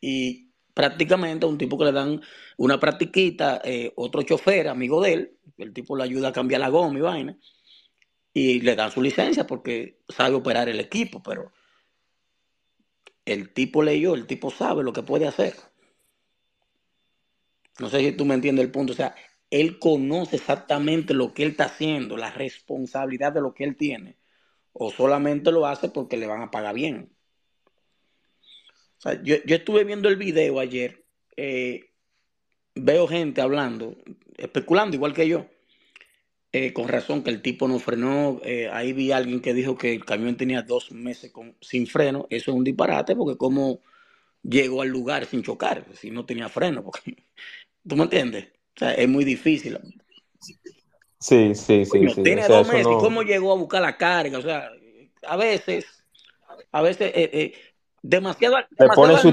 Y 0.00 0.48
prácticamente 0.74 1.44
a 1.44 1.48
un 1.48 1.58
tipo 1.58 1.78
que 1.78 1.86
le 1.86 1.92
dan 1.92 2.20
una 2.56 2.78
practiquita, 2.78 3.60
eh, 3.64 3.92
otro 3.96 4.22
chofer, 4.22 4.68
amigo 4.68 5.02
de 5.02 5.12
él, 5.12 5.36
el 5.58 5.72
tipo 5.72 5.96
le 5.96 6.04
ayuda 6.04 6.28
a 6.28 6.32
cambiar 6.32 6.60
la 6.60 6.68
goma 6.68 6.98
y 6.98 7.02
vaina, 7.02 7.38
y 8.32 8.60
le 8.60 8.76
dan 8.76 8.92
su 8.92 9.02
licencia 9.02 9.46
porque 9.46 9.98
sabe 10.08 10.36
operar 10.36 10.68
el 10.68 10.78
equipo, 10.78 11.22
pero 11.22 11.52
el 13.24 13.52
tipo 13.52 13.82
leyó, 13.82 14.14
el 14.14 14.26
tipo 14.26 14.50
sabe 14.50 14.84
lo 14.84 14.92
que 14.92 15.02
puede 15.02 15.26
hacer. 15.26 15.54
No 17.78 17.88
sé 17.88 18.00
si 18.00 18.12
tú 18.12 18.24
me 18.24 18.34
entiendes 18.34 18.64
el 18.64 18.70
punto, 18.70 18.92
o 18.92 18.96
sea, 18.96 19.14
él 19.50 19.78
conoce 19.78 20.36
exactamente 20.36 21.14
lo 21.14 21.32
que 21.32 21.44
él 21.44 21.50
está 21.50 21.64
haciendo, 21.66 22.16
la 22.16 22.30
responsabilidad 22.30 23.32
de 23.32 23.40
lo 23.40 23.54
que 23.54 23.64
él 23.64 23.76
tiene, 23.76 24.16
o 24.72 24.90
solamente 24.90 25.52
lo 25.52 25.66
hace 25.66 25.88
porque 25.88 26.16
le 26.16 26.26
van 26.26 26.42
a 26.42 26.50
pagar 26.50 26.74
bien 26.74 27.10
yo, 29.22 29.36
estuve 29.46 29.84
viendo 29.84 30.08
el 30.08 30.16
video 30.16 30.58
ayer, 30.58 31.04
eh, 31.36 31.90
veo 32.74 33.06
gente 33.06 33.40
hablando, 33.40 33.96
especulando 34.36 34.96
igual 34.96 35.14
que 35.14 35.28
yo, 35.28 35.46
eh, 36.52 36.72
con 36.72 36.88
razón 36.88 37.22
que 37.22 37.30
el 37.30 37.42
tipo 37.42 37.68
no 37.68 37.78
frenó. 37.78 38.40
Eh, 38.42 38.68
ahí 38.72 38.92
vi 38.92 39.12
a 39.12 39.18
alguien 39.18 39.40
que 39.40 39.54
dijo 39.54 39.76
que 39.76 39.92
el 39.94 40.04
camión 40.04 40.36
tenía 40.36 40.62
dos 40.62 40.90
meses 40.92 41.32
sin 41.60 41.86
freno. 41.86 42.26
Eso 42.30 42.50
es 42.50 42.56
un 42.56 42.64
disparate 42.64 43.14
porque 43.14 43.36
como 43.36 43.80
llegó 44.42 44.82
al 44.82 44.88
lugar 44.88 45.26
sin 45.26 45.42
chocar, 45.42 45.84
si 45.94 46.10
no 46.10 46.24
tenía 46.24 46.48
freno. 46.48 46.82
Porque, 46.82 47.26
¿Tú 47.88 47.96
me 47.96 48.04
entiendes? 48.04 48.48
O 48.76 48.78
sea, 48.78 48.92
es 48.92 49.08
muy 49.08 49.24
difícil. 49.24 49.78
Sí, 51.20 51.54
sí, 51.54 51.84
sí. 51.84 52.06
Tiene 52.22 52.46
dos 52.46 52.68
meses. 52.68 52.86
¿Cómo 53.00 53.22
llegó 53.22 53.52
a 53.52 53.56
buscar 53.56 53.82
la 53.82 53.96
carga? 53.96 54.38
O 54.38 54.42
sea, 54.42 54.70
a 55.22 55.36
veces, 55.36 56.04
a 56.70 56.82
veces 56.82 57.12
Demasiado. 58.02 58.56
Le 58.78 58.88
pone 58.94 59.18
su 59.18 59.30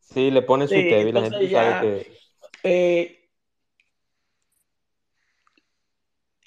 Sí, 0.00 0.30
le 0.30 0.42
ponen 0.42 0.68
su 0.68 0.74
Sí, 0.74 1.12
la 1.12 1.22
gente 1.22 1.48
ya, 1.48 1.80
sabe 1.80 1.80
que... 1.80 2.18
eh, 2.62 3.28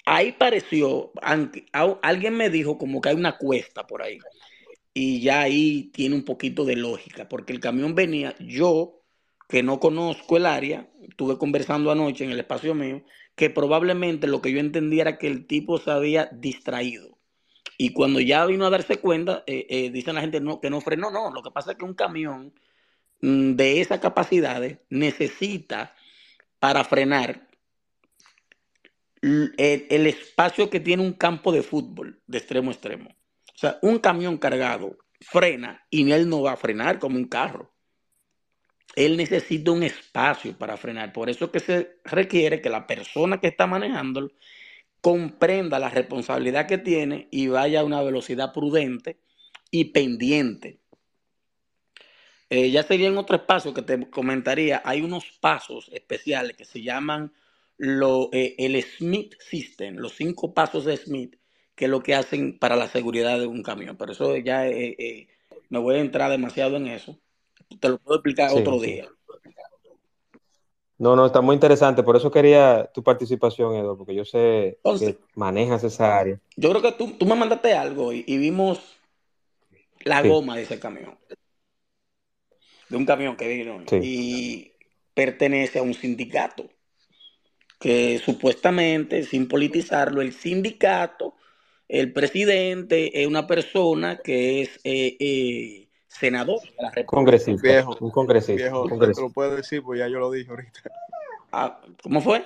ahí 0.06 0.32
pareció, 0.32 1.12
alguien 2.00 2.34
me 2.34 2.48
dijo 2.48 2.78
como 2.78 3.00
que 3.00 3.10
hay 3.10 3.16
una 3.16 3.36
cuesta 3.36 3.86
por 3.86 4.02
ahí. 4.02 4.18
Y 4.94 5.20
ya 5.20 5.42
ahí 5.42 5.90
tiene 5.92 6.14
un 6.14 6.24
poquito 6.24 6.64
de 6.64 6.76
lógica, 6.76 7.28
porque 7.28 7.52
el 7.52 7.60
camión 7.60 7.94
venía, 7.94 8.34
yo 8.38 8.97
que 9.48 9.62
no 9.62 9.80
conozco 9.80 10.36
el 10.36 10.46
área, 10.46 10.88
estuve 11.02 11.38
conversando 11.38 11.90
anoche 11.90 12.24
en 12.24 12.30
el 12.30 12.38
espacio 12.38 12.74
mío, 12.74 13.02
que 13.34 13.50
probablemente 13.50 14.26
lo 14.26 14.42
que 14.42 14.52
yo 14.52 14.60
entendía 14.60 15.02
era 15.02 15.18
que 15.18 15.26
el 15.26 15.46
tipo 15.46 15.78
se 15.78 15.90
había 15.90 16.26
distraído. 16.32 17.18
Y 17.78 17.92
cuando 17.92 18.20
ya 18.20 18.44
vino 18.44 18.66
a 18.66 18.70
darse 18.70 18.98
cuenta, 18.98 19.44
eh, 19.46 19.66
eh, 19.70 19.90
dicen 19.90 20.16
la 20.16 20.20
gente 20.20 20.40
no, 20.40 20.60
que 20.60 20.68
no 20.68 20.80
frenó, 20.80 21.10
no, 21.10 21.32
lo 21.32 21.42
que 21.42 21.50
pasa 21.50 21.72
es 21.72 21.78
que 21.78 21.84
un 21.84 21.94
camión 21.94 22.52
mm, 23.22 23.52
de 23.52 23.80
esas 23.80 24.00
capacidades 24.00 24.78
necesita 24.90 25.94
para 26.58 26.84
frenar 26.84 27.48
el, 29.22 29.54
el 29.56 30.06
espacio 30.06 30.68
que 30.68 30.80
tiene 30.80 31.02
un 31.02 31.12
campo 31.12 31.52
de 31.52 31.62
fútbol 31.62 32.20
de 32.26 32.38
extremo 32.38 32.70
a 32.70 32.74
extremo. 32.74 33.10
O 33.10 33.58
sea, 33.58 33.78
un 33.82 33.98
camión 33.98 34.36
cargado 34.36 34.98
frena 35.20 35.86
y 35.90 36.10
él 36.12 36.28
no 36.28 36.42
va 36.42 36.52
a 36.52 36.56
frenar 36.56 36.98
como 36.98 37.16
un 37.16 37.24
carro. 37.24 37.72
Él 39.04 39.16
necesita 39.16 39.70
un 39.70 39.82
espacio 39.82 40.56
para 40.56 40.76
frenar. 40.76 41.12
Por 41.12 41.30
eso 41.30 41.46
es 41.46 41.50
que 41.50 41.60
se 41.60 42.00
requiere 42.04 42.60
que 42.60 42.70
la 42.70 42.86
persona 42.86 43.40
que 43.40 43.48
está 43.48 43.66
manejándolo 43.66 44.32
comprenda 45.00 45.78
la 45.78 45.90
responsabilidad 45.90 46.66
que 46.66 46.78
tiene 46.78 47.28
y 47.30 47.48
vaya 47.48 47.80
a 47.80 47.84
una 47.84 48.02
velocidad 48.02 48.52
prudente 48.52 49.20
y 49.70 49.86
pendiente. 49.86 50.80
Eh, 52.50 52.70
ya 52.70 52.82
sería 52.82 53.08
en 53.08 53.18
otro 53.18 53.36
espacio 53.36 53.74
que 53.74 53.82
te 53.82 54.08
comentaría, 54.10 54.82
hay 54.84 55.02
unos 55.02 55.26
pasos 55.40 55.90
especiales 55.92 56.56
que 56.56 56.64
se 56.64 56.82
llaman 56.82 57.32
eh, 58.32 58.56
el 58.58 58.82
Smith 58.82 59.34
System, 59.38 59.96
los 59.96 60.14
cinco 60.14 60.52
pasos 60.52 60.84
de 60.84 60.96
Smith, 60.96 61.36
que 61.76 61.84
es 61.84 61.90
lo 61.90 62.02
que 62.02 62.14
hacen 62.14 62.58
para 62.58 62.74
la 62.74 62.88
seguridad 62.88 63.38
de 63.38 63.46
un 63.46 63.62
camión. 63.62 63.96
Pero 63.96 64.12
eso 64.12 64.36
ya 64.36 64.66
eh, 64.66 64.96
eh, 64.98 65.28
me 65.68 65.78
voy 65.78 65.96
a 65.96 66.00
entrar 66.00 66.30
demasiado 66.30 66.76
en 66.76 66.88
eso. 66.88 67.20
Te 67.80 67.88
lo 67.88 67.98
puedo 67.98 68.16
explicar 68.18 68.50
Sí, 68.50 68.60
otro 68.60 68.78
sí. 68.78 68.92
día. 68.92 69.08
No, 70.98 71.14
no, 71.14 71.26
está 71.26 71.40
muy 71.40 71.54
interesante. 71.54 72.02
Por 72.02 72.16
eso 72.16 72.30
quería 72.30 72.90
tu 72.92 73.02
participación, 73.02 73.74
Edo, 73.76 73.96
porque 73.96 74.14
yo 74.14 74.24
sé 74.24 74.80
Entonces, 74.82 75.16
que 75.16 75.20
manejas 75.34 75.84
esa 75.84 76.18
área. 76.18 76.40
yo 76.56 76.70
creo 76.70 76.82
que 76.82 76.92
tú, 76.92 77.12
tú 77.18 77.26
me 77.26 77.34
mandaste 77.36 77.74
algo 77.74 78.12
y, 78.12 78.24
y 78.26 78.38
vimos 78.38 78.98
la 80.04 80.22
Sí, 80.22 80.28
goma 80.28 80.56
de 80.56 80.62
ese 80.62 80.80
camión, 80.80 81.16
de 82.88 82.96
un 82.96 83.06
camión 83.06 83.36
que 83.36 83.48
vino 83.48 83.82
y 84.00 84.72
pertenece 85.14 85.78
a 85.78 85.82
un 85.82 85.94
sindicato. 85.94 86.68
que 87.80 88.18
supuestamente, 88.18 89.22
sin 89.24 89.46
politizarlo, 89.48 90.20
el 90.20 90.32
sindicato, 90.32 91.36
el 91.88 92.12
presidente 92.12 93.20
es 93.22 93.26
una 93.26 93.46
persona 93.46 94.18
que 94.18 94.62
es 94.62 94.80
eh, 94.84 95.16
eh, 95.20 95.87
senador 96.08 96.60
de 96.60 96.74
la 96.78 96.90
República. 96.90 97.06
Congresista, 97.06 97.62
Viejo, 97.68 97.96
un 98.00 98.10
congresista, 98.10 98.54
viejo, 98.54 98.82
un 98.82 98.88
te 98.88 98.90
congresista. 98.90 99.22
lo 99.22 99.30
puedo 99.30 99.56
decir 99.56 99.82
porque 99.82 99.98
ya 100.00 100.08
yo 100.08 100.18
lo 100.18 100.30
dije 100.30 100.50
ahorita. 100.50 100.80
Ah, 101.52 101.80
¿Cómo 102.02 102.20
fue? 102.20 102.44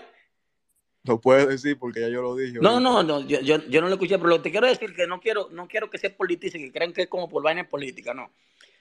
Lo 1.05 1.20
puedo 1.20 1.47
decir 1.47 1.78
porque 1.78 2.01
ya 2.01 2.09
yo 2.09 2.22
lo 2.22 2.36
dije 2.36 2.59
No, 2.60 2.78
no, 2.78 3.02
no, 3.02 3.20
yo, 3.26 3.40
yo, 3.40 3.59
yo 3.68 3.80
no 3.80 3.89
lo 3.89 3.94
escuché, 3.94 4.18
pero 4.18 4.28
lo 4.30 4.36
que 4.36 4.43
te 4.44 4.51
quiero 4.51 4.66
decir 4.66 4.94
que 4.94 5.06
no 5.06 5.20
quiero, 5.20 5.48
no 5.51 5.66
quiero 5.66 5.90
que 5.90 5.98
se 5.98 6.10
politice, 6.10 6.59
que 6.59 6.70
crean 6.70 6.93
que 6.93 7.02
es 7.02 7.09
como 7.09 7.28
por 7.28 7.43
vaina 7.43 7.68
política, 7.68 8.14
no. 8.14 8.30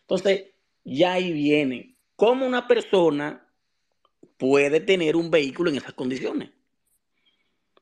Entonces, 0.02 0.45
ya 0.84 1.14
ahí 1.14 1.32
viene. 1.32 1.95
¿Cómo 2.16 2.45
una 2.45 2.68
persona 2.68 3.48
puede 4.38 4.80
tener 4.82 5.16
un 5.16 5.32
vehículo 5.32 5.70
en 5.72 5.78
esas 5.78 5.94
condiciones? 5.94 6.49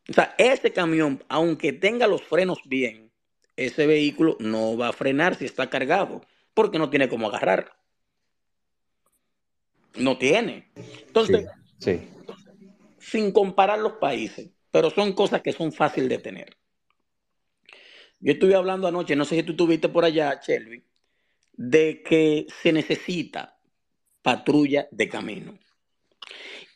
O 0.10 0.14
sea, 0.14 0.34
ese 0.38 0.72
camión, 0.72 1.24
aunque 1.28 1.74
tenga 1.74 2.08
los 2.08 2.24
frenos 2.24 2.60
bien, 2.66 3.12
ese 3.56 3.86
vehículo 3.86 4.38
no 4.40 4.78
va 4.78 4.90
a 4.90 4.94
frenar 4.94 5.36
si 5.36 5.46
está 5.46 5.70
cargado, 5.70 6.22
porque 6.54 6.80
no 6.80 6.90
tiene 6.90 7.10
cómo 7.10 7.28
agarrar. 7.28 7.72
No 9.96 10.18
tiene. 10.18 10.72
Entonces, 11.08 11.48
Sí, 11.80 12.00
sí. 12.00 12.10
sin 13.00 13.32
comparar 13.32 13.80
los 13.80 13.94
países, 13.94 14.52
pero 14.72 14.90
son 14.90 15.14
cosas 15.14 15.42
que 15.42 15.54
son 15.54 15.72
fáciles 15.72 16.10
de 16.10 16.18
tener. 16.20 16.58
Yo 18.20 18.34
estuve 18.34 18.56
hablando 18.56 18.88
anoche, 18.88 19.16
no 19.16 19.26
sé 19.26 19.38
si 19.38 19.44
tú 19.44 19.52
estuviste 19.52 19.88
por 19.90 20.04
allá, 20.04 20.40
Shelby, 20.46 20.84
de 21.54 22.04
que 22.04 22.48
se 22.62 22.74
necesita 22.74 23.58
patrulla 24.22 24.88
de 24.92 25.08
camino. 25.08 25.58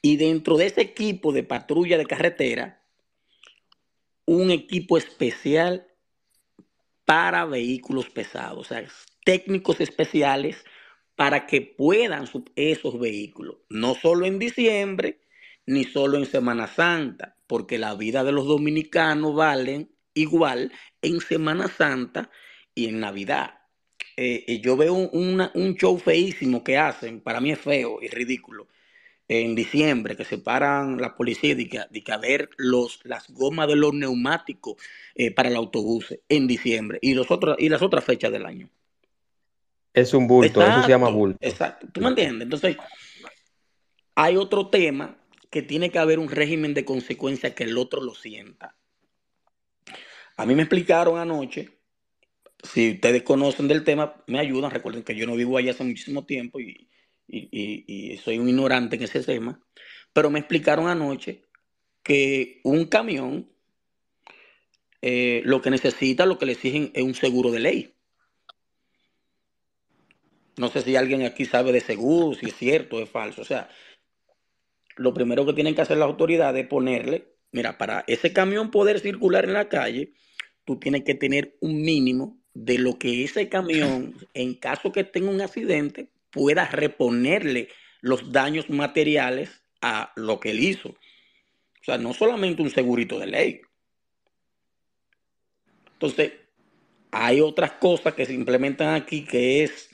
Y 0.02 0.18
dentro 0.18 0.58
de 0.58 0.68
ese 0.68 0.82
equipo 0.82 1.32
de 1.32 1.44
patrulla 1.44 1.98
de 1.98 2.06
carretera, 2.06 2.82
un 4.26 4.52
equipo 4.52 4.98
especial 4.98 5.88
para 7.06 7.46
vehículos 7.46 8.10
pesados, 8.10 8.60
o 8.60 8.64
sea, 8.64 8.86
técnicos 9.24 9.80
especiales 9.82 10.64
para 11.16 11.46
que 11.46 11.62
puedan 11.62 12.28
esos 12.56 13.00
vehículos, 13.00 13.58
no 13.70 13.96
solo 13.96 14.26
en 14.26 14.40
diciembre, 14.40 15.20
ni 15.66 15.84
solo 15.84 16.18
en 16.18 16.26
Semana 16.26 16.68
Santa, 16.68 17.38
porque 17.48 17.78
la 17.78 17.96
vida 17.96 18.24
de 18.24 18.32
los 18.32 18.46
dominicanos 18.46 19.36
valen 19.36 19.92
igual 20.14 20.72
en 21.02 21.20
Semana 21.22 21.68
Santa 21.68 22.30
y 22.76 22.88
en 22.88 23.00
Navidad. 23.00 23.60
Eh, 24.18 24.44
eh, 24.48 24.62
yo 24.62 24.76
veo 24.78 24.94
un, 24.94 25.50
un 25.54 25.76
show 25.76 25.98
feísimo 25.98 26.64
que 26.64 26.78
hacen, 26.78 27.22
para 27.22 27.40
mí 27.42 27.52
es 27.52 27.60
feo 27.60 28.00
y 28.02 28.08
ridículo, 28.08 28.68
en 29.28 29.56
diciembre, 29.56 30.16
que 30.16 30.26
se 30.26 30.38
paran 30.38 31.00
la 31.00 31.16
policía 31.16 31.56
de 31.56 31.68
que, 31.68 31.82
de 31.90 32.04
que 32.04 32.12
a 32.12 32.18
ver 32.18 32.50
los, 32.58 33.00
las 33.04 33.30
gomas 33.30 33.68
de 33.68 33.76
los 33.76 33.94
neumáticos 33.94 34.76
eh, 35.16 35.32
para 35.32 35.50
el 35.50 35.56
autobús 35.56 36.14
en 36.30 36.48
diciembre 36.48 37.00
y, 37.02 37.14
los 37.14 37.32
otros, 37.32 37.56
y 37.60 37.70
las 37.70 37.82
otras 37.82 38.04
fechas 38.04 38.32
del 38.32 38.46
año. 38.46 38.70
Es 39.94 40.14
un 40.14 40.28
bulto, 40.28 40.62
eso 40.62 40.82
se 40.82 40.90
llama 40.90 41.10
bulto. 41.10 41.38
exacto. 41.42 41.88
¿Tú 41.92 42.02
me 42.02 42.10
entiendes? 42.10 42.44
Entonces, 42.46 42.78
hay 44.16 44.38
otro 44.38 44.70
tema 44.70 45.18
que 45.50 45.62
tiene 45.62 45.92
que 45.92 46.00
haber 46.00 46.18
un 46.20 46.30
régimen 46.30 46.74
de 46.74 46.84
consecuencia 46.86 47.54
que 47.54 47.64
el 47.66 47.78
otro 47.78 48.02
lo 48.02 48.16
sienta. 48.16 48.76
A 50.36 50.46
mí 50.48 50.56
me 50.56 50.64
explicaron 50.64 51.20
anoche, 51.20 51.78
si 52.64 52.94
ustedes 52.94 53.22
conocen 53.22 53.68
del 53.68 53.84
tema, 53.84 54.24
me 54.26 54.40
ayudan. 54.40 54.72
Recuerden 54.72 55.04
que 55.04 55.16
yo 55.16 55.28
no 55.28 55.36
vivo 55.36 55.58
allá 55.58 55.72
hace 55.72 55.84
muchísimo 55.84 56.26
tiempo 56.26 56.60
y, 56.60 56.90
y- 57.28 57.50
y- 57.52 58.14
y 58.14 58.18
soy 58.18 58.40
un 58.40 58.50
ignorante 58.50 58.96
en 58.96 59.04
ese 59.04 59.22
tema. 59.24 59.62
Pero 60.12 60.32
me 60.32 60.40
explicaron 60.40 60.88
anoche 60.88 61.44
que 62.02 62.62
un 62.64 62.86
camión 62.86 63.50
eh, 65.02 65.42
lo 65.46 65.62
que 65.62 65.70
necesita, 65.70 66.26
lo 66.26 66.38
que 66.40 66.46
le 66.46 66.54
exigen 66.54 66.92
es 66.96 67.04
un 67.04 67.14
seguro 67.14 67.52
de 67.52 67.60
ley. 67.60 67.93
No 70.58 70.70
sé 70.70 70.82
si 70.82 70.96
alguien 70.96 71.24
aquí 71.24 71.46
sabe 71.46 71.72
de 71.72 71.82
seguro, 71.82 72.38
si 72.38 72.48
es 72.48 72.56
cierto 72.56 72.98
o 72.98 73.02
es 73.02 73.10
falso. 73.10 73.42
O 73.42 73.46
sea, 73.46 73.70
lo 74.96 75.14
primero 75.14 75.46
que 75.46 75.54
tienen 75.54 75.76
que 75.76 75.82
hacer 75.82 75.98
las 75.98 76.08
autoridades 76.08 76.64
es 76.64 76.70
ponerle, 76.70 77.34
mira, 77.52 77.78
para 77.78 78.04
ese 78.08 78.34
camión 78.34 78.72
poder 78.72 79.00
circular 79.00 79.46
en 79.46 79.54
la 79.54 79.70
calle, 79.70 80.14
tú 80.66 80.80
tienes 80.80 81.04
que 81.04 81.16
tener 81.16 81.58
un 81.62 81.82
mínimo 81.82 82.40
de 82.54 82.78
lo 82.78 83.00
que 83.00 83.24
ese 83.24 83.50
camión, 83.50 84.16
en 84.34 84.54
caso 84.56 84.92
que 84.92 85.04
tenga 85.04 85.30
un 85.30 85.42
accidente, 85.42 86.10
pueda 86.30 86.66
reponerle 86.68 87.70
los 88.02 88.32
daños 88.32 88.70
materiales 88.70 89.62
a 89.82 90.12
lo 90.16 90.40
que 90.40 90.52
él 90.52 90.60
hizo. 90.60 90.90
O 90.90 91.84
sea, 91.84 91.98
no 91.98 92.14
solamente 92.14 92.62
un 92.62 92.70
segurito 92.70 93.20
de 93.20 93.28
ley. 93.28 93.62
Entonces, 95.94 96.34
hay 97.12 97.42
otras 97.42 97.74
cosas 97.74 98.14
que 98.14 98.26
se 98.26 98.34
implementan 98.34 98.96
aquí 98.96 99.24
que 99.24 99.64
es, 99.64 99.90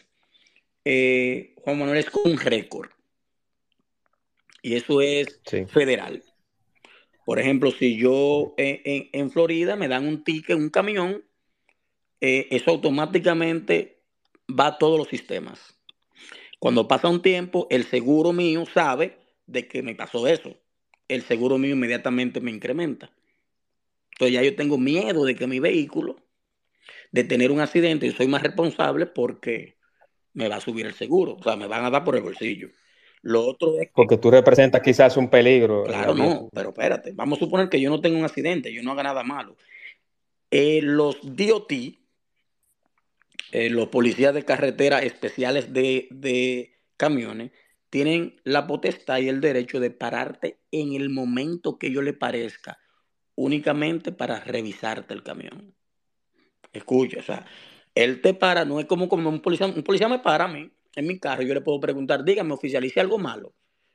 eh, 0.85 1.53
Juan 1.57 1.80
Manuel, 1.80 1.99
es 1.99 2.10
con 2.10 2.31
un 2.31 2.38
récord. 2.38 2.89
Y 4.61 4.76
eso 4.76 5.01
es 5.01 5.39
Sí. 5.45 5.65
federal. 5.65 6.23
Por 7.26 7.39
ejemplo, 7.39 7.72
si 7.72 7.97
yo 7.97 8.53
en, 8.57 8.81
en- 8.85 9.10
en 9.14 9.31
Florida 9.31 9.76
me 9.76 9.88
dan 9.88 10.07
un 10.07 10.23
ticket, 10.23 10.57
un 10.57 10.69
camión, 10.69 11.23
eh, 12.22 12.47
eso 12.51 12.72
automáticamente 12.72 14.01
va 14.49 14.68
a 14.68 14.77
todos 14.77 14.97
los 14.97 15.07
sistemas. 15.07 15.80
Cuando 16.60 16.88
pasa 16.88 17.07
un 17.07 17.22
tiempo, 17.22 17.68
el 17.69 17.85
seguro 17.85 18.34
mío 18.34 18.65
sabe 18.73 19.18
de 19.45 19.68
que 19.68 19.81
me 19.81 19.95
pasó 19.95 20.27
eso. 20.27 20.57
El 21.07 21.22
seguro 21.22 21.57
mío 21.57 21.72
inmediatamente 21.72 22.41
me 22.41 22.51
incrementa. 22.51 23.11
Entonces 24.11 24.34
ya 24.34 24.43
yo 24.43 24.56
tengo 24.56 24.77
miedo 24.77 25.23
de 25.23 25.35
que 25.35 25.47
mi 25.47 25.60
vehículo, 25.60 26.18
de 27.11 27.23
tener 27.23 27.51
un 27.51 27.61
accidente, 27.61 28.06
y 28.07 28.11
soy 28.11 28.27
más 28.27 28.43
responsable 28.43 29.06
porque 29.06 29.78
me 30.34 30.47
va 30.47 30.57
a 30.57 30.61
subir 30.61 30.85
el 30.85 30.93
seguro. 30.93 31.38
O 31.39 31.43
sea, 31.43 31.56
me 31.56 31.68
van 31.68 31.85
a 31.85 31.89
dar 31.89 32.03
por 32.03 32.15
el 32.15 32.23
bolsillo. 32.23 32.69
Lo 33.22 33.45
otro 33.45 33.80
es 33.80 33.88
que 33.88 33.93
Porque 33.93 34.18
tú 34.18 34.31
representas 34.31 34.81
quizás 34.81 35.18
un 35.18 35.30
peligro 35.30 35.85
la 35.85 35.89
Claro, 35.89 36.15
no, 36.15 36.49
pero 36.53 36.69
espérate, 36.69 37.11
vamos 37.14 37.38
a 37.38 37.45
suponer 37.45 37.69
que 37.69 37.81
yo 37.81 37.89
no 37.89 37.99
tengo 37.99 38.18
un 38.18 38.26
accidente, 38.26 38.73
yo 38.73 38.81
no 38.81 38.91
haga 38.91 39.03
nada 39.03 39.23
malo. 39.23 39.57
Eh, 40.51 40.80
los 40.81 41.18
DOT, 41.22 41.72
eh, 43.51 43.69
los 43.69 43.89
policías 43.89 44.34
de 44.34 44.45
carretera 44.45 44.99
especiales 44.99 45.73
de, 45.73 46.07
de 46.11 46.72
camiones, 46.95 47.51
tienen 47.89 48.39
la 48.43 48.68
potestad 48.68 49.19
y 49.19 49.30
el 49.30 49.41
derecho 49.41 49.80
de 49.80 49.91
pararte 49.91 50.60
en 50.72 50.93
el 50.93 51.10
momento 51.10 51.77
que 51.77 51.88
ellos 51.88 52.03
le 52.03 52.14
parezca, 52.14 52.80
únicamente 53.35 54.11
para 54.11 54.39
revisarte 54.39 55.14
el 55.14 55.23
camión. 55.23 55.76
Escucha, 56.72 57.19
o 57.19 57.23
sea, 57.23 57.45
él 58.03 58.21
te 58.21 58.34
para, 58.34 58.65
no 58.65 58.80
es 58.80 58.85
como, 58.85 59.09
como 59.09 59.30
un 59.30 59.41
policía, 59.41 59.67
un 59.67 59.84
policía 59.84 60.07
me 60.07 60.19
para 60.19 60.45
a 60.45 60.47
mí 60.47 60.71
en 60.95 61.07
mi 61.07 61.19
carro, 61.19 61.43
yo 61.43 61.53
le 61.53 61.61
puedo 61.61 61.80
preguntar, 61.80 62.23
dígame, 62.23 62.53
oficial, 62.53 62.84
¿hice 62.84 62.99
algo 62.99 63.17
malo? 63.17 63.53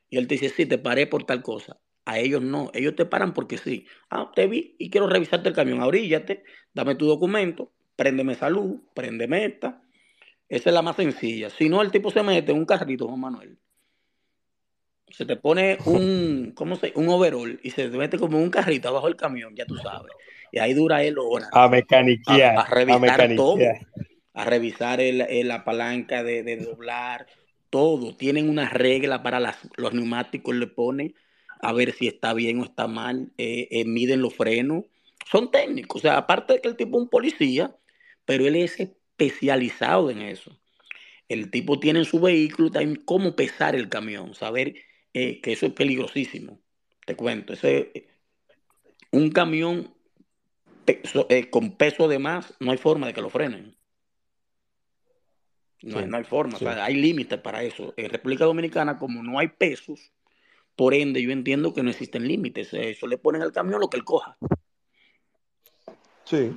Y 0.09 0.17
él 0.17 0.27
te 0.27 0.35
dice, 0.35 0.49
sí, 0.49 0.65
te 0.65 0.77
paré 0.77 1.07
por 1.07 1.23
tal 1.23 1.41
cosa. 1.41 1.79
A 2.05 2.19
ellos 2.19 2.41
no, 2.41 2.69
ellos 2.73 2.95
te 2.95 3.05
paran 3.05 3.33
porque 3.33 3.57
sí. 3.57 3.85
Ah, 4.09 4.31
te 4.33 4.47
vi 4.47 4.75
y 4.77 4.89
quiero 4.89 5.07
revisarte 5.07 5.49
el 5.49 5.55
camión, 5.55 5.81
abríllate, 5.81 6.43
dame 6.73 6.95
tu 6.95 7.05
documento, 7.05 7.71
préndeme 7.95 8.35
salud, 8.35 8.81
préndeme 8.93 9.45
esta. 9.45 9.81
Esa 10.47 10.69
es 10.69 10.73
la 10.73 10.83
más 10.83 10.95
sencilla. 10.95 11.49
Si 11.49 11.69
no, 11.69 11.81
el 11.81 11.91
tipo 11.91 12.11
se 12.11 12.21
mete 12.21 12.51
en 12.51 12.59
un 12.59 12.65
carrito, 12.65 13.07
Juan 13.07 13.19
Manuel. 13.19 13.57
Se 15.09 15.25
te 15.25 15.35
pone 15.35 15.79
un, 15.85 16.51
¿cómo 16.55 16.75
se? 16.75 16.91
Un 16.95 17.09
overall 17.09 17.59
y 17.63 17.71
se 17.71 17.89
te 17.89 17.97
mete 17.97 18.19
como 18.19 18.39
un 18.39 18.49
carrito 18.49 18.89
abajo 18.89 19.07
del 19.07 19.15
camión, 19.15 19.55
ya 19.55 19.65
tú 19.65 19.75
sabes. 19.77 20.11
Y 20.55 20.59
ahí 20.59 20.73
dura 20.73 21.03
él 21.03 21.17
horas. 21.19 21.49
A 21.51 21.67
mecaniquear. 21.67 22.57
A, 22.57 22.61
a 22.61 22.69
revisar 22.69 23.19
a 23.21 23.35
todo. 23.35 23.57
A 24.33 24.45
revisar 24.45 25.01
el, 25.01 25.19
el- 25.21 25.49
la 25.49 25.65
palanca 25.65 26.23
de, 26.23 26.43
de 26.43 26.55
doblar, 26.57 27.27
todo. 27.69 28.15
Tienen 28.15 28.49
una 28.49 28.69
regla 28.69 29.21
para 29.21 29.41
las, 29.41 29.57
los 29.75 29.93
neumáticos, 29.93 30.55
le 30.55 30.67
ponen 30.67 31.13
a 31.61 31.73
ver 31.73 31.91
si 31.93 32.07
está 32.07 32.33
bien 32.33 32.61
o 32.61 32.63
está 32.63 32.87
mal. 32.87 33.33
eh, 33.37 33.67
eh, 33.69 33.83
miden 33.85 34.21
los 34.21 34.33
frenos. 34.33 34.85
Son 35.29 35.51
técnicos. 35.51 35.99
O 35.99 36.01
sea, 36.03 36.17
aparte 36.17 36.53
de 36.53 36.61
que 36.61 36.69
el 36.69 36.77
tipo 36.77 36.97
es 36.97 37.03
un 37.03 37.09
policía, 37.09 37.75
pero 38.23 38.47
él 38.47 38.55
es 38.55 38.79
especializado 38.79 40.09
en 40.09 40.21
eso. 40.21 40.57
El 41.27 41.51
tipo 41.51 41.79
tiene 41.81 41.99
en 41.99 42.05
su 42.05 42.21
vehículo 42.21 42.71
también 42.71 43.01
cómo 43.03 43.35
pesar 43.35 43.75
el 43.75 43.89
camión, 43.89 44.35
saber 44.35 44.75
eh, 45.13 45.41
que 45.41 45.51
eso 45.53 45.65
es 45.65 45.73
peligrosísimo. 45.73 46.61
Te 47.05 47.15
cuento, 47.15 47.53
ese, 47.53 48.07
un 49.11 49.31
camión 49.31 49.94
peso- 50.85 51.27
eh, 51.29 51.49
con 51.49 51.71
peso 51.71 52.07
de 52.07 52.19
más, 52.19 52.53
no 52.59 52.71
hay 52.71 52.77
forma 52.77 53.07
de 53.07 53.13
que 53.13 53.21
lo 53.21 53.29
frenen. 53.29 53.75
No, 55.81 55.99
Sí, 55.99 56.05
no 56.07 56.17
hay 56.17 56.23
forma, 56.23 56.57
sí. 56.57 56.65
o 56.65 56.71
sea, 56.71 56.85
hay 56.85 56.95
límites 56.95 57.39
para 57.39 57.61
eso. 57.63 57.93
En 57.97 58.09
República 58.09 58.45
Dominicana, 58.45 58.97
como 58.97 59.21
no 59.21 59.37
hay 59.39 59.49
pesos, 59.49 60.11
por 60.75 60.93
ende 60.93 61.21
yo 61.21 61.31
entiendo 61.31 61.73
que 61.73 61.83
no 61.83 61.89
existen 61.89 62.27
límites. 62.27 62.73
Eh, 62.73 62.91
Eso 62.91 63.07
le 63.07 63.17
ponen 63.17 63.41
al 63.41 63.51
camión 63.51 63.79
lo 63.79 63.89
que 63.89 63.97
él 63.97 64.03
coja. 64.03 64.37
Sí. 66.23 66.51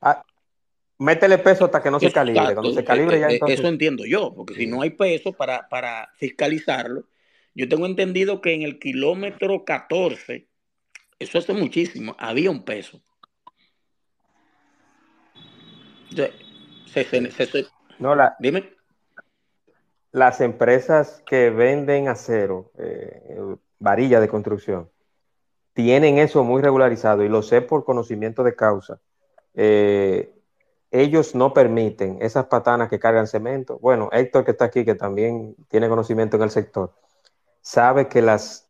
Ah, 0.00 0.22
métele 0.98 1.38
peso 1.38 1.64
hasta 1.64 1.82
que 1.82 1.90
no 1.90 1.98
se 1.98 2.12
calibre. 2.12 2.54
Cuando 2.54 2.72
se 2.72 2.84
calibre 2.84 3.18
ya 3.18 3.28
eh, 3.28 3.30
eh, 3.30 3.34
entonces. 3.34 3.60
eso 3.60 3.68
entiendo 3.68 4.04
yo, 4.04 4.34
porque 4.34 4.54
si 4.54 4.66
no 4.66 4.82
hay 4.82 4.90
peso 4.90 5.32
para, 5.32 5.68
para 5.68 6.10
fiscalizarlo, 6.16 7.04
yo 7.54 7.68
tengo 7.68 7.86
entendido 7.86 8.40
que 8.40 8.52
en 8.52 8.62
el 8.62 8.78
kilómetro 8.78 9.64
14, 9.64 10.48
eso 11.22 11.38
hace 11.38 11.52
muchísimo, 11.52 12.14
había 12.18 12.50
un 12.50 12.64
peso. 12.64 13.00
Se- 16.14 16.32
se- 16.86 17.04
se- 17.04 17.30
se- 17.30 17.46
se- 17.46 17.66
No, 17.98 18.14
la, 18.14 18.36
dime. 18.38 18.70
las 20.12 20.40
empresas 20.40 21.22
que 21.24 21.50
venden 21.50 22.08
acero, 22.08 22.70
eh, 22.78 23.56
varilla 23.78 24.20
de 24.20 24.28
construcción, 24.28 24.90
tienen 25.72 26.18
eso 26.18 26.44
muy 26.44 26.60
regularizado 26.60 27.24
y 27.24 27.28
lo 27.30 27.42
sé 27.42 27.62
por 27.62 27.84
conocimiento 27.84 28.44
de 28.44 28.54
causa. 28.54 29.00
Eh, 29.54 30.34
ellos 30.90 31.34
no 31.34 31.54
permiten 31.54 32.18
esas 32.20 32.44
patanas 32.46 32.90
que 32.90 32.98
cargan 32.98 33.26
cemento. 33.26 33.78
Bueno, 33.78 34.10
Héctor 34.12 34.44
que 34.44 34.50
está 34.50 34.66
aquí, 34.66 34.84
que 34.84 34.94
también 34.94 35.56
tiene 35.68 35.88
conocimiento 35.88 36.36
en 36.36 36.42
el 36.42 36.50
sector, 36.50 36.92
sabe 37.62 38.08
que 38.08 38.20
las, 38.20 38.68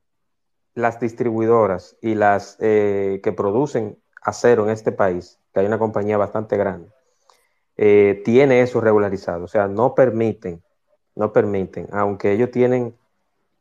las 0.74 1.00
distribuidoras 1.00 1.96
y 2.00 2.14
las 2.14 2.56
eh, 2.60 3.20
que 3.22 3.32
producen 3.32 3.98
acero 4.22 4.64
en 4.64 4.70
este 4.70 4.92
país, 4.92 5.38
que 5.52 5.60
hay 5.60 5.66
una 5.66 5.78
compañía 5.78 6.16
bastante 6.16 6.56
grande, 6.56 6.88
eh, 7.76 8.22
tiene 8.24 8.62
eso 8.62 8.80
regularizado. 8.80 9.44
O 9.44 9.48
sea, 9.48 9.68
no 9.68 9.94
permiten, 9.94 10.62
no 11.14 11.32
permiten, 11.32 11.88
aunque 11.92 12.32
ellos 12.32 12.50
tienen 12.50 12.94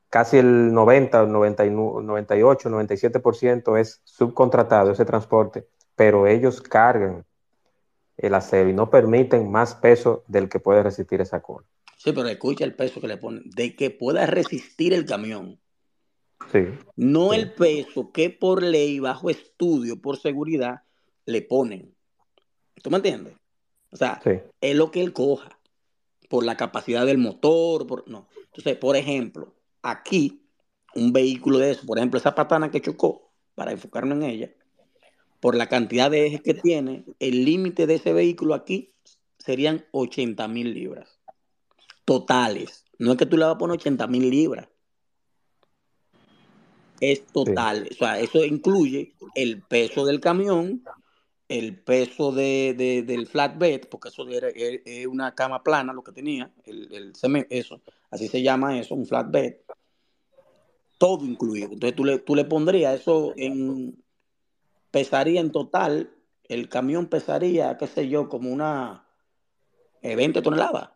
casi 0.10 0.38
el 0.38 0.74
90, 0.74 1.26
99, 1.26 2.04
98, 2.04 2.70
97% 2.70 3.80
es 3.80 4.02
subcontratado 4.04 4.92
ese 4.92 5.06
transporte, 5.06 5.66
pero 5.96 6.28
ellos 6.28 6.62
cargan 6.62 7.26
el 8.18 8.36
acero 8.36 8.70
y 8.70 8.74
no 8.74 8.90
permiten 8.90 9.50
más 9.50 9.74
peso 9.74 10.24
del 10.28 10.48
que 10.50 10.60
puede 10.60 10.84
resistir 10.84 11.22
esa 11.22 11.42
cola. 11.42 11.66
Sí, 11.98 12.12
pero 12.14 12.28
escucha 12.28 12.66
el 12.66 12.76
peso 12.76 13.00
que 13.00 13.08
le 13.08 13.18
ponen, 13.18 13.44
de 13.46 13.76
que 13.76 13.90
pueda 13.90 14.26
resistir 14.26 14.94
el 14.94 15.06
camión. 15.06 15.60
Sí, 16.52 16.60
No 16.96 17.32
sí, 17.32 17.40
el 17.40 17.54
peso 17.54 18.12
que 18.12 18.30
por 18.30 18.62
ley, 18.64 19.00
bajo 19.00 19.30
estudio, 19.30 20.02
por 20.02 20.18
seguridad, 20.18 20.82
le 21.26 21.42
ponen. 21.42 21.96
¿Tú 22.82 22.90
me 22.90 22.98
entiendes? 22.98 23.36
O 23.92 23.98
sea, 23.98 24.20
sí, 24.24 24.32
es 24.60 24.76
lo 24.76 24.92
que 24.92 25.02
él 25.02 25.14
coja, 25.14 25.60
por 26.30 26.46
la 26.46 26.58
capacidad 26.58 27.06
del 27.06 27.18
motor, 27.18 27.86
por, 27.86 28.08
no. 28.08 28.28
Entonces, 28.46 28.78
por 28.78 28.96
ejemplo, 28.96 29.54
aquí, 29.82 30.46
un 30.96 31.12
vehículo 31.14 31.58
de 31.60 31.72
eso, 31.72 31.86
por 31.86 31.98
ejemplo, 31.98 32.18
esa 32.18 32.36
patana 32.36 32.72
que 32.72 32.82
chocó, 32.82 33.32
para 33.56 33.72
enfocarnos 33.72 34.18
en 34.18 34.24
ella, 34.24 34.52
por 35.42 35.56
la 35.56 35.68
cantidad 35.68 36.10
de 36.10 36.28
ejes 36.28 36.42
que 36.42 36.54
tiene, 36.54 37.04
el 37.20 37.44
límite 37.44 37.88
de 37.88 37.96
ese 37.96 38.14
vehículo 38.14 38.54
aquí 38.54 38.94
serían 39.40 39.86
80 39.92 40.48
mil 40.48 40.74
libras 40.74 41.20
totales. 42.06 42.86
No 42.98 43.12
es 43.12 43.18
que 43.18 43.26
tú 43.26 43.38
le 43.38 43.46
vas 43.46 43.56
a 43.56 43.58
poner 43.58 43.76
80 43.76 44.08
mil 44.08 44.30
libras, 44.30 44.68
es 47.02 47.20
sí, 47.20 47.26
total. 47.34 47.90
O 47.92 47.94
sea, 47.96 48.20
eso 48.20 48.46
incluye 48.46 49.14
el 49.36 49.62
peso 49.64 50.06
del 50.06 50.22
camión, 50.22 50.84
el 51.50 51.78
peso 51.78 52.32
de, 52.32 52.74
de- 52.78 53.02
del 53.02 53.28
flatbed, 53.28 53.82
porque 53.90 54.10
eso 54.10 54.26
era, 54.30 54.48
una 55.10 55.36
cama 55.36 55.64
plana 55.64 55.92
lo 55.92 56.04
que 56.04 56.14
tenía, 56.14 56.50
el, 56.64 56.94
el 56.94 57.14
eso, 57.50 57.82
así 58.12 58.28
se 58.30 58.42
llama 58.42 58.80
eso, 58.80 58.96
un 58.96 59.06
flatbed, 59.06 59.56
todo 60.98 61.26
incluido. 61.26 61.74
Entonces 61.74 61.96
tú 61.96 62.06
le, 62.06 62.20
tú 62.20 62.36
le 62.36 62.46
pondrías 62.46 63.02
eso 63.02 63.34
en, 63.36 64.02
pesaría 64.92 65.42
en 65.42 65.52
total, 65.52 66.14
el 66.44 66.70
camión 66.70 67.08
pesaría, 67.08 67.78
qué 67.78 67.88
sé 67.88 68.08
yo, 68.08 68.30
como 68.30 68.52
una 68.52 69.08
eh, 70.04 70.16
20 70.16 70.42
toneladas, 70.44 70.92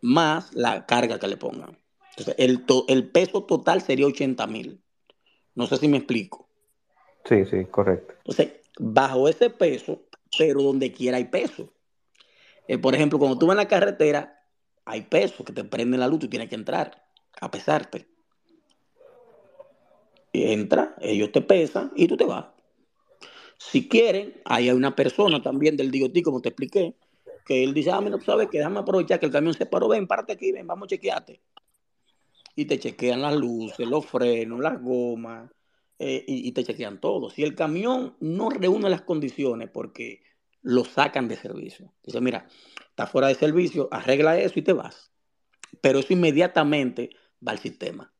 más 0.00 0.52
la 0.54 0.84
carga 0.84 1.18
que 1.20 1.28
le 1.28 1.36
pongan. 1.36 1.78
Entonces 2.16 2.34
el, 2.38 2.64
to- 2.64 2.84
el 2.88 3.10
peso 3.10 3.44
total 3.44 3.82
sería 3.82 4.06
80 4.06 4.46
mil. 4.46 4.80
No 5.54 5.66
sé 5.66 5.76
si 5.76 5.88
me 5.88 5.98
explico. 5.98 6.48
sí, 7.24 7.44
sí, 7.44 7.64
correcto. 7.66 8.14
Entonces, 8.18 8.52
bajo 8.78 9.28
ese 9.28 9.50
peso, 9.50 10.02
pero 10.36 10.62
donde 10.62 10.92
quiera 10.92 11.16
hay 11.16 11.26
peso. 11.26 11.72
Eh, 12.66 12.78
por 12.78 12.94
ejemplo, 12.94 13.18
cuando 13.18 13.38
tú 13.38 13.46
vas 13.46 13.54
en 13.54 13.58
la 13.58 13.68
carretera, 13.68 14.42
hay 14.84 15.02
peso 15.02 15.44
que 15.44 15.52
te 15.52 15.64
prende 15.64 15.98
la 15.98 16.08
luz, 16.08 16.20
tú 16.20 16.28
tienes 16.28 16.48
que 16.48 16.54
entrar 16.54 17.04
a 17.40 17.50
pesarte. 17.50 18.06
Y 20.32 20.52
entra, 20.52 20.96
ellos 21.00 21.30
te 21.30 21.40
pesan 21.40 21.92
y 21.94 22.08
tú 22.08 22.16
te 22.16 22.24
vas. 22.24 22.46
Si 23.58 23.88
quieren, 23.88 24.40
ahí 24.44 24.68
hay 24.68 24.74
una 24.74 24.94
persona 24.96 25.40
también 25.40 25.76
del 25.76 25.90
DOT, 25.90 26.22
como 26.22 26.40
te 26.40 26.48
expliqué, 26.48 26.94
que 27.46 27.62
él 27.62 27.72
dice, 27.72 27.90
ah, 27.92 28.00
mira, 28.00 28.18
tú 28.18 28.24
sabes 28.24 28.48
que 28.48 28.58
déjame 28.58 28.80
aprovechar 28.80 29.20
que 29.20 29.26
el 29.26 29.32
camión 29.32 29.54
se 29.54 29.66
paró, 29.66 29.88
ven, 29.88 30.06
párate 30.06 30.32
aquí, 30.32 30.50
ven, 30.52 30.66
vamos 30.66 30.86
a 30.86 30.88
chequearte. 30.88 31.40
Y 32.56 32.66
te 32.66 32.78
chequean 32.78 33.22
las 33.22 33.34
luces, 33.34 33.86
los 33.86 34.06
frenos, 34.06 34.60
las 34.60 34.80
gomas, 34.80 35.50
eh, 35.98 36.24
y, 36.26 36.48
y 36.48 36.52
te 36.52 36.64
chequean 36.64 37.00
todo. 37.00 37.30
Si 37.30 37.42
el 37.42 37.54
camión 37.54 38.16
no 38.20 38.50
reúne 38.50 38.88
las 38.90 39.02
condiciones 39.02 39.70
porque 39.70 40.22
lo 40.62 40.84
sacan 40.84 41.28
de 41.28 41.36
servicio, 41.36 41.92
dice, 42.02 42.20
mira, 42.20 42.48
está 42.88 43.06
fuera 43.06 43.28
de 43.28 43.34
servicio, 43.34 43.88
arregla 43.90 44.38
eso 44.38 44.58
y 44.58 44.62
te 44.62 44.72
vas. 44.72 45.10
Pero 45.80 45.98
eso 45.98 46.12
inmediatamente 46.12 47.10
va 47.46 47.52
al 47.52 47.58
sistema. 47.58 48.12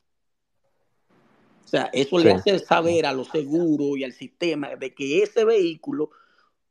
O 1.65 1.69
sea, 1.69 1.91
eso 1.93 2.19
le 2.19 2.33
hace 2.33 2.59
saber 2.59 3.07
a 3.07 3.13
los 3.13 3.29
seguros 3.29 3.99
y 3.99 4.05
al 4.05 4.13
sistema 4.13 4.77
de 4.77 4.95
que 4.95 5.23
ese 5.23 5.45
vehículo 5.45 6.11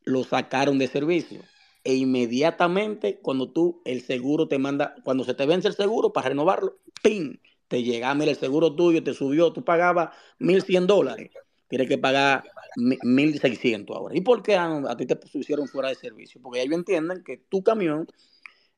lo 0.03 0.23
sacaron 0.23 0.77
de 0.77 0.87
servicio. 0.87 1.41
E 1.83 1.95
inmediatamente 1.95 3.19
cuando 3.19 3.51
tú, 3.51 3.81
el 3.83 4.01
seguro 4.01 4.47
te 4.47 4.59
manda, 4.59 4.95
cuando 5.03 5.23
se 5.23 5.33
te 5.33 5.45
vence 5.45 5.67
el 5.67 5.75
seguro 5.75 6.13
para 6.13 6.29
renovarlo, 6.29 6.77
¡pim! 7.01 7.37
Te 7.73 7.81
llega, 7.81 8.11
"Ah, 8.11 8.13
mira, 8.13 8.29
el 8.29 8.37
seguro 8.37 8.75
tuyo 8.75 9.03
te 9.03 9.15
subió, 9.15 9.51
tú 9.51 9.63
pagabas 9.65 10.15
1.100 10.37 10.85
dólares, 10.85 11.31
tienes 11.67 11.87
que 11.87 11.97
pagar 11.97 12.43
mi- 12.75 12.99
1.600 13.01 13.97
ahora. 13.97 14.15
¿Y 14.15 14.21
por 14.21 14.43
qué 14.43 14.55
a, 14.55 14.95
ti 14.95 15.07
te 15.07 15.15
pusieron 15.15 15.67
fuera 15.67 15.89
de 15.89 15.95
servicio? 15.95 16.39
Porque 16.39 16.61
ellos 16.61 16.75
entienden 16.75 17.23
que 17.23 17.37
tu 17.37 17.63
camión, 17.63 18.07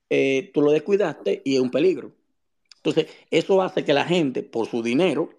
eh, 0.10 0.50
tú 0.54 0.62
lo 0.62 0.72
descuidaste 0.72 1.42
y 1.44 1.56
es 1.56 1.60
un 1.60 1.72
peligro. 1.72 2.14
Entonces, 2.78 3.08
eso 3.32 3.62
hace 3.62 3.84
que 3.84 3.92
la 3.92 4.06
gente, 4.06 4.44
por 4.44 4.66
su 4.66 4.82
dinero, 4.82 5.30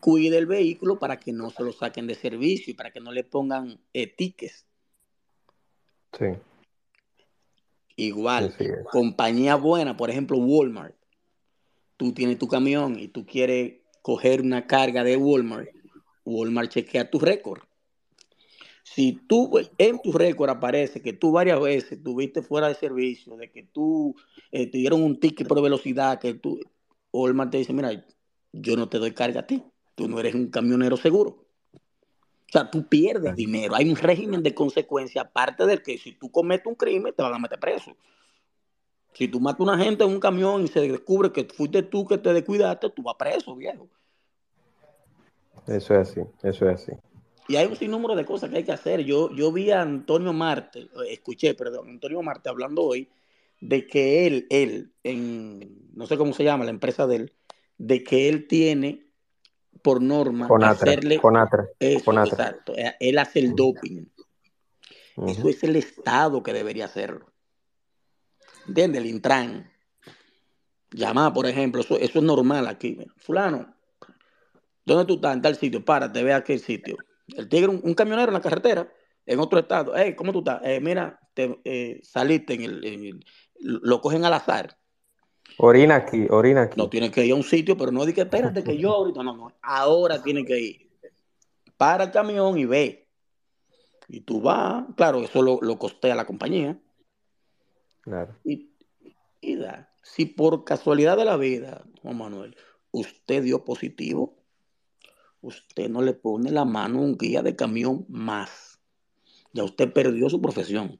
cuide 0.00 0.38
el 0.38 0.46
vehículo 0.46 0.98
para 0.98 1.20
que 1.20 1.32
no 1.32 1.50
se 1.50 1.62
lo 1.62 1.70
saquen 1.70 2.08
de 2.08 2.16
servicio 2.16 2.72
y 2.72 2.74
para 2.74 2.90
que 2.90 2.98
no 2.98 3.12
le 3.12 3.22
pongan 3.22 3.78
eh, 3.94 4.12
sí. 6.18 6.26
Igual, 8.00 8.54
compañía 8.90 9.56
buena, 9.56 9.94
por 9.94 10.08
ejemplo, 10.08 10.38
Walmart. 10.38 10.94
Tú 11.98 12.12
tienes 12.12 12.38
tu 12.38 12.48
camión 12.48 12.98
y 12.98 13.08
tú 13.08 13.26
quieres 13.26 13.80
coger 14.00 14.40
una 14.40 14.66
carga 14.66 15.04
de 15.04 15.18
Walmart. 15.18 15.68
Walmart 16.24 16.70
chequea 16.70 17.10
tu 17.10 17.18
récord. 17.18 17.60
Si 18.84 19.12
tú 19.28 19.50
en 19.76 20.00
tu 20.00 20.12
récord 20.12 20.48
aparece 20.48 21.02
que 21.02 21.12
tú 21.12 21.32
varias 21.32 21.60
veces 21.60 22.02
tuviste 22.02 22.40
fuera 22.40 22.68
de 22.68 22.74
servicio, 22.74 23.36
de 23.36 23.50
que 23.50 23.64
tú 23.64 24.16
eh, 24.50 24.66
te 24.66 24.78
dieron 24.78 25.02
un 25.02 25.20
ticket 25.20 25.46
por 25.46 25.60
velocidad, 25.60 26.18
que 26.18 26.32
tú, 26.32 26.58
Walmart 27.12 27.50
te 27.50 27.58
dice, 27.58 27.74
mira, 27.74 28.06
yo 28.50 28.76
no 28.76 28.88
te 28.88 28.98
doy 28.98 29.12
carga 29.12 29.40
a 29.40 29.46
ti, 29.46 29.62
tú 29.94 30.08
no 30.08 30.18
eres 30.18 30.34
un 30.34 30.48
camionero 30.48 30.96
seguro. 30.96 31.49
O 32.50 32.52
sea, 32.52 32.68
tú 32.68 32.84
pierdes 32.84 33.36
dinero. 33.36 33.76
Hay 33.76 33.88
un 33.88 33.94
régimen 33.94 34.42
de 34.42 34.52
consecuencia, 34.52 35.22
aparte 35.22 35.66
del 35.66 35.82
que 35.82 35.96
si 35.96 36.12
tú 36.12 36.32
cometes 36.32 36.66
un 36.66 36.74
crimen, 36.74 37.14
te 37.16 37.22
van 37.22 37.32
a 37.32 37.38
meter 37.38 37.60
preso. 37.60 37.96
Si 39.12 39.28
tú 39.28 39.38
matas 39.38 39.60
a 39.60 39.62
una 39.62 39.78
gente 39.78 40.02
en 40.02 40.10
un 40.10 40.18
camión 40.18 40.64
y 40.64 40.66
se 40.66 40.80
descubre 40.80 41.30
que 41.30 41.44
fuiste 41.44 41.84
tú 41.84 42.04
que 42.08 42.18
te 42.18 42.32
descuidaste, 42.32 42.90
tú 42.90 43.04
vas 43.04 43.14
preso, 43.16 43.54
viejo. 43.54 43.88
Eso 45.68 45.94
es 45.94 46.10
así, 46.10 46.20
eso 46.42 46.68
es 46.68 46.82
así. 46.82 46.92
Y 47.46 47.54
hay 47.54 47.66
un 47.66 47.76
sinnúmero 47.76 48.16
de 48.16 48.24
cosas 48.24 48.50
que 48.50 48.56
hay 48.56 48.64
que 48.64 48.72
hacer. 48.72 49.04
Yo, 49.04 49.32
yo 49.32 49.52
vi 49.52 49.70
a 49.70 49.82
Antonio 49.82 50.32
Marte, 50.32 50.88
escuché, 51.08 51.54
perdón, 51.54 51.88
Antonio 51.88 52.20
Marte 52.20 52.48
hablando 52.48 52.82
hoy 52.82 53.08
de 53.60 53.86
que 53.86 54.26
él, 54.26 54.46
él, 54.50 54.92
en, 55.04 55.88
no 55.94 56.06
sé 56.06 56.16
cómo 56.16 56.32
se 56.32 56.42
llama, 56.42 56.64
la 56.64 56.70
empresa 56.70 57.06
de 57.06 57.16
él, 57.16 57.32
de 57.78 58.02
que 58.02 58.28
él 58.28 58.48
tiene 58.48 59.09
por 59.82 60.02
norma 60.02 60.48
hacerle 60.62 61.18
con 61.18 61.36
eso, 61.36 62.12
exacto. 62.24 62.74
Eh, 62.76 62.94
él 63.00 63.18
hace 63.18 63.40
el 63.40 63.54
doping. 63.54 64.06
Eso 65.26 65.48
es 65.48 65.62
el 65.64 65.76
Estado 65.76 66.42
que 66.42 66.52
debería 66.52 66.86
hacerlo. 66.86 67.30
¿Entiendes? 68.66 69.02
El 69.02 69.08
Intran. 69.08 69.70
Llamar, 70.92 71.32
por 71.32 71.46
ejemplo, 71.46 71.80
eso, 71.80 71.98
eso 71.98 72.18
es 72.18 72.24
normal 72.24 72.66
aquí. 72.66 72.98
Fulano, 73.16 73.74
¿dónde 74.84 75.04
tú 75.04 75.14
estás? 75.14 75.34
En 75.34 75.42
tal 75.42 75.56
sitio, 75.56 75.84
párate, 75.84 76.22
ve 76.24 76.32
a 76.32 76.42
qué 76.42 76.58
sitio. 76.58 76.96
El 77.36 77.48
tigre, 77.48 77.68
un, 77.68 77.94
camionero 77.94 78.28
en 78.28 78.34
la 78.34 78.40
carretera, 78.40 78.92
en 79.26 79.38
otro 79.38 79.60
estado. 79.60 79.92
Hey, 79.94 80.14
¿cómo 80.16 80.32
tú 80.32 80.40
estás? 80.40 80.60
Eh, 80.64 80.80
mira, 80.80 81.20
te, 81.34 81.60
eh, 81.64 82.00
saliste 82.02 82.54
en 82.54 82.62
el, 82.62 83.24
Lo 83.60 84.00
cogen 84.00 84.24
al 84.24 84.32
azar. 84.32 84.79
Orina 85.62 85.96
aquí, 85.96 86.26
orina 86.30 86.62
aquí. 86.62 86.80
No, 86.80 86.88
tiene 86.88 87.10
que 87.10 87.26
ir 87.26 87.32
a 87.32 87.34
un 87.34 87.42
sitio, 87.42 87.76
pero 87.76 87.92
no 87.92 88.06
di 88.06 88.14
que 88.14 88.22
espérate 88.22 88.64
que 88.64 88.78
yo 88.78 88.92
ahorita, 88.92 89.22
no, 89.22 89.36
no, 89.36 89.52
ahora 89.60 90.22
tiene 90.22 90.42
que 90.42 90.58
ir. 90.58 90.90
Para 91.76 92.04
el 92.04 92.10
camión 92.10 92.56
y 92.56 92.64
ve. 92.64 93.06
Y 94.08 94.22
tú 94.22 94.40
vas, 94.40 94.86
claro, 94.96 95.20
eso 95.20 95.42
lo, 95.42 95.58
lo 95.60 95.78
costea 95.78 96.14
la 96.14 96.24
compañía. 96.24 96.80
Claro. 98.00 98.34
Y, 98.42 98.70
da. 99.56 99.92
Si 100.02 100.24
por 100.24 100.64
casualidad 100.64 101.18
de 101.18 101.26
la 101.26 101.36
vida, 101.36 101.84
Juan 102.00 102.16
Manuel, 102.16 102.56
usted 102.90 103.42
dio 103.42 103.62
positivo, 103.62 104.38
usted 105.42 105.90
no 105.90 106.00
le 106.00 106.14
pone 106.14 106.50
la 106.50 106.64
mano 106.64 107.00
a 107.00 107.02
un 107.02 107.18
guía 107.18 107.42
de 107.42 107.54
camión 107.54 108.06
más. 108.08 108.80
Ya 109.52 109.64
usted 109.64 109.92
perdió 109.92 110.30
su 110.30 110.40
profesión. 110.40 110.98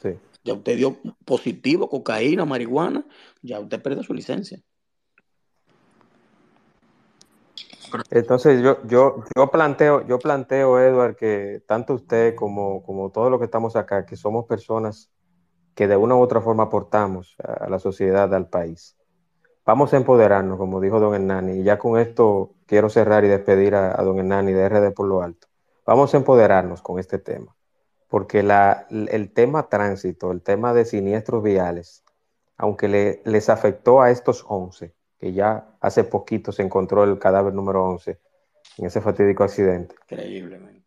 Sí. 0.00 0.10
Ya 0.44 0.54
usted 0.54 0.76
dio 0.76 0.96
positivo, 1.24 1.88
cocaína, 1.88 2.44
marihuana, 2.44 3.04
ya 3.42 3.60
usted 3.60 3.82
perdió 3.82 4.02
su 4.02 4.14
licencia. 4.14 4.60
Entonces 8.10 8.62
yo, 8.62 8.86
yo, 8.86 9.24
yo 9.34 9.50
planteo, 9.50 10.06
yo 10.06 10.18
planteo, 10.18 10.78
Edward, 10.78 11.16
que 11.16 11.62
tanto 11.66 11.94
usted 11.94 12.34
como, 12.34 12.82
como 12.82 13.10
todos 13.10 13.30
los 13.30 13.38
que 13.38 13.46
estamos 13.46 13.76
acá, 13.76 14.04
que 14.04 14.16
somos 14.16 14.46
personas 14.46 15.10
que 15.74 15.86
de 15.86 15.96
una 15.96 16.16
u 16.16 16.20
otra 16.20 16.40
forma 16.40 16.64
aportamos 16.64 17.36
a 17.38 17.68
la 17.70 17.78
sociedad, 17.78 18.34
al 18.34 18.48
país. 18.48 18.96
Vamos 19.64 19.92
a 19.92 19.96
empoderarnos, 19.96 20.58
como 20.58 20.80
dijo 20.80 20.98
don 20.98 21.14
Hernani, 21.14 21.60
y 21.60 21.62
ya 21.62 21.78
con 21.78 22.00
esto 22.00 22.54
quiero 22.66 22.88
cerrar 22.88 23.24
y 23.24 23.28
despedir 23.28 23.74
a, 23.74 23.94
don 24.02 24.18
Hernani 24.18 24.52
de 24.52 24.68
RD 24.68 24.92
por 24.92 25.06
lo 25.06 25.22
alto. 25.22 25.46
Vamos 25.86 26.12
a 26.12 26.16
empoderarnos 26.16 26.82
con 26.82 26.98
este 26.98 27.18
tema, 27.18 27.54
porque 28.08 28.42
la, 28.42 28.86
el 28.90 29.30
tema 29.30 29.68
tránsito, 29.68 30.32
el 30.32 30.42
tema 30.42 30.72
de 30.72 30.84
siniestros 30.84 31.42
viales, 31.42 32.02
aunque 32.56 32.88
le, 32.88 33.22
les 33.24 33.48
afectó 33.48 34.00
a 34.02 34.10
estos 34.10 34.44
11, 34.48 34.92
que 35.18 35.32
ya 35.32 35.76
hace 35.80 36.04
poquito 36.04 36.50
se 36.52 36.62
encontró 36.62 37.04
el 37.04 37.18
cadáver 37.18 37.54
número 37.54 37.84
11 37.84 38.18
en 38.78 38.86
ese 38.86 39.00
fatídico 39.00 39.44
accidente. 39.44 39.94
Increíblemente. 40.10 40.82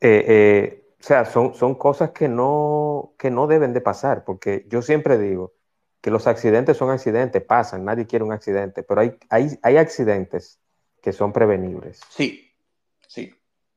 Eh, 0.00 0.24
eh, 0.28 0.86
o 1.00 1.02
sea, 1.02 1.24
son, 1.24 1.54
son 1.54 1.74
cosas 1.74 2.10
que 2.10 2.28
no, 2.28 3.14
que 3.18 3.30
no 3.30 3.46
deben 3.46 3.72
de 3.72 3.80
pasar, 3.80 4.24
porque 4.24 4.66
yo 4.68 4.82
siempre 4.82 5.18
digo 5.18 5.52
que 6.00 6.10
los 6.10 6.26
accidentes 6.26 6.76
son 6.76 6.90
accidentes, 6.90 7.42
pasan, 7.42 7.84
nadie 7.84 8.06
quiere 8.06 8.24
un 8.24 8.32
accidente, 8.32 8.82
pero 8.82 9.00
hay, 9.00 9.16
hay, 9.28 9.58
hay 9.62 9.76
accidentes 9.76 10.60
que 11.02 11.12
son 11.12 11.32
prevenibles. 11.32 12.00
Sí, 12.10 12.52
sí. 13.06 13.32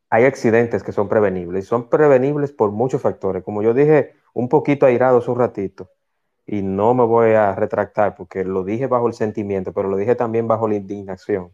Hay 0.10 0.26
accidentes 0.26 0.84
que 0.84 0.92
son 0.92 1.08
prevenibles 1.08 1.66
y 1.66 1.68
son 1.68 1.90
prevenibles 1.90 2.52
por 2.52 2.72
muchos 2.72 3.02
factores. 3.02 3.44
Como 3.44 3.62
yo 3.62 3.74
dije 3.74 4.14
un 4.34 4.50
poquito 4.50 4.86
airado 4.86 5.20
hace 5.20 5.32
un 5.32 5.40
ratito, 5.40 5.90
y 6.46 6.64
no 6.64 6.94
me 6.96 7.04
voy 7.06 7.34
a 7.34 7.54
retractar 7.54 8.16
porque 8.16 8.44
lo 8.44 8.64
dije 8.64 8.88
bajo 8.88 9.08
el 9.08 9.14
sentimiento, 9.14 9.72
pero 9.72 9.88
lo 9.88 9.98
dije 9.98 10.16
también 10.16 10.48
bajo 10.48 10.68
la 10.68 10.76
indignación. 10.76 11.54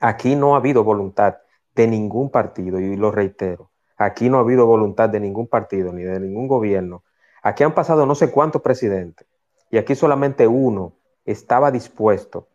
Aquí 0.00 0.36
no 0.36 0.54
ha 0.54 0.58
habido 0.58 0.84
voluntad 0.84 1.38
de 1.74 1.86
ningún 1.88 2.30
partido, 2.30 2.78
y 2.78 2.96
lo 2.96 3.10
reitero, 3.10 3.70
Aquí 3.96 4.28
no 4.28 4.38
ha 4.38 4.40
habido 4.40 4.66
voluntad 4.66 5.08
de 5.08 5.20
ningún 5.20 5.46
partido 5.46 5.92
ni 5.92 6.02
de 6.02 6.18
ningún 6.18 6.48
gobierno. 6.48 7.04
Aquí 7.42 7.62
han 7.62 7.74
pasado 7.74 8.06
no 8.06 8.14
sé 8.14 8.30
cuántos 8.30 8.62
presidentes 8.62 9.26
y 9.70 9.78
aquí 9.78 9.94
solamente 9.94 10.46
uno 10.46 10.94
estaba 11.24 11.70
dispuesto. 11.70 12.48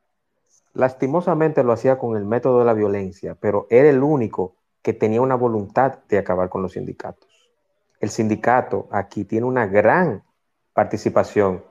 Lastimosamente 0.73 1.63
lo 1.63 1.73
hacía 1.73 1.97
con 1.97 2.15
el 2.17 2.25
método 2.25 2.59
de 2.59 2.65
la 2.65 2.73
violencia, 2.73 3.35
pero 3.39 3.67
era 3.69 3.89
el 3.89 4.03
único 4.03 4.55
que 4.81 4.93
tenía 4.93 5.21
una 5.21 5.35
voluntad 5.35 5.99
de 6.07 6.17
acabar 6.17 6.49
con 6.49 6.61
los 6.61 6.73
sindicatos. 6.73 7.29
El 7.99 8.09
sindicato 8.09 8.87
aquí 8.91 9.25
tiene 9.25 9.45
una 9.45 9.65
gran 9.67 10.23
participación 10.73 11.63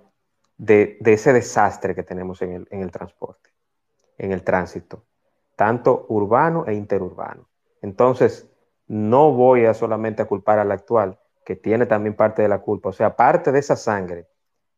de, 0.58 0.98
ese 1.04 1.32
desastre 1.32 1.94
que 1.94 2.02
tenemos 2.02 2.42
en 2.42 2.66
el, 2.70 2.90
transporte, 2.90 3.50
en 4.18 4.32
el 4.32 4.42
tránsito, 4.42 5.04
tanto 5.56 6.06
urbano 6.08 6.66
e 6.66 6.74
interurbano. 6.74 7.48
Entonces, 7.80 8.48
no 8.86 9.32
voy 9.32 9.64
a 9.64 9.74
solamente 9.74 10.22
a 10.22 10.26
culpar 10.26 10.58
al 10.58 10.72
actual, 10.72 11.18
que 11.44 11.56
tiene 11.56 11.86
también 11.86 12.14
parte 12.14 12.42
de 12.42 12.48
la 12.48 12.58
culpa, 12.58 12.90
o 12.90 12.92
sea, 12.92 13.16
parte 13.16 13.52
de 13.52 13.60
esa 13.60 13.76
sangre, 13.76 14.26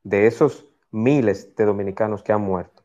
de 0.04 0.26
esos 0.26 0.68
miles 0.92 1.56
de 1.56 1.64
dominicanos 1.64 2.22
que 2.22 2.32
han 2.32 2.42
muerto, 2.42 2.84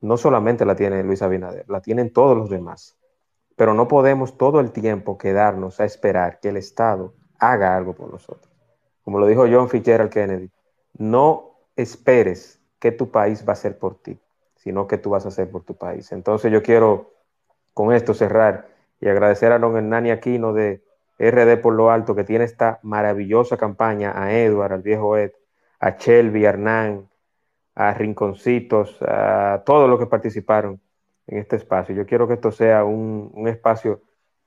no 0.00 0.16
solamente 0.16 0.64
la 0.64 0.76
tiene 0.76 1.02
Luis 1.02 1.22
Abinader, 1.22 1.68
la 1.68 1.80
tienen 1.80 2.12
todos 2.12 2.36
los 2.36 2.50
demás. 2.50 2.96
Pero 3.56 3.74
no 3.74 3.88
podemos 3.88 4.36
todo 4.36 4.60
el 4.60 4.72
tiempo 4.72 5.18
quedarnos 5.18 5.80
a 5.80 5.84
esperar 5.84 6.40
que 6.40 6.48
el 6.48 6.56
Estado 6.56 7.14
haga 7.38 7.76
algo 7.76 7.94
por 7.94 8.10
nosotros. 8.10 8.52
Como 9.04 9.18
lo 9.18 9.26
dijo 9.26 9.46
John 9.50 9.68
Fitzgerald 9.68 10.10
Kennedy, 10.10 10.50
no 10.98 11.58
esperes 11.76 12.60
que 12.78 12.92
tu 12.92 13.10
país 13.10 13.44
va 13.46 13.50
a 13.50 13.52
hacer 13.52 13.78
por 13.78 13.96
ti, 13.96 14.18
sino 14.56 14.86
que 14.86 14.98
tú 14.98 15.10
vas 15.10 15.24
a 15.24 15.28
hacer 15.28 15.50
por 15.50 15.62
tu 15.62 15.74
país. 15.74 16.10
Entonces 16.12 16.50
yo 16.50 16.62
quiero 16.62 17.12
con 17.72 17.92
esto 17.92 18.14
cerrar 18.14 18.68
y 19.00 19.08
agradecer 19.08 19.52
a 19.52 19.58
don 19.58 19.76
Hernani 19.76 20.10
Aquino 20.10 20.52
de 20.52 20.82
RD 21.18 21.60
por 21.60 21.74
lo 21.74 21.90
alto 21.90 22.14
que 22.14 22.24
tiene 22.24 22.44
esta 22.44 22.80
maravillosa 22.82 23.56
campaña, 23.56 24.12
a 24.16 24.32
Edward, 24.32 24.72
al 24.72 24.82
viejo 24.82 25.16
Ed, 25.16 25.32
a 25.80 25.90
Shelby, 25.90 26.46
a 26.46 26.50
Hernán, 26.50 27.08
a 27.74 27.92
Rinconcitos, 27.94 28.96
a 29.02 29.62
todos 29.64 29.88
los 29.88 29.98
que 29.98 30.06
participaron 30.06 30.80
en 31.26 31.38
este 31.38 31.56
espacio. 31.56 31.94
Yo 31.94 32.06
quiero 32.06 32.28
que 32.28 32.34
esto 32.34 32.52
sea 32.52 32.84
un, 32.84 33.32
espacio 33.46 34.00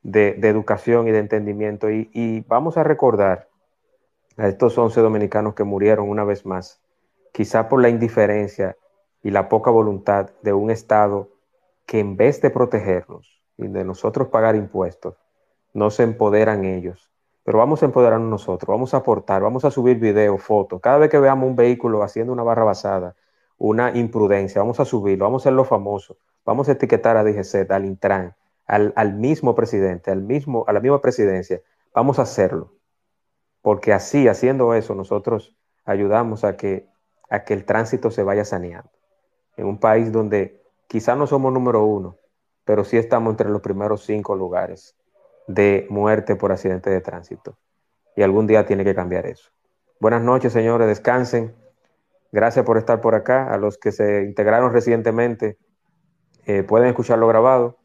de, 0.03 0.39
educación 0.43 1.07
y 1.07 1.11
de 1.11 1.19
entendimiento 1.19 1.89
y, 1.89 2.09
y, 2.13 2.41
vamos 2.41 2.77
a 2.77 2.83
recordar 2.83 3.47
a 4.37 4.47
estos 4.47 4.77
11 4.77 5.01
dominicanos 5.01 5.55
que 5.55 5.63
murieron 5.63 6.09
una 6.09 6.23
vez 6.23 6.45
más, 6.45 6.79
quizá 7.31 7.67
por 7.69 7.81
la 7.81 7.89
indiferencia 7.89 8.77
y 9.23 9.31
la 9.31 9.49
poca 9.49 9.71
voluntad 9.71 10.29
de 10.43 10.53
un 10.53 10.69
Estado 10.69 11.29
que 11.85 11.99
en 11.99 12.17
vez 12.17 12.41
de 12.41 12.49
protegernos, 12.49 13.37
y 13.57 13.67
de 13.67 13.83
nosotros 13.83 14.27
pagar 14.27 14.55
impuestos, 14.55 15.15
no 15.73 15.89
se 15.89 16.03
empoderan 16.03 16.63
ellos. 16.63 17.11
Pero 17.43 17.59
vamos 17.59 17.81
a 17.81 17.85
empoderarnos 17.85 18.29
nosotros, 18.29 18.67
vamos 18.67 18.93
a 18.93 18.97
aportar, 18.97 19.41
vamos 19.41 19.65
a 19.65 19.71
subir 19.71 19.99
videos, 19.99 20.41
fotos. 20.41 20.81
Cada 20.81 20.97
vez 20.97 21.09
que 21.09 21.19
veamos 21.19 21.47
un 21.47 21.55
vehículo 21.55 22.03
haciendo 22.03 22.33
una 22.33 22.43
barra 22.43 22.65
basada, 22.65 23.15
una 23.57 23.95
imprudencia, 23.97 24.61
vamos 24.61 24.79
a 24.79 24.85
subirlo, 24.85 25.25
vamos 25.25 25.41
a 25.41 25.43
hacerlo 25.43 25.63
famoso, 25.63 26.17
vamos 26.47 26.69
a 26.69 26.71
etiquetar 26.71 27.17
a 27.17 27.25
DGZ, 27.25 27.69
al 27.69 27.83
Intran, 27.83 28.33
al, 28.65 28.93
al 28.95 29.13
mismo 29.13 29.53
presidente, 29.53 30.11
al 30.11 30.21
mismo, 30.21 30.63
a 30.65 30.71
la 30.71 30.79
misma 30.79 31.01
presidencia. 31.01 31.61
Vamos 31.93 32.19
a 32.19 32.21
hacerlo. 32.21 32.73
Porque 33.61 33.91
así, 33.91 34.29
haciendo 34.29 34.73
eso, 34.73 34.95
nosotros 34.95 35.57
ayudamos 35.83 36.45
a 36.45 36.55
que, 36.55 36.87
a 37.29 37.43
que 37.43 37.53
el 37.53 37.65
tránsito 37.65 38.11
se 38.11 38.23
vaya 38.23 38.45
saneando. 38.45 38.89
En 39.57 39.65
un 39.65 39.77
país 39.77 40.13
donde 40.13 40.63
quizás 40.87 41.17
no 41.17 41.27
somos 41.27 41.51
número 41.51 41.83
uno, 41.83 42.15
pero 42.63 42.85
sí 42.85 42.97
estamos 42.97 43.31
entre 43.31 43.49
los 43.49 43.61
primeros 43.61 44.05
cinco 44.05 44.33
lugares 44.33 44.95
de 45.47 45.85
muerte 45.89 46.37
por 46.37 46.53
accidente 46.53 46.89
de 46.89 47.01
tránsito. 47.01 47.57
Y 48.15 48.21
algún 48.21 48.47
día 48.47 48.65
tiene 48.65 48.85
que 48.85 48.95
cambiar 48.95 49.25
eso. 49.25 49.49
Buenas 49.99 50.21
noches, 50.21 50.53
señores, 50.53 50.87
descansen. 50.87 51.53
Gracias 52.31 52.63
por 52.63 52.77
estar 52.77 53.01
por 53.01 53.15
acá. 53.15 53.53
A 53.53 53.57
los 53.57 53.77
que 53.77 53.91
se 53.91 54.23
integraron 54.23 54.71
recientemente, 54.71 55.57
eh, 56.47 56.63
pueden 56.63 56.87
escucharlo 56.87 57.27
grabado. 57.27 57.77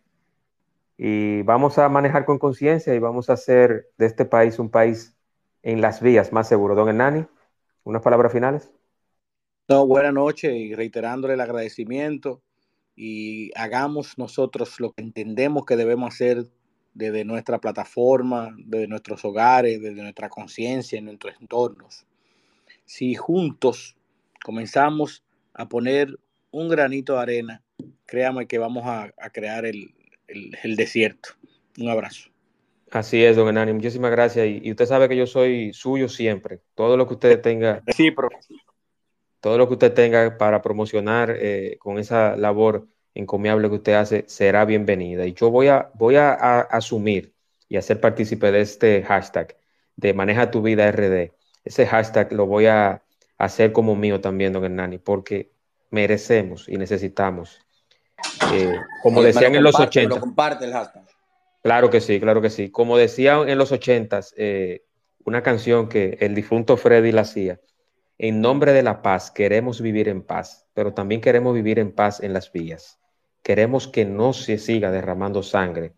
Y 0.96 1.42
vamos 1.42 1.78
a 1.78 1.88
manejar 1.88 2.24
con 2.24 2.38
conciencia 2.38 2.94
y 2.94 3.00
vamos 3.00 3.28
a 3.28 3.32
hacer 3.32 3.90
de 3.98 4.06
este 4.06 4.24
país 4.24 4.60
un 4.60 4.70
país 4.70 5.16
en 5.64 5.80
las 5.80 6.00
vías 6.00 6.32
más 6.32 6.46
seguro. 6.46 6.76
Don 6.76 6.88
Hernani, 6.88 7.26
unas 7.82 8.02
palabras 8.02 8.32
finales. 8.32 8.70
No, 9.68 9.84
buenas 9.84 10.14
noches 10.14 10.54
y 10.54 10.76
reiterándole 10.76 11.34
el 11.34 11.40
agradecimiento 11.40 12.40
y 12.94 13.50
hagamos 13.56 14.16
nosotros 14.16 14.78
lo 14.78 14.92
que 14.92 15.02
entendemos 15.02 15.66
que 15.66 15.76
debemos 15.76 16.14
hacer 16.14 16.46
desde 16.94 17.24
nuestra 17.24 17.58
plataforma, 17.58 18.54
desde 18.58 18.86
nuestros 18.86 19.24
hogares, 19.24 19.82
desde 19.82 20.02
nuestra 20.02 20.28
conciencia, 20.28 21.00
en 21.00 21.06
nuestros 21.06 21.34
entornos. 21.40 22.06
Si 22.84 23.16
juntos 23.16 23.96
comenzamos 24.44 25.24
a 25.52 25.68
poner 25.68 26.16
un 26.52 26.68
granito 26.68 27.14
de 27.14 27.20
arena, 27.20 27.62
créame 28.06 28.46
que 28.46 28.58
vamos 28.58 28.84
a, 28.86 29.12
a 29.18 29.30
crear 29.30 29.66
el, 29.66 29.94
el, 30.28 30.56
el, 30.62 30.76
desierto. 30.76 31.30
Un 31.78 31.88
abrazo. 31.88 32.30
Así 32.90 33.24
es, 33.24 33.36
don 33.36 33.48
Enani, 33.48 33.72
muchísimas 33.72 34.10
gracias. 34.10 34.46
Y, 34.46 34.60
y, 34.62 34.70
usted 34.70 34.86
sabe 34.86 35.08
que 35.08 35.16
yo 35.16 35.26
soy 35.26 35.72
suyo 35.72 36.08
siempre. 36.08 36.60
Todo 36.74 36.96
lo 36.96 37.06
que 37.06 37.14
usted 37.14 37.40
tenga. 37.40 37.82
Sí, 37.94 38.10
pero... 38.10 38.28
Todo 39.40 39.58
lo 39.58 39.66
que 39.66 39.74
usted 39.74 39.92
tenga 39.92 40.38
para 40.38 40.62
promocionar 40.62 41.34
eh, 41.36 41.76
con 41.80 41.98
esa 41.98 42.36
labor 42.36 42.86
encomiable 43.14 43.68
que 43.68 43.74
usted 43.74 43.94
hace 43.94 44.24
será 44.28 44.64
bienvenida. 44.64 45.26
Y 45.26 45.32
yo 45.32 45.50
voy 45.50 45.66
a, 45.66 45.90
voy 45.94 46.14
a, 46.14 46.32
a 46.32 46.60
asumir 46.60 47.34
y 47.68 47.76
a 47.76 47.82
ser 47.82 48.00
partícipe 48.00 48.52
de 48.52 48.60
este 48.60 49.02
hashtag 49.02 49.56
de 49.96 50.14
Maneja 50.14 50.50
tu 50.50 50.62
vida 50.62 50.90
RD. 50.90 51.32
Ese 51.64 51.86
hashtag 51.86 52.32
lo 52.32 52.46
voy 52.46 52.66
a 52.66 53.02
hacer 53.38 53.72
como 53.72 53.96
mío 53.96 54.20
también, 54.20 54.52
don 54.52 54.64
Hernani, 54.64 54.98
porque 54.98 55.50
merecemos 55.90 56.68
y 56.68 56.76
necesitamos. 56.76 57.60
Eh, 58.52 58.74
como 59.02 59.22
decían 59.22 59.54
en 59.54 59.62
lo 59.62 59.70
los 59.70 59.76
comparte, 59.76 60.00
me 60.00 60.06
80. 60.06 60.14
lo 60.14 60.20
comparte 60.20 60.64
el 60.64 60.72
hashtag. 60.72 61.04
Claro 61.62 61.90
que 61.90 62.00
sí, 62.00 62.18
claro 62.20 62.42
que 62.42 62.50
sí. 62.50 62.70
Como 62.70 62.96
decían 62.96 63.48
en 63.48 63.56
los 63.58 63.72
80, 63.72 64.20
eh, 64.36 64.82
una 65.24 65.42
canción 65.42 65.88
que 65.88 66.18
el 66.20 66.34
difunto 66.34 66.76
Freddy 66.76 67.12
la 67.12 67.22
hacía. 67.22 67.60
En 68.18 68.40
nombre 68.40 68.72
de 68.72 68.82
la 68.82 69.02
paz 69.02 69.30
queremos 69.30 69.80
vivir 69.80 70.08
en 70.08 70.22
paz, 70.22 70.66
pero 70.74 70.92
también 70.92 71.20
queremos 71.20 71.54
vivir 71.54 71.78
en 71.78 71.92
paz 71.92 72.20
en 72.20 72.32
las 72.32 72.52
vías. 72.52 72.98
Queremos 73.42 73.88
que 73.88 74.04
no 74.04 74.32
se 74.32 74.58
siga 74.58 74.90
derramando 74.90 75.42
sangre. 75.42 75.92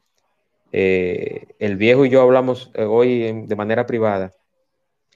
Eh, 0.73 1.55
el 1.59 1.77
viejo 1.77 2.05
y 2.05 2.11
yo 2.11 2.21
hablamos 2.21 2.71
eh, 2.75 2.85
hoy 2.85 3.27
en, 3.27 3.47
de 3.47 3.57
manera 3.57 3.87
privada 3.87 4.33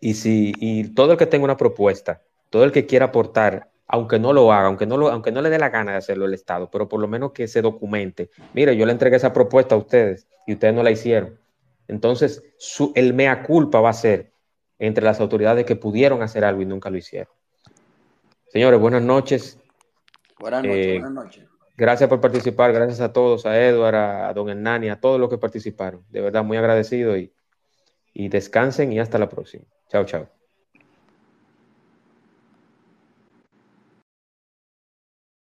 y 0.01 0.14
si 0.14 0.52
y 0.60 0.94
todo 0.94 1.12
el 1.12 1.18
que 1.18 1.26
tenga 1.26 1.44
una 1.44 1.56
propuesta, 1.56 2.22
todo 2.48 2.64
el 2.64 2.70
que 2.70 2.86
quiera 2.86 3.06
aportar, 3.06 3.68
aunque 3.89 4.19
no 4.19 4.35
lo 4.35 4.52
haga, 4.52 4.66
aunque 4.66 4.86
no, 4.86 4.98
lo, 4.98 5.09
aunque 5.09 5.32
no 5.32 5.40
le 5.40 5.48
dé 5.48 5.59
la 5.59 5.70
gana 5.70 5.93
de 5.93 5.98
hacerlo 5.98 6.27
el 6.27 6.35
Estado, 6.35 6.70
pero 6.70 6.89
por 6.89 7.01
lo 7.01 7.09
menos 7.09 7.32
que 7.32 7.48
se 7.48 7.62
documente. 7.62 8.31
Mire, 8.52 8.77
yo 8.77 8.85
le 8.85 8.93
entregué 8.93 9.16
esa 9.16 9.32
propuesta 9.32 9.74
a 9.74 9.78
ustedes 9.78 10.28
y 10.47 10.52
ustedes 10.52 10.74
no 10.74 10.82
la 10.82 10.90
hicieron. 10.90 11.39
Entonces, 11.89 12.44
su, 12.59 12.93
el 12.94 13.15
mea 13.15 13.43
culpa 13.43 13.81
va 13.81 13.89
a 13.90 13.94
ser 13.94 14.31
entre 14.78 15.02
las 15.02 15.20
autoridades 15.20 15.65
que 15.65 15.74
pudieron 15.74 16.23
hacer 16.23 16.44
algo 16.44 16.60
y 16.60 16.66
nunca 16.66 16.90
lo 16.90 16.98
hicieron. 16.98 17.32
Señores, 18.48 18.78
buenas 18.78 19.02
noches. 19.02 19.59
Buenas 20.39 20.62
noches, 20.62 20.86
eh, 20.86 20.93
buenas 20.93 21.12
noches. 21.12 21.48
Gracias 21.77 22.09
por 22.10 22.20
participar, 22.20 22.73
gracias 22.73 23.01
a 23.01 23.12
todos, 23.12 23.47
a 23.47 23.59
Edward, 23.59 23.94
a, 23.94 24.28
a 24.28 24.35
don 24.35 24.51
Hernani, 24.51 24.90
a 24.90 25.01
todos 25.01 25.19
los 25.19 25.31
que 25.31 25.39
participaron. 25.39 26.05
De 26.10 26.20
verdad, 26.20 26.44
muy 26.44 26.59
agradecido 26.59 27.16
y, 27.16 27.32
y 28.12 28.28
descansen 28.28 28.93
y 28.93 29.01
hasta 29.01 29.16
la 29.16 29.31
próxima. 29.31 29.65
Chao, 29.89 30.05
chao. 30.05 30.38